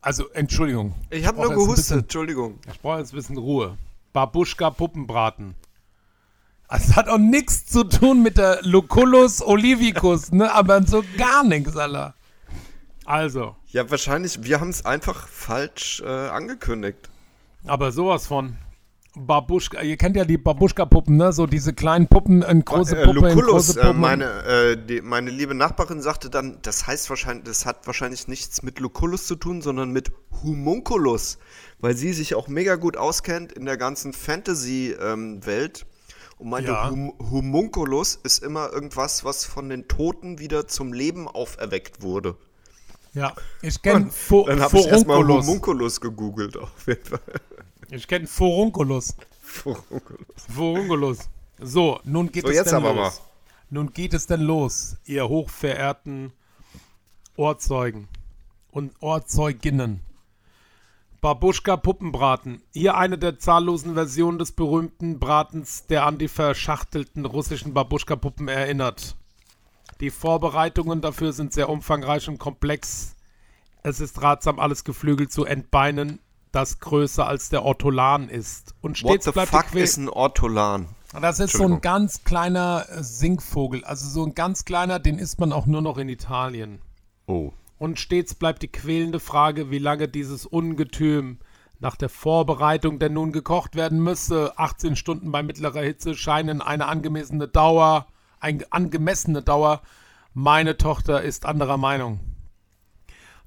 Also, 0.00 0.28
Entschuldigung. 0.30 0.94
Ich 1.10 1.26
habe 1.26 1.38
nur 1.40 1.50
gehustet, 1.50 1.76
bisschen- 1.76 1.98
Entschuldigung. 2.00 2.58
Ich 2.72 2.80
brauche 2.80 2.98
jetzt 3.00 3.12
ein 3.12 3.16
bisschen 3.16 3.36
Ruhe. 3.38 3.76
Babuschka 4.12 4.70
Puppenbraten. 4.70 5.54
Das 6.70 6.96
hat 6.96 7.08
auch 7.08 7.18
nichts 7.18 7.66
zu 7.66 7.84
tun 7.84 8.22
mit 8.22 8.36
der 8.36 8.60
Lucullus 8.62 9.42
olivicus, 9.42 10.32
ne? 10.32 10.52
Aber 10.52 10.82
so 10.86 11.02
gar 11.16 11.42
nichts, 11.42 11.76
Alter. 11.76 12.14
Also, 13.06 13.56
Ja, 13.68 13.90
wahrscheinlich, 13.90 14.42
wir 14.44 14.60
haben 14.60 14.68
es 14.70 14.84
einfach 14.84 15.28
falsch 15.28 16.02
äh, 16.04 16.06
angekündigt. 16.28 17.08
aber 17.66 17.90
sowas 17.92 18.26
von. 18.26 18.56
Babuschka, 19.18 19.82
ihr 19.82 19.96
kennt 19.96 20.16
ja 20.16 20.24
die 20.24 20.38
Babuschka-Puppen, 20.38 21.16
ne? 21.16 21.32
So 21.32 21.46
diese 21.46 21.72
kleinen 21.74 22.06
Puppen, 22.08 22.42
in 22.42 22.64
große 22.64 22.96
Äh, 22.96 23.04
Puppe, 23.04 23.18
in 23.18 23.24
Lucullus, 23.36 23.66
große 23.66 23.80
äh, 23.80 23.84
Puppen. 23.84 24.00
meine, 24.00 24.24
äh, 24.44 24.76
die, 24.86 25.00
meine 25.02 25.30
liebe 25.30 25.54
Nachbarin 25.54 26.00
sagte 26.00 26.30
dann, 26.30 26.58
das 26.62 26.86
heißt 26.86 27.10
wahrscheinlich, 27.10 27.44
das 27.44 27.66
hat 27.66 27.86
wahrscheinlich 27.86 28.28
nichts 28.28 28.62
mit 28.62 28.78
Lucullus 28.80 29.26
zu 29.26 29.36
tun, 29.36 29.60
sondern 29.62 29.90
mit 29.90 30.10
Humunculus, 30.42 31.38
weil 31.80 31.96
sie 31.96 32.12
sich 32.12 32.34
auch 32.34 32.48
mega 32.48 32.76
gut 32.76 32.96
auskennt 32.96 33.52
in 33.52 33.64
der 33.64 33.76
ganzen 33.76 34.12
Fantasy-Welt. 34.12 35.86
und 36.38 36.50
meinte, 36.50 36.70
Ja. 36.70 36.88
hum 36.90 37.12
Humunculus 37.30 38.14
ist 38.22 38.42
immer 38.44 38.72
irgendwas, 38.72 39.24
was 39.24 39.44
von 39.44 39.68
den 39.68 39.88
Toten 39.88 40.38
wieder 40.38 40.68
zum 40.68 40.92
Leben 40.92 41.26
auferweckt 41.26 42.00
wurde. 42.02 42.36
ja, 43.12 43.32
ich 43.62 43.82
kenne 43.82 44.10
Fo 44.10 44.46
Dann 44.46 44.60
habe 44.60 44.78
ich 44.78 44.86
erstmal 44.86 45.16
Furunculus. 45.16 45.46
Humunculus 45.46 46.00
gegoogelt, 46.00 46.56
auf 46.56 46.86
jeden 46.86 47.04
Fall. 47.04 47.18
Ich 47.90 48.06
kenne 48.06 48.26
Furunculus. 48.26 49.16
Furunculus. 49.40 50.26
Furunculus. 50.54 51.18
So, 51.60 52.00
nun 52.04 52.30
geht 52.30 52.44
So, 52.44 52.50
es 52.50 52.56
jetzt 52.56 52.66
denn 52.68 52.76
aber 52.76 52.94
los. 52.94 53.18
mal. 53.18 53.24
Nun 53.70 53.92
geht 53.92 54.14
es 54.14 54.26
denn 54.26 54.40
los, 54.40 54.96
ihr 55.04 55.28
hochverehrten 55.28 56.32
Ohrzeugen 57.36 58.08
und 58.70 58.92
Ohrzeuginnen. 59.00 60.00
Babuschka 61.20 61.76
Puppenbraten. 61.76 62.62
Hier 62.72 62.96
eine 62.96 63.18
der 63.18 63.38
zahllosen 63.38 63.94
Versionen 63.94 64.38
des 64.38 64.52
berühmten 64.52 65.18
Bratens, 65.18 65.86
der 65.86 66.06
an 66.06 66.16
die 66.18 66.28
verschachtelten 66.28 67.24
russischen 67.26 67.74
Babuschka-Puppen 67.74 68.46
erinnert. 68.46 69.16
Die 70.00 70.10
Vorbereitungen 70.10 71.00
dafür 71.00 71.32
sind 71.32 71.52
sehr 71.52 71.68
umfangreich 71.68 72.28
und 72.28 72.38
komplex. 72.38 73.16
Es 73.82 73.98
ist 73.98 74.22
ratsam, 74.22 74.60
alles 74.60 74.84
Geflügel 74.84 75.28
zu 75.28 75.44
entbeinen, 75.44 76.20
das 76.52 76.80
größer 76.80 77.26
als 77.26 77.48
der 77.48 77.64
Ortolan 77.64 78.28
ist. 78.28 78.74
Und 78.80 79.02
What 79.02 79.10
stets 79.10 79.24
the 79.26 79.32
bleibt 79.32 79.50
fuck 79.50 79.74
ist 79.74 79.96
ein 79.96 80.08
Ortolan? 80.08 80.86
das 81.20 81.40
ist 81.40 81.52
so 81.52 81.64
ein 81.64 81.80
ganz 81.80 82.24
kleiner 82.24 82.86
äh, 82.90 83.02
Singvogel. 83.02 83.84
Also 83.84 84.08
so 84.08 84.24
ein 84.24 84.34
ganz 84.34 84.64
kleiner, 84.64 84.98
den 84.98 85.18
isst 85.18 85.40
man 85.40 85.52
auch 85.52 85.66
nur 85.66 85.82
noch 85.82 85.98
in 85.98 86.08
Italien. 86.08 86.80
Oh. 87.26 87.52
Und 87.78 87.98
stets 87.98 88.34
bleibt 88.34 88.62
die 88.62 88.68
quälende 88.68 89.20
Frage, 89.20 89.70
wie 89.70 89.78
lange 89.78 90.08
dieses 90.08 90.44
Ungetüm 90.44 91.38
nach 91.80 91.96
der 91.96 92.08
Vorbereitung 92.08 92.98
denn 92.98 93.12
nun 93.12 93.32
gekocht 93.32 93.76
werden 93.76 94.02
müsse. 94.02 94.52
18 94.56 94.96
Stunden 94.96 95.30
bei 95.30 95.42
mittlerer 95.42 95.82
Hitze 95.82 96.14
scheinen 96.14 96.60
eine 96.60 96.86
angemessene 96.86 97.46
Dauer, 97.46 98.06
eine 98.40 98.64
angemessene 98.70 99.42
Dauer. 99.42 99.82
Meine 100.34 100.76
Tochter 100.76 101.22
ist 101.22 101.46
anderer 101.46 101.76
Meinung. 101.76 102.20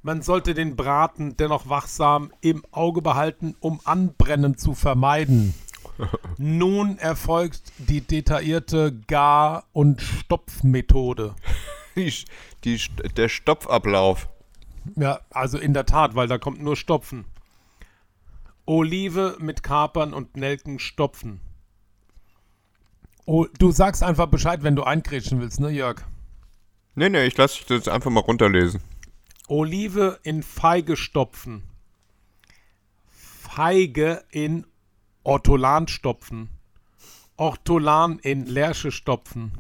Man 0.03 0.23
sollte 0.23 0.55
den 0.55 0.75
Braten 0.75 1.37
dennoch 1.37 1.69
wachsam 1.69 2.31
im 2.41 2.63
Auge 2.71 3.01
behalten, 3.03 3.55
um 3.59 3.79
Anbrennen 3.83 4.57
zu 4.57 4.73
vermeiden. 4.73 5.53
Nun 6.37 6.97
erfolgt 6.97 7.71
die 7.77 8.01
detaillierte 8.01 8.97
Gar- 9.07 9.65
und 9.73 10.01
Stopfmethode. 10.01 11.35
Die, 11.95 12.13
die, 12.63 12.79
der 13.15 13.29
Stopfablauf. 13.29 14.27
Ja, 14.95 15.19
also 15.29 15.57
in 15.57 15.73
der 15.73 15.85
Tat, 15.85 16.15
weil 16.15 16.27
da 16.27 16.37
kommt 16.37 16.61
nur 16.61 16.75
Stopfen. 16.75 17.25
Olive 18.65 19.35
mit 19.39 19.61
Kapern 19.61 20.13
und 20.13 20.37
Nelken 20.37 20.79
stopfen. 20.79 21.41
Oh, 23.25 23.45
du 23.59 23.71
sagst 23.71 24.03
einfach 24.03 24.27
Bescheid, 24.27 24.63
wenn 24.63 24.75
du 24.75 24.83
eingrätschen 24.83 25.41
willst, 25.41 25.59
ne, 25.59 25.69
Jörg? 25.69 26.01
Nee, 26.95 27.09
nee, 27.09 27.25
ich 27.25 27.37
lasse 27.37 27.57
dich 27.57 27.67
das 27.67 27.87
einfach 27.87 28.09
mal 28.09 28.21
runterlesen. 28.21 28.81
Olive 29.51 30.17
in 30.23 30.43
Feige 30.43 30.95
stopfen. 30.95 31.63
Feige 33.09 34.23
in 34.31 34.65
Ortolan 35.23 35.89
stopfen. 35.89 36.47
Ortolan 37.35 38.19
in 38.19 38.45
Lerche 38.45 38.93
stopfen. 38.93 39.51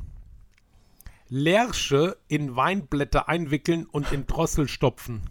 Lerche 1.27 2.15
in 2.29 2.55
Weinblätter 2.55 3.27
einwickeln 3.27 3.85
und 3.85 4.13
in 4.13 4.25
Drossel 4.27 4.69
stopfen. 4.69 5.29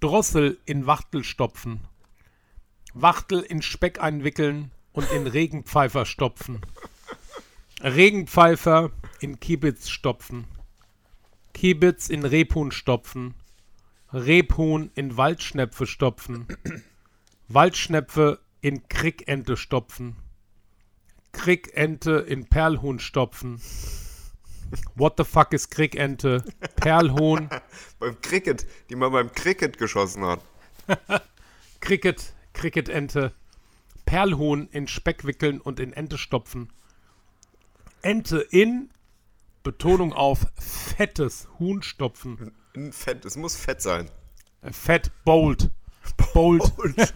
Drossel 0.00 0.58
in 0.66 0.86
Wachtel 0.86 1.24
stopfen. 1.24 1.80
Wachtel 2.92 3.40
in 3.40 3.62
Speck 3.62 4.02
einwickeln 4.02 4.70
und 4.92 5.10
in 5.12 5.26
Regenpfeifer 5.26 6.04
stopfen. 6.04 6.60
Regenpfeifer 7.80 8.90
in 9.20 9.40
Kiebitz 9.40 9.88
stopfen. 9.88 10.46
Kiebitz 11.62 12.08
in 12.08 12.24
Rebhuhn 12.24 12.72
stopfen. 12.72 13.34
Rebhuhn 14.12 14.90
in 14.96 15.16
Waldschnepfe 15.16 15.86
stopfen. 15.86 16.48
Waldschnepfe 17.46 18.40
in 18.60 18.88
Krickente 18.88 19.56
stopfen. 19.56 20.16
Krickente 21.30 22.18
in 22.26 22.46
Perlhuhn 22.48 22.98
stopfen. 22.98 23.62
What 24.96 25.14
the 25.18 25.24
fuck 25.24 25.52
ist 25.52 25.70
Krickente? 25.70 26.42
Perlhuhn, 26.74 27.48
Beim 28.00 28.20
Cricket, 28.20 28.66
die 28.90 28.96
man 28.96 29.12
beim 29.12 29.30
Cricket 29.30 29.78
geschossen 29.78 30.24
hat. 30.24 30.40
Cricket, 31.80 32.32
Cricketente. 32.54 33.30
Perlhuhn 34.04 34.68
in 34.72 34.88
Speck 34.88 35.24
wickeln 35.24 35.60
und 35.60 35.78
in 35.78 35.92
Ente 35.92 36.18
stopfen. 36.18 36.72
Ente 38.02 38.40
in, 38.50 38.90
Betonung 39.62 40.12
auf 40.12 40.46
fettes 40.58 41.48
Huhn 41.58 41.82
stopfen. 41.82 42.52
Ein 42.74 42.92
Fett, 42.92 43.24
es 43.24 43.36
muss 43.36 43.56
fett 43.56 43.82
sein. 43.82 44.10
Fett, 44.70 45.10
bold. 45.24 45.70
Bold. 46.34 46.62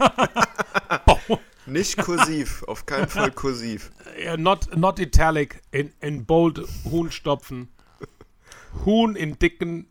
Nicht 1.65 1.97
kursiv, 1.97 2.63
auf 2.63 2.85
keinen 2.85 3.07
Fall 3.07 3.31
kursiv. 3.31 3.91
Not, 4.37 4.75
not 4.77 4.99
italic, 4.99 5.61
in, 5.71 5.91
in 5.99 6.25
bold 6.25 6.61
Huhn 6.85 7.11
stopfen. 7.11 7.69
Huhn 8.85 9.15
in 9.15 9.37
dicken 9.37 9.87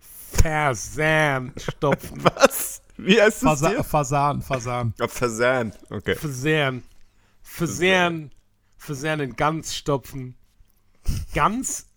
Fasan 0.00 1.52
stopfen. 1.56 2.24
Was? 2.24 2.82
Wie 2.96 3.20
heißt 3.20 3.42
das 3.42 3.60
Fasa? 3.60 3.82
Fasan, 3.82 4.42
Fasan. 4.42 4.94
Ja, 4.98 5.08
Fasan. 5.08 5.72
Okay. 5.90 6.14
Fasan. 6.14 6.82
Fasan. 7.42 8.30
Fasan 8.76 9.20
in 9.20 9.36
Gans 9.36 9.76
stopfen. 9.76 10.36
Gans, 11.34 11.87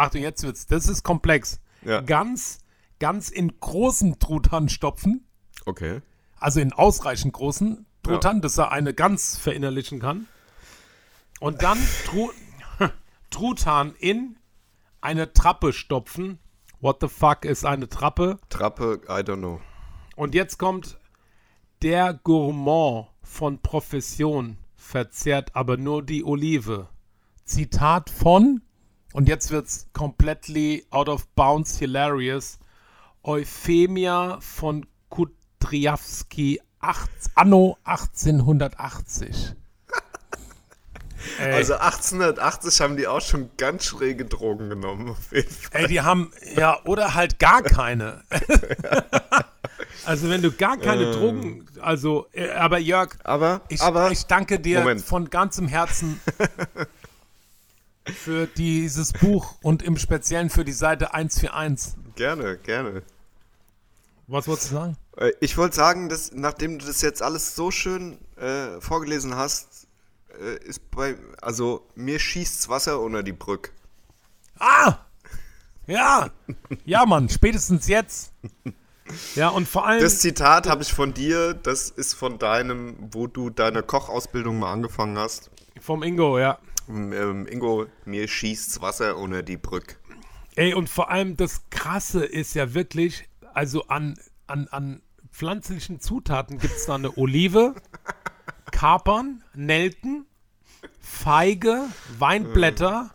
Achtung, 0.00 0.22
jetzt 0.22 0.42
wird's, 0.42 0.66
das 0.66 0.88
ist 0.88 1.02
komplex. 1.02 1.60
Ja. 1.82 2.00
Gans, 2.00 2.60
Gans 2.98 3.30
in 3.30 3.60
großen 3.60 4.18
Truthahn 4.18 4.68
stopfen. 4.68 5.26
Okay. 5.66 6.00
Also 6.38 6.60
in 6.60 6.72
ausreichend 6.72 7.32
großen 7.32 7.86
Truthahn, 8.02 8.40
dass 8.40 8.58
er 8.58 8.72
eine 8.72 8.94
Gans 8.94 9.38
verinnerlichen 9.38 10.00
kann. 10.00 10.26
Und 11.38 11.62
dann 11.62 11.78
Tru 12.06 12.30
Truthahn 13.30 13.94
in 13.98 14.38
eine 15.00 15.32
Trappe 15.32 15.72
stopfen. 15.72 16.38
What 16.80 16.98
the 17.00 17.08
fuck 17.08 17.44
ist 17.44 17.64
eine 17.64 17.88
Trappe? 17.88 18.38
Trappe, 18.48 19.02
I 19.06 19.20
don't 19.20 19.38
know. 19.38 19.60
Und 20.16 20.34
jetzt 20.34 20.58
kommt 20.58 20.98
der 21.82 22.14
Gourmand 22.14 23.08
von 23.22 23.58
Profession 23.60 24.58
verzehrt 24.76 25.54
aber 25.54 25.76
nur 25.76 26.02
die 26.02 26.24
Olive. 26.24 26.88
Zitat 27.44 28.10
von, 28.10 28.62
und 29.12 29.28
jetzt 29.28 29.50
wird's 29.50 29.86
completely 29.92 30.86
out 30.90 31.08
of 31.08 31.26
bounds 31.28 31.78
hilarious, 31.78 32.58
Euphemia 33.22 34.38
von 34.40 34.86
Kudryawski, 35.08 36.60
acht, 36.80 37.10
anno 37.34 37.76
1880. 37.84 39.54
Ey, 41.38 41.52
Also 41.52 41.74
1880 41.74 42.80
haben 42.80 42.96
die 42.96 43.06
auch 43.06 43.20
schon 43.20 43.50
ganz 43.58 43.84
schräge 43.84 44.24
Drogen 44.24 44.70
genommen. 44.70 45.10
Auf 45.10 45.32
jeden 45.32 45.50
Fall. 45.50 45.82
ey, 45.82 45.86
die 45.88 46.00
haben, 46.00 46.32
ja, 46.56 46.78
oder 46.84 47.14
halt 47.14 47.38
gar 47.38 47.62
keine. 47.62 48.22
also 50.06 50.30
wenn 50.30 50.40
du 50.40 50.50
gar 50.50 50.78
keine 50.78 51.10
Drogen, 51.10 51.66
also, 51.80 52.26
äh, 52.32 52.50
aber 52.52 52.78
Jörg, 52.78 53.16
Aber, 53.24 53.60
Ich, 53.68 53.82
aber, 53.82 54.10
ich 54.10 54.24
danke 54.26 54.60
dir 54.60 54.80
Moment. 54.80 55.02
von 55.02 55.28
ganzem 55.28 55.68
Herzen 55.68 56.20
für 58.06 58.46
dieses 58.46 59.12
Buch 59.12 59.54
und 59.62 59.82
im 59.82 59.96
Speziellen 59.96 60.50
für 60.50 60.64
die 60.64 60.72
Seite 60.72 61.14
141. 61.14 61.94
gerne, 62.16 62.56
gerne. 62.58 63.02
Was 64.26 64.46
wolltest 64.46 64.70
du 64.70 64.74
sagen? 64.74 64.96
Äh, 65.16 65.32
Ich 65.40 65.56
wollte 65.56 65.76
sagen, 65.76 66.08
dass 66.08 66.32
nachdem 66.32 66.78
du 66.78 66.86
das 66.86 67.02
jetzt 67.02 67.22
alles 67.22 67.54
so 67.56 67.70
schön 67.70 68.18
äh, 68.36 68.80
vorgelesen 68.80 69.34
hast, 69.34 69.86
äh, 70.40 70.56
ist 70.64 70.90
bei, 70.90 71.16
also 71.42 71.84
mir 71.94 72.18
schießt's 72.18 72.68
Wasser 72.68 73.00
unter 73.00 73.22
die 73.22 73.32
Brücke. 73.32 73.70
Ah! 74.58 74.98
Ja, 75.86 76.30
ja, 76.84 77.04
Mann, 77.04 77.28
spätestens 77.28 77.88
jetzt. 77.88 78.32
Ja, 79.34 79.48
und 79.48 79.66
vor 79.66 79.86
allem. 79.86 80.00
Das 80.00 80.20
Zitat 80.20 80.68
habe 80.68 80.82
ich 80.82 80.92
von 80.92 81.12
dir, 81.12 81.52
das 81.54 81.90
ist 81.90 82.14
von 82.14 82.38
deinem, 82.38 82.96
wo 83.10 83.26
du 83.26 83.50
deine 83.50 83.82
Kochausbildung 83.82 84.60
mal 84.60 84.70
angefangen 84.72 85.18
hast. 85.18 85.50
vom 85.80 86.04
Ingo, 86.04 86.38
ja. 86.38 86.58
Ähm, 86.90 87.46
Ingo, 87.46 87.86
mir 88.04 88.26
schießt's 88.26 88.80
Wasser 88.80 89.16
ohne 89.16 89.44
die 89.44 89.56
Brücke. 89.56 89.96
Ey, 90.56 90.74
und 90.74 90.88
vor 90.88 91.10
allem 91.10 91.36
das 91.36 91.62
Krasse 91.70 92.24
ist 92.24 92.54
ja 92.54 92.74
wirklich, 92.74 93.28
also 93.54 93.86
an, 93.86 94.18
an, 94.46 94.68
an 94.68 95.02
pflanzlichen 95.30 96.00
Zutaten 96.00 96.58
gibt 96.58 96.74
es 96.74 96.86
da 96.86 96.96
eine 96.96 97.12
Olive, 97.16 97.74
Kapern, 98.72 99.44
Nelken, 99.54 100.26
Feige, 101.00 101.86
Weinblätter 102.18 103.14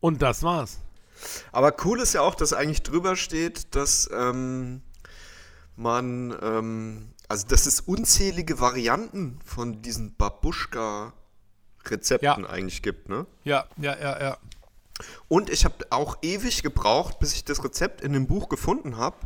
und 0.00 0.22
das 0.22 0.42
war's. 0.42 0.80
Aber 1.52 1.74
cool 1.84 2.00
ist 2.00 2.14
ja 2.14 2.22
auch, 2.22 2.34
dass 2.34 2.52
eigentlich 2.52 2.82
drüber 2.82 3.16
steht, 3.16 3.74
dass 3.74 4.08
ähm, 4.12 4.82
man, 5.76 6.36
ähm, 6.42 7.14
also 7.28 7.46
dass 7.46 7.66
es 7.66 7.80
unzählige 7.80 8.60
Varianten 8.60 9.38
von 9.44 9.82
diesen 9.82 10.14
Babuschka-Rezepten 11.84 12.44
Ja. 12.44 12.50
eigentlich 12.50 12.82
gibt, 12.82 13.08
ne? 13.08 13.26
Ja, 13.44 13.66
ja, 13.76 13.96
ja, 13.98 14.20
ja. 14.20 14.38
Und 15.28 15.50
ich 15.50 15.64
habe 15.64 15.74
auch 15.90 16.18
ewig 16.22 16.62
gebraucht, 16.62 17.18
bis 17.18 17.34
ich 17.34 17.44
das 17.44 17.64
Rezept 17.64 18.00
in 18.00 18.12
dem 18.12 18.26
Buch 18.28 18.48
gefunden 18.48 18.96
habe, 18.96 19.16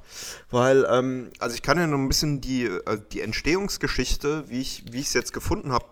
weil, 0.50 0.86
ähm, 0.90 1.30
also 1.40 1.54
ich 1.54 1.62
kann 1.62 1.78
ja 1.78 1.86
noch 1.86 1.98
ein 1.98 2.08
bisschen 2.08 2.40
die, 2.40 2.64
äh, 2.64 2.98
die 3.12 3.20
Entstehungsgeschichte, 3.20 4.48
wie 4.48 4.60
ich 4.60 4.84
es 4.94 5.12
jetzt 5.12 5.34
gefunden 5.34 5.72
habe, 5.72 5.84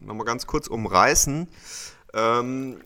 nochmal 0.00 0.26
ganz 0.26 0.46
kurz 0.46 0.66
umreißen. 0.66 1.46
Ähm, 2.12 2.80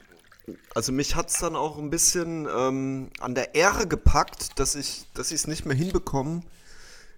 also 0.74 0.92
mich 0.92 1.16
hat 1.16 1.30
es 1.30 1.38
dann 1.38 1.56
auch 1.56 1.78
ein 1.78 1.88
bisschen 1.88 2.46
ähm, 2.54 3.10
an 3.20 3.34
der 3.34 3.54
Ehre 3.54 3.86
gepackt, 3.86 4.58
dass 4.58 4.74
ich 4.74 5.06
dass 5.14 5.28
ich 5.28 5.36
es 5.36 5.46
nicht 5.46 5.64
mehr 5.64 5.76
hinbekomme, 5.76 6.42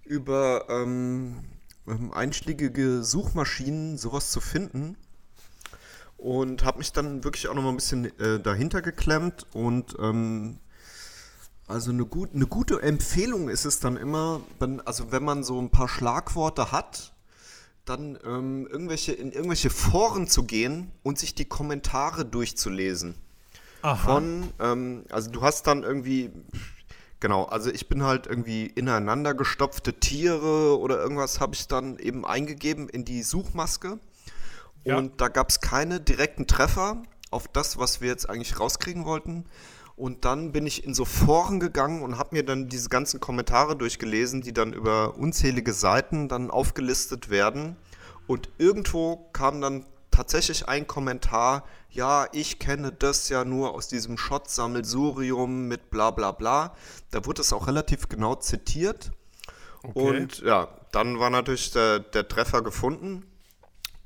über 0.04 0.66
ähm, 0.68 1.42
ähm, 1.88 2.12
einschlägige 2.12 3.02
Suchmaschinen 3.02 3.98
sowas 3.98 4.30
zu 4.30 4.40
finden 4.40 4.96
und 6.16 6.64
habe 6.64 6.78
mich 6.78 6.92
dann 6.92 7.24
wirklich 7.24 7.48
auch 7.48 7.54
noch 7.54 7.62
mal 7.62 7.70
ein 7.70 7.76
bisschen 7.76 8.06
äh, 8.18 8.40
dahinter 8.40 8.82
geklemmt 8.82 9.46
und 9.52 9.96
ähm, 9.98 10.58
also 11.68 11.90
eine, 11.90 12.04
gut, 12.06 12.30
eine 12.34 12.46
gute 12.46 12.80
Empfehlung 12.80 13.48
ist 13.48 13.64
es 13.64 13.80
dann 13.80 13.96
immer, 13.96 14.40
wenn, 14.60 14.80
also 14.82 15.10
wenn 15.10 15.24
man 15.24 15.42
so 15.42 15.60
ein 15.60 15.70
paar 15.70 15.88
Schlagworte 15.88 16.70
hat, 16.70 17.12
dann 17.84 18.18
ähm, 18.24 18.66
irgendwelche, 18.70 19.12
in 19.12 19.32
irgendwelche 19.32 19.70
Foren 19.70 20.28
zu 20.28 20.44
gehen 20.44 20.92
und 21.02 21.18
sich 21.18 21.34
die 21.34 21.44
Kommentare 21.44 22.24
durchzulesen. 22.24 23.14
Aha. 23.82 23.96
Von, 23.96 24.52
ähm, 24.58 25.04
also 25.10 25.30
du 25.30 25.42
hast 25.42 25.66
dann 25.66 25.82
irgendwie, 25.82 26.30
genau, 27.20 27.44
also 27.44 27.70
ich 27.70 27.88
bin 27.88 28.02
halt 28.02 28.26
irgendwie 28.26 28.66
ineinander 28.66 29.34
gestopfte 29.34 29.94
Tiere 29.94 30.78
oder 30.78 31.00
irgendwas 31.00 31.40
habe 31.40 31.54
ich 31.54 31.68
dann 31.68 31.98
eben 31.98 32.24
eingegeben 32.24 32.88
in 32.88 33.04
die 33.04 33.22
Suchmaske. 33.22 33.98
Ja. 34.86 34.96
Und 34.96 35.20
da 35.20 35.28
gab 35.28 35.50
es 35.50 35.60
keine 35.60 36.00
direkten 36.00 36.46
Treffer 36.46 37.02
auf 37.30 37.48
das, 37.48 37.76
was 37.76 38.00
wir 38.00 38.08
jetzt 38.08 38.30
eigentlich 38.30 38.60
rauskriegen 38.60 39.04
wollten. 39.04 39.44
Und 39.96 40.24
dann 40.24 40.52
bin 40.52 40.66
ich 40.66 40.84
in 40.84 40.94
so 40.94 41.04
Foren 41.04 41.58
gegangen 41.58 42.02
und 42.02 42.18
habe 42.18 42.36
mir 42.36 42.44
dann 42.44 42.68
diese 42.68 42.88
ganzen 42.88 43.18
Kommentare 43.18 43.76
durchgelesen, 43.76 44.42
die 44.42 44.52
dann 44.52 44.72
über 44.72 45.16
unzählige 45.16 45.72
Seiten 45.72 46.28
dann 46.28 46.50
aufgelistet 46.50 47.30
werden. 47.30 47.76
Und 48.28 48.48
irgendwo 48.58 49.28
kam 49.32 49.60
dann 49.60 49.86
tatsächlich 50.10 50.68
ein 50.68 50.86
Kommentar, 50.86 51.64
ja, 51.90 52.28
ich 52.32 52.58
kenne 52.58 52.92
das 52.92 53.28
ja 53.28 53.44
nur 53.44 53.74
aus 53.74 53.88
diesem 53.88 54.18
Schott-Sammelsurium 54.18 55.66
mit 55.66 55.90
bla 55.90 56.10
bla 56.12 56.30
bla. 56.30 56.74
Da 57.10 57.24
wurde 57.24 57.40
es 57.40 57.52
auch 57.52 57.66
relativ 57.66 58.08
genau 58.08 58.36
zitiert. 58.36 59.10
Und 59.94 60.40
ja, 60.42 60.68
dann 60.92 61.18
war 61.18 61.30
natürlich 61.30 61.72
der, 61.72 62.00
der 62.00 62.28
Treffer 62.28 62.62
gefunden. 62.62 63.24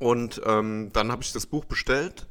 Und 0.00 0.40
ähm, 0.44 0.90
dann 0.92 1.12
habe 1.12 1.22
ich 1.22 1.32
das 1.32 1.46
Buch 1.46 1.66
bestellt 1.66 2.26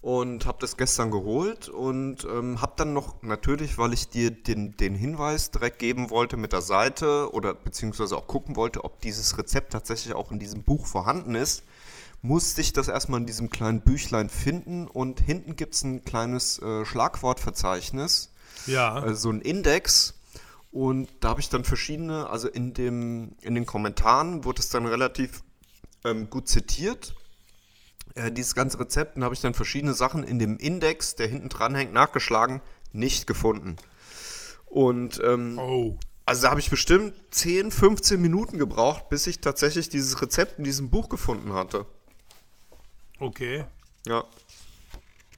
und 0.00 0.46
habe 0.46 0.58
das 0.60 0.76
gestern 0.76 1.10
geholt 1.10 1.68
und 1.68 2.24
ähm, 2.24 2.62
habe 2.62 2.72
dann 2.76 2.92
noch 2.94 3.22
natürlich, 3.22 3.78
weil 3.78 3.92
ich 3.92 4.08
dir 4.08 4.30
den, 4.30 4.76
den 4.76 4.94
Hinweis 4.94 5.50
direkt 5.50 5.78
geben 5.80 6.08
wollte 6.10 6.36
mit 6.36 6.52
der 6.52 6.62
Seite 6.62 7.30
oder 7.32 7.52
beziehungsweise 7.52 8.16
auch 8.16 8.26
gucken 8.26 8.56
wollte, 8.56 8.84
ob 8.84 9.00
dieses 9.00 9.36
Rezept 9.38 9.72
tatsächlich 9.72 10.14
auch 10.14 10.32
in 10.32 10.38
diesem 10.38 10.62
Buch 10.62 10.86
vorhanden 10.86 11.34
ist, 11.34 11.62
musste 12.22 12.62
ich 12.62 12.72
das 12.72 12.88
erstmal 12.88 13.20
in 13.20 13.26
diesem 13.26 13.50
kleinen 13.50 13.82
Büchlein 13.82 14.30
finden 14.30 14.88
und 14.88 15.20
hinten 15.20 15.56
gibt 15.56 15.74
es 15.74 15.84
ein 15.84 16.04
kleines 16.04 16.58
äh, 16.60 16.84
Schlagwortverzeichnis 16.84 18.30
Ja. 18.66 18.94
also 18.94 19.14
so 19.14 19.30
ein 19.30 19.40
Index. 19.40 20.14
Und 20.70 21.08
da 21.20 21.30
habe 21.30 21.40
ich 21.40 21.48
dann 21.48 21.64
verschiedene, 21.64 22.28
also 22.28 22.48
in, 22.48 22.74
dem, 22.74 23.36
in 23.40 23.54
den 23.54 23.66
Kommentaren 23.66 24.44
wurde 24.44 24.60
es 24.60 24.68
dann 24.68 24.86
relativ 24.86 25.42
ähm, 26.04 26.30
gut 26.30 26.48
zitiert. 26.48 27.14
Äh, 28.14 28.32
dieses 28.32 28.54
ganze 28.54 28.80
Rezept, 28.80 29.16
und 29.16 29.24
habe 29.24 29.34
ich 29.34 29.40
dann 29.40 29.54
verschiedene 29.54 29.94
Sachen 29.94 30.24
in 30.24 30.38
dem 30.38 30.56
Index, 30.58 31.14
der 31.14 31.28
hinten 31.28 31.48
dran 31.48 31.74
hängt, 31.74 31.92
nachgeschlagen, 31.92 32.60
nicht 32.92 33.26
gefunden. 33.26 33.76
Und 34.66 35.20
ähm, 35.22 35.58
oh. 35.58 35.98
also 36.26 36.42
da 36.42 36.50
habe 36.50 36.60
ich 36.60 36.70
bestimmt 36.70 37.14
10, 37.30 37.70
15 37.70 38.20
Minuten 38.20 38.58
gebraucht, 38.58 39.08
bis 39.08 39.26
ich 39.26 39.40
tatsächlich 39.40 39.88
dieses 39.88 40.20
Rezept 40.20 40.58
in 40.58 40.64
diesem 40.64 40.90
Buch 40.90 41.08
gefunden 41.08 41.52
hatte. 41.52 41.86
Okay. 43.20 43.64
Ja. 44.06 44.24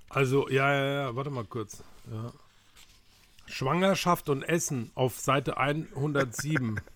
Also, 0.09 0.49
ja, 0.49 0.73
ja, 0.73 0.93
ja, 1.03 1.16
warte 1.16 1.31
mal 1.31 1.45
kurz. 1.45 1.82
Ja. 2.11 2.32
Schwangerschaft 3.47 4.28
und 4.28 4.43
Essen 4.43 4.91
auf 4.95 5.19
Seite 5.19 5.57
107. 5.57 6.81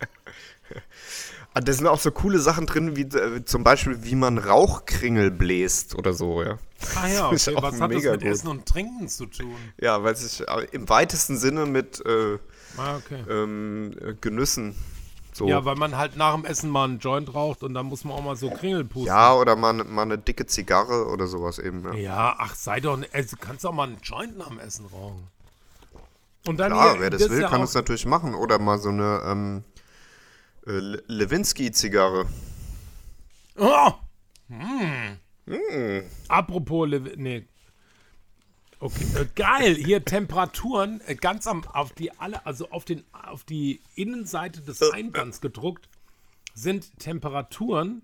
Ah, 1.57 1.61
Da 1.61 1.73
sind 1.73 1.87
auch 1.87 2.01
so 2.01 2.11
coole 2.11 2.41
Sachen 2.41 2.67
drin, 2.67 2.97
wie 2.97 3.03
äh, 3.03 3.45
zum 3.45 3.63
Beispiel, 3.63 4.03
wie 4.03 4.17
man 4.17 4.39
Rauchkringel 4.39 5.31
bläst 5.31 5.95
oder 5.95 6.13
so, 6.13 6.43
ja. 6.43 6.59
Ah 6.97 7.07
ja, 7.09 7.27
okay. 7.31 7.55
auch 7.57 7.63
Was 7.63 7.81
hat 7.81 7.93
das 7.95 8.03
mit 8.03 8.13
gut. 8.21 8.23
Essen 8.25 8.49
und 8.49 8.67
Trinken 8.67 9.09
zu 9.09 9.27
tun? 9.27 9.55
Ja, 9.81 10.03
weil 10.03 10.15
es 10.15 10.21
sich 10.37 10.47
äh, 10.49 10.67
im 10.73 10.89
weitesten 10.89 11.37
Sinne 11.39 11.67
mit 11.67 12.05
äh, 12.05 12.39
Ah, 12.77 12.97
okay. 12.97 13.23
ähm, 13.31 13.93
äh, 14.01 14.15
Genüssen 14.21 14.75
so. 15.33 15.47
Ja, 15.49 15.65
weil 15.65 15.77
man 15.77 15.97
halt 15.97 16.17
nach 16.17 16.35
dem 16.35 16.45
Essen 16.45 16.71
mal 16.71 16.85
einen 16.85 16.99
Joint 16.99 17.35
raucht 17.35 17.63
und 17.63 17.75
dann 17.75 17.87
muss 17.87 18.05
man 18.05 18.15
auch 18.17 18.23
mal 18.23 18.37
so 18.37 18.51
Kringel 18.51 18.85
pusten. 18.85 19.07
Ja, 19.07 19.35
oder 19.35 19.55
mal, 19.57 19.73
ne- 19.73 19.85
mal 19.85 20.03
eine 20.03 20.19
dicke 20.19 20.47
Zigarre 20.47 21.07
oder 21.09 21.27
sowas 21.29 21.59
eben. 21.61 21.85
Ja. 21.85 21.95
Ja, 21.95 22.35
ach, 22.39 22.55
sei 22.55 22.79
doch, 22.81 22.97
ne- 22.97 23.09
also, 23.13 23.37
du 23.37 23.45
kannst 23.45 23.65
doch 23.65 23.73
mal 23.73 23.85
einen 23.89 23.99
Joint 24.03 24.37
nach 24.39 24.49
dem 24.49 24.59
Essen 24.61 24.87
rauchen. 24.87 25.27
Und 26.47 26.59
dann 26.59 26.71
Klar, 26.73 26.93
hier, 26.93 27.01
wer 27.01 27.11
das, 27.11 27.23
ist 27.23 27.31
will, 27.31 27.41
ja 27.43 27.49
kann 27.49 27.61
auch- 27.61 27.65
es 27.65 27.75
natürlich 27.75 28.07
machen. 28.07 28.35
Oder 28.35 28.59
mal 28.59 28.79
so 28.79 28.91
eine 28.91 29.23
ähm, 29.27 29.65
äh, 29.74 29.74
Le- 30.65 31.03
Lewinsky-Zigarre. 31.07 32.27
Oh! 33.57 33.91
Hm. 34.49 35.19
Apropos, 36.29 36.89
Lev- 36.89 37.17
nee. 37.17 37.47
Okay, 38.81 39.05
äh, 39.15 39.27
geil. 39.35 39.75
Hier 39.77 40.05
Temperaturen 40.05 41.01
äh, 41.07 41.15
ganz 41.15 41.47
am 41.47 41.65
auf 41.69 41.93
die 41.93 42.11
alle, 42.19 42.45
also 42.47 42.71
auf 42.71 42.85
den 42.85 43.05
auf 43.13 43.45
die 43.45 43.81
Innenseite 43.95 44.61
des 44.61 44.83
Einbands 44.93 45.41
gedruckt 45.41 45.89
sind 46.55 46.99
Temperaturen 46.99 48.03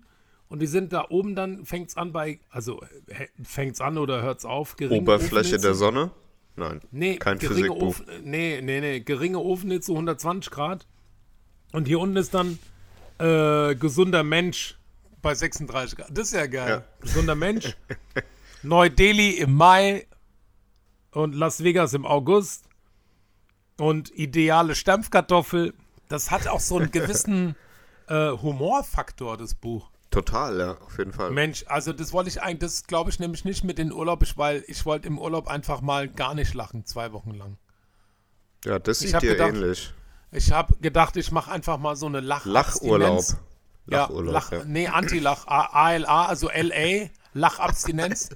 und 0.49 0.59
die 0.61 0.67
sind 0.67 0.91
da 0.93 1.05
oben 1.09 1.35
dann 1.35 1.65
fängt's 1.65 1.97
an 1.97 2.11
bei 2.11 2.39
also 2.49 2.81
äh, 3.07 3.27
fängt's 3.43 3.79
an 3.81 3.97
oder 3.97 4.21
hört's 4.21 4.45
auf 4.45 4.75
geringe 4.75 5.01
Oberfläche 5.01 5.57
der. 5.57 5.73
Sonne? 5.73 6.11
Nein, 6.55 6.81
Nee, 6.91 7.15
kein 7.17 7.37
geringe 7.39 7.67
Physikbuch. 7.67 7.87
Ofen, 7.87 8.05
nee, 8.23 8.59
nee, 8.61 8.81
nee, 8.81 8.99
geringe 9.01 9.39
Ofenhitze 9.39 9.91
120 9.93 10.51
Grad. 10.51 10.85
Und 11.71 11.87
hier 11.87 11.99
unten 11.99 12.17
ist 12.17 12.33
dann 12.33 12.59
äh, 13.19 13.75
gesunder 13.75 14.23
Mensch 14.23 14.77
bei 15.21 15.35
36 15.35 15.97
Grad. 15.97 16.09
Das 16.11 16.27
ist 16.27 16.33
ja 16.33 16.47
geil. 16.47 16.69
Ja. 16.69 16.83
Gesunder 17.01 17.35
Mensch. 17.35 17.75
Neu-Delhi 18.63 19.31
im 19.31 19.53
Mai 19.55 20.07
und 21.11 21.35
Las 21.35 21.63
Vegas 21.63 21.93
im 21.93 22.05
August. 22.05 22.65
Und 23.79 24.11
ideale 24.11 24.75
Stampfkartoffel. 24.75 25.73
Das 26.07 26.29
hat 26.29 26.47
auch 26.47 26.59
so 26.59 26.77
einen 26.77 26.91
gewissen 26.91 27.55
äh, 28.07 28.31
Humorfaktor, 28.31 29.37
das 29.37 29.55
Buch. 29.55 29.89
Total, 30.11 30.59
ja, 30.59 30.77
auf 30.77 30.97
jeden 30.97 31.13
Fall. 31.13 31.31
Mensch, 31.31 31.63
also 31.67 31.93
das 31.93 32.11
wollte 32.11 32.29
ich 32.29 32.41
eigentlich, 32.41 32.59
das 32.59 32.83
glaube 32.83 33.09
ich 33.09 33.19
nämlich 33.19 33.45
nicht 33.45 33.63
mit 33.63 33.79
in 33.79 33.93
Urlaub, 33.93 34.21
ich, 34.23 34.37
weil 34.37 34.61
ich 34.67 34.85
wollte 34.85 35.07
im 35.07 35.17
Urlaub 35.17 35.47
einfach 35.47 35.79
mal 35.79 36.09
gar 36.09 36.35
nicht 36.35 36.53
lachen, 36.53 36.85
zwei 36.85 37.13
Wochen 37.13 37.31
lang. 37.31 37.57
Ja, 38.65 38.77
das 38.77 39.01
Ich 39.01 39.11
sieht 39.11 39.21
dir 39.21 39.31
gedacht, 39.31 39.53
ähnlich. 39.53 39.93
Ich 40.31 40.51
habe 40.51 40.75
gedacht, 40.77 41.17
ich 41.17 41.31
mache 41.31 41.51
einfach 41.51 41.77
mal 41.77 41.95
so 41.95 42.05
eine 42.05 42.19
Lach 42.21 42.45
Lachurlaub. 42.45 43.23
Ja, 43.87 44.01
Lachurlaub, 44.01 44.33
Lach, 44.33 44.51
ja. 44.51 44.63
nee, 44.65 44.87
Anti-Lach, 44.87 45.45
ALA, 45.47 46.25
also 46.27 46.49
LA, 46.53 47.09
Lachabstinenz. 47.33 48.29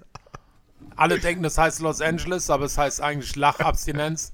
Alle 0.97 1.19
denken, 1.19 1.43
das 1.43 1.57
heißt 1.57 1.79
Los 1.81 2.01
Angeles, 2.01 2.49
aber 2.49 2.65
es 2.65 2.77
heißt 2.77 3.01
eigentlich 3.01 3.35
Lachabstinenz. 3.35 4.31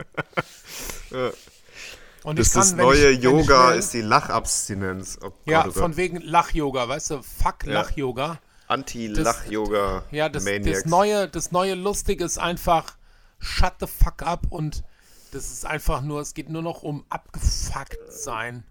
Und 2.23 2.37
Das, 2.39 2.47
ich 2.47 2.53
kann, 2.53 2.77
neue 2.77 3.09
ich, 3.11 3.23
Yoga 3.23 3.69
will, 3.71 3.79
ist 3.79 3.93
die 3.93 4.01
Lachabstinenz. 4.01 5.17
Oh 5.21 5.29
Gott, 5.29 5.35
Ja, 5.45 5.61
oh 5.61 5.63
Gott. 5.65 5.73
von 5.73 5.97
wegen 5.97 6.17
Lach-Yoga, 6.21 6.87
weißt 6.87 7.11
du, 7.11 7.21
fuck 7.23 7.65
Ja. 7.65 7.73
Lach-Yoga. 7.73 8.39
Anti-Lach-Yoga. 8.67 10.03
Ja, 10.11 10.29
das, 10.29 10.45
das, 10.45 10.85
neue, 10.85 11.27
das 11.27 11.51
neue 11.51 11.75
Lustige 11.75 12.23
ist 12.23 12.37
einfach 12.37 12.95
shut 13.39 13.73
the 13.79 13.87
fuck 13.87 14.21
up 14.21 14.45
und 14.49 14.83
Das 15.31 15.51
ist 15.51 15.65
einfach 15.65 16.01
nur, 16.01 16.19
es 16.21 16.33
geht 16.33 16.49
nur 16.49 16.61
noch 16.61 16.83
um 16.83 17.05
abgefuckt 17.09 17.97
sein. 18.11 18.63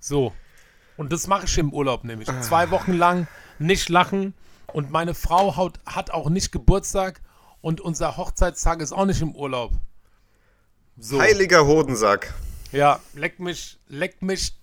So. 0.00 0.32
Und 0.96 1.12
das 1.12 1.26
mache 1.26 1.46
ich 1.46 1.56
im 1.58 1.72
Urlaub 1.72 2.04
nämlich. 2.04 2.28
Zwei 2.42 2.70
Wochen 2.70 2.92
lang 2.92 3.26
nicht 3.58 3.88
lachen. 3.88 4.34
Und 4.72 4.90
meine 4.90 5.14
Frau 5.14 5.56
haut, 5.56 5.80
hat 5.86 6.10
auch 6.10 6.28
nicht 6.28 6.52
Geburtstag. 6.52 7.22
Und 7.60 7.80
unser 7.80 8.16
Hochzeitstag 8.16 8.80
ist 8.80 8.92
auch 8.92 9.06
nicht 9.06 9.22
im 9.22 9.34
Urlaub. 9.34 9.72
So. 10.98 11.20
Heiliger 11.20 11.64
Hodensack. 11.66 12.34
Ja, 12.72 13.00
leck 13.14 13.40
mich, 13.40 13.78
leck 13.88 14.20
mich 14.20 14.58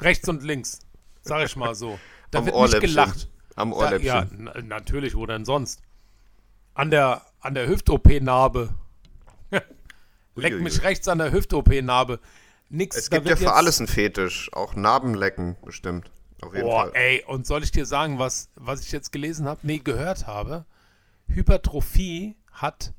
rechts 0.00 0.28
und 0.28 0.42
links. 0.42 0.78
Sag 1.20 1.44
ich 1.44 1.56
mal 1.56 1.74
so. 1.74 1.98
Da 2.30 2.38
Am 2.38 2.46
wird 2.46 2.54
nicht 2.54 2.62
Ohrläppchen. 2.62 2.90
gelacht. 2.90 3.28
Am 3.54 3.70
Da, 3.70 3.76
Ohrläppchen. 3.76 4.06
ja, 4.06 4.26
na, 4.34 4.60
natürlich, 4.62 5.14
wo 5.14 5.26
denn 5.26 5.44
sonst? 5.44 5.82
An 6.74 6.90
der, 6.90 7.22
an 7.40 7.54
der 7.54 7.68
Hüft-OP-Narbe. 7.68 8.70
Leck 10.34 10.52
Uiuiui. 10.52 10.62
mich 10.64 10.82
rechts 10.82 11.08
an 11.08 11.18
der 11.18 11.32
Hüft-OP-Narbe. 11.32 12.18
Nix, 12.70 12.96
Es 12.96 13.10
gibt 13.10 13.28
ja 13.28 13.36
für 13.36 13.52
alles 13.52 13.78
einen 13.80 13.88
Fetisch. 13.88 14.50
Auch 14.54 14.74
Narbenlecken 14.74 15.56
bestimmt. 15.64 16.10
Auf 16.40 16.54
jeden 16.54 16.66
Boah, 16.66 16.84
Fall. 16.86 16.92
ey, 16.94 17.24
und 17.26 17.46
soll 17.46 17.62
ich 17.62 17.70
dir 17.70 17.84
sagen, 17.86 18.18
was, 18.18 18.48
was 18.56 18.80
ich 18.82 18.92
jetzt 18.92 19.12
gelesen 19.12 19.46
habe? 19.46 19.60
Nee, 19.62 19.78
gehört 19.78 20.26
habe. 20.26 20.64
Hypertrophie 21.28 22.34
hat 22.50 22.92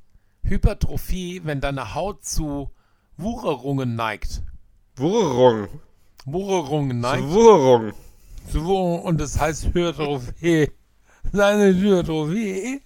Hypertrophie, 0.44 1.42
wenn 1.44 1.60
deine 1.62 1.94
Haut 1.96 2.24
zu 2.24 2.72
Wucherungen 3.18 3.96
neigt. 3.96 4.42
Wurrung. 4.96 5.68
Wucherungen 6.26 7.00
neigt. 7.00 7.24
Wurrung. 7.24 7.94
zu 8.52 8.64
Wucherungen 8.64 9.02
und 9.02 9.20
das 9.22 9.40
heißt 9.40 9.66
Hypertrophie. 9.66 10.70
Seine 11.32 11.74
Hypertrophie. 11.76 12.82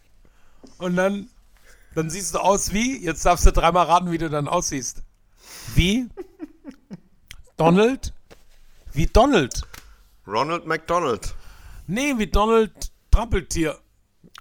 Und 0.78 0.96
dann, 0.96 1.30
dann 1.98 2.12
siehst 2.12 2.36
du 2.36 2.40
aus 2.40 2.74
wie, 2.74 3.04
jetzt 3.04 3.26
darfst 3.26 3.48
du 3.48 3.52
dreimal 3.52 3.88
raten, 3.88 4.12
wie 4.12 4.20
du 4.20 4.30
dann 4.30 4.48
aussiehst. 4.48 5.02
Wie? 5.74 6.08
Donald? 7.58 8.14
Wie 8.94 9.08
Donald? 9.08 9.64
Ronald 10.28 10.68
McDonald. 10.68 11.34
Nee, 11.88 12.14
wie 12.18 12.28
Donald 12.28 12.92
Trampeltier. 13.10 13.80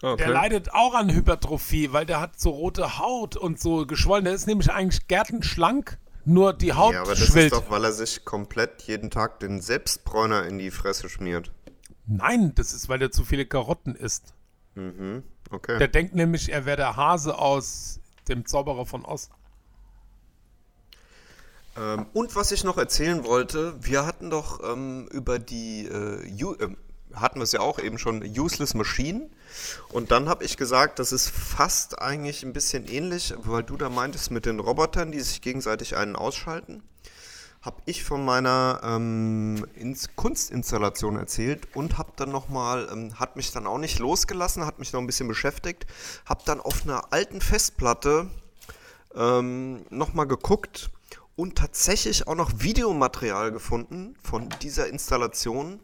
Okay. 0.02 0.16
Der 0.18 0.28
leidet 0.28 0.74
auch 0.74 0.92
an 0.92 1.10
Hypertrophie, 1.10 1.94
weil 1.94 2.04
der 2.04 2.20
hat 2.20 2.38
so 2.38 2.50
rote 2.50 2.98
Haut 2.98 3.36
und 3.36 3.58
so 3.58 3.86
geschwollen. 3.86 4.26
Der 4.26 4.34
ist 4.34 4.46
nämlich 4.46 4.70
eigentlich 4.70 5.08
gärtenschlank, 5.08 5.96
nur 6.26 6.52
die 6.52 6.74
Haut 6.74 6.92
ja, 6.92 7.00
aber 7.00 7.14
das 7.14 7.20
schwillt. 7.20 7.52
ist 7.52 7.58
doch, 7.58 7.70
weil 7.70 7.84
er 7.84 7.92
sich 7.92 8.26
komplett 8.26 8.82
jeden 8.82 9.10
Tag 9.10 9.40
den 9.40 9.62
Selbstbräuner 9.62 10.44
in 10.44 10.58
die 10.58 10.70
Fresse 10.70 11.08
schmiert. 11.08 11.52
Nein, 12.06 12.52
das 12.54 12.74
ist, 12.74 12.90
weil 12.90 12.98
der 12.98 13.12
zu 13.12 13.24
viele 13.24 13.46
Karotten 13.46 13.94
isst. 13.94 14.34
Okay. 15.50 15.78
Der 15.78 15.88
denkt 15.88 16.14
nämlich, 16.14 16.50
er 16.50 16.64
wäre 16.66 16.76
der 16.76 16.96
Hase 16.96 17.38
aus 17.38 18.00
dem 18.28 18.46
Zauberer 18.46 18.86
von 18.86 19.04
Oz. 19.04 19.30
Ähm, 21.76 22.06
und 22.12 22.34
was 22.34 22.52
ich 22.52 22.64
noch 22.64 22.78
erzählen 22.78 23.24
wollte, 23.24 23.74
wir 23.80 24.06
hatten 24.06 24.30
doch 24.30 24.60
ähm, 24.64 25.08
über 25.12 25.38
die, 25.38 25.86
äh, 25.86 26.44
U 26.44 26.54
ähm, 26.60 26.76
hatten 27.14 27.38
wir 27.38 27.44
es 27.44 27.52
ja 27.52 27.60
auch 27.60 27.78
eben 27.78 27.98
schon, 27.98 28.22
Useless 28.22 28.74
Machine. 28.74 29.28
Und 29.88 30.10
dann 30.10 30.28
habe 30.28 30.44
ich 30.44 30.56
gesagt, 30.56 30.98
das 30.98 31.12
ist 31.12 31.28
fast 31.28 32.00
eigentlich 32.00 32.42
ein 32.42 32.52
bisschen 32.52 32.86
ähnlich, 32.86 33.34
weil 33.38 33.62
du 33.62 33.76
da 33.76 33.88
meintest 33.88 34.30
mit 34.30 34.46
den 34.46 34.60
Robotern, 34.60 35.12
die 35.12 35.20
sich 35.20 35.40
gegenseitig 35.40 35.96
einen 35.96 36.16
ausschalten. 36.16 36.82
Habe 37.66 37.82
ich 37.84 38.04
von 38.04 38.24
meiner 38.24 38.80
ähm, 38.84 39.66
Ins 39.74 40.14
Kunstinstallation 40.14 41.16
erzählt 41.16 41.66
und 41.74 41.98
habe 41.98 42.12
dann 42.14 42.30
nochmal, 42.30 42.88
ähm, 42.92 43.18
hat 43.18 43.34
mich 43.34 43.50
dann 43.50 43.66
auch 43.66 43.78
nicht 43.78 43.98
losgelassen, 43.98 44.64
hat 44.64 44.78
mich 44.78 44.92
noch 44.92 45.00
ein 45.00 45.06
bisschen 45.08 45.26
beschäftigt, 45.26 45.84
habe 46.26 46.44
dann 46.46 46.60
auf 46.60 46.84
einer 46.84 47.12
alten 47.12 47.40
Festplatte 47.40 48.30
ähm, 49.16 49.84
nochmal 49.90 50.28
geguckt 50.28 50.90
und 51.34 51.58
tatsächlich 51.58 52.28
auch 52.28 52.36
noch 52.36 52.52
Videomaterial 52.58 53.50
gefunden 53.50 54.14
von 54.22 54.48
dieser 54.62 54.86
Installation. 54.86 55.80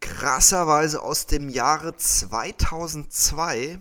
Krasserweise 0.00 1.02
aus 1.02 1.26
dem 1.26 1.50
Jahre 1.50 1.96
2002. 1.96 3.78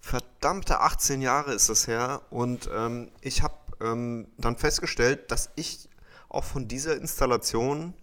Verdammte 0.00 0.80
18 0.80 1.20
Jahre 1.20 1.52
ist 1.52 1.68
das 1.68 1.86
her. 1.86 2.22
Und 2.30 2.70
ähm, 2.74 3.10
ich 3.20 3.42
habe 3.42 3.56
ähm, 3.82 4.28
dann 4.38 4.56
festgestellt, 4.56 5.30
dass 5.30 5.50
ich 5.56 5.90
auch 6.34 6.44
von 6.44 6.68
dieser 6.68 6.96
Installation 6.96 7.94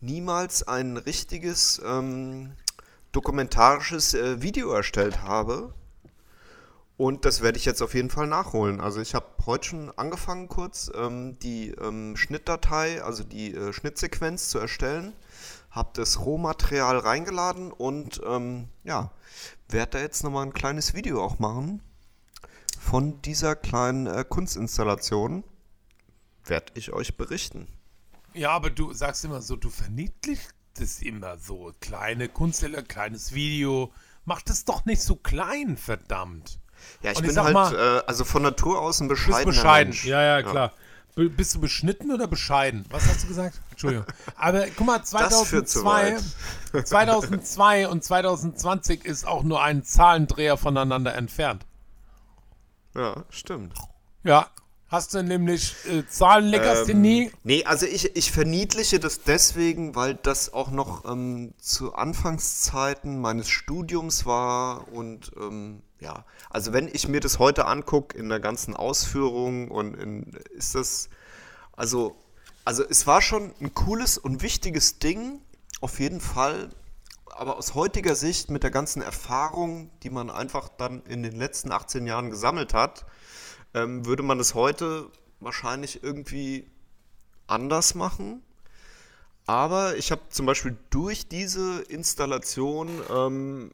niemals 0.00 0.66
ein 0.66 0.96
richtiges 0.96 1.80
ähm, 1.84 2.52
dokumentarisches 3.12 4.14
äh, 4.14 4.42
Video 4.42 4.70
erstellt 4.70 5.22
habe. 5.22 5.74
Und 6.96 7.26
das 7.26 7.42
werde 7.42 7.58
ich 7.58 7.66
jetzt 7.66 7.82
auf 7.82 7.94
jeden 7.94 8.08
Fall 8.08 8.26
nachholen. 8.26 8.80
Also 8.80 9.00
ich 9.00 9.14
habe 9.14 9.26
heute 9.44 9.68
schon 9.68 9.90
angefangen 9.98 10.48
kurz 10.48 10.90
ähm, 10.94 11.38
die 11.40 11.70
ähm, 11.70 12.16
Schnittdatei, 12.16 13.02
also 13.02 13.22
die 13.22 13.54
äh, 13.54 13.72
Schnittsequenz 13.72 14.48
zu 14.48 14.58
erstellen. 14.58 15.12
Habe 15.70 15.90
das 15.92 16.24
Rohmaterial 16.24 16.96
reingeladen 16.96 17.70
und 17.70 18.22
ähm, 18.26 18.68
ja, 18.84 19.10
werde 19.68 19.92
da 19.92 19.98
jetzt 19.98 20.24
nochmal 20.24 20.46
ein 20.46 20.54
kleines 20.54 20.94
Video 20.94 21.22
auch 21.22 21.38
machen 21.38 21.82
von 22.80 23.20
dieser 23.22 23.56
kleinen 23.56 24.06
äh, 24.06 24.24
Kunstinstallation. 24.26 25.44
Werde 26.46 26.72
ich 26.74 26.92
euch 26.92 27.16
berichten. 27.16 27.66
Ja, 28.34 28.50
aber 28.50 28.70
du 28.70 28.92
sagst 28.92 29.24
immer 29.24 29.42
so, 29.42 29.56
du 29.56 29.70
verniedlichst 29.70 30.54
es 30.78 31.00
immer 31.02 31.38
so. 31.38 31.72
Kleine 31.80 32.28
Kunststelle, 32.28 32.82
kleines 32.82 33.32
Video. 33.32 33.92
Mach 34.24 34.42
das 34.42 34.64
doch 34.64 34.84
nicht 34.84 35.02
so 35.02 35.16
klein, 35.16 35.76
verdammt. 35.76 36.58
Ja, 37.02 37.12
ich 37.12 37.18
ich 37.20 37.26
bin 37.26 37.38
halt, 37.38 37.54
mal- 37.54 37.74
äh, 37.74 38.02
also 38.06 38.24
von 38.24 38.42
Natur 38.42 38.80
aus 38.80 39.00
ein 39.00 39.08
Du 39.08 39.14
bist 39.14 39.26
bescheidener 39.26 39.46
bescheiden. 39.52 39.88
Mensch. 39.90 40.04
Ja, 40.04 40.22
ja, 40.22 40.42
klar. 40.42 40.72
B 41.14 41.28
bist 41.30 41.54
du 41.54 41.60
beschnitten 41.60 42.12
oder 42.12 42.26
bescheiden? 42.28 42.84
Was 42.90 43.06
hast 43.06 43.24
du 43.24 43.28
gesagt? 43.28 43.58
Entschuldigung. 43.70 44.04
Aber 44.36 44.66
guck 44.76 44.86
mal, 44.86 44.98
Das 44.98 45.42
führt 45.48 45.66
zu 45.66 45.80
2002, 45.80 46.16
weit. 46.74 46.86
2002 46.88 47.88
und 47.88 48.04
2020 48.04 49.04
ist 49.06 49.26
auch 49.26 49.42
nur 49.42 49.62
ein 49.62 49.82
Zahlendreher 49.82 50.58
voneinander 50.58 51.14
entfernt. 51.14 51.64
Ja, 52.94 53.24
stimmt. 53.30 53.72
Ja. 54.24 54.50
Hast 54.88 55.14
du 55.14 55.22
nämlich 55.22 55.74
äh, 55.90 56.06
Zahlenleckersthenie? 56.06 57.32
Nee, 57.42 57.64
also 57.64 57.86
ich, 57.86 58.14
ich 58.14 58.30
verniedliche 58.30 59.00
das 59.00 59.22
deswegen, 59.22 59.96
weil 59.96 60.14
das 60.14 60.52
auch 60.52 60.70
noch 60.70 61.04
ähm, 61.10 61.54
zu 61.58 61.94
Anfangszeiten 61.94 63.20
meines 63.20 63.48
Studiums 63.48 64.26
war 64.26 64.92
und 64.92 65.32
ähm, 65.40 65.82
ja, 65.98 66.24
also 66.50 66.72
wenn 66.72 66.86
ich 66.86 67.08
mir 67.08 67.18
das 67.18 67.40
heute 67.40 67.66
angucke 67.66 68.16
in 68.16 68.28
der 68.28 68.38
ganzen 68.38 68.76
Ausführung 68.76 69.72
und 69.72 69.94
in, 69.94 70.38
ist 70.54 70.76
das, 70.76 71.08
also, 71.72 72.14
also 72.64 72.84
es 72.88 73.08
war 73.08 73.22
schon 73.22 73.54
ein 73.60 73.74
cooles 73.74 74.18
und 74.18 74.42
wichtiges 74.42 75.00
Ding, 75.00 75.40
auf 75.80 75.98
jeden 75.98 76.20
Fall, 76.20 76.70
aber 77.26 77.56
aus 77.56 77.74
heutiger 77.74 78.14
Sicht 78.14 78.50
mit 78.50 78.62
der 78.62 78.70
ganzen 78.70 79.02
Erfahrung, 79.02 79.90
die 80.04 80.10
man 80.10 80.30
einfach 80.30 80.68
dann 80.68 81.02
in 81.06 81.24
den 81.24 81.34
letzten 81.34 81.72
18 81.72 82.06
Jahren 82.06 82.30
gesammelt 82.30 82.72
hat, 82.72 83.04
ähm, 83.76 84.06
würde 84.06 84.22
man 84.22 84.40
es 84.40 84.54
heute 84.54 85.10
wahrscheinlich 85.38 86.02
irgendwie 86.02 86.66
anders 87.46 87.94
machen. 87.94 88.42
Aber 89.46 89.96
ich 89.96 90.10
habe 90.10 90.22
zum 90.30 90.46
Beispiel 90.46 90.76
durch 90.90 91.28
diese 91.28 91.82
Installation 91.82 92.88
ähm, 93.14 93.70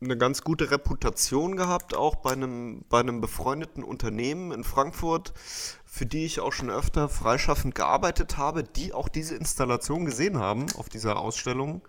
eine 0.00 0.16
ganz 0.16 0.42
gute 0.42 0.70
Reputation 0.70 1.56
gehabt, 1.56 1.94
auch 1.96 2.16
bei 2.16 2.32
einem, 2.32 2.84
bei 2.88 3.00
einem 3.00 3.20
befreundeten 3.20 3.82
Unternehmen 3.82 4.52
in 4.52 4.64
Frankfurt, 4.64 5.32
für 5.84 6.06
die 6.06 6.24
ich 6.24 6.40
auch 6.40 6.52
schon 6.52 6.70
öfter 6.70 7.08
freischaffend 7.08 7.74
gearbeitet 7.74 8.38
habe, 8.38 8.62
die 8.62 8.92
auch 8.94 9.08
diese 9.08 9.34
Installation 9.34 10.04
gesehen 10.04 10.38
haben 10.38 10.66
auf 10.76 10.88
dieser 10.88 11.18
Ausstellung 11.18 11.82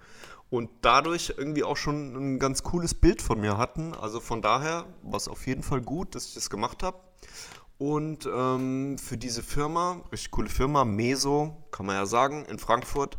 und 0.52 0.70
dadurch 0.82 1.34
irgendwie 1.38 1.64
auch 1.64 1.78
schon 1.78 2.14
ein 2.14 2.38
ganz 2.38 2.62
cooles 2.62 2.94
Bild 2.94 3.22
von 3.22 3.40
mir 3.40 3.58
hatten. 3.58 3.96
Also 3.96 4.20
von 4.20 4.42
daher 4.42 4.86
war 5.02 5.16
es 5.16 5.30
auf 5.30 5.48
jeden 5.48 5.64
Fall 5.64 5.82
gut, 5.82 6.14
dass 6.14 6.28
ich 6.28 6.34
das 6.34 6.50
gemacht 6.50 6.84
habe. 6.84 7.00
Und 7.78 8.30
ähm, 8.32 8.98
für 9.00 9.18
diese 9.18 9.44
Firma, 9.44 10.02
richtig 10.12 10.30
coole 10.30 10.50
Firma, 10.50 10.84
Meso, 10.84 11.56
kann 11.72 11.86
man 11.86 11.96
ja 11.96 12.06
sagen, 12.06 12.46
in 12.46 12.60
Frankfurt, 12.60 13.18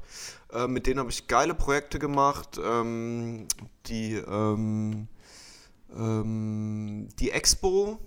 äh, 0.52 0.68
mit 0.68 0.86
denen 0.86 1.00
habe 1.00 1.10
ich 1.10 1.26
geile 1.26 1.54
Projekte 1.54 1.98
gemacht. 1.98 2.60
Ähm, 2.62 3.48
die, 3.86 4.16
ähm, 4.16 5.08
ähm, 5.96 7.08
die 7.18 7.30
Expo, 7.30 7.98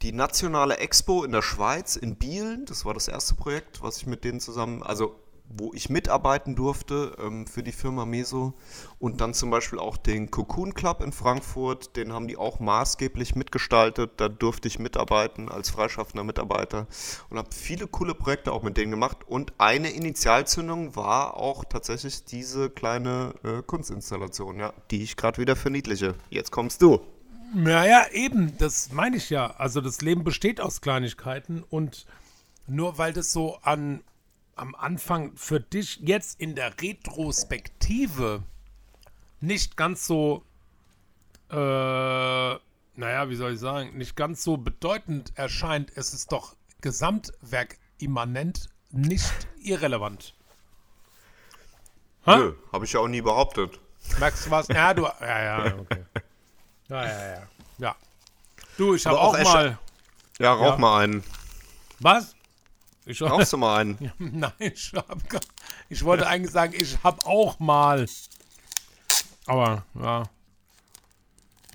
die 0.00 0.12
nationale 0.12 0.78
Expo 0.78 1.22
in 1.22 1.32
der 1.32 1.42
Schweiz, 1.42 1.96
in 1.96 2.16
Biel, 2.16 2.64
das 2.64 2.86
war 2.86 2.94
das 2.94 3.08
erste 3.08 3.34
Projekt, 3.34 3.82
was 3.82 3.98
ich 3.98 4.06
mit 4.06 4.24
denen 4.24 4.40
zusammen, 4.40 4.82
also 4.82 5.20
wo 5.48 5.72
ich 5.74 5.90
mitarbeiten 5.90 6.54
durfte 6.54 7.16
ähm, 7.20 7.46
für 7.46 7.62
die 7.62 7.72
Firma 7.72 8.04
Meso. 8.04 8.54
Und 8.98 9.20
dann 9.20 9.34
zum 9.34 9.50
Beispiel 9.50 9.78
auch 9.78 9.96
den 9.96 10.30
Cocoon 10.30 10.74
Club 10.74 11.02
in 11.02 11.12
Frankfurt, 11.12 11.96
den 11.96 12.12
haben 12.12 12.28
die 12.28 12.36
auch 12.36 12.60
maßgeblich 12.60 13.34
mitgestaltet. 13.34 14.12
Da 14.16 14.28
durfte 14.28 14.68
ich 14.68 14.78
mitarbeiten 14.78 15.48
als 15.48 15.70
freischaffender 15.70 16.24
Mitarbeiter 16.24 16.86
und 17.28 17.38
habe 17.38 17.50
viele 17.52 17.86
coole 17.86 18.14
Projekte 18.14 18.52
auch 18.52 18.62
mit 18.62 18.76
denen 18.76 18.90
gemacht. 18.90 19.18
Und 19.26 19.52
eine 19.58 19.90
Initialzündung 19.90 20.96
war 20.96 21.36
auch 21.36 21.64
tatsächlich 21.64 22.24
diese 22.24 22.70
kleine 22.70 23.34
äh, 23.44 23.62
Kunstinstallation, 23.62 24.58
ja, 24.58 24.72
die 24.90 25.02
ich 25.02 25.16
gerade 25.16 25.38
wieder 25.38 25.56
verniedliche. 25.56 26.14
Jetzt 26.30 26.50
kommst 26.50 26.82
du. 26.82 27.00
Naja, 27.54 28.06
eben, 28.12 28.56
das 28.56 28.92
meine 28.92 29.16
ich 29.18 29.28
ja. 29.28 29.54
Also 29.58 29.82
das 29.82 30.00
Leben 30.00 30.24
besteht 30.24 30.60
aus 30.60 30.80
Kleinigkeiten 30.80 31.62
und 31.68 32.06
nur 32.66 32.96
weil 32.96 33.12
das 33.12 33.32
so 33.32 33.58
an, 33.62 34.02
am 34.56 34.74
Anfang 34.74 35.36
für 35.36 35.60
dich 35.60 35.98
jetzt 36.02 36.40
in 36.40 36.54
der 36.54 36.80
Retrospektive 36.80 38.42
nicht 39.40 39.76
ganz 39.76 40.06
so, 40.06 40.44
äh, 41.50 41.54
naja, 41.54 43.28
wie 43.28 43.34
soll 43.34 43.54
ich 43.54 43.60
sagen, 43.60 43.96
nicht 43.96 44.14
ganz 44.16 44.42
so 44.44 44.56
bedeutend 44.56 45.32
erscheint, 45.36 45.90
es 45.96 46.12
ist 46.14 46.32
doch 46.32 46.54
gesamtwerkimmanent 46.80 48.68
nicht 48.90 49.32
irrelevant. 49.62 50.34
Ha? 52.26 52.36
Nö, 52.36 52.54
habe 52.72 52.84
ich 52.84 52.92
ja 52.92 53.00
auch 53.00 53.08
nie 53.08 53.22
behauptet. 53.22 53.80
Merkst 54.18 54.46
du 54.46 54.50
was? 54.50 54.68
Ja, 54.68 54.94
du. 54.94 55.02
Ja, 55.20 55.42
ja, 55.42 55.78
okay. 55.78 56.04
Ja, 56.88 57.04
ja, 57.06 57.32
ja. 57.34 57.42
Ja. 57.78 57.96
Du, 58.76 58.94
ich 58.94 59.06
habe 59.06 59.18
auch 59.18 59.34
auch, 59.36 59.42
mal. 59.44 59.78
Ja, 60.38 60.52
rauch 60.52 60.72
Ja. 60.72 60.78
mal 60.78 61.02
einen. 61.04 61.24
Was? 62.00 62.34
Ich, 63.04 63.20
Rauchst 63.20 63.52
du 63.52 63.56
mal 63.56 63.78
einen? 63.80 64.12
Nein, 64.18 64.52
ich, 64.58 64.92
hab, 64.94 65.28
gar- 65.28 65.40
ich 65.88 66.04
wollte 66.04 66.26
eigentlich 66.26 66.52
sagen, 66.52 66.72
ich 66.76 67.02
habe 67.02 67.24
auch 67.26 67.58
mal. 67.58 68.06
Aber, 69.46 69.84
ja. 70.00 70.24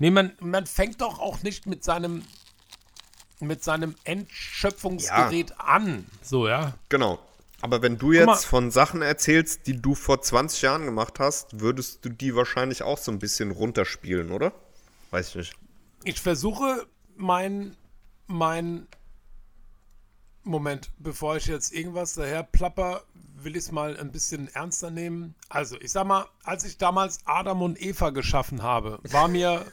Nee, 0.00 0.10
man, 0.10 0.32
man 0.40 0.66
fängt 0.66 1.00
doch 1.00 1.18
auch 1.18 1.42
nicht 1.42 1.66
mit 1.66 1.84
seinem 1.84 2.24
mit 3.40 3.62
seinem 3.62 3.94
Entschöpfungsgerät 4.04 5.60
an. 5.60 6.06
So, 6.22 6.48
ja. 6.48 6.74
Genau. 6.88 7.18
Aber 7.60 7.82
wenn 7.82 7.98
du 7.98 8.12
jetzt 8.12 8.44
von 8.46 8.70
Sachen 8.70 9.02
erzählst, 9.02 9.66
die 9.66 9.80
du 9.80 9.94
vor 9.94 10.22
20 10.22 10.62
Jahren 10.62 10.84
gemacht 10.84 11.18
hast, 11.20 11.60
würdest 11.60 12.04
du 12.04 12.08
die 12.08 12.34
wahrscheinlich 12.34 12.82
auch 12.82 12.98
so 12.98 13.10
ein 13.12 13.18
bisschen 13.18 13.50
runterspielen, 13.50 14.30
oder? 14.30 14.52
Weiß 15.10 15.30
ich 15.30 15.34
nicht. 15.36 15.54
Ich 16.04 16.20
versuche 16.20 16.86
mein, 17.16 17.76
mein 18.28 18.86
Moment, 20.48 20.90
bevor 20.98 21.36
ich 21.36 21.46
jetzt 21.46 21.72
irgendwas 21.72 22.14
daher 22.14 22.42
plapper, 22.42 23.02
will 23.36 23.52
ich 23.56 23.64
es 23.64 23.72
mal 23.72 23.96
ein 23.98 24.10
bisschen 24.10 24.48
ernster 24.54 24.90
nehmen. 24.90 25.34
Also, 25.48 25.80
ich 25.80 25.92
sag 25.92 26.06
mal, 26.06 26.26
als 26.42 26.64
ich 26.64 26.78
damals 26.78 27.20
Adam 27.24 27.62
und 27.62 27.80
Eva 27.80 28.10
geschaffen 28.10 28.62
habe, 28.62 28.98
war 29.04 29.28
mir, 29.28 29.64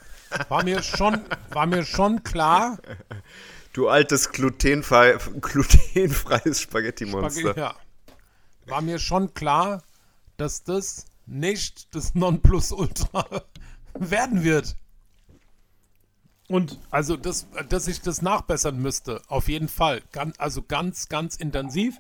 war 0.49 0.63
mir 0.63 0.83
schon, 0.83 1.21
war 1.51 1.65
mir 1.65 1.83
schon 1.83 2.23
klar, 2.23 2.77
Du 3.75 3.89
altes 3.89 4.31
glutenfrei, 4.31 5.17
glutenfreies 5.41 6.61
Spaghetti-Monster. 6.61 7.57
ja, 7.57 7.75
war 8.67 8.79
mir 8.79 8.99
schon 8.99 9.33
klar, 9.33 9.83
dass 10.37 10.63
das 10.63 11.07
nicht 11.25 11.93
das 11.93 12.15
Nonplusultra 12.15 13.25
werden 13.99 14.45
wird. 14.45 14.77
Und 16.47 16.79
also, 16.91 17.17
das, 17.17 17.47
dass 17.69 17.87
ich 17.87 18.01
das 18.01 18.21
nachbessern 18.21 18.77
müsste, 18.77 19.21
auf 19.27 19.47
jeden 19.47 19.67
Fall. 19.67 20.01
Ganz, 20.11 20.39
also 20.39 20.61
ganz, 20.61 21.09
ganz 21.09 21.35
intensiv. 21.37 21.97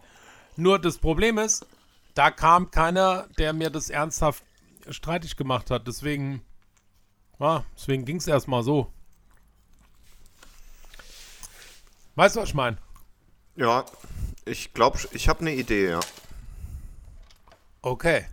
Nur 0.55 0.79
das 0.79 0.99
Problem 0.99 1.37
ist, 1.37 1.65
da 2.13 2.31
kam 2.31 2.71
keiner, 2.71 3.27
der 3.37 3.53
mir 3.53 3.69
das 3.69 3.89
ernsthaft 3.89 4.43
streitig 4.89 5.35
gemacht 5.35 5.71
hat. 5.71 5.87
Deswegen, 5.87 6.41
ja, 7.39 7.65
deswegen 7.75 8.05
ging 8.05 8.17
es 8.17 8.27
erstmal 8.27 8.63
so. 8.63 8.91
Weißt 12.15 12.35
du, 12.35 12.41
was 12.41 12.49
ich 12.49 12.55
meine? 12.55 12.77
Ja, 13.55 13.85
ich 14.45 14.73
glaube, 14.73 14.99
ich 15.11 15.27
habe 15.27 15.41
eine 15.41 15.53
Idee, 15.53 15.89
ja. 15.89 15.99
Okay. 17.81 18.25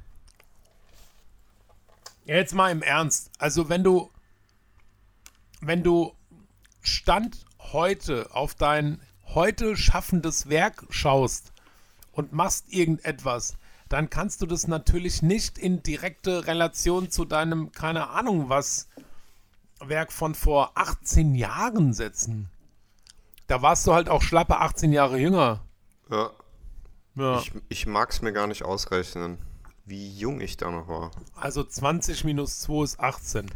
Jetzt 2.25 2.55
mal 2.55 2.71
im 2.71 2.83
Ernst. 2.83 3.31
Also 3.39 3.69
wenn 3.69 3.83
du, 3.83 4.11
wenn 5.63 5.83
du 5.83 6.13
Stand 6.81 7.47
heute 7.59 8.35
auf 8.35 8.55
dein 8.55 9.01
heute 9.27 9.77
schaffendes 9.77 10.49
Werk 10.49 10.85
schaust 10.91 11.53
und 12.11 12.33
machst 12.33 12.71
irgendetwas, 12.73 13.57
dann 13.89 14.11
kannst 14.11 14.43
du 14.43 14.47
das 14.47 14.67
natürlich 14.67 15.23
nicht 15.23 15.59
in 15.59 15.83
direkte 15.83 16.47
Relation 16.47 17.11
zu 17.11 17.25
deinem, 17.25 17.73
keine 17.73 18.11
Ahnung 18.11 18.49
was, 18.49 18.89
Werk 19.81 20.13
von 20.13 20.35
vor 20.35 20.73
18 20.75 21.35
Jahren 21.35 21.93
setzen. 21.93 22.51
Da 23.47 23.63
warst 23.63 23.87
du 23.87 23.95
halt 23.95 24.09
auch 24.09 24.23
schlappe 24.23 24.59
18 24.59 24.93
Jahre 24.93 25.19
jünger. 25.19 25.65
ja. 26.11 26.31
Ja. 27.15 27.41
Ich, 27.41 27.53
ich 27.69 27.87
mag 27.87 28.11
es 28.11 28.23
mir 28.23 28.33
gar 28.33 28.47
nicht 28.47 28.65
ausrechnen, 28.65 29.37
wie 29.85 30.17
jung 30.17 30.41
ich 30.41 30.57
da 30.57 30.71
noch 30.71 30.89
war. 30.89 31.11
Also 31.35 31.63
20 31.63 32.25
minus 32.25 32.61
2 32.61 32.85
ist 32.85 33.01
18. 33.01 33.51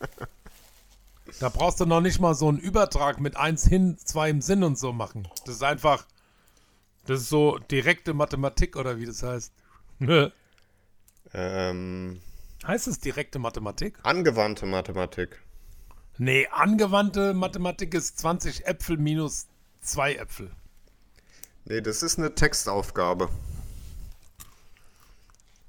Da 1.38 1.48
brauchst 1.48 1.80
du 1.80 1.86
noch 1.86 2.00
nicht 2.00 2.20
mal 2.20 2.34
so 2.34 2.48
einen 2.48 2.58
Übertrag 2.58 3.20
mit 3.20 3.36
1 3.36 3.66
hin, 3.66 3.98
2 4.02 4.30
im 4.30 4.42
Sinn 4.42 4.62
und 4.62 4.78
so 4.78 4.92
machen. 4.92 5.28
Das 5.44 5.56
ist 5.56 5.62
einfach, 5.62 6.06
das 7.06 7.20
ist 7.20 7.28
so 7.28 7.58
direkte 7.58 8.14
Mathematik 8.14 8.76
oder 8.76 8.98
wie 8.98 9.06
das 9.06 9.22
heißt. 9.22 9.52
Ähm, 11.32 12.20
heißt 12.66 12.88
es 12.88 12.98
direkte 12.98 13.38
Mathematik? 13.38 13.98
angewandte 14.02 14.66
Mathematik. 14.66 15.40
Nee, 16.18 16.46
angewandte 16.48 17.32
Mathematik 17.32 17.94
ist 17.94 18.18
20 18.18 18.66
Äpfel 18.66 18.98
minus 18.98 19.46
2 19.82 20.16
Äpfel. 20.16 20.50
Nee, 21.64 21.80
das 21.80 22.02
ist 22.02 22.18
eine 22.18 22.34
Textaufgabe. 22.34 23.28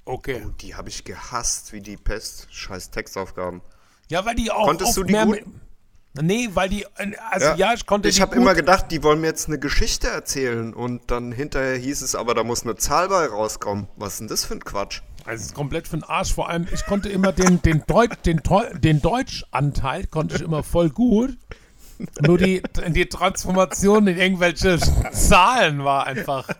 Okay. 0.04 0.46
Die 0.60 0.74
habe 0.74 0.88
ich 0.88 1.04
gehasst 1.04 1.72
wie 1.72 1.80
die 1.80 1.96
Pest. 1.96 2.48
Scheiß 2.50 2.90
Textaufgaben. 2.90 3.62
Ja, 4.12 4.26
weil 4.26 4.34
die 4.34 4.50
auch 4.50 4.66
Konntest 4.66 4.94
du 4.94 5.04
die 5.04 5.12
mehr 5.14 5.24
gut? 5.24 5.40
Nee, 6.20 6.50
weil 6.52 6.68
die, 6.68 6.84
also 7.30 7.52
ja, 7.56 7.72
ich 7.72 7.86
konnte 7.86 8.10
Ich 8.10 8.20
habe 8.20 8.36
immer 8.36 8.54
gedacht, 8.54 8.90
die 8.90 9.02
wollen 9.02 9.22
mir 9.22 9.28
jetzt 9.28 9.48
eine 9.48 9.58
Geschichte 9.58 10.08
erzählen 10.08 10.74
und 10.74 11.10
dann 11.10 11.32
hinterher 11.32 11.78
hieß 11.78 12.02
es, 12.02 12.14
aber 12.14 12.34
da 12.34 12.44
muss 12.44 12.64
eine 12.64 12.76
Zahl 12.76 13.08
bei 13.08 13.24
rauskommen. 13.24 13.88
Was 13.96 14.12
ist 14.12 14.20
denn 14.20 14.28
das 14.28 14.44
für 14.44 14.52
ein 14.52 14.62
Quatsch? 14.62 15.00
Also 15.24 15.40
es 15.40 15.46
ist 15.46 15.54
komplett 15.54 15.88
für 15.88 15.96
den 15.96 16.04
Arsch. 16.04 16.34
Vor 16.34 16.50
allem, 16.50 16.66
ich 16.70 16.84
konnte 16.84 17.08
immer 17.08 17.32
den, 17.32 17.62
den, 17.62 17.84
Deut, 17.86 18.10
den, 18.26 18.42
den 18.74 19.00
Deutschanteil 19.00 20.06
konnte 20.08 20.36
ich 20.36 20.42
immer 20.42 20.62
voll 20.62 20.90
gut. 20.90 21.38
Nur 22.20 22.36
die, 22.36 22.62
die 22.88 23.06
Transformation 23.06 24.06
in 24.08 24.18
irgendwelche 24.18 24.78
Zahlen 25.12 25.84
war 25.84 26.06
einfach. 26.06 26.50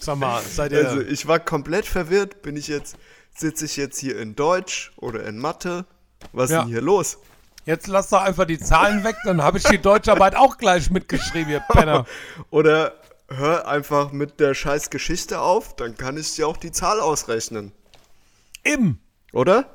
Sag 0.00 0.18
mal, 0.18 0.42
seid 0.42 0.72
ihr. 0.72 0.88
Also 0.88 1.02
ich 1.02 1.28
war 1.28 1.38
komplett 1.38 1.86
verwirrt. 1.86 2.42
Bin 2.42 2.56
ich 2.56 2.66
jetzt, 2.66 2.96
sitze 3.36 3.66
ich 3.66 3.76
jetzt 3.76 4.00
hier 4.00 4.18
in 4.18 4.34
Deutsch 4.34 4.90
oder 4.96 5.24
in 5.24 5.38
Mathe? 5.38 5.84
Was 6.32 6.50
ist 6.50 6.58
denn 6.58 6.68
hier 6.68 6.82
los? 6.82 7.18
jetzt 7.68 7.86
lass 7.86 8.08
doch 8.08 8.22
einfach 8.22 8.46
die 8.46 8.58
Zahlen 8.58 9.04
weg, 9.04 9.16
dann 9.24 9.42
habe 9.42 9.58
ich 9.58 9.64
die 9.64 9.76
Deutscharbeit 9.78 10.34
auch 10.34 10.56
gleich 10.56 10.90
mitgeschrieben, 10.90 11.52
ihr 11.52 11.60
Penner. 11.60 12.06
Oder 12.50 12.94
hör 13.28 13.68
einfach 13.68 14.10
mit 14.10 14.40
der 14.40 14.54
scheiß 14.54 14.88
Geschichte 14.88 15.40
auf, 15.40 15.76
dann 15.76 15.96
kann 15.96 16.16
ich 16.16 16.34
dir 16.34 16.48
auch 16.48 16.56
die 16.56 16.72
Zahl 16.72 16.98
ausrechnen. 16.98 17.72
Im. 18.64 18.98
Oder? 19.32 19.66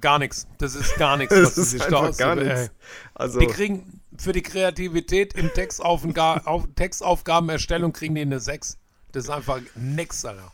Gar 0.00 0.20
nichts. 0.20 0.46
Das 0.58 0.76
ist 0.76 0.94
gar 0.96 1.16
nichts, 1.16 1.34
was 1.36 1.56
Das 1.56 1.72
ist 1.72 1.82
einfach 1.82 2.16
gar 2.16 2.36
nichts. 2.36 2.70
Also, 3.14 3.40
Die 3.40 3.48
kriegen 3.48 4.00
für 4.16 4.30
die 4.32 4.42
Kreativität 4.42 5.34
im 5.34 5.52
Textaufga 5.52 6.40
auf 6.44 6.68
Textaufgabenerstellung 6.76 7.92
kriegen 7.92 8.14
die 8.14 8.20
eine 8.20 8.38
6. 8.38 8.78
Das 9.12 9.24
ist 9.24 9.30
einfach 9.30 9.60
nix, 9.74 10.24
Alter. 10.24 10.52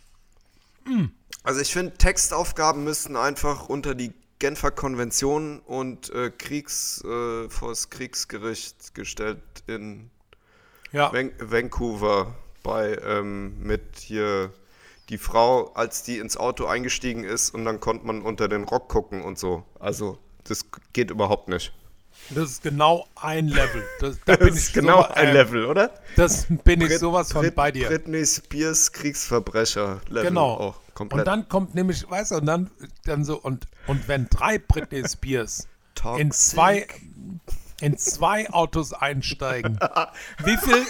also 1.42 1.60
ich 1.60 1.72
finde, 1.72 1.94
Textaufgaben 1.94 2.84
müssten 2.84 3.16
einfach 3.16 3.68
unter 3.68 3.94
die 3.94 4.12
Genfer 4.38 4.70
Konvention 4.70 5.60
und 5.60 6.10
äh, 6.10 6.30
Kriegs, 6.30 7.02
äh, 7.04 7.48
vor 7.48 7.70
das 7.70 7.88
Kriegsgericht 7.88 8.94
gestellt 8.94 9.40
in 9.66 10.10
Ja. 10.92 11.12
Van 11.12 11.32
Vancouver 11.38 12.34
bei 12.62 12.98
ähm, 13.02 13.58
mit 13.62 13.96
hier 13.98 14.52
die 15.08 15.18
Frau, 15.18 15.72
als 15.74 16.02
die 16.02 16.18
ins 16.18 16.36
Auto 16.36 16.66
eingestiegen 16.66 17.24
ist 17.24 17.50
und 17.50 17.64
dann 17.64 17.80
konnte 17.80 18.06
man 18.06 18.22
unter 18.22 18.48
den 18.48 18.64
Rock 18.64 18.88
gucken 18.88 19.22
und 19.22 19.38
so. 19.38 19.64
Also 19.78 20.18
das 20.44 20.66
geht 20.92 21.10
überhaupt 21.10 21.48
nicht. 21.48 21.72
Das 22.30 22.50
ist 22.50 22.62
genau 22.62 23.06
ein 23.14 23.48
Level. 23.48 23.84
Das, 24.00 24.18
da 24.24 24.36
bin 24.36 24.48
Das 24.48 24.56
ich 24.56 24.62
ist 24.64 24.74
genau 24.74 25.02
so, 25.02 25.08
ein 25.10 25.28
äh, 25.28 25.32
Level, 25.32 25.66
oder? 25.66 25.90
Das 26.16 26.46
bin 26.64 26.80
ich 26.80 26.88
Brit- 26.88 26.98
sowas 27.00 27.32
von 27.32 27.42
Brit- 27.42 27.54
bei 27.54 27.70
dir. 27.70 27.86
Britney 27.88 28.24
Spears 28.26 28.92
Kriegsverbrecher 28.92 30.00
Level 30.08 30.28
genau. 30.30 30.54
auch 30.54 30.80
komplett. 30.94 31.20
Und 31.20 31.26
dann 31.26 31.48
kommt 31.48 31.74
nämlich, 31.74 32.08
weißt 32.10 32.32
du, 32.32 32.36
und 32.36 32.46
dann, 32.46 32.70
dann 33.04 33.24
so, 33.24 33.36
und, 33.40 33.68
und 33.86 34.08
wenn 34.08 34.28
drei 34.28 34.58
Britney 34.58 35.08
Spears 35.08 35.68
in 36.18 36.30
zwei, 36.32 36.86
in 37.80 37.96
zwei 37.96 38.50
Autos 38.50 38.92
einsteigen, 38.92 39.78
wie 40.44 40.56
viel, 40.56 40.82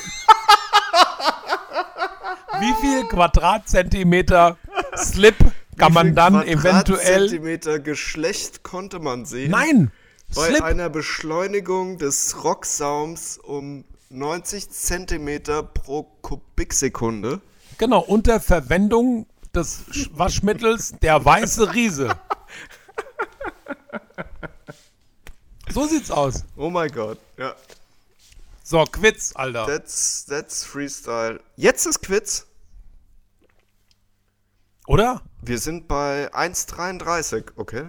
wie 2.61 2.75
viel 2.81 3.05
Quadratzentimeter 3.09 4.57
Slip 4.97 5.37
kann 5.77 5.93
man 5.93 6.15
dann 6.15 6.43
eventuell, 6.47 7.29
Zentimeter 7.29 7.79
Geschlecht 7.79 8.63
konnte 8.63 8.99
man 8.99 9.27
sehen. 9.27 9.51
nein, 9.51 9.91
Bei 10.35 10.49
Slip, 10.49 10.63
einer 10.63 10.89
Beschleunigung 10.91 11.99
des 11.99 12.43
Rocksaums 12.45 13.39
um 13.39 13.85
90 14.11 14.69
Zentimeter 14.71 15.63
pro 15.63 16.05
Kubiksekunde. 16.23 17.41
genau, 17.79 18.01
unter 18.01 18.41
Verwendung 18.41 19.27
des 19.55 19.87
Sch- 19.91 20.11
Waschmittels 20.13 20.95
der 21.01 21.25
weiße 21.25 21.75
Riese. 21.75 22.11
So 25.71 25.87
sieht's 25.87 26.11
aus. 26.11 26.45
Oh 26.57 26.71
mein 26.71 26.91
Gott. 26.91 27.19
Ja. 27.37 27.55
So, 28.63 28.85
Quiz, 28.85 29.33
Alter. 29.35 29.67
That's, 29.67 30.27
that's 30.27 30.65
Freestyle. 30.65 31.41
Jetzt 31.57 31.87
ist 31.87 32.01
Quiz. 32.03 32.47
Oder? 34.87 35.23
Wir 35.43 35.59
sind 35.59 35.89
bei 35.89 36.33
1,33, 36.33 37.53
okay? 37.57 37.87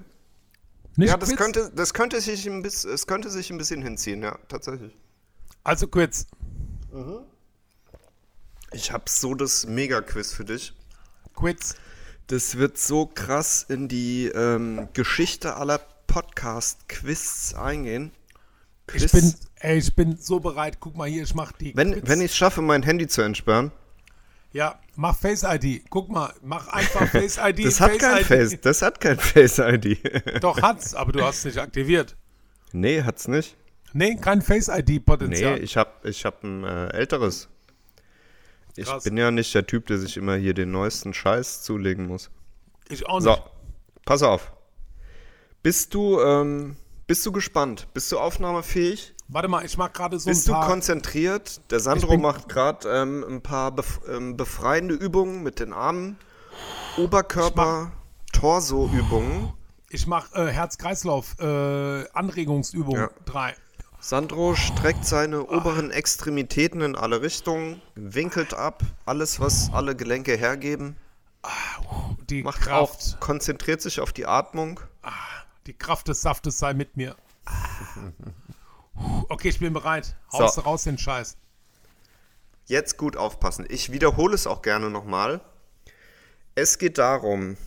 Nicht 0.98 1.10
ja, 1.10 1.18
das 1.18 1.30
Quiz? 1.30 1.38
könnte, 1.38 1.72
das 1.76 1.94
könnte 1.94 2.20
sich 2.20 2.46
ein 2.48 2.62
bisschen, 2.64 2.92
es 2.92 3.08
könnte 3.08 3.30
sich 3.30 3.50
ein 3.52 3.58
bisschen 3.58 3.82
hinziehen, 3.82 4.22
ja, 4.24 4.38
tatsächlich. 4.50 4.96
Also 5.64 5.88
Quiz. 5.88 6.26
Ich 8.74 8.92
habe 8.92 9.04
so 9.08 9.34
das 9.36 9.66
Mega-Quiz 9.68 10.34
für 10.34 10.44
dich. 10.44 10.74
Quiz. 11.36 11.76
Das 12.28 12.58
wird 12.58 12.78
so 12.78 13.06
krass 13.06 13.66
in 13.70 13.88
die 13.88 14.26
ähm, 14.26 14.90
Geschichte 14.94 15.56
aller 15.56 15.80
Podcast-Quiz 16.08 17.54
eingehen. 17.54 18.12
Ich 18.94 19.08
Quiz. 19.08 19.12
bin, 19.12 19.34
ey, 19.56 19.78
ich 19.78 19.96
bin 19.96 20.18
so 20.18 20.40
bereit. 20.40 20.80
Guck 20.80 20.98
mal 20.98 21.08
hier, 21.08 21.24
ich 21.24 21.36
mach 21.36 21.52
die 21.52 21.76
wenn, 21.76 21.94
Quiz. 21.94 22.04
wenn 22.08 22.22
ich 22.22 22.32
es 22.32 22.36
schaffe, 22.36 22.62
mein 22.62 22.84
Handy 22.84 23.08
zu 23.08 23.22
entsperren. 23.22 23.72
Ja, 24.54 24.80
mach 24.96 25.18
Face 25.18 25.44
ID. 25.44 25.84
Guck 25.90 26.10
mal, 26.10 26.34
mach 26.42 26.68
einfach 26.68 27.08
Face 27.10 27.38
ID. 27.38 27.60
Das 27.66 27.80
hat 27.80 28.00
kein 28.00 28.24
Face, 28.26 28.60
das 28.62 28.82
hat 28.82 29.00
kein 29.00 29.20
Face-ID. 29.20 30.42
Doch 30.42 30.62
hat's, 30.62 30.94
aber 30.96 31.12
du 31.12 31.24
hast 31.24 31.40
es 31.40 31.46
nicht 31.46 31.58
aktiviert. 31.60 32.16
nee, 32.72 33.04
hat's 33.04 33.28
nicht. 33.28 33.56
Nee, 33.94 34.16
kein 34.16 34.42
Face 34.42 34.68
ID 34.68 35.02
Nee, 35.22 35.56
ich 35.56 35.78
hab, 35.78 36.06
ich 36.06 36.26
hab 36.26 36.44
ein 36.44 36.64
äh, 36.64 36.90
älteres. 36.90 37.50
Ich 38.76 38.86
Krass. 38.86 39.04
bin 39.04 39.18
ja 39.18 39.32
nicht 39.32 39.54
der 39.56 39.66
Typ, 39.66 39.88
der 39.88 39.98
sich 39.98 40.18
immer 40.18 40.36
hier 40.36 40.54
den 40.54 40.72
neuesten 40.72 41.14
Scheiß 41.14 41.64
zulegen 41.64 42.06
muss. 42.06 42.30
Ich 42.90 43.08
auch 43.08 43.20
nicht. 43.20 43.26
So, 43.26 43.38
pass 44.06 44.22
auf. 44.22 44.52
Bist 45.64 45.94
du, 45.94 46.22
ähm, 46.22 46.76
bist 47.08 47.26
du 47.26 47.32
gespannt? 47.32 47.88
Bist 47.94 48.12
du 48.12 48.20
aufnahmefähig? 48.20 49.16
Warte 49.30 49.48
mal, 49.50 49.66
ich 49.66 49.78
mach 49.78 49.92
gerade 49.92 50.18
so 50.20 50.30
Bist 50.30 50.48
ein 50.48 50.54
du 50.54 50.60
paar. 50.60 50.68
konzentriert? 50.68 51.62
Der 51.72 51.80
Sandro 51.80 52.12
bin- 52.12 52.22
macht 52.22 52.48
gerade 52.48 52.88
ähm, 52.90 53.26
ein 53.28 53.42
paar 53.42 53.72
bef 53.72 54.00
ähm, 54.10 54.38
befreiende 54.38 54.96
Übungen 54.96 55.44
mit 55.44 55.60
den 55.60 55.74
Armen. 55.74 56.18
Oberkörper, 56.98 57.92
Torso-Übungen. 58.32 59.54
Ich 59.90 60.08
mach 60.08 60.34
äh, 60.34 60.48
Herz-Kreislauf 60.52 61.38
äh, 61.40 62.10
Anregungsübung 62.14 62.96
Ja. 62.96 63.10
3. 63.26 63.56
Sandro 64.00 64.56
streckt 64.56 65.06
seine 65.06 65.44
oberen 65.46 65.92
Extremitäten 65.92 66.82
in 66.82 66.96
alle 66.96 67.22
Richtungen, 67.22 67.82
winkelt 67.96 68.54
ab, 68.54 68.84
alles, 69.06 69.40
was 69.40 69.72
alle 69.74 69.96
Gelenke 69.96 70.36
hergeben. 70.38 70.96
Die 72.30 72.44
Macht 72.44 72.62
Kraft, 72.62 73.16
auch, 73.16 73.20
konzentriert 73.20 73.82
sich 73.82 74.00
auf 74.00 74.14
die 74.14 74.26
Atmung. 74.28 74.80
die 75.66 75.74
Kraft 75.74 76.08
des 76.08 76.22
Saftes 76.22 76.60
sei 76.60 76.74
mit 76.74 76.96
mir. 76.96 77.16
Okay, 79.30 79.50
ich 79.50 79.60
bin 79.60 79.74
bereit. 79.74 80.16
Haus 80.32 80.56
So. 80.56 80.62
raus 80.62 80.84
den 80.84 80.98
Scheiß. 80.98 81.38
Jetzt 82.66 82.98
gut 82.98 83.16
aufpassen. 83.16 83.66
Ich 83.70 83.92
wiederhole 83.92 84.36
es 84.36 84.48
auch 84.48 84.62
gerne 84.62 84.90
nochmal. 84.90 85.42
Es 86.56 86.78
geht 86.78 86.98
darum. 86.98 87.58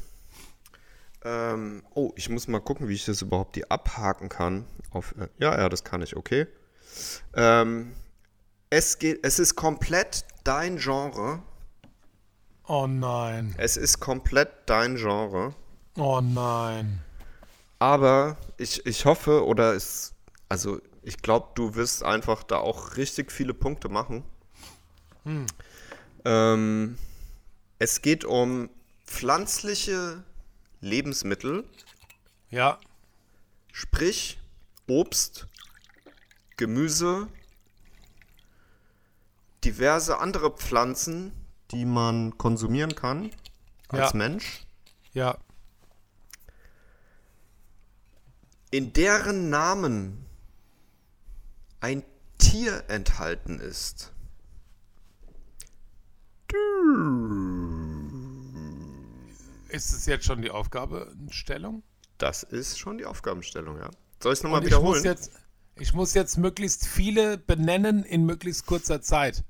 Ähm, 1.22 1.82
oh, 1.94 2.12
ich 2.16 2.28
muss 2.28 2.48
mal 2.48 2.60
gucken, 2.60 2.88
wie 2.88 2.94
ich 2.94 3.04
das 3.04 3.22
überhaupt 3.22 3.56
die 3.56 3.70
abhaken 3.70 4.28
kann. 4.28 4.66
Auf, 4.90 5.14
äh, 5.18 5.28
ja, 5.38 5.56
ja, 5.58 5.68
das 5.68 5.84
kann 5.84 6.02
ich, 6.02 6.16
okay. 6.16 6.46
Ähm, 7.34 7.92
es, 8.70 8.98
geht, 8.98 9.24
es 9.24 9.38
ist 9.38 9.54
komplett 9.54 10.24
dein 10.44 10.78
Genre. 10.78 11.42
Oh 12.66 12.86
nein. 12.86 13.54
Es 13.58 13.76
ist 13.76 14.00
komplett 14.00 14.50
dein 14.66 14.96
Genre. 14.96 15.54
Oh 15.96 16.20
nein. 16.20 17.02
Aber 17.78 18.36
ich, 18.56 18.84
ich 18.86 19.04
hoffe, 19.04 19.44
oder 19.44 19.74
es, 19.74 20.14
also 20.48 20.80
ich 21.02 21.18
glaube, 21.22 21.48
du 21.54 21.74
wirst 21.74 22.02
einfach 22.02 22.42
da 22.42 22.58
auch 22.58 22.96
richtig 22.96 23.32
viele 23.32 23.54
Punkte 23.54 23.88
machen. 23.88 24.24
Ähm, 26.24 26.98
es 27.78 28.02
geht 28.02 28.24
um 28.24 28.68
pflanzliche 29.06 30.22
Lebensmittel, 30.80 31.64
Ja. 32.50 32.78
sprich 33.72 34.38
Obst, 34.86 35.46
Gemüse, 36.56 37.28
diverse 39.64 40.18
andere 40.18 40.50
Pflanzen, 40.56 41.32
die 41.70 41.84
man 41.84 42.36
konsumieren 42.38 42.94
kann 42.94 43.30
als 43.88 44.12
Ja. 44.12 44.16
Mensch. 44.16 44.66
Ja. 45.12 45.38
in 48.72 48.92
deren 48.92 49.50
Namen 49.50 50.24
ein 51.80 52.04
Tier 52.38 52.84
enthalten 52.88 53.58
ist. 53.58 54.12
Ist 59.68 59.92
es 59.92 60.06
jetzt 60.06 60.24
schon 60.24 60.42
die 60.42 60.50
Aufgabenstellung? 60.50 61.82
Das 62.18 62.42
ist 62.42 62.78
schon 62.78 62.98
die 62.98 63.04
Aufgabenstellung, 63.04 63.78
ja. 63.78 63.90
Soll 64.22 64.32
ich 64.32 64.40
es 64.40 64.42
nochmal 64.42 64.60
ich 64.64 64.70
muss, 64.70 64.78
wiederholen? 64.78 65.04
jetzt, 65.04 65.32
ich 65.76 65.94
muss 65.94 66.14
jetzt 66.14 66.36
möglichst 66.36 66.86
viele 66.86 67.38
benennen 67.38 68.04
in 68.04 68.26
möglichst 68.26 68.66
kurzer 68.66 69.00
Zeit. 69.00 69.44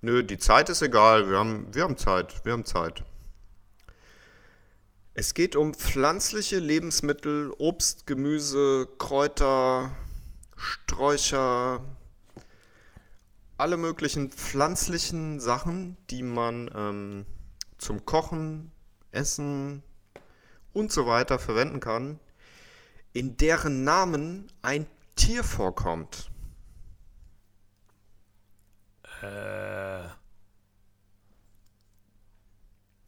Nö, 0.00 0.22
die 0.22 0.38
Zeit 0.38 0.68
ist 0.68 0.82
egal. 0.82 1.28
Wir 1.30 1.38
haben, 1.38 1.74
wir 1.74 1.84
haben 1.84 1.96
Zeit. 1.96 2.44
Wir 2.44 2.52
haben 2.52 2.64
Zeit. 2.64 3.02
Es 5.14 5.34
geht 5.34 5.56
um 5.56 5.74
pflanzliche 5.74 6.58
Lebensmittel, 6.58 7.52
Obst, 7.58 8.06
Gemüse, 8.06 8.88
Kräuter, 8.98 9.90
Sträucher, 10.62 11.84
alle 13.56 13.76
möglichen 13.76 14.30
pflanzlichen 14.30 15.40
Sachen, 15.40 15.96
die 16.08 16.22
man 16.22 16.70
ähm, 16.74 17.26
zum 17.78 18.04
Kochen, 18.04 18.70
Essen 19.10 19.82
und 20.72 20.92
so 20.92 21.06
weiter 21.06 21.38
verwenden 21.38 21.80
kann, 21.80 22.20
in 23.12 23.36
deren 23.36 23.84
Namen 23.84 24.50
ein 24.62 24.86
Tier 25.16 25.44
vorkommt. 25.44 26.30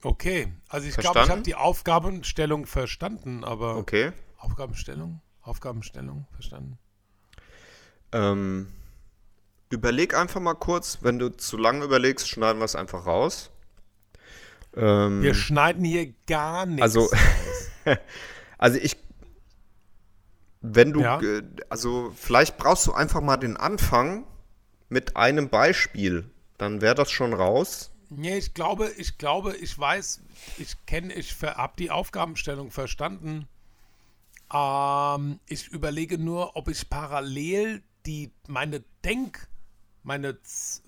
Okay, 0.03 0.53
also 0.69 0.87
ich 0.87 0.97
glaube, 0.97 1.21
ich 1.21 1.31
habe 1.31 1.43
die 1.43 1.55
Aufgabenstellung 1.55 2.67
verstanden, 2.67 3.43
aber 3.43 3.77
Okay. 3.77 4.13
Aufgabenstellung, 4.37 5.23
Aufgabenstellung 5.41 6.27
verstanden. 6.33 6.79
Ähm, 8.15 8.69
überleg 9.71 10.15
einfach 10.15 10.41
mal 10.41 10.55
kurz, 10.55 10.99
wenn 11.03 11.19
du 11.19 11.31
zu 11.37 11.57
lange 11.57 11.85
überlegst, 11.85 12.29
schneiden 12.29 12.61
wir 12.61 12.65
es 12.65 12.77
einfach 12.77 13.07
raus. 13.07 13.51
Ähm, 14.77 15.21
Wir 15.23 15.35
schneiden 15.35 15.85
hier 15.85 16.13
gar 16.27 16.65
nichts. 16.67 16.83
also, 16.83 17.11
also 18.59 18.79
ich, 18.79 18.97
wenn 20.61 20.93
du, 20.93 21.01
Ja. 21.01 21.21
also 21.69 22.13
vielleicht 22.17 22.57
brauchst 22.57 22.87
du 22.87 22.93
einfach 22.93 23.21
mal 23.21 23.37
den 23.37 23.57
Anfang 23.57 24.25
mit 24.89 25.17
einem 25.17 25.49
Beispiel, 25.49 26.31
dann 26.57 26.81
wäre 26.81 26.95
das 26.95 27.11
schon 27.11 27.33
raus. 27.33 27.91
Nee, 28.11 28.37
ich 28.39 28.55
glaube, 28.55 28.91
ich 28.97 29.19
glaube, 29.19 29.57
ich 29.57 29.77
weiß, 29.77 30.21
ich 30.59 30.87
kenne, 30.87 31.13
ich 31.15 31.35
habe 31.43 31.73
die 31.79 31.91
Aufgabenstellung 31.91 32.71
verstanden. 32.71 33.49
Ähm, 34.53 35.41
ich 35.49 35.69
überlege 35.69 36.19
nur, 36.19 36.55
ob 36.55 36.69
ich 36.69 36.89
parallel 36.89 37.83
die 38.07 38.31
meine 38.47 38.85
Denk, 39.05 39.49
meine 40.03 40.39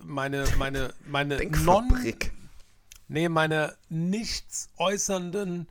meine 0.03 0.45
meine 0.57 0.93
meine 1.07 1.43
non, 1.63 1.87
nee, 3.07 3.29
meine 3.29 3.75
nichts 3.89 4.69
äußernden 4.77 5.67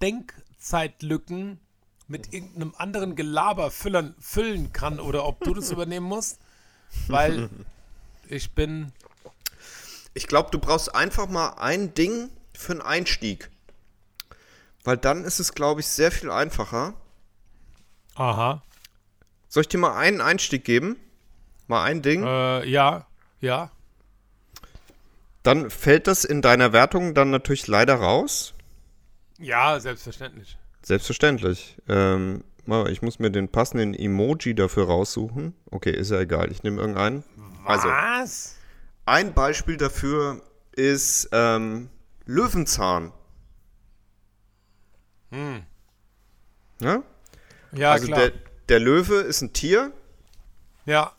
Denkzeitlücken 0.00 1.60
mit 2.08 2.32
irgendeinem 2.32 2.74
anderen 2.76 3.14
Gelaber 3.14 3.70
füllen, 3.70 4.14
füllen 4.18 4.72
kann 4.72 5.00
oder 5.00 5.24
ob 5.24 5.40
du 5.40 5.54
das 5.54 5.70
übernehmen 5.70 6.06
musst, 6.06 6.38
weil 7.06 7.48
ich 8.28 8.50
bin 8.52 8.92
Ich 10.14 10.26
glaube, 10.26 10.50
du 10.50 10.58
brauchst 10.58 10.94
einfach 10.94 11.28
mal 11.28 11.54
ein 11.58 11.94
Ding 11.94 12.30
für 12.52 12.72
einen 12.72 12.82
Einstieg. 12.82 13.50
Weil 14.84 14.96
dann 14.96 15.24
ist 15.24 15.38
es, 15.38 15.54
glaube 15.54 15.80
ich, 15.80 15.86
sehr 15.86 16.10
viel 16.10 16.30
einfacher. 16.30 16.94
aha 18.16 18.62
Soll 19.52 19.60
ich 19.60 19.68
dir 19.68 19.76
mal 19.76 19.94
einen 19.94 20.22
Einstieg 20.22 20.64
geben? 20.64 20.96
Mal 21.66 21.84
ein 21.84 22.00
Ding? 22.00 22.24
Äh, 22.24 22.66
ja, 22.66 23.06
ja. 23.38 23.70
Dann 25.42 25.68
fällt 25.68 26.06
das 26.06 26.24
in 26.24 26.40
deiner 26.40 26.72
Wertung 26.72 27.12
dann 27.12 27.28
natürlich 27.28 27.66
leider 27.66 27.96
raus. 27.96 28.54
Ja, 29.38 29.78
selbstverständlich. 29.78 30.56
Selbstverständlich. 30.80 31.76
Ähm, 31.86 32.44
ich 32.88 33.02
muss 33.02 33.18
mir 33.18 33.30
den 33.30 33.50
passenden 33.50 33.92
Emoji 33.92 34.54
dafür 34.54 34.86
raussuchen. 34.86 35.54
Okay, 35.70 35.90
ist 35.90 36.10
ja 36.10 36.20
egal. 36.20 36.50
Ich 36.50 36.62
nehme 36.62 36.80
irgendeinen. 36.80 37.22
Also, 37.66 37.88
Was? 37.88 38.56
ein 39.04 39.34
Beispiel 39.34 39.76
dafür 39.76 40.40
ist 40.74 41.28
ähm, 41.32 41.90
Löwenzahn. 42.24 43.12
Ja? 46.80 47.02
Ja, 47.72 47.92
also 47.92 48.06
klar. 48.06 48.18
der, 48.18 48.32
der 48.72 48.80
Löwe 48.80 49.16
ist 49.16 49.42
ein 49.42 49.52
Tier 49.52 49.92
ja, 50.86 51.12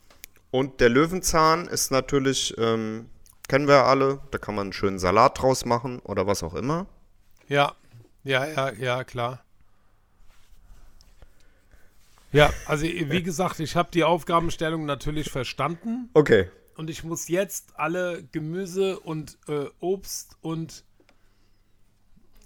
und 0.50 0.80
der 0.80 0.88
Löwenzahn 0.88 1.68
ist 1.68 1.92
natürlich, 1.92 2.52
ähm, 2.58 3.08
kennen 3.46 3.68
wir 3.68 3.84
alle, 3.84 4.18
da 4.32 4.38
kann 4.38 4.56
man 4.56 4.62
einen 4.66 4.72
schönen 4.72 4.98
Salat 4.98 5.40
draus 5.40 5.64
machen 5.64 6.00
oder 6.00 6.26
was 6.26 6.42
auch 6.42 6.54
immer. 6.54 6.86
ja, 7.46 7.72
ja, 8.24 8.44
ja, 8.44 8.72
ja, 8.72 9.04
klar. 9.04 9.44
Ja, 12.32 12.50
also 12.66 12.86
wie 12.86 13.22
gesagt, 13.22 13.60
ich 13.60 13.76
habe 13.76 13.90
die 13.92 14.02
Aufgabenstellung 14.02 14.84
natürlich 14.84 15.30
verstanden 15.30 16.10
Okay. 16.12 16.50
und 16.76 16.90
ich 16.90 17.04
muss 17.04 17.28
jetzt 17.28 17.78
alle 17.78 18.24
Gemüse 18.32 18.98
und 18.98 19.38
äh, 19.46 19.66
Obst 19.78 20.36
und 20.40 20.82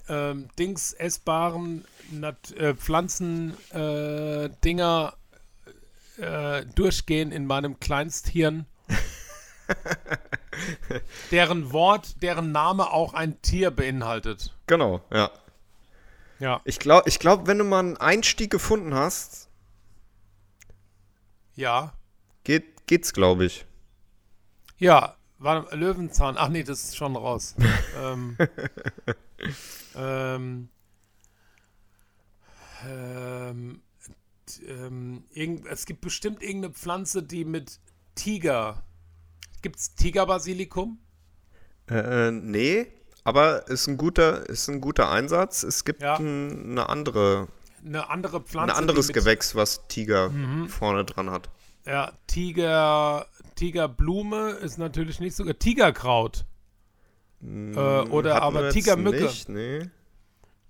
ähm, 0.09 0.49
Dings 0.59 0.93
essbaren 0.93 1.85
Nat 2.11 2.53
äh, 2.53 2.75
Pflanzen 2.75 3.55
äh, 3.71 4.51
Dinger 4.65 5.15
äh, 6.19 6.65
durchgehen 6.75 7.33
in 7.33 7.47
meinem 7.47 7.81
Kleinsthirn. 7.81 8.67
deren 11.31 11.73
Wort, 11.73 12.23
deren 12.23 12.53
Name 12.53 12.91
auch 12.91 13.15
ein 13.15 13.41
Tier 13.43 13.71
beinhaltet. 13.71 14.55
Genau, 14.67 15.01
ja. 15.13 15.31
Ja. 16.39 16.61
Ich 16.65 16.79
glaube, 16.79 17.09
ich 17.09 17.19
glaub, 17.19 17.47
wenn 17.47 17.59
du 17.59 17.65
mal 17.65 17.81
einen 17.81 17.97
Einstieg 17.97 18.51
gefunden 18.51 18.95
hast, 18.95 19.49
Ja. 21.55 21.93
geht, 22.45 22.87
geht's, 22.87 23.13
glaube 23.13 23.45
ich. 23.45 23.67
Ja, 24.79 25.17
war 25.39 25.75
Löwenzahn. 25.75 26.37
Ach 26.39 26.49
nee, 26.49 26.63
das 26.63 26.85
ist 26.85 26.97
schon 26.97 27.17
raus. 27.17 27.57
ähm, 28.01 28.37
ähm, 29.97 30.69
ähm, 32.87 33.83
ähm, 34.67 35.25
irgend, 35.31 35.67
es 35.67 35.87
gibt 35.87 36.01
bestimmt 36.01 36.43
irgendeine 36.43 36.73
Pflanze, 36.75 37.23
die 37.23 37.45
mit 37.45 37.81
Tiger. 38.15 38.83
Gibt's 39.63 39.95
Tigerbasilikum? 39.95 40.99
Äh, 41.91 42.31
nee, 42.31 42.87
aber 43.25 43.69
ist 43.69 43.87
ein 43.89 43.97
guter, 43.97 44.49
ist 44.49 44.69
ein 44.69 44.81
guter 44.81 45.11
Einsatz. 45.11 45.63
Es 45.63 45.85
gibt 45.85 46.03
Ja. 46.03 46.17
ein, 46.17 46.71
eine 46.71 46.89
andere, 46.89 47.49
Eine 47.85 48.09
andere 48.11 48.41
Pflanze. 48.41 48.75
ein 48.75 48.79
anderes 48.79 49.09
Gewächs, 49.09 49.55
was 49.55 49.87
Tiger 49.89 50.33
vorne 50.69 51.05
dran 51.05 51.31
hat. 51.31 51.51
Ja, 51.87 52.13
Tiger, 52.27 53.27
Tigerblume 53.55 54.51
ist 54.51 54.79
natürlich 54.79 55.21
nicht 55.21 55.35
so. 55.35 55.45
Tigerkraut. 55.53 56.45
Äh, 57.43 57.79
oder 58.11 58.35
Hatten 58.35 58.45
aber 58.45 58.71
Tigermücke. 58.71 59.25
Nicht, 59.25 59.49
nee. 59.49 59.89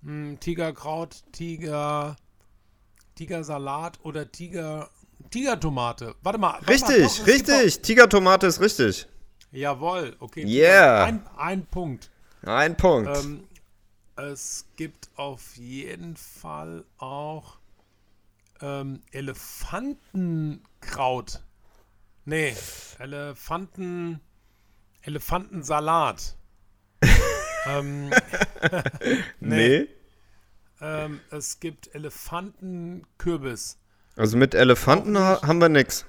Hm, 0.03 0.39
Tigerkraut, 0.39 1.23
Tiger, 1.31 2.15
Tigersalat 3.15 3.99
oder 4.03 4.31
Tiger, 4.31 4.89
Tigertomate. 5.29 6.15
Warte 6.21 6.39
mal. 6.39 6.53
warte 6.53 6.63
mal, 6.63 6.71
Richtig, 6.71 7.03
doch, 7.03 7.25
gibt 7.25 7.49
richtig. 7.49 7.81
Tigertomate 7.81 8.47
ist 8.47 8.61
richtig. 8.61 9.07
Jawohl, 9.51 10.15
okay. 10.19 10.45
Yeah. 10.45 11.03
Ein, 11.05 11.25
ein 11.37 11.65
Punkt. 11.65 12.11
Ein 12.43 12.77
Punkt. 12.77 13.09
Ähm, 13.17 13.43
es 14.15 14.67
gibt 14.75 15.09
auf 15.15 15.57
jeden 15.57 16.15
Fall 16.15 16.85
auch 16.97 17.57
ähm, 18.61 19.01
Elefantenkraut. 19.11 21.41
Nee, 22.25 22.55
Elefanten, 22.99 24.19
Elefantensalat. 25.01 26.35
Ähm, 27.67 28.09
nee. 29.39 29.87
Ähm, 30.81 31.19
es 31.31 31.59
gibt 31.59 31.93
Elefantenkürbis. 31.93 33.77
Also 34.15 34.37
mit 34.37 34.53
Elefanten 34.55 35.17
ha 35.17 35.41
haben 35.41 35.59
wir 35.59 35.69
nix. 35.69 36.05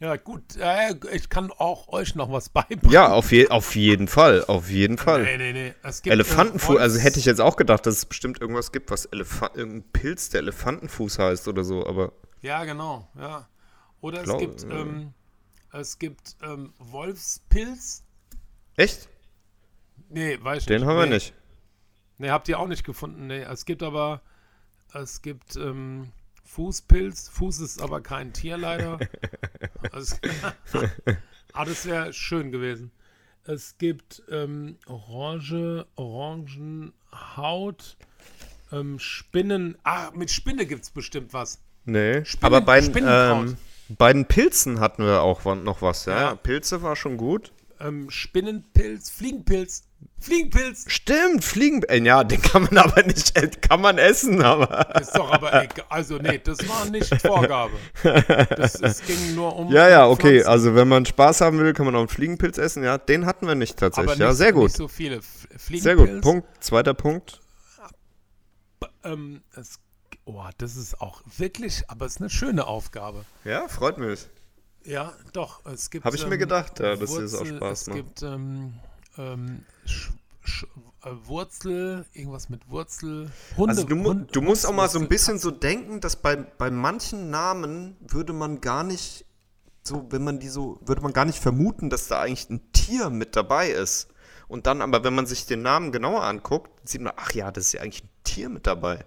Ja, 0.00 0.16
gut, 0.16 0.56
äh, 0.56 0.94
ich 1.12 1.28
kann 1.28 1.52
auch 1.52 1.86
euch 1.88 2.16
noch 2.16 2.32
was 2.32 2.48
beibringen. 2.48 2.90
Ja, 2.90 3.12
auf, 3.12 3.30
je 3.30 3.48
auf 3.50 3.76
jeden 3.76 4.08
Fall. 4.08 4.44
Auf 4.46 4.68
jeden 4.68 4.98
Fall. 4.98 5.22
Nee, 5.22 5.38
nee, 5.38 5.52
nee. 5.52 5.74
Es 5.84 6.02
gibt, 6.02 6.12
Elefantenfuß, 6.12 6.76
also 6.78 6.98
hätte 6.98 7.20
ich 7.20 7.24
jetzt 7.24 7.40
auch 7.40 7.54
gedacht, 7.54 7.86
dass 7.86 7.98
es 7.98 8.06
bestimmt 8.06 8.40
irgendwas 8.40 8.72
gibt, 8.72 8.90
was 8.90 9.04
Elefant, 9.06 9.56
irgendein 9.56 9.88
Pilz, 9.92 10.28
der 10.30 10.40
Elefantenfuß 10.40 11.20
heißt 11.20 11.46
oder 11.46 11.62
so, 11.62 11.86
aber 11.86 12.12
Ja, 12.40 12.64
genau, 12.64 13.08
ja. 13.16 13.48
Oder 14.00 14.18
es 14.18 14.24
Glaub- 14.24 14.40
gibt, 14.40 14.64
äh. 14.64 14.66
ähm, 14.80 15.14
es 15.72 15.98
gibt 16.00 16.36
ähm, 16.42 16.72
Wolfspilz. 16.80 18.02
echt? 18.76 19.08
Nee, 20.12 20.38
weiß 20.40 20.66
Den 20.66 20.80
nicht. 20.80 20.88
haben 20.88 20.96
wir 20.96 21.06
nee. 21.06 21.14
nicht. 21.14 21.34
Nee, 22.18 22.30
habt 22.30 22.48
ihr 22.48 22.58
auch 22.58 22.68
nicht 22.68 22.84
gefunden. 22.84 23.26
Nee, 23.26 23.42
es 23.42 23.64
gibt 23.64 23.82
aber, 23.82 24.20
es 24.94 25.22
gibt 25.22 25.56
ähm, 25.56 26.12
Fußpilz. 26.44 27.28
Fuß 27.30 27.60
ist 27.60 27.80
aber 27.80 28.00
kein 28.00 28.32
Tier 28.32 28.58
leider. 28.58 28.98
es, 29.92 30.20
ah, 31.52 31.64
das 31.64 31.86
wäre 31.86 32.12
schön 32.12 32.52
gewesen. 32.52 32.92
Es 33.44 33.76
gibt 33.78 34.22
ähm, 34.30 34.76
Orange, 34.86 35.86
Orangenhaut, 35.96 37.96
ähm, 38.70 38.98
Spinnen. 38.98 39.76
Ah, 39.82 40.10
mit 40.14 40.30
Spinne 40.30 40.66
gibt 40.66 40.84
es 40.84 40.90
bestimmt 40.90 41.32
was. 41.32 41.60
Nee, 41.84 42.24
Spinnen- 42.24 42.44
aber 42.44 42.60
bei, 42.60 42.80
den, 42.80 43.04
ähm, 43.04 43.56
bei 43.88 44.12
den 44.12 44.26
Pilzen 44.26 44.78
hatten 44.78 45.04
wir 45.04 45.22
auch 45.22 45.44
noch 45.56 45.82
was, 45.82 46.04
ja? 46.04 46.20
Ja. 46.20 46.34
Pilze 46.36 46.82
war 46.82 46.94
schon 46.94 47.16
gut. 47.16 47.52
Ähm, 47.80 48.10
Spinnenpilz, 48.10 49.10
Fliegenpilz, 49.10 49.88
Fliegenpilz. 50.20 50.84
Stimmt, 50.86 51.44
Fliegen, 51.44 51.82
äh, 51.84 51.98
ja, 51.98 52.22
den 52.22 52.40
kann 52.40 52.62
man 52.62 52.78
aber 52.78 53.02
nicht, 53.02 53.34
kann 53.62 53.80
man 53.80 53.98
essen, 53.98 54.40
aber. 54.42 54.94
Ist 55.00 55.12
doch 55.16 55.32
aber 55.32 55.64
egal. 55.64 55.84
Also, 55.88 56.18
nee, 56.18 56.38
das 56.38 56.58
war 56.68 56.84
nicht 56.86 57.12
Vorgabe. 57.22 57.72
Das, 58.56 58.76
es 58.76 59.02
ging 59.02 59.34
nur 59.34 59.56
um. 59.56 59.72
Ja, 59.72 59.88
ja, 59.88 60.06
okay, 60.08 60.40
Pflanzen. 60.42 60.48
also 60.48 60.74
wenn 60.76 60.86
man 60.88 61.06
Spaß 61.06 61.40
haben 61.40 61.58
will, 61.58 61.72
kann 61.72 61.86
man 61.86 61.94
auch 61.96 62.00
einen 62.00 62.08
Fliegenpilz 62.08 62.58
essen, 62.58 62.84
ja, 62.84 62.98
den 62.98 63.26
hatten 63.26 63.46
wir 63.48 63.54
nicht 63.56 63.78
tatsächlich, 63.78 64.10
nicht, 64.12 64.20
ja, 64.20 64.32
sehr 64.32 64.52
gut. 64.52 64.64
Nicht 64.64 64.76
so 64.76 64.86
viele. 64.88 65.16
F- 65.16 65.48
Sehr 65.50 65.58
Fliegenpilz. 65.58 66.10
gut, 66.12 66.20
Punkt, 66.22 66.46
zweiter 66.64 66.94
Punkt. 66.94 67.40
Ähm, 69.04 69.42
es, 69.56 69.80
oh, 70.24 70.44
das 70.58 70.76
ist 70.76 71.00
auch 71.00 71.22
wirklich, 71.36 71.82
aber 71.88 72.06
es 72.06 72.12
ist 72.16 72.20
eine 72.20 72.30
schöne 72.30 72.66
Aufgabe. 72.66 73.24
Ja, 73.44 73.66
freut 73.68 73.98
mich. 73.98 74.28
Ja, 74.84 75.12
doch. 75.32 75.64
Es 75.66 75.90
gibt. 75.90 76.04
Hab 76.04 76.14
ich 76.14 76.26
mir 76.26 76.38
gedacht, 76.38 76.78
ja, 76.80 76.96
dass 76.96 77.12
dir 77.12 77.22
das 77.22 77.34
auch 77.34 77.46
Spaß 77.46 77.80
es 77.82 77.86
macht. 77.88 77.96
gibt 77.96 78.22
ähm, 78.22 78.74
ähm, 79.18 79.64
Sch, 79.84 80.10
Sch, 80.44 80.64
äh, 81.04 81.10
Wurzel, 81.24 82.04
irgendwas 82.12 82.48
mit 82.48 82.68
Wurzel. 82.68 83.30
Hunde, 83.56 83.70
Also 83.70 83.84
du, 83.84 83.96
mu 83.96 84.10
Hund- 84.10 84.34
du 84.34 84.40
musst 84.40 84.66
auch 84.66 84.72
mal 84.72 84.88
so 84.88 84.98
ein 84.98 85.08
bisschen 85.08 85.38
so 85.38 85.50
denken, 85.50 86.00
dass 86.00 86.16
bei, 86.16 86.36
bei 86.36 86.70
manchen 86.70 87.30
Namen 87.30 87.96
würde 88.00 88.32
man 88.32 88.60
gar 88.60 88.84
nicht 88.84 89.24
so, 89.84 90.06
wenn 90.10 90.22
man 90.22 90.38
die 90.38 90.48
so, 90.48 90.78
würde 90.84 91.02
man 91.02 91.12
gar 91.12 91.24
nicht 91.24 91.38
vermuten, 91.40 91.90
dass 91.90 92.06
da 92.08 92.20
eigentlich 92.20 92.48
ein 92.50 92.72
Tier 92.72 93.10
mit 93.10 93.34
dabei 93.36 93.70
ist. 93.70 94.08
Und 94.48 94.66
dann 94.66 94.82
aber, 94.82 95.02
wenn 95.02 95.14
man 95.14 95.26
sich 95.26 95.46
den 95.46 95.62
Namen 95.62 95.92
genauer 95.92 96.22
anguckt, 96.24 96.70
sieht 96.88 97.00
man, 97.00 97.14
ach 97.16 97.32
ja, 97.32 97.50
das 97.50 97.66
ist 97.66 97.72
ja 97.72 97.80
eigentlich 97.80 98.04
ein 98.04 98.08
Tier 98.22 98.48
mit 98.48 98.66
dabei. 98.66 99.04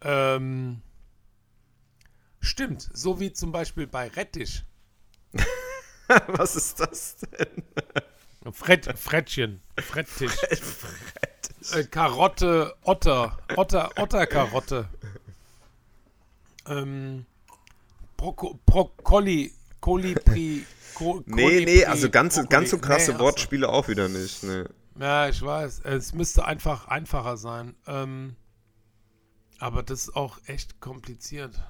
Ähm, 0.00 0.80
stimmt, 2.40 2.88
so 2.92 3.18
wie 3.20 3.32
zum 3.32 3.52
Beispiel 3.52 3.86
bei 3.86 4.08
Rettich. 4.08 4.64
Was 6.28 6.56
ist 6.56 6.80
das 6.80 7.16
denn? 7.38 7.62
Fred, 8.52 8.98
Frettchen, 8.98 9.60
Frettich. 9.78 10.30
Äh, 11.72 11.84
Karotte, 11.84 12.74
Otter, 12.82 13.36
Otter, 13.56 13.90
Otterkarotte. 13.96 14.88
Ähm, 16.66 17.26
Brokkoli, 18.16 19.52
Kolibri, 19.80 20.64
Ko, 20.94 21.22
Nee, 21.26 21.42
Kolibri, 21.42 21.64
nee, 21.64 21.84
also 21.84 22.10
ganz, 22.10 22.34
Brokkoli. 22.34 22.50
ganz 22.50 22.70
so 22.70 22.78
krasse 22.78 23.10
Nee, 23.10 23.14
ach 23.14 23.18
so. 23.18 23.24
Wortspiele 23.24 23.68
auch 23.68 23.88
wieder 23.88 24.08
nicht. 24.08 24.42
Nee. 24.42 24.64
Ja, 24.98 25.28
ich 25.28 25.40
weiß. 25.42 25.80
Es 25.84 26.12
müsste 26.12 26.44
einfach 26.44 26.88
einfacher 26.88 27.36
sein. 27.36 27.76
Ähm, 27.86 28.36
aber 29.58 29.82
das 29.82 30.02
ist 30.02 30.16
auch 30.16 30.38
echt 30.46 30.80
kompliziert. 30.80 31.60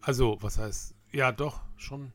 Also, 0.00 0.38
was 0.40 0.58
heißt? 0.58 0.94
Ja, 1.12 1.32
doch, 1.32 1.60
schon. 1.76 2.12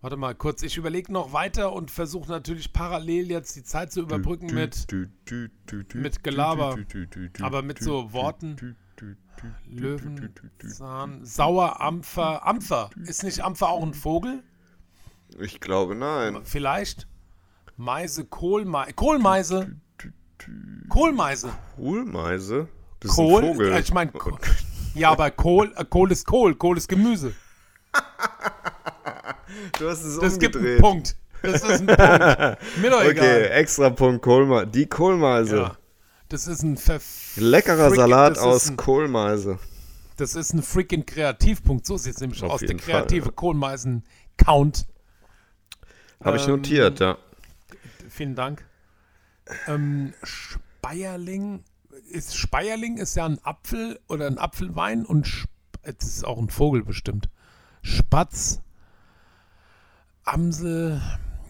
Warte 0.00 0.16
mal 0.16 0.34
kurz. 0.34 0.62
Ich 0.62 0.76
überlege 0.76 1.12
noch 1.12 1.32
weiter 1.32 1.72
und 1.72 1.90
versuche 1.90 2.30
natürlich 2.30 2.72
parallel 2.72 3.30
jetzt 3.30 3.56
die 3.56 3.64
Zeit 3.64 3.92
zu 3.92 4.00
überbrücken 4.02 4.52
mit 4.54 4.86
mit 5.94 6.22
Gelaber, 6.22 6.78
aber 7.40 7.62
mit 7.62 7.78
so 7.78 8.12
Worten. 8.12 8.76
Löwenzahn, 9.66 11.24
Sauerampfer. 11.24 12.46
Ampfer. 12.46 12.90
Ist 13.04 13.22
nicht 13.22 13.44
Ampfer 13.44 13.68
auch 13.68 13.82
ein 13.82 13.94
Vogel? 13.94 14.42
Ich 15.40 15.60
glaube, 15.60 15.94
nein. 15.94 16.38
Vielleicht. 16.44 17.06
Meise, 17.76 18.24
Kohlmeise. 18.24 18.94
Kohlmeise. 18.94 19.76
Kohlmeise. 20.88 21.52
Kohlmeise? 21.76 22.68
Das 23.00 23.10
ist 23.10 23.16
Kohl. 23.16 23.42
ein 23.44 23.52
Vogel. 23.54 23.78
Ich 23.78 23.92
meine, 23.92 24.12
ja, 24.94 25.10
aber 25.10 25.30
Kohl, 25.30 25.74
äh, 25.76 25.84
Kohl 25.84 26.10
ist 26.10 26.26
Kohl, 26.26 26.54
Kohl 26.54 26.78
ist 26.78 26.88
Gemüse. 26.88 27.34
Du 29.78 29.88
hast 29.88 30.02
es 30.02 30.18
Das 30.18 30.38
gibt 30.38 30.56
einen 30.56 30.64
umgedreht. 30.64 30.80
Punkt. 30.80 31.16
Das 31.42 31.62
ist 31.62 31.80
ein 31.80 31.86
Punkt. 31.86 31.98
Mir 32.78 32.90
doch 32.90 33.00
Okay, 33.00 33.10
egal. 33.10 33.50
extra 33.52 33.90
Punkt 33.90 34.22
Kohlmeise. 34.22 34.66
Die 34.68 34.86
Kohlmeise. 34.86 35.56
Ja. 35.56 35.76
Das 36.28 36.46
ist 36.48 36.62
ein 36.62 36.76
ver 36.76 37.00
Leckerer 37.36 37.88
Frick, 37.88 37.96
Salat 37.98 38.38
aus 38.38 38.70
ein, 38.70 38.76
Kohlmeise. 38.76 39.58
Das 40.16 40.34
ist 40.34 40.54
ein 40.54 40.62
freaking 40.62 41.06
Kreativpunkt. 41.06 41.86
So 41.86 41.96
sieht 41.96 42.14
es 42.14 42.20
nämlich 42.20 42.42
Auf 42.42 42.52
aus. 42.52 42.60
Der 42.60 42.70
Fall, 42.70 42.78
kreative 42.78 43.26
ja. 43.26 43.32
Kohlmeisen-Count. 43.32 44.86
Habe 46.24 46.36
ich 46.38 46.44
Ähm, 46.44 46.50
notiert, 46.50 46.98
ja. 47.00 47.18
Vielen 48.08 48.34
Dank. 48.34 48.64
Ähm, 49.68 50.14
Speierling 50.22 51.62
ist 52.10 52.36
Speierling 52.36 52.96
ist 52.96 53.14
ja 53.14 53.26
ein 53.26 53.38
Apfel 53.44 54.00
oder 54.08 54.26
ein 54.26 54.38
Apfelwein 54.38 55.04
und 55.04 55.26
Sp 55.28 55.46
das 55.82 56.08
ist 56.08 56.24
auch 56.24 56.38
ein 56.38 56.48
Vogel 56.48 56.82
bestimmt. 56.82 57.28
Spatz, 57.82 58.60
Amsel, 60.26 61.00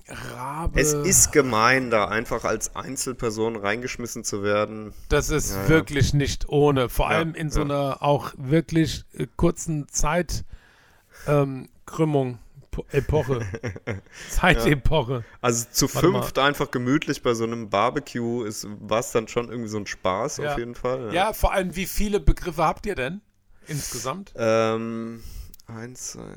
Rabe. 0.08 0.80
Es 0.80 0.92
ist 0.92 1.32
gemein, 1.32 1.90
da 1.90 2.06
einfach 2.06 2.44
als 2.44 2.76
Einzelperson 2.76 3.56
reingeschmissen 3.56 4.22
zu 4.22 4.42
werden. 4.44 4.92
Das 5.08 5.30
ist 5.30 5.50
Ja, 5.52 5.62
ja. 5.62 5.68
wirklich 5.68 6.14
nicht 6.14 6.48
ohne. 6.48 6.88
Vor 6.88 7.10
Ja, 7.10 7.16
allem 7.18 7.34
in 7.34 7.50
so 7.50 7.60
ja. 7.60 7.64
einer 7.64 8.02
auch 8.02 8.32
wirklich 8.36 9.04
äh, 9.14 9.26
kurzen 9.36 9.88
Zeit 9.88 10.44
ähm, 11.26 11.68
Krümmung, 11.86 12.38
Po- 12.70 12.84
Epoche, 12.92 13.40
Zeitepoche. 14.30 15.24
Also 15.40 15.66
zu 15.72 15.92
Warte 15.92 16.08
mal. 16.08 16.20
fünft 16.22 16.38
einfach 16.38 16.70
gemütlich 16.70 17.22
bei 17.22 17.34
so 17.34 17.44
einem 17.44 17.68
Barbecue 17.70 18.44
ist 18.44 18.68
war 18.80 19.00
es 19.00 19.10
dann 19.12 19.26
schon 19.26 19.48
irgendwie 19.48 19.70
so 19.70 19.78
ein 19.78 19.86
Spaß 19.86 20.36
Ja. 20.36 20.52
auf 20.52 20.58
jeden 20.58 20.74
Fall. 20.74 21.12
Ja, 21.14 21.32
vor 21.32 21.52
allem, 21.52 21.74
wie 21.74 21.86
viele 21.86 22.20
Begriffe 22.20 22.62
habt 22.62 22.86
ihr 22.86 22.94
denn 22.94 23.22
insgesamt? 23.66 24.32
Ähm, 24.36 25.22
1, 25.66 25.94
2, 26.12 26.20
3, 26.20 26.30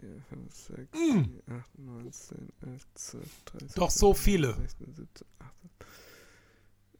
4, 0.00 0.22
5, 0.28 0.54
6, 0.54 0.78
Mm. 0.92 1.24
7, 1.24 1.42
8, 1.50 1.78
9, 1.78 2.12
10, 2.12 2.52
11, 2.62 2.86
12, 2.94 3.24
13. 3.46 3.68
Doch 3.76 3.90
so 3.90 4.14
viele. 4.14 4.54
16, 4.54 4.94
17, 4.94 5.26
18. 5.38 5.70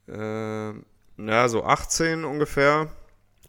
Ähm, 0.08 0.86
ja, 1.18 1.48
so 1.48 1.64
18 1.64 2.24
ungefähr. 2.24 2.90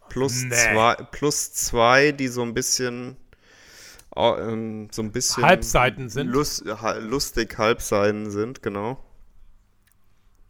Plus 0.08 0.42
Nee. 0.44 0.50
zwei, 0.54 0.94
plus 1.10 1.52
zwei, 1.52 2.12
die 2.12 2.28
so 2.28 2.42
ein 2.42 2.54
bisschen 2.54 3.16
ähm, 4.16 4.88
so 4.90 5.02
ein 5.02 5.12
bisschen 5.12 5.44
Halbseiten 5.44 6.08
sind? 6.08 6.28
Lust, 6.28 6.64
lustig 7.00 7.56
Halbseiten 7.58 8.30
sind, 8.30 8.62
genau. 8.62 9.04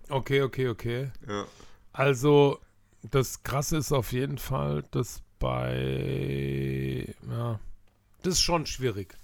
Okay, 0.09 0.43
okay, 0.43 0.69
okay. 0.69 1.11
Ja. 1.27 1.45
Also, 1.93 2.61
das 3.03 3.43
Krasse 3.43 3.77
ist 3.77 3.93
auf 3.93 4.13
jeden 4.13 4.39
Fall, 4.39 4.85
dass 4.91 5.23
bei. 5.39 7.15
Ja. 7.29 7.61
Das 8.23 8.35
ist 8.35 8.40
schon 8.40 8.66
schwierig. 8.66 9.16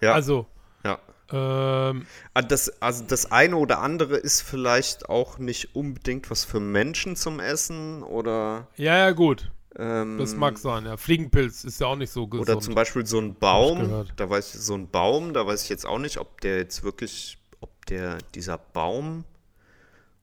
Ja. 0.00 0.12
Also, 0.14 0.46
ja. 0.84 0.98
ähm, 1.32 2.06
Ah, 2.34 2.42
Das, 2.42 2.80
also 2.82 3.04
das 3.04 3.30
eine 3.30 3.56
oder 3.56 3.80
andere 3.80 4.16
ist 4.16 4.40
vielleicht 4.42 5.08
auch 5.08 5.38
nicht 5.38 5.74
unbedingt 5.76 6.30
was 6.30 6.44
für 6.44 6.60
Menschen 6.60 7.16
zum 7.16 7.38
Essen 7.40 8.02
oder 8.02 8.66
ja, 8.76 8.96
ja, 8.96 9.10
gut. 9.12 9.50
ähm, 9.78 10.18
Das 10.18 10.34
mag 10.34 10.58
sein, 10.58 10.86
ja. 10.86 10.96
Fliegenpilz 10.96 11.64
ist 11.64 11.80
ja 11.80 11.86
auch 11.88 11.96
nicht 11.96 12.10
so 12.12 12.26
gesund. 12.26 12.48
Oder 12.48 12.60
zum 12.60 12.74
Beispiel 12.74 13.06
so 13.06 13.18
ein 13.20 13.34
Baum, 13.36 14.06
da 14.16 14.28
weiß 14.30 14.54
ich, 14.54 14.60
so 14.60 14.74
ein 14.74 14.88
Baum, 14.90 15.32
da 15.32 15.46
weiß 15.46 15.62
ich 15.64 15.68
jetzt 15.68 15.86
auch 15.86 15.98
nicht, 15.98 16.18
ob 16.18 16.40
der 16.40 16.56
jetzt 16.58 16.82
wirklich, 16.82 17.38
ob 17.60 17.86
der, 17.86 18.18
dieser 18.34 18.58
Baum, 18.58 19.24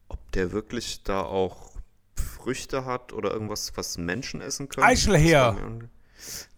ob 0.08 0.18
der 0.32 0.52
wirklich 0.52 1.02
da 1.04 1.22
auch 1.22 1.70
Früchte 2.16 2.84
hat 2.84 3.12
oder 3.12 3.30
irgendwas, 3.32 3.72
was 3.76 3.96
Menschen 3.96 4.40
essen 4.40 4.68
können. 4.68 4.84
Mir- 4.84 5.88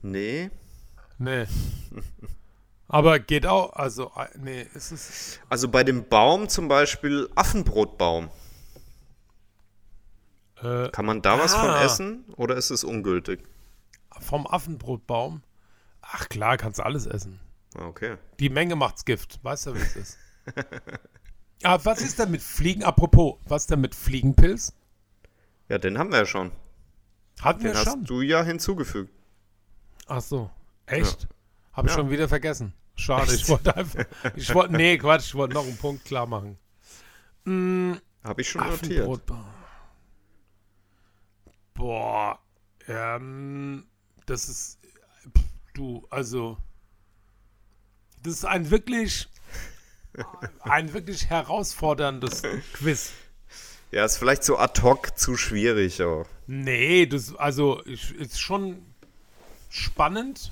Nee. 0.02 0.51
Nee. 1.20 1.47
Aber 2.88 3.18
geht 3.18 3.44
auch, 3.47 3.74
also, 3.74 4.10
äh, 4.16 4.26
nee, 4.38 4.66
ist 4.74 4.90
es. 4.90 5.38
Also 5.51 5.68
bei 5.68 5.84
dem 5.84 6.09
Baum 6.09 6.48
zum 6.48 6.66
Beispiel 6.66 7.28
Affenbrotbaum. 7.34 8.30
Äh, 10.62 10.88
Kann 10.90 11.05
man 11.06 11.22
da 11.22 11.38
was 11.38 11.55
von 11.55 11.68
Ah. 11.70 11.84
essen 11.84 12.24
oder 12.36 12.56
ist 12.56 12.70
es 12.70 12.84
ungültig? 12.84 13.44
vom 14.18 14.47
Affenbrotbaum. 14.47 15.42
Ach 16.02 16.28
klar, 16.28 16.56
kannst 16.59 16.78
du 16.78 16.82
alles 16.84 17.06
essen. 17.06 17.38
Ah, 17.74 17.86
Okay. 17.86 18.16
Die 18.38 18.48
Menge 18.51 18.74
macht's 18.76 19.05
Gift. 19.05 19.38
Weißt 19.42 19.66
du, 19.66 19.74
wie 19.74 19.78
es 19.78 19.97
ist? 19.97 20.18
Aber 21.62 21.84
was 21.84 22.01
ist 22.02 22.18
denn 22.18 22.30
mit 22.30 22.42
Fliegen? 22.42 22.82
Apropos, 22.82 23.38
was 23.47 23.66
denn 23.66 23.80
mit 23.80 23.94
Fliegenpilz? 23.94 24.74
Ja, 25.68 25.78
den 25.78 25.97
haben 25.98 26.10
wir 26.10 26.18
ja 26.18 26.26
schon. 26.26 26.51
Hatten 27.40 27.60
Den 27.62 27.72
wir 27.72 27.78
hast 27.78 27.84
schon. 27.90 28.05
du 28.05 28.20
ja 28.20 28.42
hinzugefügt. 28.42 29.10
Ach 30.06 30.20
so. 30.20 30.51
Echt? 30.90 31.28
Habe 31.72 31.88
ich 31.88 31.92
Ja. 31.94 31.98
schon 32.00 32.10
wieder 32.10 32.28
vergessen. 32.28 32.72
Schade, 32.96 33.34
ich 33.34 33.48
wollte 33.48 33.74
einfach. 33.76 34.04
Ich 34.36 34.52
wollte. 34.54 34.74
Nee, 34.74 34.98
Quatsch, 34.98 35.26
ich 35.26 35.34
wollte 35.34 35.54
noch 35.54 35.64
einen 35.64 35.76
Punkt 35.78 36.04
klar 36.04 36.26
machen. 36.26 36.58
Habe 38.22 38.40
ich 38.42 38.48
schon 38.48 38.66
notiert. 38.68 39.08
Boah. 41.74 42.38
Ähm, 42.88 43.86
das 44.26 44.48
ist. 44.48 44.78
pff, 45.36 45.44
Du, 45.74 46.06
also. 46.10 46.58
Das 48.22 48.34
ist 48.34 48.44
ein 48.44 48.70
wirklich. 48.70 49.28
Ein 50.60 50.92
wirklich 50.92 51.30
herausforderndes 51.30 52.42
Quiz. 52.74 53.12
Ja, 53.92 54.04
ist 54.04 54.18
vielleicht 54.18 54.42
so 54.44 54.58
ad 54.58 54.82
hoc 54.82 55.16
zu 55.16 55.36
schwierig, 55.36 56.02
aber. 56.02 56.26
Nee, 56.48 57.06
das, 57.06 57.34
also, 57.36 57.80
ich, 57.86 58.12
ist 58.16 58.40
schon 58.40 58.82
spannend. 59.70 60.50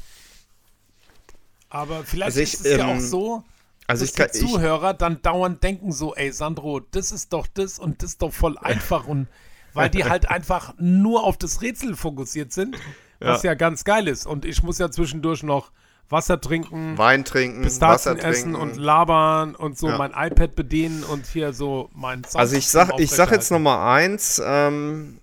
Aber 1.70 2.04
vielleicht 2.04 2.26
Also 2.26 2.40
ich, 2.40 2.54
ist 2.54 2.66
es 2.66 2.76
ja 2.76 2.88
ähm, 2.88 2.96
auch 2.96 3.00
so, 3.00 3.44
Also 3.86 4.02
dass 4.04 4.10
ich 4.10 4.16
kann, 4.16 4.28
die 4.32 4.38
ich, 4.38 4.46
Zuhörer 4.50 4.94
dann 4.94 5.20
dauernd 5.22 5.62
denken 5.62 5.92
so, 5.92 6.14
ey 6.14 6.32
Sandro, 6.32 6.80
das 6.80 7.12
ist 7.12 7.32
doch 7.32 7.46
das 7.46 7.78
und 7.78 8.02
das 8.02 8.10
ist 8.12 8.22
doch 8.22 8.32
voll 8.32 8.56
einfach 8.62 9.06
und 9.06 9.28
weil 9.74 9.90
die 9.90 10.04
halt 10.04 10.28
einfach 10.30 10.74
nur 10.78 11.22
auf 11.24 11.36
das 11.36 11.60
Rätsel 11.62 11.94
fokussiert 11.94 12.52
sind, 12.52 12.76
was 13.20 13.42
ja. 13.44 13.54
ganz 13.54 13.84
geil 13.84 14.08
ist. 14.08 14.26
Und 14.26 14.44
ich 14.44 14.62
muss 14.62 14.78
ja 14.78 14.90
zwischendurch 14.90 15.42
noch 15.44 15.70
Wasser 16.08 16.40
trinken, 16.40 16.96
Wein 16.98 17.24
trinken, 17.24 17.58
Wasser 17.64 18.14
Pistazien 18.14 18.18
essen 18.18 18.42
trinken. 18.54 18.60
und 18.60 18.76
labern 18.76 19.54
und 19.54 19.78
so 19.78 19.88
Ja. 19.90 19.98
mein 19.98 20.12
iPad 20.12 20.54
bedienen 20.56 21.04
und 21.04 21.26
hier 21.26 21.52
so 21.52 21.90
mein 21.92 22.24
Sound 22.24 22.36
Also 22.36 22.56
ich 22.56 22.66
sag, 22.68 22.98
ich 22.98 23.10
sag 23.10 23.30
jetzt 23.30 23.50
noch 23.50 23.58
mal 23.60 23.94
eins. 23.94 24.40
Ähm, 24.44 25.20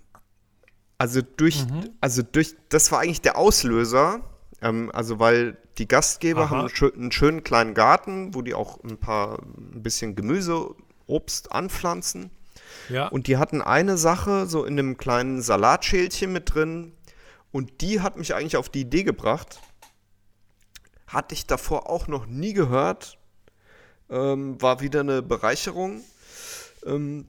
also 0.96 1.20
durch, 1.22 1.66
Mhm. 1.66 1.90
also 2.00 2.22
durch, 2.22 2.54
das 2.68 2.90
war 2.92 3.00
eigentlich 3.00 3.20
der 3.20 3.36
Auslöser. 3.36 4.20
Ähm, 4.62 4.90
also 4.94 5.18
weil 5.18 5.58
die 5.78 5.88
Gastgeber 5.88 6.42
Aha. 6.42 6.50
haben 6.50 6.60
einen, 6.60 6.68
schö 6.68 6.90
einen 6.92 7.12
schönen 7.12 7.44
kleinen 7.44 7.74
Garten, 7.74 8.34
wo 8.34 8.42
die 8.42 8.54
auch 8.54 8.82
ein 8.82 8.98
paar, 8.98 9.40
ein 9.42 9.82
bisschen 9.82 10.14
Gemüse, 10.14 10.74
Obst 11.06 11.52
anpflanzen. 11.52 12.30
Ja, 12.88 13.08
Und 13.08 13.26
die 13.26 13.36
hatten 13.36 13.62
eine 13.62 13.96
Sache 13.96 14.46
so 14.46 14.64
in 14.64 14.78
einem 14.78 14.96
kleinen 14.96 15.42
Salatschälchen 15.42 16.32
mit 16.32 16.54
drin. 16.54 16.92
Und 17.52 17.80
die 17.80 18.00
hat 18.00 18.16
mich 18.16 18.34
eigentlich 18.34 18.56
auf 18.56 18.68
die 18.68 18.80
Idee 18.82 19.02
gebracht. 19.02 19.60
Hatte 21.06 21.34
ich 21.34 21.46
davor 21.46 21.88
auch 21.88 22.08
noch 22.08 22.26
nie 22.26 22.52
gehört. 22.52 23.18
Ähm, 24.10 24.60
war 24.60 24.80
wieder 24.80 25.00
eine 25.00 25.22
Bereicherung. 25.22 26.02
Ähm, 26.84 27.28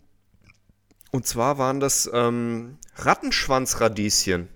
und 1.12 1.26
zwar 1.26 1.58
waren 1.58 1.80
das 1.80 2.10
ähm, 2.12 2.78
Rattenschwanzradieschen. 2.96 4.50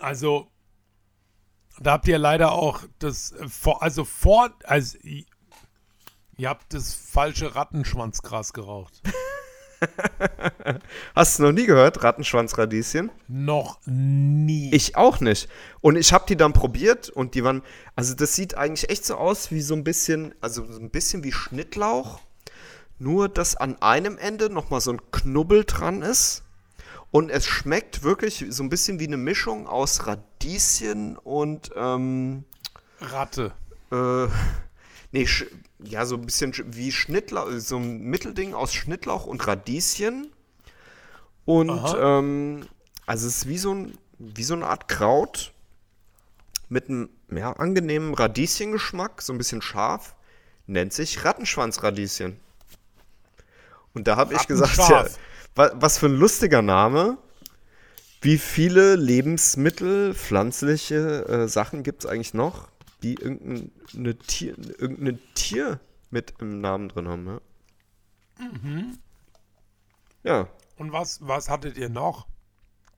Also 0.00 0.50
da 1.80 1.92
habt 1.92 2.08
ihr 2.08 2.18
leider 2.18 2.52
auch 2.52 2.82
das 2.98 3.32
äh, 3.32 3.48
vor, 3.48 3.82
also 3.82 4.04
vor, 4.04 4.50
also 4.64 4.98
ihr 5.02 6.48
habt 6.48 6.74
das 6.74 6.94
falsche 6.94 7.54
Rattenschwanzgras 7.54 8.52
geraucht. 8.52 9.02
Hast 11.14 11.38
du 11.38 11.44
noch 11.44 11.52
nie 11.52 11.64
gehört, 11.64 12.02
Rattenschwanzradieschen? 12.02 13.10
Noch 13.28 13.78
nie. 13.86 14.72
Ich 14.74 14.96
auch 14.96 15.20
nicht. 15.20 15.48
Und 15.80 15.96
ich 15.96 16.12
habe 16.12 16.26
die 16.28 16.36
dann 16.36 16.52
probiert 16.52 17.08
und 17.08 17.34
die 17.34 17.44
waren, 17.44 17.62
also 17.96 18.14
das 18.14 18.34
sieht 18.34 18.56
eigentlich 18.56 18.90
echt 18.90 19.06
so 19.06 19.16
aus 19.16 19.50
wie 19.50 19.62
so 19.62 19.74
ein 19.74 19.84
bisschen, 19.84 20.34
also 20.40 20.70
so 20.70 20.78
ein 20.78 20.90
bisschen 20.90 21.24
wie 21.24 21.32
Schnittlauch, 21.32 22.20
nur 22.98 23.28
dass 23.30 23.56
an 23.56 23.80
einem 23.80 24.18
Ende 24.18 24.50
nochmal 24.50 24.82
so 24.82 24.92
ein 24.92 25.00
Knubbel 25.10 25.64
dran 25.64 26.02
ist. 26.02 26.44
Und 27.10 27.30
es 27.30 27.46
schmeckt 27.46 28.02
wirklich 28.02 28.44
so 28.50 28.62
ein 28.62 28.68
bisschen 28.68 29.00
wie 29.00 29.06
eine 29.06 29.16
Mischung 29.16 29.66
aus 29.66 30.06
Radieschen 30.06 31.16
und, 31.16 31.70
ähm, 31.74 32.44
Ratte. 33.00 33.52
äh, 33.90 34.26
nee, 35.10 35.26
ja, 35.82 36.06
so 36.06 36.16
ein 36.16 36.26
bisschen 36.26 36.52
sch- 36.52 36.64
wie 36.68 36.92
Schnittlauch, 36.92 37.48
so 37.58 37.78
ein 37.78 38.00
Mittelding 38.02 38.54
aus 38.54 38.72
Schnittlauch 38.74 39.26
und 39.26 39.44
Radieschen. 39.46 40.30
Und, 41.46 41.96
ähm, 41.98 42.66
also 43.06 43.26
es 43.26 43.38
ist 43.38 43.48
wie 43.48 43.58
so, 43.58 43.74
ein, 43.74 43.98
wie 44.18 44.44
so 44.44 44.54
eine 44.54 44.66
Art 44.66 44.86
Kraut 44.86 45.52
mit 46.68 46.88
einem 46.88 47.08
ja, 47.32 47.52
angenehmen 47.54 48.14
Radieschengeschmack, 48.14 49.20
so 49.22 49.32
ein 49.32 49.38
bisschen 49.38 49.62
scharf, 49.62 50.14
nennt 50.68 50.92
sich 50.92 51.24
Rattenschwanzradieschen. 51.24 52.38
Und 53.94 54.06
da 54.06 54.14
habe 54.16 54.34
ich 54.34 54.46
gesagt, 54.46 54.76
ja, 54.76 55.06
was 55.54 55.98
für 55.98 56.06
ein 56.06 56.16
lustiger 56.16 56.62
Name. 56.62 57.18
Wie 58.22 58.38
viele 58.38 58.96
Lebensmittel, 58.96 60.14
pflanzliche 60.14 61.26
äh, 61.26 61.48
Sachen 61.48 61.82
gibt 61.82 62.04
es 62.04 62.10
eigentlich 62.10 62.34
noch, 62.34 62.68
die 63.02 63.14
irgendein 63.14 64.18
Tier, 64.26 64.56
irgendein 64.78 65.18
Tier 65.34 65.80
mit 66.10 66.34
im 66.38 66.60
Namen 66.60 66.90
drin 66.90 67.08
haben. 67.08 67.26
Ja. 67.26 67.40
Mhm. 68.46 68.98
Ja. 70.22 70.48
Und 70.76 70.92
was, 70.92 71.26
was 71.26 71.48
hattet 71.48 71.78
ihr 71.78 71.88
noch? 71.88 72.26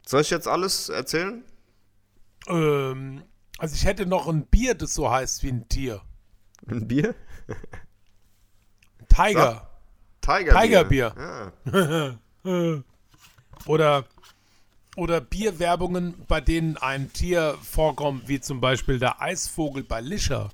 Soll 0.07 0.23
ich 0.23 0.31
jetzt 0.31 0.49
alles 0.49 0.89
erzählen? 0.89 1.45
Ähm, 2.49 3.23
also 3.59 3.77
ich 3.77 3.85
hätte 3.85 4.07
noch 4.07 4.27
ein 4.27 4.47
Bier, 4.47 4.75
das 4.75 4.95
so 4.95 5.09
heißt 5.11 5.45
wie 5.45 5.51
ein 5.51 5.69
Tier. 5.69 6.03
Ein 6.67 6.89
Bier? 6.89 7.15
Tiger. 9.09 9.69
Tigerbier. 10.21 10.61
Tigerbier. 10.61 11.53
Ja. 11.67 12.19
Oder, 13.67 14.05
oder 14.97 15.21
Bierwerbungen, 15.21 16.15
bei 16.29 16.41
denen 16.41 16.77
ein 16.77 17.13
Tier 17.13 17.57
vorkommt, 17.63 18.29
wie 18.29 18.41
zum 18.41 18.61
Beispiel 18.61 18.99
der 18.99 19.21
Eisvogel 19.23 19.85
bei 19.85 20.01
Lischer. 20.01 20.51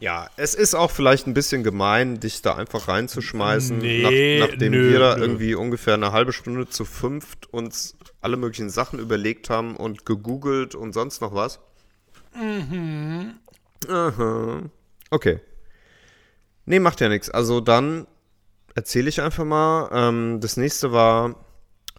Ja, 0.00 0.30
es 0.38 0.54
ist 0.54 0.74
auch 0.74 0.90
vielleicht 0.90 1.26
ein 1.26 1.34
bisschen 1.34 1.62
gemein, 1.62 2.20
dich 2.20 2.40
da 2.40 2.54
einfach 2.54 2.88
reinzuschmeißen, 2.88 3.76
Nee, 3.76 4.38
nach, 4.38 4.48
nachdem 4.48 4.72
nö, 4.72 4.92
wir 4.92 4.98
da 4.98 5.16
nö. 5.16 5.20
irgendwie 5.22 5.54
ungefähr 5.54 5.92
eine 5.94 6.12
halbe 6.12 6.32
Stunde 6.32 6.68
zu 6.70 6.86
fünft 6.86 7.52
uns 7.52 7.96
alle 8.22 8.38
möglichen 8.38 8.70
Sachen 8.70 8.98
überlegt 8.98 9.50
haben 9.50 9.76
und 9.76 10.06
gegoogelt 10.06 10.74
und 10.74 10.94
sonst 10.94 11.20
noch 11.20 11.34
was. 11.34 11.60
Mhm. 12.34 13.34
Aha. 13.88 14.62
Okay. 15.10 15.40
Nee, 16.64 16.80
macht 16.80 17.00
ja 17.00 17.08
nichts. 17.10 17.28
Also 17.28 17.60
dann 17.60 18.06
erzähle 18.74 19.08
ich 19.08 19.20
einfach 19.20 19.44
mal. 19.44 19.88
Ähm, 19.92 20.40
das 20.40 20.56
nächste 20.56 20.92
war 20.92 21.36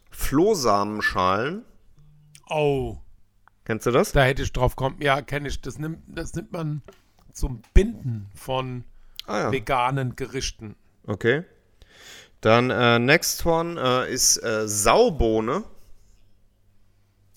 Flohsamenschalen. 0.10 1.64
Oh, 2.50 2.98
Kennst 3.64 3.86
du 3.86 3.92
das? 3.92 4.12
da 4.12 4.24
hätte 4.24 4.42
ich 4.44 4.52
drauf 4.52 4.76
kommen. 4.76 4.98
Ja, 5.02 5.22
kenne 5.22 5.48
ich. 5.48 5.62
Das 5.62 5.78
nimmt, 5.78 6.00
das 6.08 6.34
nimmt 6.34 6.52
man 6.52 6.82
zum 7.32 7.62
Binden 7.74 8.30
von 8.36 8.84
Ah 9.28 9.40
ja. 9.40 9.52
veganen 9.52 10.16
Gerichten. 10.16 10.76
Okay. 11.08 11.46
Dann 12.42 12.70
äh, 12.72 12.98
next 13.00 13.46
one 13.46 13.80
äh, 13.80 14.12
ist 14.12 14.38
äh, 14.44 14.68
Saubohne. 14.68 15.64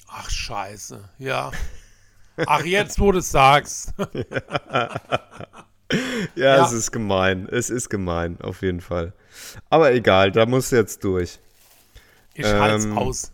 Ach, 0.08 0.30
scheiße. 0.30 1.08
Ja. 1.18 1.52
Ach, 2.46 2.64
jetzt, 2.64 2.98
wo 2.98 3.12
du 3.12 3.18
es 3.18 3.30
sagst. 3.30 3.92
Ja, 4.12 4.88
Ja. 6.34 6.64
es 6.64 6.72
ist 6.72 6.90
gemein. 6.92 7.48
Es 7.50 7.70
ist 7.70 7.88
gemein, 7.90 8.40
auf 8.40 8.62
jeden 8.62 8.80
Fall. 8.80 9.12
Aber 9.70 9.92
egal, 9.92 10.32
da 10.32 10.46
muss 10.46 10.70
jetzt 10.70 11.04
durch. 11.04 11.38
Ich 12.34 12.46
Ähm, 12.46 12.96
aus. 12.98 13.32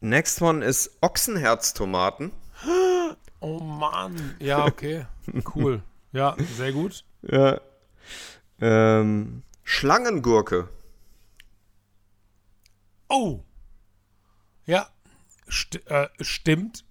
Next 0.00 0.40
one 0.40 0.64
ist 0.64 0.90
Ochsenherztomaten. 1.00 2.32
Oh 3.42 3.58
Mann. 3.58 4.34
Ja, 4.38 4.66
okay. 4.66 5.06
Cool. 5.54 5.82
Ja, 6.12 6.36
sehr 6.58 6.72
gut. 6.72 7.04
Ja. 7.22 7.58
Ähm, 8.60 9.42
Schlangengurke. 9.64 10.68
Oh. 13.08 13.40
Ja. 14.66 14.88
St 15.50 15.80
äh, 15.86 16.08
stimmt. 16.20 16.84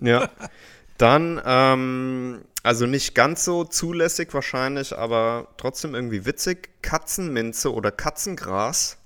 Ja. 0.00 0.28
Dann, 0.98 1.40
ähm, 1.44 2.44
also 2.62 2.86
nicht 2.86 3.14
ganz 3.14 3.44
so 3.44 3.64
zulässig 3.64 4.32
wahrscheinlich, 4.32 4.96
aber 4.96 5.48
trotzdem 5.56 5.94
irgendwie 5.94 6.24
witzig. 6.24 6.70
Katzenminze 6.82 7.72
oder 7.72 7.90
Katzengras. 7.90 8.98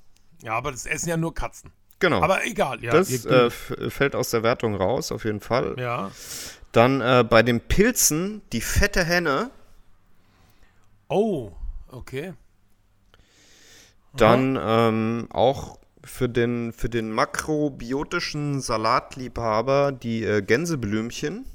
Ja, 0.43 0.53
aber 0.53 0.73
das 0.73 0.87
essen 0.87 1.09
ja 1.09 1.17
nur 1.17 1.35
Katzen. 1.35 1.73
Genau. 1.99 2.23
Aber 2.23 2.45
egal, 2.45 2.85
ja. 2.85 2.93
das 2.93 3.25
äh, 3.25 3.51
fällt 3.51 4.15
aus 4.15 4.31
der 4.31 4.43
Wertung 4.43 4.75
raus, 4.75 5.13
auf 5.13 5.25
jeden 5.25 5.41
Fall. 5.41 5.77
ja. 5.79 6.11
Dann 6.73 7.01
äh, 7.01 7.25
bei 7.25 7.43
den 7.43 7.61
Pilzen 7.63 8.43
die 8.53 8.61
fette 8.61 9.03
Henne. 9.03 9.51
Oh, 11.09 11.53
okay. 11.89 12.35
Dann 14.15 14.59
ähm, 14.61 15.29
auch 15.31 15.79
für 16.05 16.29
den, 16.29 16.75
für 16.75 16.91
den 16.91 17.13
makrobiotischen 17.13 18.61
Salatliebhaber 18.61 19.93
die 19.93 20.23
äh, 20.25 20.43
Gänseblümchen. 20.43 21.47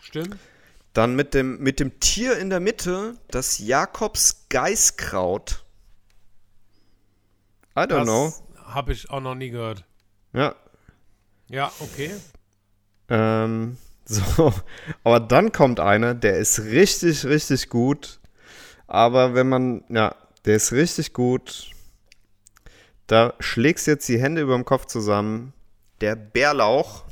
Stimmt. 0.00 0.38
Dann 0.92 1.14
mit 1.14 1.34
dem, 1.34 1.58
mit 1.58 1.78
dem 1.78 2.00
Tier 2.00 2.38
in 2.38 2.48
der 2.48 2.60
Mitte 2.60 3.18
das 3.28 3.58
Jakobs-Geißkraut. 3.58 5.64
I 7.76 7.80
don't 7.80 8.04
know. 8.04 8.32
Das 8.54 8.74
habe 8.74 8.92
ich 8.92 9.10
auch 9.10 9.20
noch 9.20 9.34
nie 9.34 9.50
gehört. 9.50 9.84
Ja. 10.32 10.54
Ja, 11.48 11.70
okay. 11.80 12.12
Ähm, 13.08 13.76
so. 14.06 14.52
Aber 15.04 15.20
dann 15.20 15.52
kommt 15.52 15.80
einer, 15.80 16.14
der 16.14 16.38
ist 16.38 16.60
richtig, 16.60 17.26
richtig 17.26 17.68
gut. 17.68 18.20
Aber 18.86 19.34
wenn 19.34 19.48
man, 19.48 19.84
ja, 19.88 20.14
der 20.46 20.56
ist 20.56 20.72
richtig 20.72 21.12
gut. 21.12 21.70
Da 23.06 23.34
schlägst 23.38 23.86
du 23.86 23.92
jetzt 23.92 24.08
die 24.08 24.20
Hände 24.20 24.40
über 24.40 24.54
dem 24.54 24.64
Kopf 24.64 24.86
zusammen. 24.86 25.52
Der 26.00 26.14
Bärlauch. 26.14 27.04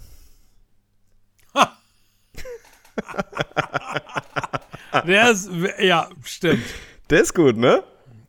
Der 5.06 5.30
ist, 5.30 5.50
ja, 5.80 6.08
stimmt. 6.22 6.64
Der 7.10 7.20
ist 7.20 7.34
gut, 7.34 7.56
ne? 7.56 7.82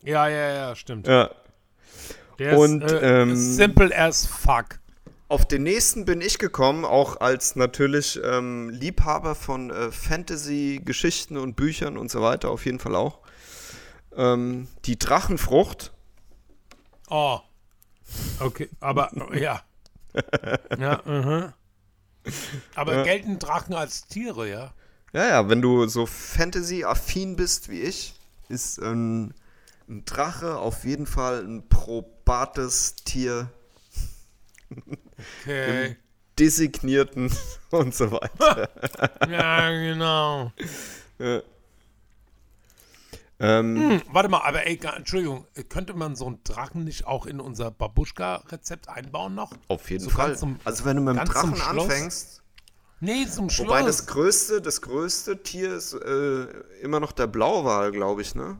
Ja, 0.04 0.28
ja, 0.28 0.52
ja, 0.52 0.76
stimmt. 0.76 1.08
Ja. 1.08 1.30
Der 2.40 2.58
Und, 2.58 2.84
ist 2.84 2.92
äh, 2.92 3.22
ähm, 3.22 3.36
simple 3.36 3.96
as 3.96 4.26
fuck. 4.26 4.80
Auf 5.28 5.48
den 5.48 5.64
nächsten 5.64 6.06
bin 6.06 6.22
ich 6.22 6.38
gekommen, 6.38 6.86
auch 6.86 7.20
als 7.20 7.56
natürlich 7.56 8.20
ähm, 8.24 8.70
Liebhaber 8.70 9.36
von 9.36 9.72
äh, 9.72 9.92
Fantasy-Geschichten 9.92 11.38
und 11.38 11.56
Büchern 11.56 11.98
und 11.98 12.12
so 12.12 12.22
weiter, 12.22 12.50
auf 12.50 12.66
jeden 12.66 12.80
Fall 12.80 12.96
auch. 12.96 13.20
Ähm, 14.16 14.68
die 14.86 15.00
Drachenfrucht. 15.00 15.94
Oh. 17.10 17.40
Okay, 18.40 18.70
aber 18.80 19.12
ja. 19.36 19.62
Ja, 20.78 21.02
mhm. 21.06 21.54
Aber 22.76 23.04
gelten 23.04 23.40
Drachen 23.40 23.76
als 23.76 24.08
Tiere, 24.08 24.50
ja? 24.50 24.74
Ja, 25.14 25.28
ja, 25.28 25.50
wenn 25.50 25.62
du 25.62 25.88
so 25.88 26.06
Fantasy-affin 26.06 27.36
bist 27.36 27.70
wie 27.70 27.82
ich, 27.82 28.16
ist 28.50 28.80
ähm, 28.80 29.34
ein 29.88 30.04
Drache 30.06 30.58
auf 30.58 30.84
jeden 30.84 31.06
Fall 31.08 31.44
ein 31.46 31.68
probates 31.70 32.96
Tier, 32.96 33.50
Okay. 35.42 35.96
designierten 36.38 37.32
und 37.70 37.94
so 37.96 38.12
weiter. 38.12 38.70
ja, 39.30 39.70
genau. 39.70 40.52
Ähm, 43.40 43.90
Hm, 43.90 44.02
warte 44.12 44.30
mal, 44.30 44.42
aber 44.42 44.66
ey, 44.66 44.80
Entschuldigung, 44.96 45.46
könnte 45.70 45.94
man 45.94 46.16
so 46.16 46.28
einen 46.28 46.44
Drachen 46.44 46.84
nicht 46.84 47.06
auch 47.06 47.26
in 47.26 47.40
unser 47.40 47.72
Babuschka-Rezept 47.72 48.88
einbauen 48.90 49.36
noch? 49.36 49.52
auf 49.68 49.90
jeden 49.90 50.04
So 50.04 50.10
Fall. 50.10 50.38
zum- 50.38 50.60
also 50.64 50.86
wenn 50.86 50.98
du 50.98 51.02
mit 51.04 51.18
dem 51.18 51.26
Drachen 51.26 51.60
anfängst, 51.62 52.42
Nee, 53.02 53.28
zum 53.28 53.50
Schluss. 53.50 53.68
wobei 53.68 53.84
das 53.84 54.08
größte, 54.08 54.62
das 54.62 54.82
größte 54.82 55.44
Tier 55.44 55.74
ist 55.76 55.94
äh, 55.94 56.44
immer 56.82 57.00
noch 57.02 57.12
der 57.12 57.28
Blauwal, 57.28 57.92
glaube 57.92 58.22
ich, 58.22 58.36
ne? 58.36 58.58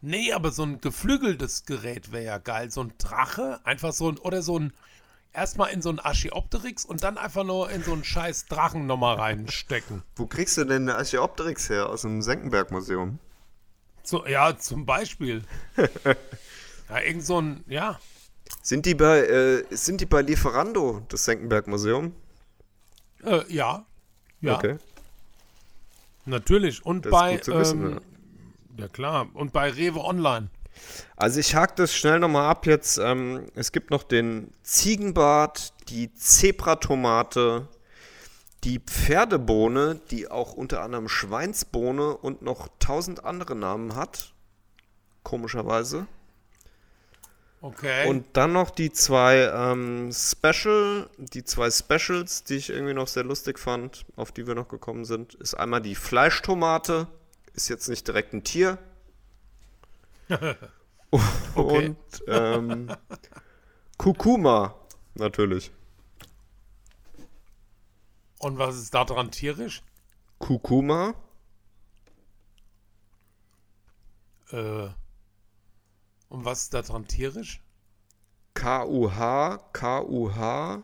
Nee, 0.00 0.32
aber 0.32 0.50
so 0.50 0.62
ein 0.62 0.80
geflügeltes 0.80 1.66
Gerät 1.66 2.10
wäre 2.10 2.24
ja 2.24 2.38
geil. 2.38 2.70
So 2.70 2.82
ein 2.82 2.94
Drache, 2.96 3.60
einfach 3.64 3.92
so 3.92 4.08
ein, 4.10 4.16
oder 4.18 4.40
so 4.40 4.58
ein, 4.58 4.72
erstmal 5.34 5.72
in 5.72 5.82
so 5.82 5.90
ein 5.90 5.98
Archaeopteryx 5.98 6.86
und 6.86 7.04
dann 7.04 7.18
einfach 7.18 7.44
nur 7.44 7.70
in 7.70 7.82
so 7.84 7.92
einen 7.92 8.02
scheiß 8.02 8.46
Drachen 8.46 8.86
nochmal 8.86 9.16
reinstecken. 9.16 10.02
Wo 10.16 10.26
kriegst 10.26 10.56
du 10.56 10.64
denn 10.64 10.88
eine 10.88 10.96
Archaeopteryx 10.96 11.68
her? 11.68 11.90
Aus 11.90 12.00
dem 12.00 12.22
Senckenberg-Museum? 12.22 13.18
So, 14.02 14.26
ja, 14.26 14.56
zum 14.56 14.86
Beispiel. 14.86 15.42
ja, 16.88 17.00
irgend 17.00 17.24
so 17.24 17.40
ein, 17.40 17.64
ja. 17.68 17.98
Sind 18.62 18.86
die 18.86 18.94
bei, 18.94 19.20
äh, 19.20 19.64
sind 19.70 20.00
die 20.00 20.06
bei 20.06 20.22
Lieferando, 20.22 21.02
das 21.08 21.24
Senckenberg-Museum? 21.24 22.12
Äh, 23.24 23.42
ja. 23.52 23.84
Ja, 24.40 24.56
Okay. 24.56 24.78
natürlich. 26.24 26.84
Und 26.84 27.04
Das 27.06 27.12
bei, 27.12 27.34
gut 27.34 27.44
zu 27.44 27.56
wissen, 27.58 27.92
ähm, 27.92 28.00
ja 28.78 28.88
klar, 28.88 29.28
und 29.34 29.52
bei 29.52 29.70
Rewe 29.70 30.00
Online. 30.00 30.48
Also 31.16 31.40
ich 31.40 31.54
hake 31.54 31.74
das 31.76 31.94
schnell 31.94 32.18
nochmal 32.20 32.48
ab 32.48 32.66
jetzt. 32.66 32.98
Ähm, 32.98 33.46
es 33.54 33.72
gibt 33.72 33.90
noch 33.90 34.02
den 34.02 34.52
Ziegenbart, 34.62 35.74
die 35.88 36.12
Zebratomate, 36.14 37.68
die 38.64 38.78
Pferdebohne, 38.78 40.00
die 40.10 40.30
auch 40.30 40.52
unter 40.52 40.82
anderem 40.82 41.08
Schweinsbohne 41.08 42.16
und 42.16 42.42
noch 42.42 42.68
tausend 42.78 43.24
andere 43.24 43.54
Namen 43.54 43.94
hat. 43.94 44.32
Komischerweise. 45.22 46.06
Okay. 47.62 48.08
Und 48.08 48.26
dann 48.32 48.52
noch 48.52 48.70
die 48.70 48.90
zwei 48.90 49.50
ähm, 49.54 50.10
Special, 50.12 51.10
die 51.18 51.44
zwei 51.44 51.70
Specials, 51.70 52.44
die 52.44 52.56
ich 52.56 52.70
irgendwie 52.70 52.94
noch 52.94 53.08
sehr 53.08 53.24
lustig 53.24 53.58
fand, 53.58 54.06
auf 54.16 54.32
die 54.32 54.46
wir 54.46 54.54
noch 54.54 54.68
gekommen 54.68 55.04
sind, 55.04 55.34
ist 55.34 55.54
einmal 55.54 55.82
die 55.82 55.94
Fleischtomate, 55.94 57.06
ist 57.54 57.68
jetzt 57.68 57.88
nicht 57.88 58.08
direkt 58.08 58.32
ein 58.32 58.44
Tier. 58.44 58.78
Und 61.54 61.96
ähm, 62.28 62.90
Kurkuma, 63.98 64.74
natürlich. 65.14 65.70
Und 68.40 68.58
was 68.58 68.76
ist 68.76 68.94
da 68.94 69.04
dran 69.04 69.30
tierisch? 69.30 69.82
Kurkuma. 70.38 71.14
Äh, 74.50 74.88
und 76.30 76.44
was 76.44 76.62
ist 76.62 76.74
da 76.74 76.80
dran 76.80 77.06
tierisch? 77.06 77.60
K-U-H. 78.54 79.58
K-U-H. 79.74 80.82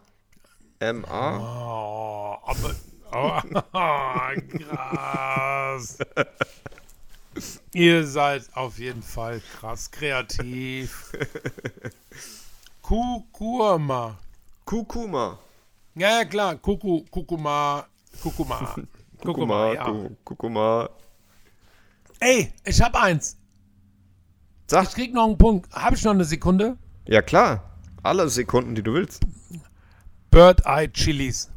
M-A. 0.81 1.39
Oh, 1.39 2.39
aber. 2.45 2.74
Oh, 3.11 3.41
krass. 4.59 5.99
Ihr 7.73 8.07
seid 8.07 8.55
auf 8.55 8.78
jeden 8.78 9.03
Fall 9.03 9.41
krass 9.59 9.91
kreativ. 9.91 11.12
Kukurma. 12.83 14.19
Kurkuma. 14.66 15.39
Ja, 15.97 16.18
ja, 16.18 16.24
klar. 16.24 16.56
Kuku, 16.56 17.05
Kukuma. 17.10 17.86
Kukuma. 18.23 18.74
Kukuma, 19.23 19.73
ja. 19.74 19.85
Ku- 19.85 20.16
Kurkuma. 20.24 20.90
Ey, 22.20 22.52
ich 22.64 22.81
hab 22.82 22.94
eins. 22.94 23.36
Ich 24.66 24.70
Sag. 24.70 24.90
krieg 24.93 25.12
noch 25.14 25.27
einen 25.27 25.39
Punkt. 25.39 25.73
Hab 25.73 25.94
ich 25.94 26.05
noch 26.05 26.12
eine 26.12 26.24
Sekunde? 26.24 26.77
Ja, 27.06 27.23
klar. 27.23 27.78
Alle 28.02 28.28
Sekunden, 28.28 28.74
die 28.74 28.82
du 28.82 28.93
willst. 28.94 29.23
Bird 30.31 30.62
Eye 30.66 30.89
Chilis. 30.93 31.51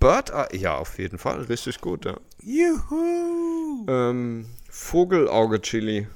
Bird 0.00 0.30
Eye. 0.30 0.56
Ja, 0.58 0.76
auf 0.78 0.98
jeden 0.98 1.18
Fall. 1.18 1.42
Richtig 1.42 1.80
gut, 1.80 2.04
ja. 2.06 2.16
Juhu. 2.42 3.86
Ähm, 3.88 4.46
Vogelauge-Chili. 4.70 6.08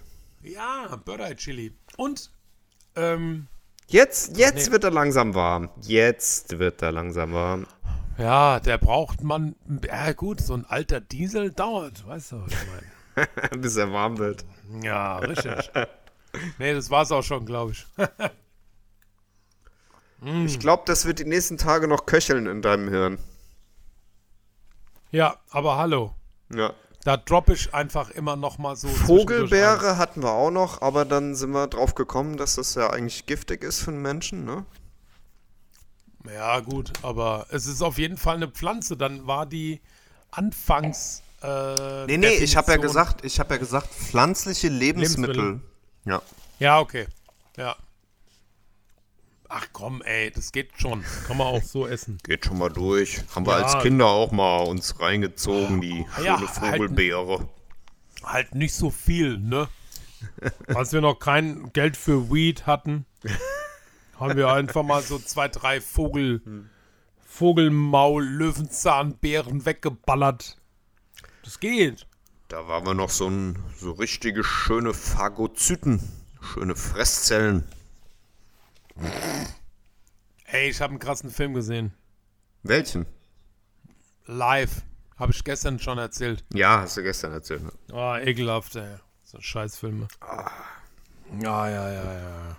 Ja, 0.42 0.96
Bird 1.04 1.20
Eye 1.20 1.36
Chili. 1.36 1.72
Und, 1.96 2.30
ähm, 2.96 3.46
Jetzt, 3.86 4.36
jetzt 4.36 4.66
Nee. 4.66 4.72
wird 4.72 4.84
er 4.84 4.90
langsam 4.90 5.34
warm. 5.34 5.70
Jetzt 5.82 6.58
wird 6.58 6.82
er 6.82 6.92
langsam 6.92 7.32
warm. 7.32 7.66
ja, 8.18 8.58
der 8.60 8.78
braucht 8.78 9.22
man, 9.22 9.54
ja 9.86 10.12
gut, 10.12 10.40
so 10.40 10.54
ein 10.54 10.64
alter 10.66 11.00
Diesel 11.00 11.50
dauert, 11.52 12.06
weißt 12.06 12.32
du, 12.32 12.42
was 12.42 12.52
ich 12.52 12.58
meine. 12.68 13.28
Bis 13.62 13.76
er 13.76 13.92
warm 13.92 14.18
wird. 14.18 14.44
Ja, 14.82 15.18
richtig. 15.18 15.70
nee, 16.58 16.72
das 16.74 16.90
war's 16.90 17.12
auch 17.12 17.22
schon, 17.22 17.44
glaube 17.46 17.72
ich. 17.72 17.86
Ich 20.46 20.58
glaube, 20.58 20.84
das 20.86 21.04
wird 21.04 21.18
die 21.18 21.26
nächsten 21.26 21.58
Tage 21.58 21.86
noch 21.86 22.06
köcheln 22.06 22.46
in 22.46 22.62
deinem 22.62 22.88
Hirn. 22.88 23.18
ja, 25.10 25.36
aber 25.50 25.76
hallo. 25.76 26.14
Ja. 26.54 26.72
Da 27.04 27.16
droppe 27.18 27.52
ich 27.52 27.74
einfach 27.74 28.10
immer 28.10 28.34
noch 28.34 28.56
mal 28.58 28.76
so. 28.76 28.88
Vogelbeere 28.88 29.98
hatten 29.98 30.22
wir 30.22 30.32
auch 30.32 30.50
noch, 30.50 30.80
aber 30.82 31.04
dann 31.04 31.34
sind 31.34 31.50
wir 31.50 31.66
drauf 31.66 31.94
gekommen, 31.94 32.36
dass 32.38 32.54
das 32.56 32.74
ja 32.74 32.88
eigentlich 32.90 33.26
giftig 33.26 33.62
ist 33.62 33.80
für 33.82 33.92
den 33.92 34.00
Menschen, 34.02 34.44
ne? 34.44 34.64
Ja, 36.32 36.60
gut, 36.60 36.92
aber 37.02 37.46
es 37.50 37.66
ist 37.66 37.82
auf 37.82 37.98
jeden 37.98 38.16
Fall 38.16 38.36
eine 38.36 38.48
Pflanze. 38.48 38.96
Dann 38.96 39.26
war 39.26 39.44
die 39.44 39.80
Anfangs. 40.30 41.22
Äh, 41.42 42.06
Nee, 42.06 42.16
nee, 42.16 42.28
ich 42.36 42.56
habe 42.56 42.72
ja 42.72 42.78
Definition- 42.78 42.80
gesagt, 43.04 43.24
ich 43.24 43.38
habe 43.38 43.54
ja 43.54 43.58
gesagt, 43.58 43.88
pflanzliche 43.92 44.68
Lebensmittel. 44.68 45.34
Lebensmittel. 45.36 45.70
Ja. 46.06 46.22
Ja, 46.58 46.78
okay. 46.80 47.06
Ja. 47.58 47.76
Ach 49.48 49.66
komm, 49.72 50.02
ey, 50.02 50.30
das 50.30 50.52
geht 50.52 50.70
schon. 50.76 51.04
Kann 51.26 51.36
man 51.36 51.46
auch 51.48 51.62
so 51.62 51.86
essen. 51.86 52.18
Geht 52.24 52.46
schon 52.46 52.58
mal 52.58 52.70
durch. 52.70 53.22
Haben 53.34 53.46
wir 53.46 53.58
Ja. 53.58 53.64
als 53.66 53.82
Kinder 53.82 54.06
auch 54.06 54.32
mal 54.32 54.64
uns 54.64 54.98
reingezogen, 55.00 55.80
die 55.80 56.06
ja, 56.22 56.38
schöne 56.38 56.48
halt- 56.48 56.76
Vogelbeere. 56.76 57.48
Halt 58.22 58.54
nicht 58.54 58.74
so 58.74 58.90
viel, 58.90 59.38
ne? 59.38 59.68
Als 60.68 60.92
wir 60.92 61.02
noch 61.02 61.18
kein 61.18 61.70
Geld 61.74 61.96
für 61.98 62.30
Weed 62.32 62.66
hatten, 62.66 63.04
haben 64.18 64.36
wir 64.36 64.48
einfach 64.50 64.82
mal 64.82 65.02
so 65.02 65.18
zwei, 65.18 65.48
drei 65.48 65.82
Vogel, 65.82 66.40
Vogelmaul, 67.26 68.24
Löwenzahnbeeren 68.24 69.66
weggeballert. 69.66 70.56
Das 71.42 71.60
geht. 71.60 72.06
Da 72.48 72.66
waren 72.68 72.86
wir 72.86 72.94
noch 72.94 73.10
so, 73.10 73.28
ein, 73.28 73.58
so 73.76 73.92
richtige 73.92 74.42
schöne 74.44 74.94
Phagozyten. 74.94 76.00
Schöne 76.40 76.76
Fresszellen. 76.76 77.64
Ey, 80.46 80.70
ich 80.70 80.80
habe 80.80 80.90
einen 80.90 80.98
krassen 80.98 81.30
Film 81.30 81.54
gesehen. 81.54 81.92
Welchen? 82.62 83.06
Live. 84.26 84.82
Habe 85.16 85.32
ich 85.32 85.44
gestern 85.44 85.78
schon 85.78 85.98
erzählt. 85.98 86.44
Ja, 86.52 86.80
hast 86.80 86.96
du 86.96 87.02
gestern 87.02 87.32
erzählt. 87.32 87.62
Ne? 87.62 87.72
Oh, 87.92 88.14
ekelhaft, 88.16 88.76
ey. 88.76 88.96
So 89.22 89.40
Scheißfilme. 89.40 90.08
Ja, 91.40 91.68
ja, 91.68 91.92
ja, 91.92 92.12
ja. 92.14 92.56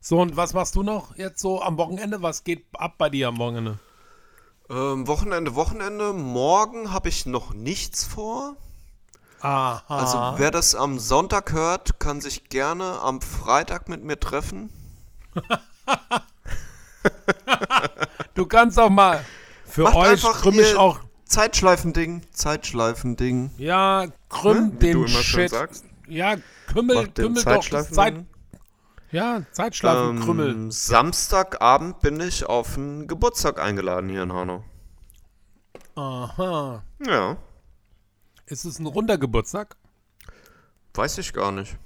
So, 0.00 0.20
und 0.20 0.36
was 0.36 0.52
machst 0.52 0.74
du 0.74 0.82
noch 0.82 1.16
jetzt 1.16 1.40
so 1.40 1.62
am 1.62 1.76
Wochenende? 1.78 2.22
Was 2.22 2.44
geht 2.44 2.66
ab 2.72 2.94
bei 2.98 3.08
dir 3.08 3.28
am 3.28 3.38
Wochenende? 3.38 3.78
Ähm, 4.68 5.06
Wochenende, 5.06 5.54
Wochenende. 5.54 6.12
Morgen 6.12 6.92
habe 6.92 7.08
ich 7.08 7.26
noch 7.26 7.54
nichts 7.54 8.04
vor. 8.04 8.56
Aha. 9.40 9.82
Also 9.88 10.40
wer 10.40 10.50
das 10.50 10.74
am 10.74 10.98
Sonntag 10.98 11.52
hört, 11.52 11.98
kann 11.98 12.20
sich 12.20 12.48
gerne 12.48 13.00
am 13.00 13.20
Freitag 13.20 13.88
mit 13.88 14.02
mir 14.02 14.18
treffen. 14.18 14.70
Du 18.34 18.46
kannst 18.46 18.78
auch 18.78 18.90
mal. 18.90 19.24
Für 19.66 19.84
Macht 19.84 19.96
euch 19.96 20.08
einfach 20.10 20.40
krümm 20.42 20.58
ich 20.60 20.70
ihr 20.72 20.80
auch. 20.80 21.00
Zeitschleifending, 21.24 22.22
Zeitschleifending. 22.32 23.52
Ja, 23.56 24.06
krümm 24.28 24.68
Ne? 24.68 24.72
Den 24.78 24.92
du 24.92 24.98
immer 25.00 25.08
schon 25.08 25.22
Shit. 25.40 25.50
sagst. 25.50 25.84
Ja, 26.06 26.36
krümmel, 26.66 26.96
Macht 26.96 27.14
krümmel 27.14 27.44
doch 27.44 27.68
das 27.68 27.90
Zeit. 27.90 28.24
Ja, 29.10 29.42
Zeitschleifen, 29.52 30.20
krümmel. 30.20 30.50
Ähm, 30.50 30.70
Samstagabend 30.70 32.00
bin 32.00 32.20
ich 32.20 32.46
auf 32.46 32.76
einen 32.76 33.06
Geburtstag 33.06 33.58
eingeladen 33.60 34.08
hier 34.10 34.22
in 34.22 34.32
Hanau. 34.32 34.64
Aha. 35.94 36.82
Ja, 37.06 37.36
Ist 38.46 38.64
es 38.64 38.78
ein 38.78 38.86
runder 38.86 39.18
Geburtstag? 39.18 39.76
weiß 40.94 41.16
ich 41.18 41.32
gar 41.32 41.52
nicht. 41.52 41.76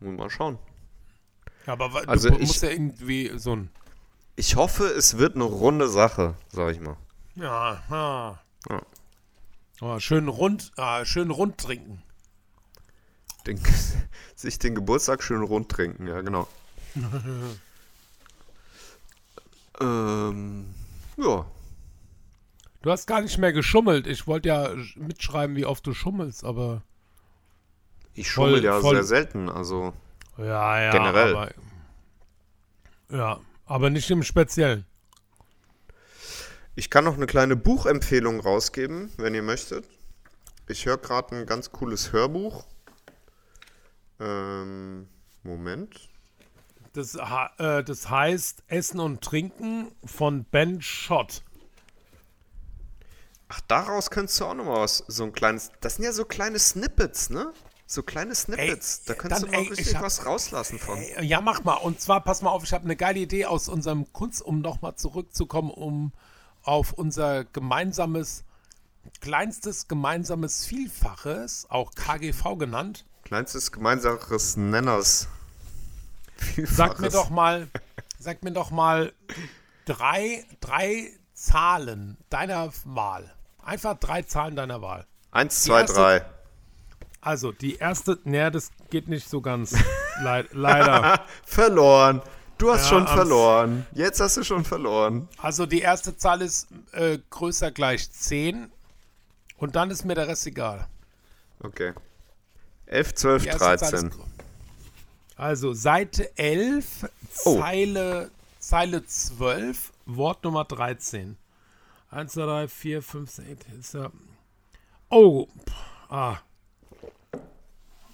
Muss 0.00 0.16
mal 0.16 0.30
schauen. 0.30 0.58
Ja, 1.68 1.74
aber 1.74 2.08
Also 2.08 2.30
du 2.30 2.36
ich- 2.36 2.48
musst 2.48 2.62
ja 2.62 2.70
irgendwie 2.70 3.30
so 3.36 3.54
ein. 3.54 3.70
Ich 4.36 4.56
hoffe, 4.56 4.84
es 4.86 5.18
wird 5.18 5.34
eine 5.34 5.44
runde 5.44 5.88
Sache, 5.88 6.34
sag 6.48 6.72
ich 6.72 6.80
mal. 6.80 6.96
Ja, 7.34 7.82
ja. 7.90 8.40
Ja. 8.70 8.82
Oh, 9.82 9.98
schön 10.00 10.28
rund, 10.28 10.72
ah, 10.76 11.04
schön 11.04 11.30
rund 11.30 11.58
trinken. 11.58 12.02
Den, 13.46 13.60
sich 14.34 14.58
den 14.58 14.74
Geburtstag 14.74 15.22
schön 15.22 15.42
rund 15.42 15.68
trinken, 15.68 16.06
ja, 16.06 16.20
genau. 16.22 16.48
ähm, 19.80 20.66
ja. 21.16 21.46
Du 22.82 22.90
hast 22.90 23.06
gar 23.06 23.20
nicht 23.20 23.38
mehr 23.38 23.52
geschummelt. 23.52 24.06
Ich 24.06 24.26
wollte 24.26 24.48
ja 24.48 24.70
mitschreiben, 24.96 25.54
wie 25.56 25.66
oft 25.66 25.86
du 25.86 25.92
schummelst, 25.94 26.44
aber. 26.44 26.82
Ich 28.14 28.30
schummel 28.30 28.54
Voll- 28.54 28.64
ja 28.64 28.80
voll- 28.80 28.94
sehr 28.94 29.04
selten, 29.04 29.48
also. 29.48 29.92
Ja, 30.38 30.80
ja. 30.80 30.90
Generell. 30.90 31.36
Aber, 31.36 31.50
ja, 33.10 33.40
aber 33.66 33.90
nicht 33.90 34.10
im 34.10 34.22
Speziellen. 34.22 34.86
Ich 36.74 36.90
kann 36.90 37.04
noch 37.04 37.16
eine 37.16 37.26
kleine 37.26 37.56
Buchempfehlung 37.56 38.40
rausgeben, 38.40 39.12
wenn 39.16 39.34
ihr 39.34 39.42
möchtet. 39.42 39.84
Ich 40.68 40.86
höre 40.86 40.98
gerade 40.98 41.34
ein 41.36 41.46
ganz 41.46 41.72
cooles 41.72 42.12
Hörbuch. 42.12 42.66
Ähm, 44.20 45.08
Moment. 45.42 46.08
Das, 46.92 47.14
äh, 47.14 47.82
das 47.82 48.08
heißt 48.08 48.62
Essen 48.68 49.00
und 49.00 49.22
Trinken 49.22 49.92
von 50.04 50.44
Ben 50.44 50.80
Schott. 50.80 51.42
Ach, 53.48 53.60
daraus 53.66 54.10
könntest 54.10 54.38
du 54.40 54.44
auch 54.44 54.54
noch 54.54 54.64
mal 54.64 54.80
was, 54.80 54.98
so 55.08 55.24
ein 55.24 55.32
kleines, 55.32 55.72
das 55.80 55.96
sind 55.96 56.04
ja 56.04 56.12
so 56.12 56.24
kleine 56.24 56.58
Snippets, 56.58 57.30
ne? 57.30 57.52
So 57.90 58.02
kleine 58.02 58.34
Snippets, 58.34 59.04
da 59.04 59.14
könntest 59.14 59.44
dann, 59.44 59.50
du 59.50 59.56
mal 59.56 59.62
ey, 59.62 59.72
ich 59.72 59.78
richtig 59.78 59.96
hab- 59.96 60.02
was 60.02 60.26
rauslassen 60.26 60.78
von. 60.78 61.02
Ja, 61.22 61.40
mach 61.40 61.64
mal. 61.64 61.72
Und 61.72 62.02
zwar, 62.02 62.20
pass 62.22 62.42
mal 62.42 62.50
auf, 62.50 62.62
ich 62.62 62.74
habe 62.74 62.84
eine 62.84 62.96
geile 62.96 63.18
Idee 63.18 63.46
aus 63.46 63.70
unserem 63.70 64.12
Kunst, 64.12 64.42
um 64.42 64.60
nochmal 64.60 64.96
zurückzukommen, 64.96 65.70
um 65.70 66.12
auf 66.62 66.92
unser 66.92 67.44
gemeinsames, 67.46 68.44
kleinstes 69.22 69.88
gemeinsames 69.88 70.66
Vielfaches, 70.66 71.64
auch 71.70 71.92
KGV 71.94 72.58
genannt. 72.58 73.06
Kleinstes 73.24 73.72
gemeinsames 73.72 74.58
Nenners. 74.58 75.28
Sag 76.64 77.00
mir 77.00 77.08
doch 77.08 77.30
mal, 77.30 77.68
sag 78.18 78.42
mir 78.42 78.52
doch 78.52 78.70
mal 78.70 79.14
drei, 79.86 80.44
drei 80.60 81.10
Zahlen 81.32 82.18
deiner 82.28 82.70
Wahl. 82.84 83.34
Einfach 83.64 83.98
drei 83.98 84.22
Zahlen 84.24 84.56
deiner 84.56 84.82
Wahl. 84.82 85.06
Eins, 85.30 85.62
zwei, 85.62 85.84
drei. 85.84 86.22
Also, 87.20 87.52
die 87.52 87.76
erste, 87.76 88.18
naja, 88.24 88.50
das 88.50 88.70
geht 88.90 89.08
nicht 89.08 89.28
so 89.28 89.40
ganz. 89.40 89.74
Leid, 90.22 90.48
leider. 90.52 91.24
Verloren. 91.44 92.22
Du 92.58 92.72
hast 92.72 92.84
Ja, 92.84 92.88
schon 92.88 93.06
verloren. 93.06 93.86
Jetzt 93.92 94.20
hast 94.20 94.36
du 94.36 94.42
schon 94.44 94.64
verloren. 94.64 95.28
Also, 95.38 95.66
die 95.66 95.80
erste 95.80 96.16
Zahl 96.16 96.42
ist 96.42 96.68
äh, 96.92 97.18
größer 97.30 97.70
gleich 97.70 98.10
10. 98.10 98.70
Und 99.58 99.76
dann 99.76 99.90
ist 99.90 100.04
mir 100.04 100.14
der 100.14 100.28
Rest 100.28 100.46
egal. 100.46 100.86
Okay. 101.62 101.92
11, 102.86 103.14
12, 103.14 103.42
Die 103.42 103.48
erste 103.48 103.60
Zahl 103.64 103.74
ist 103.74 103.80
13. 103.92 104.10
grö- 104.10 104.24
Also, 105.36 105.72
Seite 105.74 106.36
11, 106.36 107.08
Oh. 107.44 107.60
Zeile, 107.60 108.30
Zeile 108.58 109.04
12, 109.06 109.92
Wort 110.06 110.42
Nummer 110.44 110.64
13. 110.64 111.36
1, 112.10 112.32
2, 112.32 112.40
3, 112.46 112.68
4, 112.68 113.02
5, 113.02 113.30
6. 113.30 113.66
Ist 113.78 113.94
ja. 113.94 114.10
Oh. 115.10 115.46
pff, 115.46 115.74
Ah. 116.10 116.38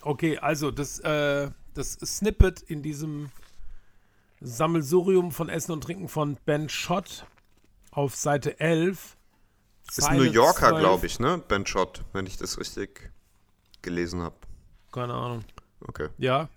Okay, 0.05 0.36
also 0.36 0.70
das, 0.70 0.98
äh, 1.01 1.51
das 1.72 1.93
Snippet 1.93 2.60
in 2.60 2.82
diesem 2.82 3.31
Sammelsurium 4.43 5.32
von 5.32 5.48
Essen 5.48 5.72
und 5.72 5.82
Trinken 5.82 6.09
von 6.09 6.36
Ben 6.44 6.68
Schott 6.68 7.26
auf 7.90 8.14
Seite 8.14 8.60
11. 8.60 9.16
Ist 9.89 10.02
Zeile 10.02 10.24
New 10.24 10.31
Yorker, 10.31 10.68
12. 10.68 10.81
glaube 10.81 11.06
ich, 11.06 11.20
ne? 11.20 11.43
Ben 11.48 11.64
Schott, 11.64 12.05
wenn 12.12 12.26
ich 12.26 12.36
das 12.36 12.59
richtig 12.59 13.12
gelesen 13.81 14.20
habe. 14.20 14.36
Keine 14.93 15.14
Ahnung. 15.14 15.44
Okay. 15.81 16.09
Ja. 16.18 16.51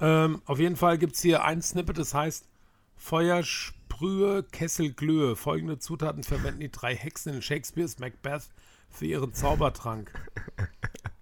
Ähm, 0.00 0.42
auf 0.46 0.58
jeden 0.58 0.74
Fall 0.76 0.98
gibt 0.98 1.14
es 1.14 1.22
hier 1.22 1.44
ein 1.44 1.62
Snippet, 1.62 1.96
das 1.96 2.12
heißt 2.12 2.48
Feuer, 2.96 3.44
Sprühe, 3.44 4.42
Kessel, 4.42 4.92
Glühe. 4.92 5.36
Folgende 5.36 5.78
Zutaten 5.78 6.24
verwenden 6.24 6.58
die 6.58 6.72
drei 6.72 6.96
Hexen 6.96 7.34
in 7.34 7.42
Shakespeares 7.42 8.00
Macbeth 8.00 8.48
für 8.92 9.06
ihren 9.06 9.32
Zaubertrank. 9.32 10.12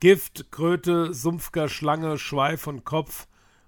Gift, 0.01 0.51
Kröte, 0.51 1.15
Sumpfger, 1.15 1.69
Schlange, 1.69 2.19
Schweif 2.19 2.67
und 2.67 2.85
Kopf, 2.85 3.27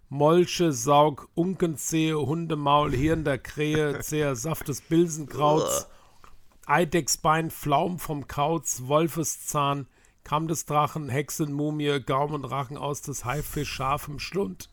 Molche, 0.08 0.72
Saug, 0.72 1.28
Unkenzehe, 1.34 2.18
Hundemaul, 2.18 2.92
Hirn 2.92 3.24
der 3.24 3.38
Krähe, 3.38 4.00
zäher 4.00 4.36
Saft 4.36 4.68
des 4.68 4.80
Bilsenkrauts, 4.82 5.88
Eidechsbein, 6.66 7.50
Pflaum 7.50 7.98
vom 7.98 8.26
Kauz, 8.26 8.82
Wolfeszahn, 8.86 9.86
Kamm 10.24 10.48
des 10.48 10.66
Drachen, 10.66 11.08
Hexenmumie, 11.08 12.00
Rachen 12.08 12.76
aus 12.76 13.02
des 13.02 13.24
Haifisch, 13.24 13.70
scharfem 13.70 14.18
Schlund, 14.18 14.70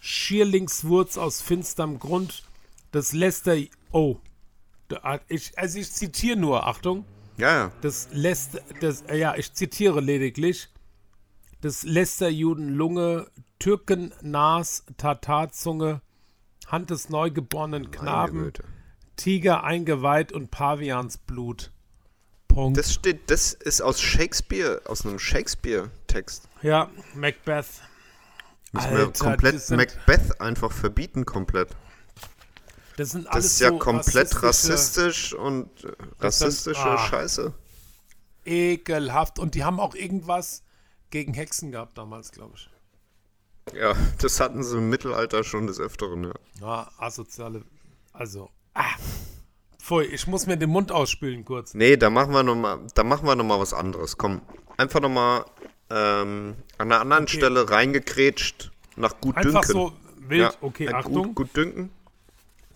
Schierlingswurz 0.00 1.18
aus 1.18 1.42
finsterem 1.42 1.98
Grund, 1.98 2.44
das 2.90 3.12
Läster... 3.12 3.56
Oh, 3.92 4.16
ich, 5.28 5.56
also 5.58 5.78
ich 5.78 5.92
zitiere 5.92 6.36
nur, 6.36 6.66
Achtung, 6.66 7.04
Ja, 7.40 7.72
das 7.80 8.08
Läster... 8.12 8.60
Das, 8.80 9.04
ja, 9.12 9.34
ich 9.34 9.52
zitiere 9.52 10.00
lediglich. 10.00 10.68
Das 11.60 11.82
Lästerjuden 11.82 12.68
Lunge, 12.68 13.26
Türken 13.58 14.12
Nas, 14.22 14.84
Tatarzunge, 14.96 16.00
Hand 16.66 16.90
des 16.90 17.08
neugeborenen 17.08 17.90
Knaben. 17.90 18.52
Tiger 19.16 19.64
eingeweiht 19.64 20.32
und 20.32 20.50
Paviansblut. 20.50 21.70
Punkt. 22.48 22.78
Das 22.78 22.92
steht, 22.92 23.30
das 23.30 23.52
ist 23.52 23.80
aus 23.80 24.00
Shakespeare, 24.00 24.80
aus 24.86 25.04
einem 25.06 25.18
Shakespeare-Text. 25.18 26.48
ja, 26.62 26.90
Macbeth. 27.14 27.66
Müssen 28.72 28.96
wir 28.96 29.12
komplett 29.12 29.70
Macbeth 29.70 30.40
einfach 30.40 30.72
verbieten, 30.72 31.26
komplett. 31.26 31.68
Das 32.96 33.10
sind 33.10 33.26
Das 33.26 33.32
alles 33.34 33.44
ist 33.46 33.60
ja 33.60 33.68
so 33.70 33.78
komplett 33.78 34.42
rassistisch 34.42 35.32
und 35.34 35.70
Das 36.18 36.38
sind- 36.38 36.46
rassistische 36.48 36.80
ah. 36.86 36.98
Scheiße. 37.08 37.54
Ekelhaft. 38.44 39.38
Und 39.38 39.54
die 39.54 39.64
haben 39.64 39.80
auch 39.80 39.94
irgendwas 39.94 40.62
gegen 41.10 41.34
Hexen 41.34 41.72
gehabt 41.72 41.96
damals, 41.98 42.32
glaube 42.32 42.54
ich. 42.56 42.70
Ja, 43.74 43.94
das 44.20 44.40
hatten 44.40 44.62
sie 44.64 44.76
im 44.78 44.88
Mittelalter 44.90 45.44
schon 45.44 45.66
des 45.66 45.78
Öfteren, 45.78 46.24
ja. 46.24 46.32
Ja, 46.60 46.90
asoziale. 46.98 47.62
Also. 48.12 48.50
Ah. 48.74 48.84
Pfui, 49.78 50.04
ich 50.04 50.26
muss 50.26 50.46
mir 50.46 50.56
den 50.56 50.70
Mund 50.70 50.92
ausspülen 50.92 51.44
kurz. 51.44 51.74
Nee, 51.74 51.96
da 51.96 52.10
machen 52.10 52.32
wir 52.32 52.42
nochmal, 52.42 52.80
da 52.94 53.04
machen 53.04 53.26
wir 53.26 53.34
noch 53.36 53.44
mal 53.44 53.58
was 53.60 53.72
anderes. 53.72 54.16
Komm, 54.18 54.42
einfach 54.76 55.00
nochmal 55.00 55.44
ähm, 55.88 56.56
an 56.78 56.92
einer 56.92 57.00
anderen 57.00 57.24
Okay. 57.24 57.36
Stelle 57.38 57.70
reingekrätscht 57.70 58.70
nach 58.96 59.20
Gutdünken. 59.20 59.56
Einfach 59.56 59.68
so 59.68 59.92
wild. 60.18 60.40
Ja, 60.42 60.52
okay, 60.60 60.88
Achtung. 60.92 61.34
Gut, 61.34 61.34
Gutdünken. 61.48 61.90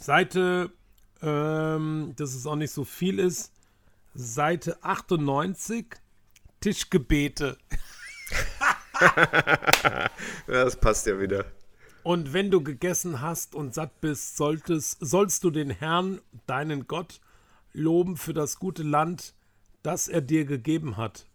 Seite, 0.04 0.70
ähm, 1.22 2.12
dass 2.16 2.34
es 2.34 2.46
auch 2.46 2.56
nicht 2.56 2.72
so 2.72 2.84
viel 2.84 3.18
ist. 3.18 3.54
Seite 4.14 4.76
98. 4.84 5.86
Tischgebete. 6.60 7.56
Das 10.46 10.76
passt 10.76 11.06
ja 11.06 11.18
wieder. 11.18 11.46
Und 12.04 12.32
wenn 12.32 12.50
du 12.50 12.62
gegessen 12.62 13.20
hast 13.20 13.54
und 13.54 13.74
satt 13.74 14.00
bist, 14.00 14.36
solltest, 14.36 14.98
sollst 15.00 15.42
du 15.42 15.50
den 15.50 15.70
Herrn, 15.70 16.20
deinen 16.46 16.86
Gott, 16.86 17.20
loben 17.72 18.16
für 18.16 18.32
das 18.32 18.58
gute 18.60 18.84
Land, 18.84 19.34
das 19.82 20.06
er 20.06 20.20
dir 20.20 20.44
gegeben 20.44 20.96
hat. 20.96 21.26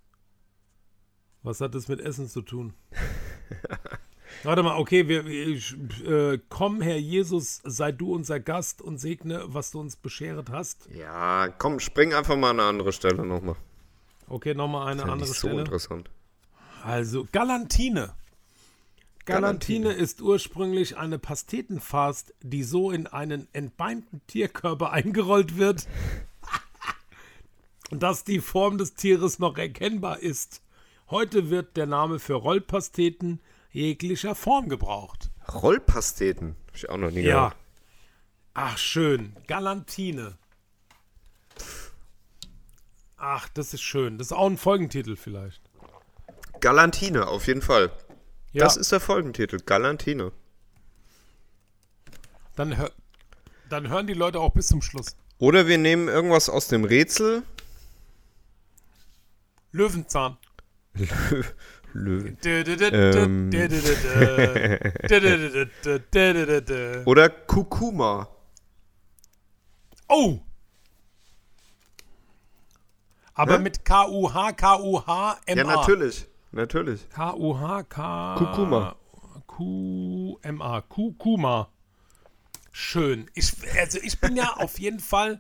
Was 1.43 1.59
hat 1.59 1.75
das 1.75 1.89
mit 1.89 1.99
Essen 1.99 2.29
zu 2.29 2.41
tun? 2.41 2.73
Warte 4.43 4.63
mal, 4.63 4.77
okay, 4.77 5.07
wir, 5.07 5.25
äh, 5.25 6.39
komm, 6.47 6.81
Herr 6.81 6.97
Jesus, 6.97 7.61
sei 7.65 7.91
du 7.91 8.13
unser 8.13 8.39
Gast 8.39 8.81
und 8.81 8.97
segne, 8.97 9.43
was 9.47 9.71
du 9.71 9.79
uns 9.79 9.97
bescheret 9.97 10.49
hast. 10.49 10.87
Ja, 10.93 11.49
komm, 11.49 11.79
spring 11.79 12.13
einfach 12.13 12.37
mal 12.37 12.51
an 12.51 12.59
eine 12.59 12.69
andere 12.69 12.93
Stelle 12.93 13.25
nochmal. 13.25 13.55
Okay, 14.27 14.53
nochmal 14.53 14.87
eine 14.87 15.01
Finde 15.01 15.13
andere 15.13 15.27
so 15.29 15.33
Stelle. 15.33 15.59
interessant. 15.59 16.09
Also, 16.83 17.27
Galantine. 17.31 18.13
Galantine 19.25 19.91
ist 19.91 20.21
ursprünglich 20.21 20.97
eine 20.97 21.19
Pastetenfast, 21.19 22.33
die 22.41 22.63
so 22.63 22.91
in 22.91 23.07
einen 23.07 23.47
entbeimten 23.53 24.21
Tierkörper 24.27 24.91
eingerollt 24.91 25.57
wird, 25.57 25.87
dass 27.91 28.23
die 28.23 28.39
Form 28.39 28.77
des 28.77 28.93
Tieres 28.93 29.37
noch 29.39 29.57
erkennbar 29.57 30.19
ist. 30.19 30.61
Heute 31.09 31.49
wird 31.49 31.75
der 31.75 31.87
Name 31.87 32.19
für 32.19 32.35
Rollpasteten 32.35 33.41
jeglicher 33.71 34.35
Form 34.35 34.69
gebraucht. 34.69 35.29
Rollpasteten. 35.53 36.55
Hab 36.67 36.75
ich 36.75 36.89
auch 36.89 36.97
noch 36.97 37.11
nie 37.11 37.21
Ja. 37.21 37.35
gehört. 37.49 37.55
Ach, 38.53 38.77
schön. 38.77 39.35
Galantine. 39.47 40.37
Ach, 43.17 43.49
das 43.49 43.73
ist 43.73 43.81
schön. 43.81 44.17
Das 44.17 44.27
ist 44.27 44.33
auch 44.33 44.47
ein 44.49 44.57
Folgentitel 44.57 45.15
vielleicht. 45.15 45.61
Galantine, 46.61 47.27
auf 47.27 47.47
jeden 47.47 47.61
Fall. 47.61 47.91
Ja, 48.51 48.63
Das 48.63 48.77
ist 48.77 48.91
der 48.91 48.99
Folgentitel. 48.99 49.59
Galantine. 49.59 50.31
dann, 52.55 52.75
hör, 52.75 52.91
dann 53.69 53.87
hören 53.89 54.07
die 54.07 54.13
Leute 54.13 54.39
auch 54.41 54.51
bis 54.53 54.67
zum 54.67 54.81
Schluss. 54.81 55.15
Oder 55.37 55.67
wir 55.67 55.77
nehmen 55.77 56.07
irgendwas 56.09 56.49
aus 56.49 56.67
dem 56.67 56.83
Rätsel. 56.83 57.43
Löwenzahn. 59.71 60.37
Löwen. 61.93 62.37
Ähm. 62.43 63.49
Oder 67.05 67.29
Kurkuma. 67.29 68.27
Oh! 70.07 70.39
Aber 73.33 73.59
mit 73.59 73.85
K-U-H, 73.85 74.51
K-U-H-M-A. 74.51 75.57
Ja, 75.57 75.63
natürlich. 75.63 76.27
Natürlich. 76.51 77.09
K-U-H-K. 77.09 78.35
Kurkuma. 78.37 78.95
Q-M-A. 79.47 80.81
Kurkuma. 80.81 81.69
Schön. 82.71 83.29
Ich, 83.35 83.53
also 83.77 83.99
ich 84.01 84.19
bin 84.19 84.35
ja 84.35 84.53
auf 84.57 84.79
jeden 84.79 84.99
Fall. 84.99 85.39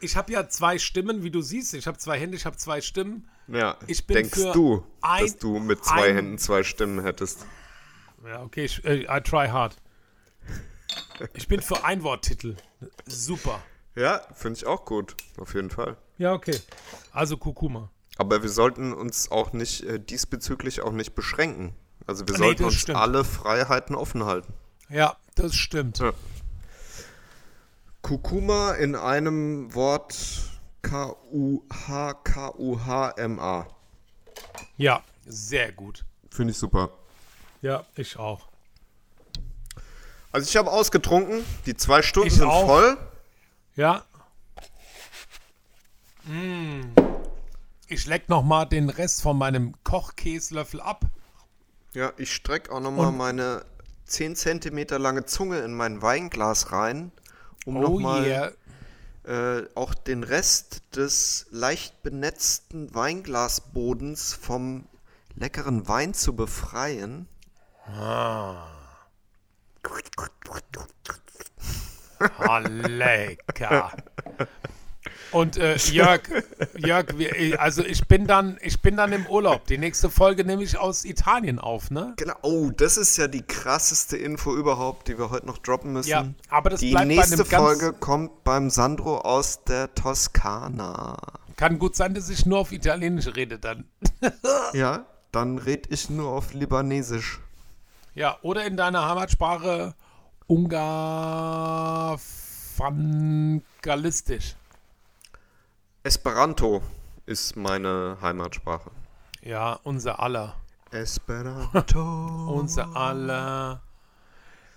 Ich 0.00 0.16
habe 0.16 0.32
ja 0.32 0.48
zwei 0.48 0.78
Stimmen, 0.78 1.22
wie 1.22 1.30
du 1.30 1.42
siehst. 1.42 1.74
Ich 1.74 1.86
habe 1.86 1.98
zwei 1.98 2.18
Hände, 2.18 2.36
ich 2.36 2.44
habe 2.44 2.56
zwei 2.56 2.80
Stimmen. 2.80 3.28
Ja, 3.48 3.76
Ich 3.86 4.06
bin 4.06 4.14
denkst 4.16 4.52
du, 4.52 4.84
ein- 5.00 5.22
dass 5.24 5.36
du 5.36 5.58
mit 5.58 5.84
zwei 5.84 6.08
ein- 6.10 6.14
Händen 6.16 6.38
zwei 6.38 6.62
Stimmen 6.62 7.02
hättest? 7.02 7.44
Ja, 8.24 8.42
okay, 8.42 8.64
ich, 8.64 8.84
äh, 8.84 9.02
I 9.04 9.20
try 9.20 9.48
hard. 9.48 9.76
Ich 11.34 11.48
bin 11.48 11.60
für 11.60 11.84
Einworttitel. 11.84 12.56
Super. 13.06 13.60
Ja, 13.94 14.20
finde 14.34 14.58
ich 14.58 14.66
auch 14.66 14.84
gut. 14.84 15.16
Auf 15.38 15.54
jeden 15.54 15.70
Fall. 15.70 15.96
Ja, 16.18 16.32
okay. 16.32 16.58
Also 17.12 17.36
Kurkuma. 17.36 17.90
Aber 18.16 18.42
wir 18.42 18.48
sollten 18.50 18.92
uns 18.92 19.30
auch 19.30 19.52
nicht 19.52 19.82
äh, 19.84 19.98
diesbezüglich 19.98 20.80
auch 20.82 20.92
nicht 20.92 21.14
beschränken. 21.14 21.74
Also 22.06 22.26
wir 22.26 22.34
Nee, 22.34 22.38
sollten 22.44 22.64
uns 22.64 22.74
stimmt. 22.74 22.98
alle 22.98 23.24
Freiheiten 23.24 23.94
offen 23.96 24.24
halten. 24.24 24.52
Ja, 24.88 25.16
das 25.34 25.54
stimmt. 25.54 25.98
Ja. 25.98 26.12
Kurkuma 28.02 28.72
in 28.72 28.96
einem 28.96 29.74
Wort 29.74 30.16
K-U-H-K-U-H-M-A. 30.82 33.66
Ja, 34.76 35.02
sehr 35.26 35.72
gut. 35.72 36.04
Finde 36.30 36.52
ich 36.52 36.58
super. 36.58 36.90
Ja, 37.60 37.84
ich 37.96 38.18
auch. 38.18 38.48
Also 40.32 40.48
ich 40.48 40.56
habe 40.56 40.70
ausgetrunken, 40.70 41.44
die 41.66 41.76
zwei 41.76 42.02
Stunden 42.02 42.28
Ich 42.28 42.34
sind 42.34 42.46
auch. 42.48 42.66
voll. 42.66 42.96
Ja. 43.76 44.04
Mm. 46.24 46.82
Ich 47.88 48.06
leck 48.06 48.28
noch 48.28 48.42
mal 48.42 48.64
den 48.64 48.88
Rest 48.88 49.22
von 49.22 49.36
meinem 49.36 49.74
Kochkäslöffel 49.84 50.80
ab. 50.80 51.04
Ja, 51.92 52.12
ich 52.16 52.32
strecke 52.32 52.72
auch 52.72 52.80
nochmal 52.80 53.08
Und- 53.08 53.18
meine 53.18 53.64
10 54.06 54.34
cm 54.36 54.86
lange 54.98 55.26
Zunge 55.26 55.58
in 55.60 55.74
mein 55.74 56.00
Weinglas 56.00 56.72
rein, 56.72 57.12
um 57.66 57.76
Oh 57.76 57.80
nochmal 57.80 58.26
yeah. 58.26 58.52
Äh, 59.24 59.62
auch 59.74 59.94
den 59.94 60.24
Rest 60.24 60.82
des 60.96 61.46
leicht 61.50 62.02
benetzten 62.02 62.94
Weinglasbodens 62.94 64.34
vom 64.34 64.86
leckeren 65.34 65.88
Wein 65.88 66.14
zu 66.14 66.34
befreien. 66.34 67.28
Oh, 72.46 72.58
lecker. 72.58 73.92
Und 75.32 75.56
äh, 75.56 75.76
Jörg, 75.76 76.20
Jörg, 76.76 77.06
also 77.58 77.82
ich 77.82 78.06
bin 78.06 78.26
dann, 78.26 78.58
ich 78.62 78.80
bin 78.82 78.96
dann 78.96 79.12
im 79.12 79.26
Urlaub. 79.26 79.66
Die 79.66 79.78
nächste 79.78 80.10
Folge 80.10 80.44
nehme 80.44 80.62
ich 80.62 80.78
aus 80.78 81.04
Italien 81.04 81.58
auf, 81.58 81.90
ne? 81.90 82.12
Genau. 82.16 82.34
Oh, 82.42 82.70
das 82.76 82.96
ist 82.98 83.16
ja 83.16 83.28
die 83.28 83.42
krasseste 83.42 84.16
Info 84.16 84.54
überhaupt, 84.54 85.08
die 85.08 85.18
wir 85.18 85.30
heute 85.30 85.46
noch 85.46 85.58
droppen 85.58 85.92
müssen. 85.94 86.10
Ja, 86.10 86.26
aber 86.50 86.70
das 86.70 86.80
die 86.80 86.90
bleibt 86.90 87.08
bei 87.08 87.14
nächste 87.14 87.34
einem 87.34 87.48
ganz- 87.48 87.62
Folge 87.64 87.92
kommt 87.94 88.44
beim 88.44 88.68
Sandro 88.70 89.18
aus 89.18 89.64
der 89.64 89.94
Toskana. 89.94 91.16
Kann 91.56 91.78
gut 91.78 91.96
sein, 91.96 92.14
dass 92.14 92.28
ich 92.28 92.44
nur 92.46 92.58
auf 92.58 92.72
Italienisch 92.72 93.26
rede 93.34 93.58
dann. 93.58 93.84
Ja, 94.74 95.06
dann 95.32 95.58
red 95.58 95.86
ich 95.90 96.10
nur 96.10 96.30
auf 96.30 96.52
Libanesisch. 96.54 97.40
Ja, 98.14 98.36
oder 98.42 98.64
in 98.66 98.76
deiner 98.76 99.08
Heimatsprache 99.08 99.94
Ungarfangalistisch. 103.22 104.56
Esperanto 106.04 106.82
ist 107.26 107.56
meine 107.56 108.18
Heimatsprache. 108.20 108.90
Ja, 109.40 109.78
unser 109.84 110.18
aller. 110.20 110.56
Esperanto. 110.90 112.52
Unser 112.52 112.94
aller. 112.94 113.80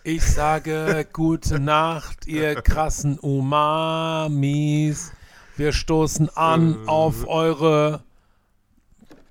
Ich 0.04 0.24
sage 0.24 1.06
gute 1.12 1.60
Nacht, 1.60 2.28
ihr 2.28 2.62
krassen 2.62 3.18
Umamis. 3.20 5.12
Wir 5.58 5.74
stoßen 5.74 6.30
an 6.38 6.88
auf 6.88 7.28
eure. 7.28 8.04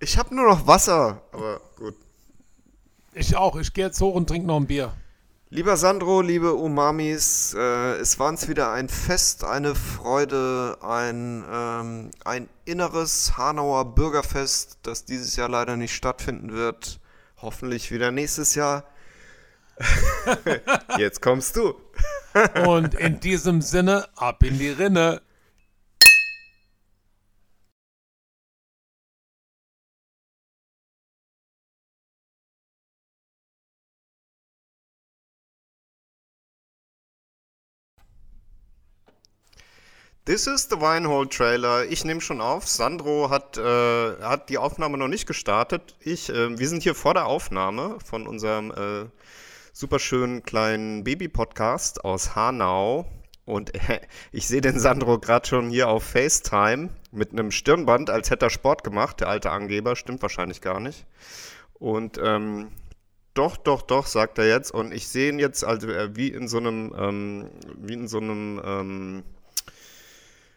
Ich 0.00 0.18
habe 0.18 0.34
nur 0.34 0.48
noch 0.48 0.66
Wasser, 0.66 1.22
aber 1.32 1.60
gut. 1.76 1.94
Ich 3.12 3.36
auch. 3.36 3.56
Ich 3.56 3.72
gehe 3.72 3.86
jetzt 3.86 4.00
hoch 4.00 4.14
und 4.14 4.28
trinke 4.28 4.48
noch 4.48 4.56
ein 4.56 4.66
Bier. 4.66 4.92
Lieber 5.54 5.76
Sandro, 5.76 6.20
liebe 6.20 6.54
Umamis, 6.54 7.54
äh, 7.56 7.92
es 7.98 8.18
war 8.18 8.28
uns 8.28 8.48
wieder 8.48 8.72
ein 8.72 8.88
Fest, 8.88 9.44
eine 9.44 9.76
Freude, 9.76 10.78
ein, 10.82 11.44
ähm, 11.48 12.10
ein 12.24 12.48
inneres 12.64 13.38
Hanauer 13.38 13.94
Bürgerfest, 13.94 14.78
das 14.82 15.04
dieses 15.04 15.36
Jahr 15.36 15.48
leider 15.48 15.76
nicht 15.76 15.94
stattfinden 15.94 16.54
wird. 16.54 16.98
Hoffentlich 17.40 17.92
wieder 17.92 18.10
nächstes 18.10 18.56
Jahr. 18.56 18.82
Jetzt 20.98 21.22
kommst 21.22 21.54
du. 21.54 21.74
Und 22.66 22.94
in 22.94 23.20
diesem 23.20 23.62
Sinne, 23.62 24.08
ab 24.16 24.42
in 24.42 24.58
die 24.58 24.70
Rinne. 24.70 25.22
This 40.26 40.46
is 40.46 40.68
the 40.70 40.80
Weinhold 40.80 41.34
Trailer. 41.34 41.84
Ich 41.84 42.06
nehme 42.06 42.22
schon 42.22 42.40
auf. 42.40 42.66
Sandro 42.66 43.28
hat, 43.28 43.58
äh, 43.58 44.22
hat 44.22 44.48
die 44.48 44.56
Aufnahme 44.56 44.96
noch 44.96 45.08
nicht 45.08 45.26
gestartet. 45.26 45.96
Ich, 46.00 46.30
äh, 46.30 46.58
wir 46.58 46.66
sind 46.66 46.82
hier 46.82 46.94
vor 46.94 47.12
der 47.12 47.26
Aufnahme 47.26 47.98
von 48.02 48.26
unserem 48.26 48.70
äh, 48.70 49.04
superschönen 49.74 50.42
kleinen 50.42 51.04
Baby-Podcast 51.04 52.06
aus 52.06 52.34
Hanau. 52.34 53.06
Und 53.44 53.74
äh, 53.74 54.00
ich 54.32 54.48
sehe 54.48 54.62
den 54.62 54.78
Sandro 54.78 55.18
gerade 55.18 55.46
schon 55.46 55.68
hier 55.68 55.88
auf 55.90 56.04
FaceTime 56.04 56.88
mit 57.12 57.32
einem 57.32 57.50
Stirnband, 57.50 58.08
als 58.08 58.30
hätte 58.30 58.46
er 58.46 58.50
Sport 58.50 58.82
gemacht. 58.82 59.20
Der 59.20 59.28
alte 59.28 59.50
Angeber, 59.50 59.94
stimmt 59.94 60.22
wahrscheinlich 60.22 60.62
gar 60.62 60.80
nicht. 60.80 61.04
Und 61.74 62.16
ähm, 62.16 62.68
doch, 63.34 63.58
doch, 63.58 63.82
doch, 63.82 64.06
sagt 64.06 64.38
er 64.38 64.48
jetzt. 64.48 64.70
Und 64.70 64.94
ich 64.94 65.06
sehe 65.06 65.28
ihn 65.28 65.38
jetzt 65.38 65.64
also 65.64 65.88
äh, 65.88 66.16
wie 66.16 66.28
in 66.28 66.48
so 66.48 66.56
einem, 66.56 66.94
ähm, 66.96 67.50
wie 67.76 67.92
in 67.92 68.08
so 68.08 68.20
einem 68.20 68.62
ähm, 68.64 69.24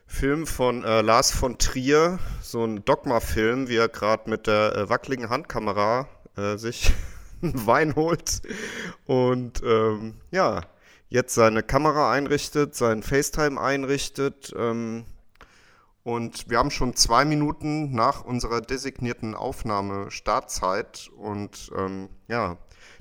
Film 0.07 0.47
von 0.47 0.83
äh, 0.83 1.01
Lars 1.01 1.31
von 1.31 1.57
Trier, 1.57 2.17
so 2.41 2.63
ein 2.63 2.83
Dogma-Film, 2.83 3.67
wie 3.67 3.75
er 3.75 3.89
gerade 3.89 4.29
mit 4.29 4.47
der 4.47 4.75
äh, 4.75 4.89
wackeligen 4.89 5.29
Handkamera 5.29 6.07
äh, 6.35 6.57
sich 6.57 6.91
Wein 7.41 7.95
holt 7.95 8.41
und 9.05 9.61
ähm, 9.63 10.15
ja, 10.31 10.61
jetzt 11.09 11.35
seine 11.35 11.61
Kamera 11.61 12.11
einrichtet, 12.11 12.73
sein 12.73 13.03
FaceTime 13.03 13.59
einrichtet. 13.59 14.53
Ähm, 14.57 15.05
und 16.03 16.49
wir 16.49 16.57
haben 16.57 16.71
schon 16.71 16.95
zwei 16.95 17.25
Minuten 17.25 17.93
nach 17.93 18.23
unserer 18.23 18.61
designierten 18.61 19.35
Aufnahme 19.35 20.09
Startzeit 20.09 21.09
und 21.17 21.69
ähm, 21.77 22.09
ja, 22.29 22.57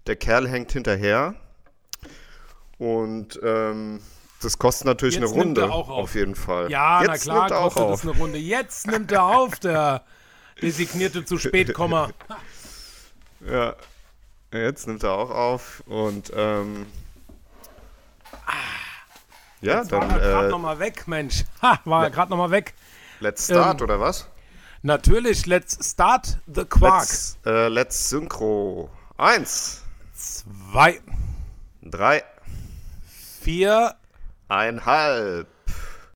der 0.09 0.17
Kerl 0.17 0.49
hängt 0.49 0.73
hinterher. 0.73 1.37
Und 2.79 3.41
ähm, 3.43 4.01
das 4.43 4.59
kostet 4.59 4.87
natürlich 4.87 5.17
Jetzt 5.17 5.33
eine 5.33 5.33
Runde, 5.41 5.61
er 5.63 5.73
auch 5.73 5.89
auf. 5.89 6.05
auf 6.05 6.15
jeden 6.15 6.35
Fall. 6.35 6.71
Ja, 6.71 7.03
na 7.05 7.13
Jetzt 7.13 7.23
klar, 7.25 7.39
nimmt 7.41 7.51
er 7.53 7.59
auch 7.61 7.75
kostet 7.75 7.83
auf. 7.83 8.05
es 8.05 8.09
eine 8.11 8.19
Runde. 8.19 8.39
Jetzt 8.39 8.87
nimmt 8.87 9.13
er 9.13 9.25
auf, 9.25 9.59
der 9.59 10.05
designierte 10.63 11.25
zu 11.25 11.39
spät 11.39 11.73
Komma. 11.75 12.11
Ja, 13.47 13.77
jetzt 14.51 14.87
nimmt 14.89 15.03
er 15.05 15.13
auch 15.13 15.31
auf 15.31 15.83
und 15.87 16.33
ähm, 16.35 16.87
ja, 19.61 19.79
Jetzt 19.81 19.93
war 19.93 20.01
dann 20.01 20.11
er 20.11 20.19
gerade 20.19 20.47
äh, 20.49 20.51
nochmal 20.51 20.79
weg, 20.79 21.07
Mensch. 21.07 21.45
Ha, 21.63 21.81
war 21.85 22.05
er 22.05 22.11
gerade 22.11 22.31
nochmal 22.31 22.51
weg. 22.51 22.75
let's 23.21 23.45
start 23.45 23.81
ähm, 23.81 23.85
oder 23.85 24.01
was? 24.01 24.29
Natürlich, 24.83 25.47
let's 25.47 25.79
start 25.91 26.39
the 26.47 26.65
Quark. 26.65 27.01
Let's, 27.03 27.39
äh, 27.45 27.69
let's 27.69 28.09
Synchro. 28.09 28.91
Eins, 29.19 29.83
Zwei, 30.15 31.01
drei, 31.83 32.25
vier, 33.43 33.95
einhalb. 34.49 35.49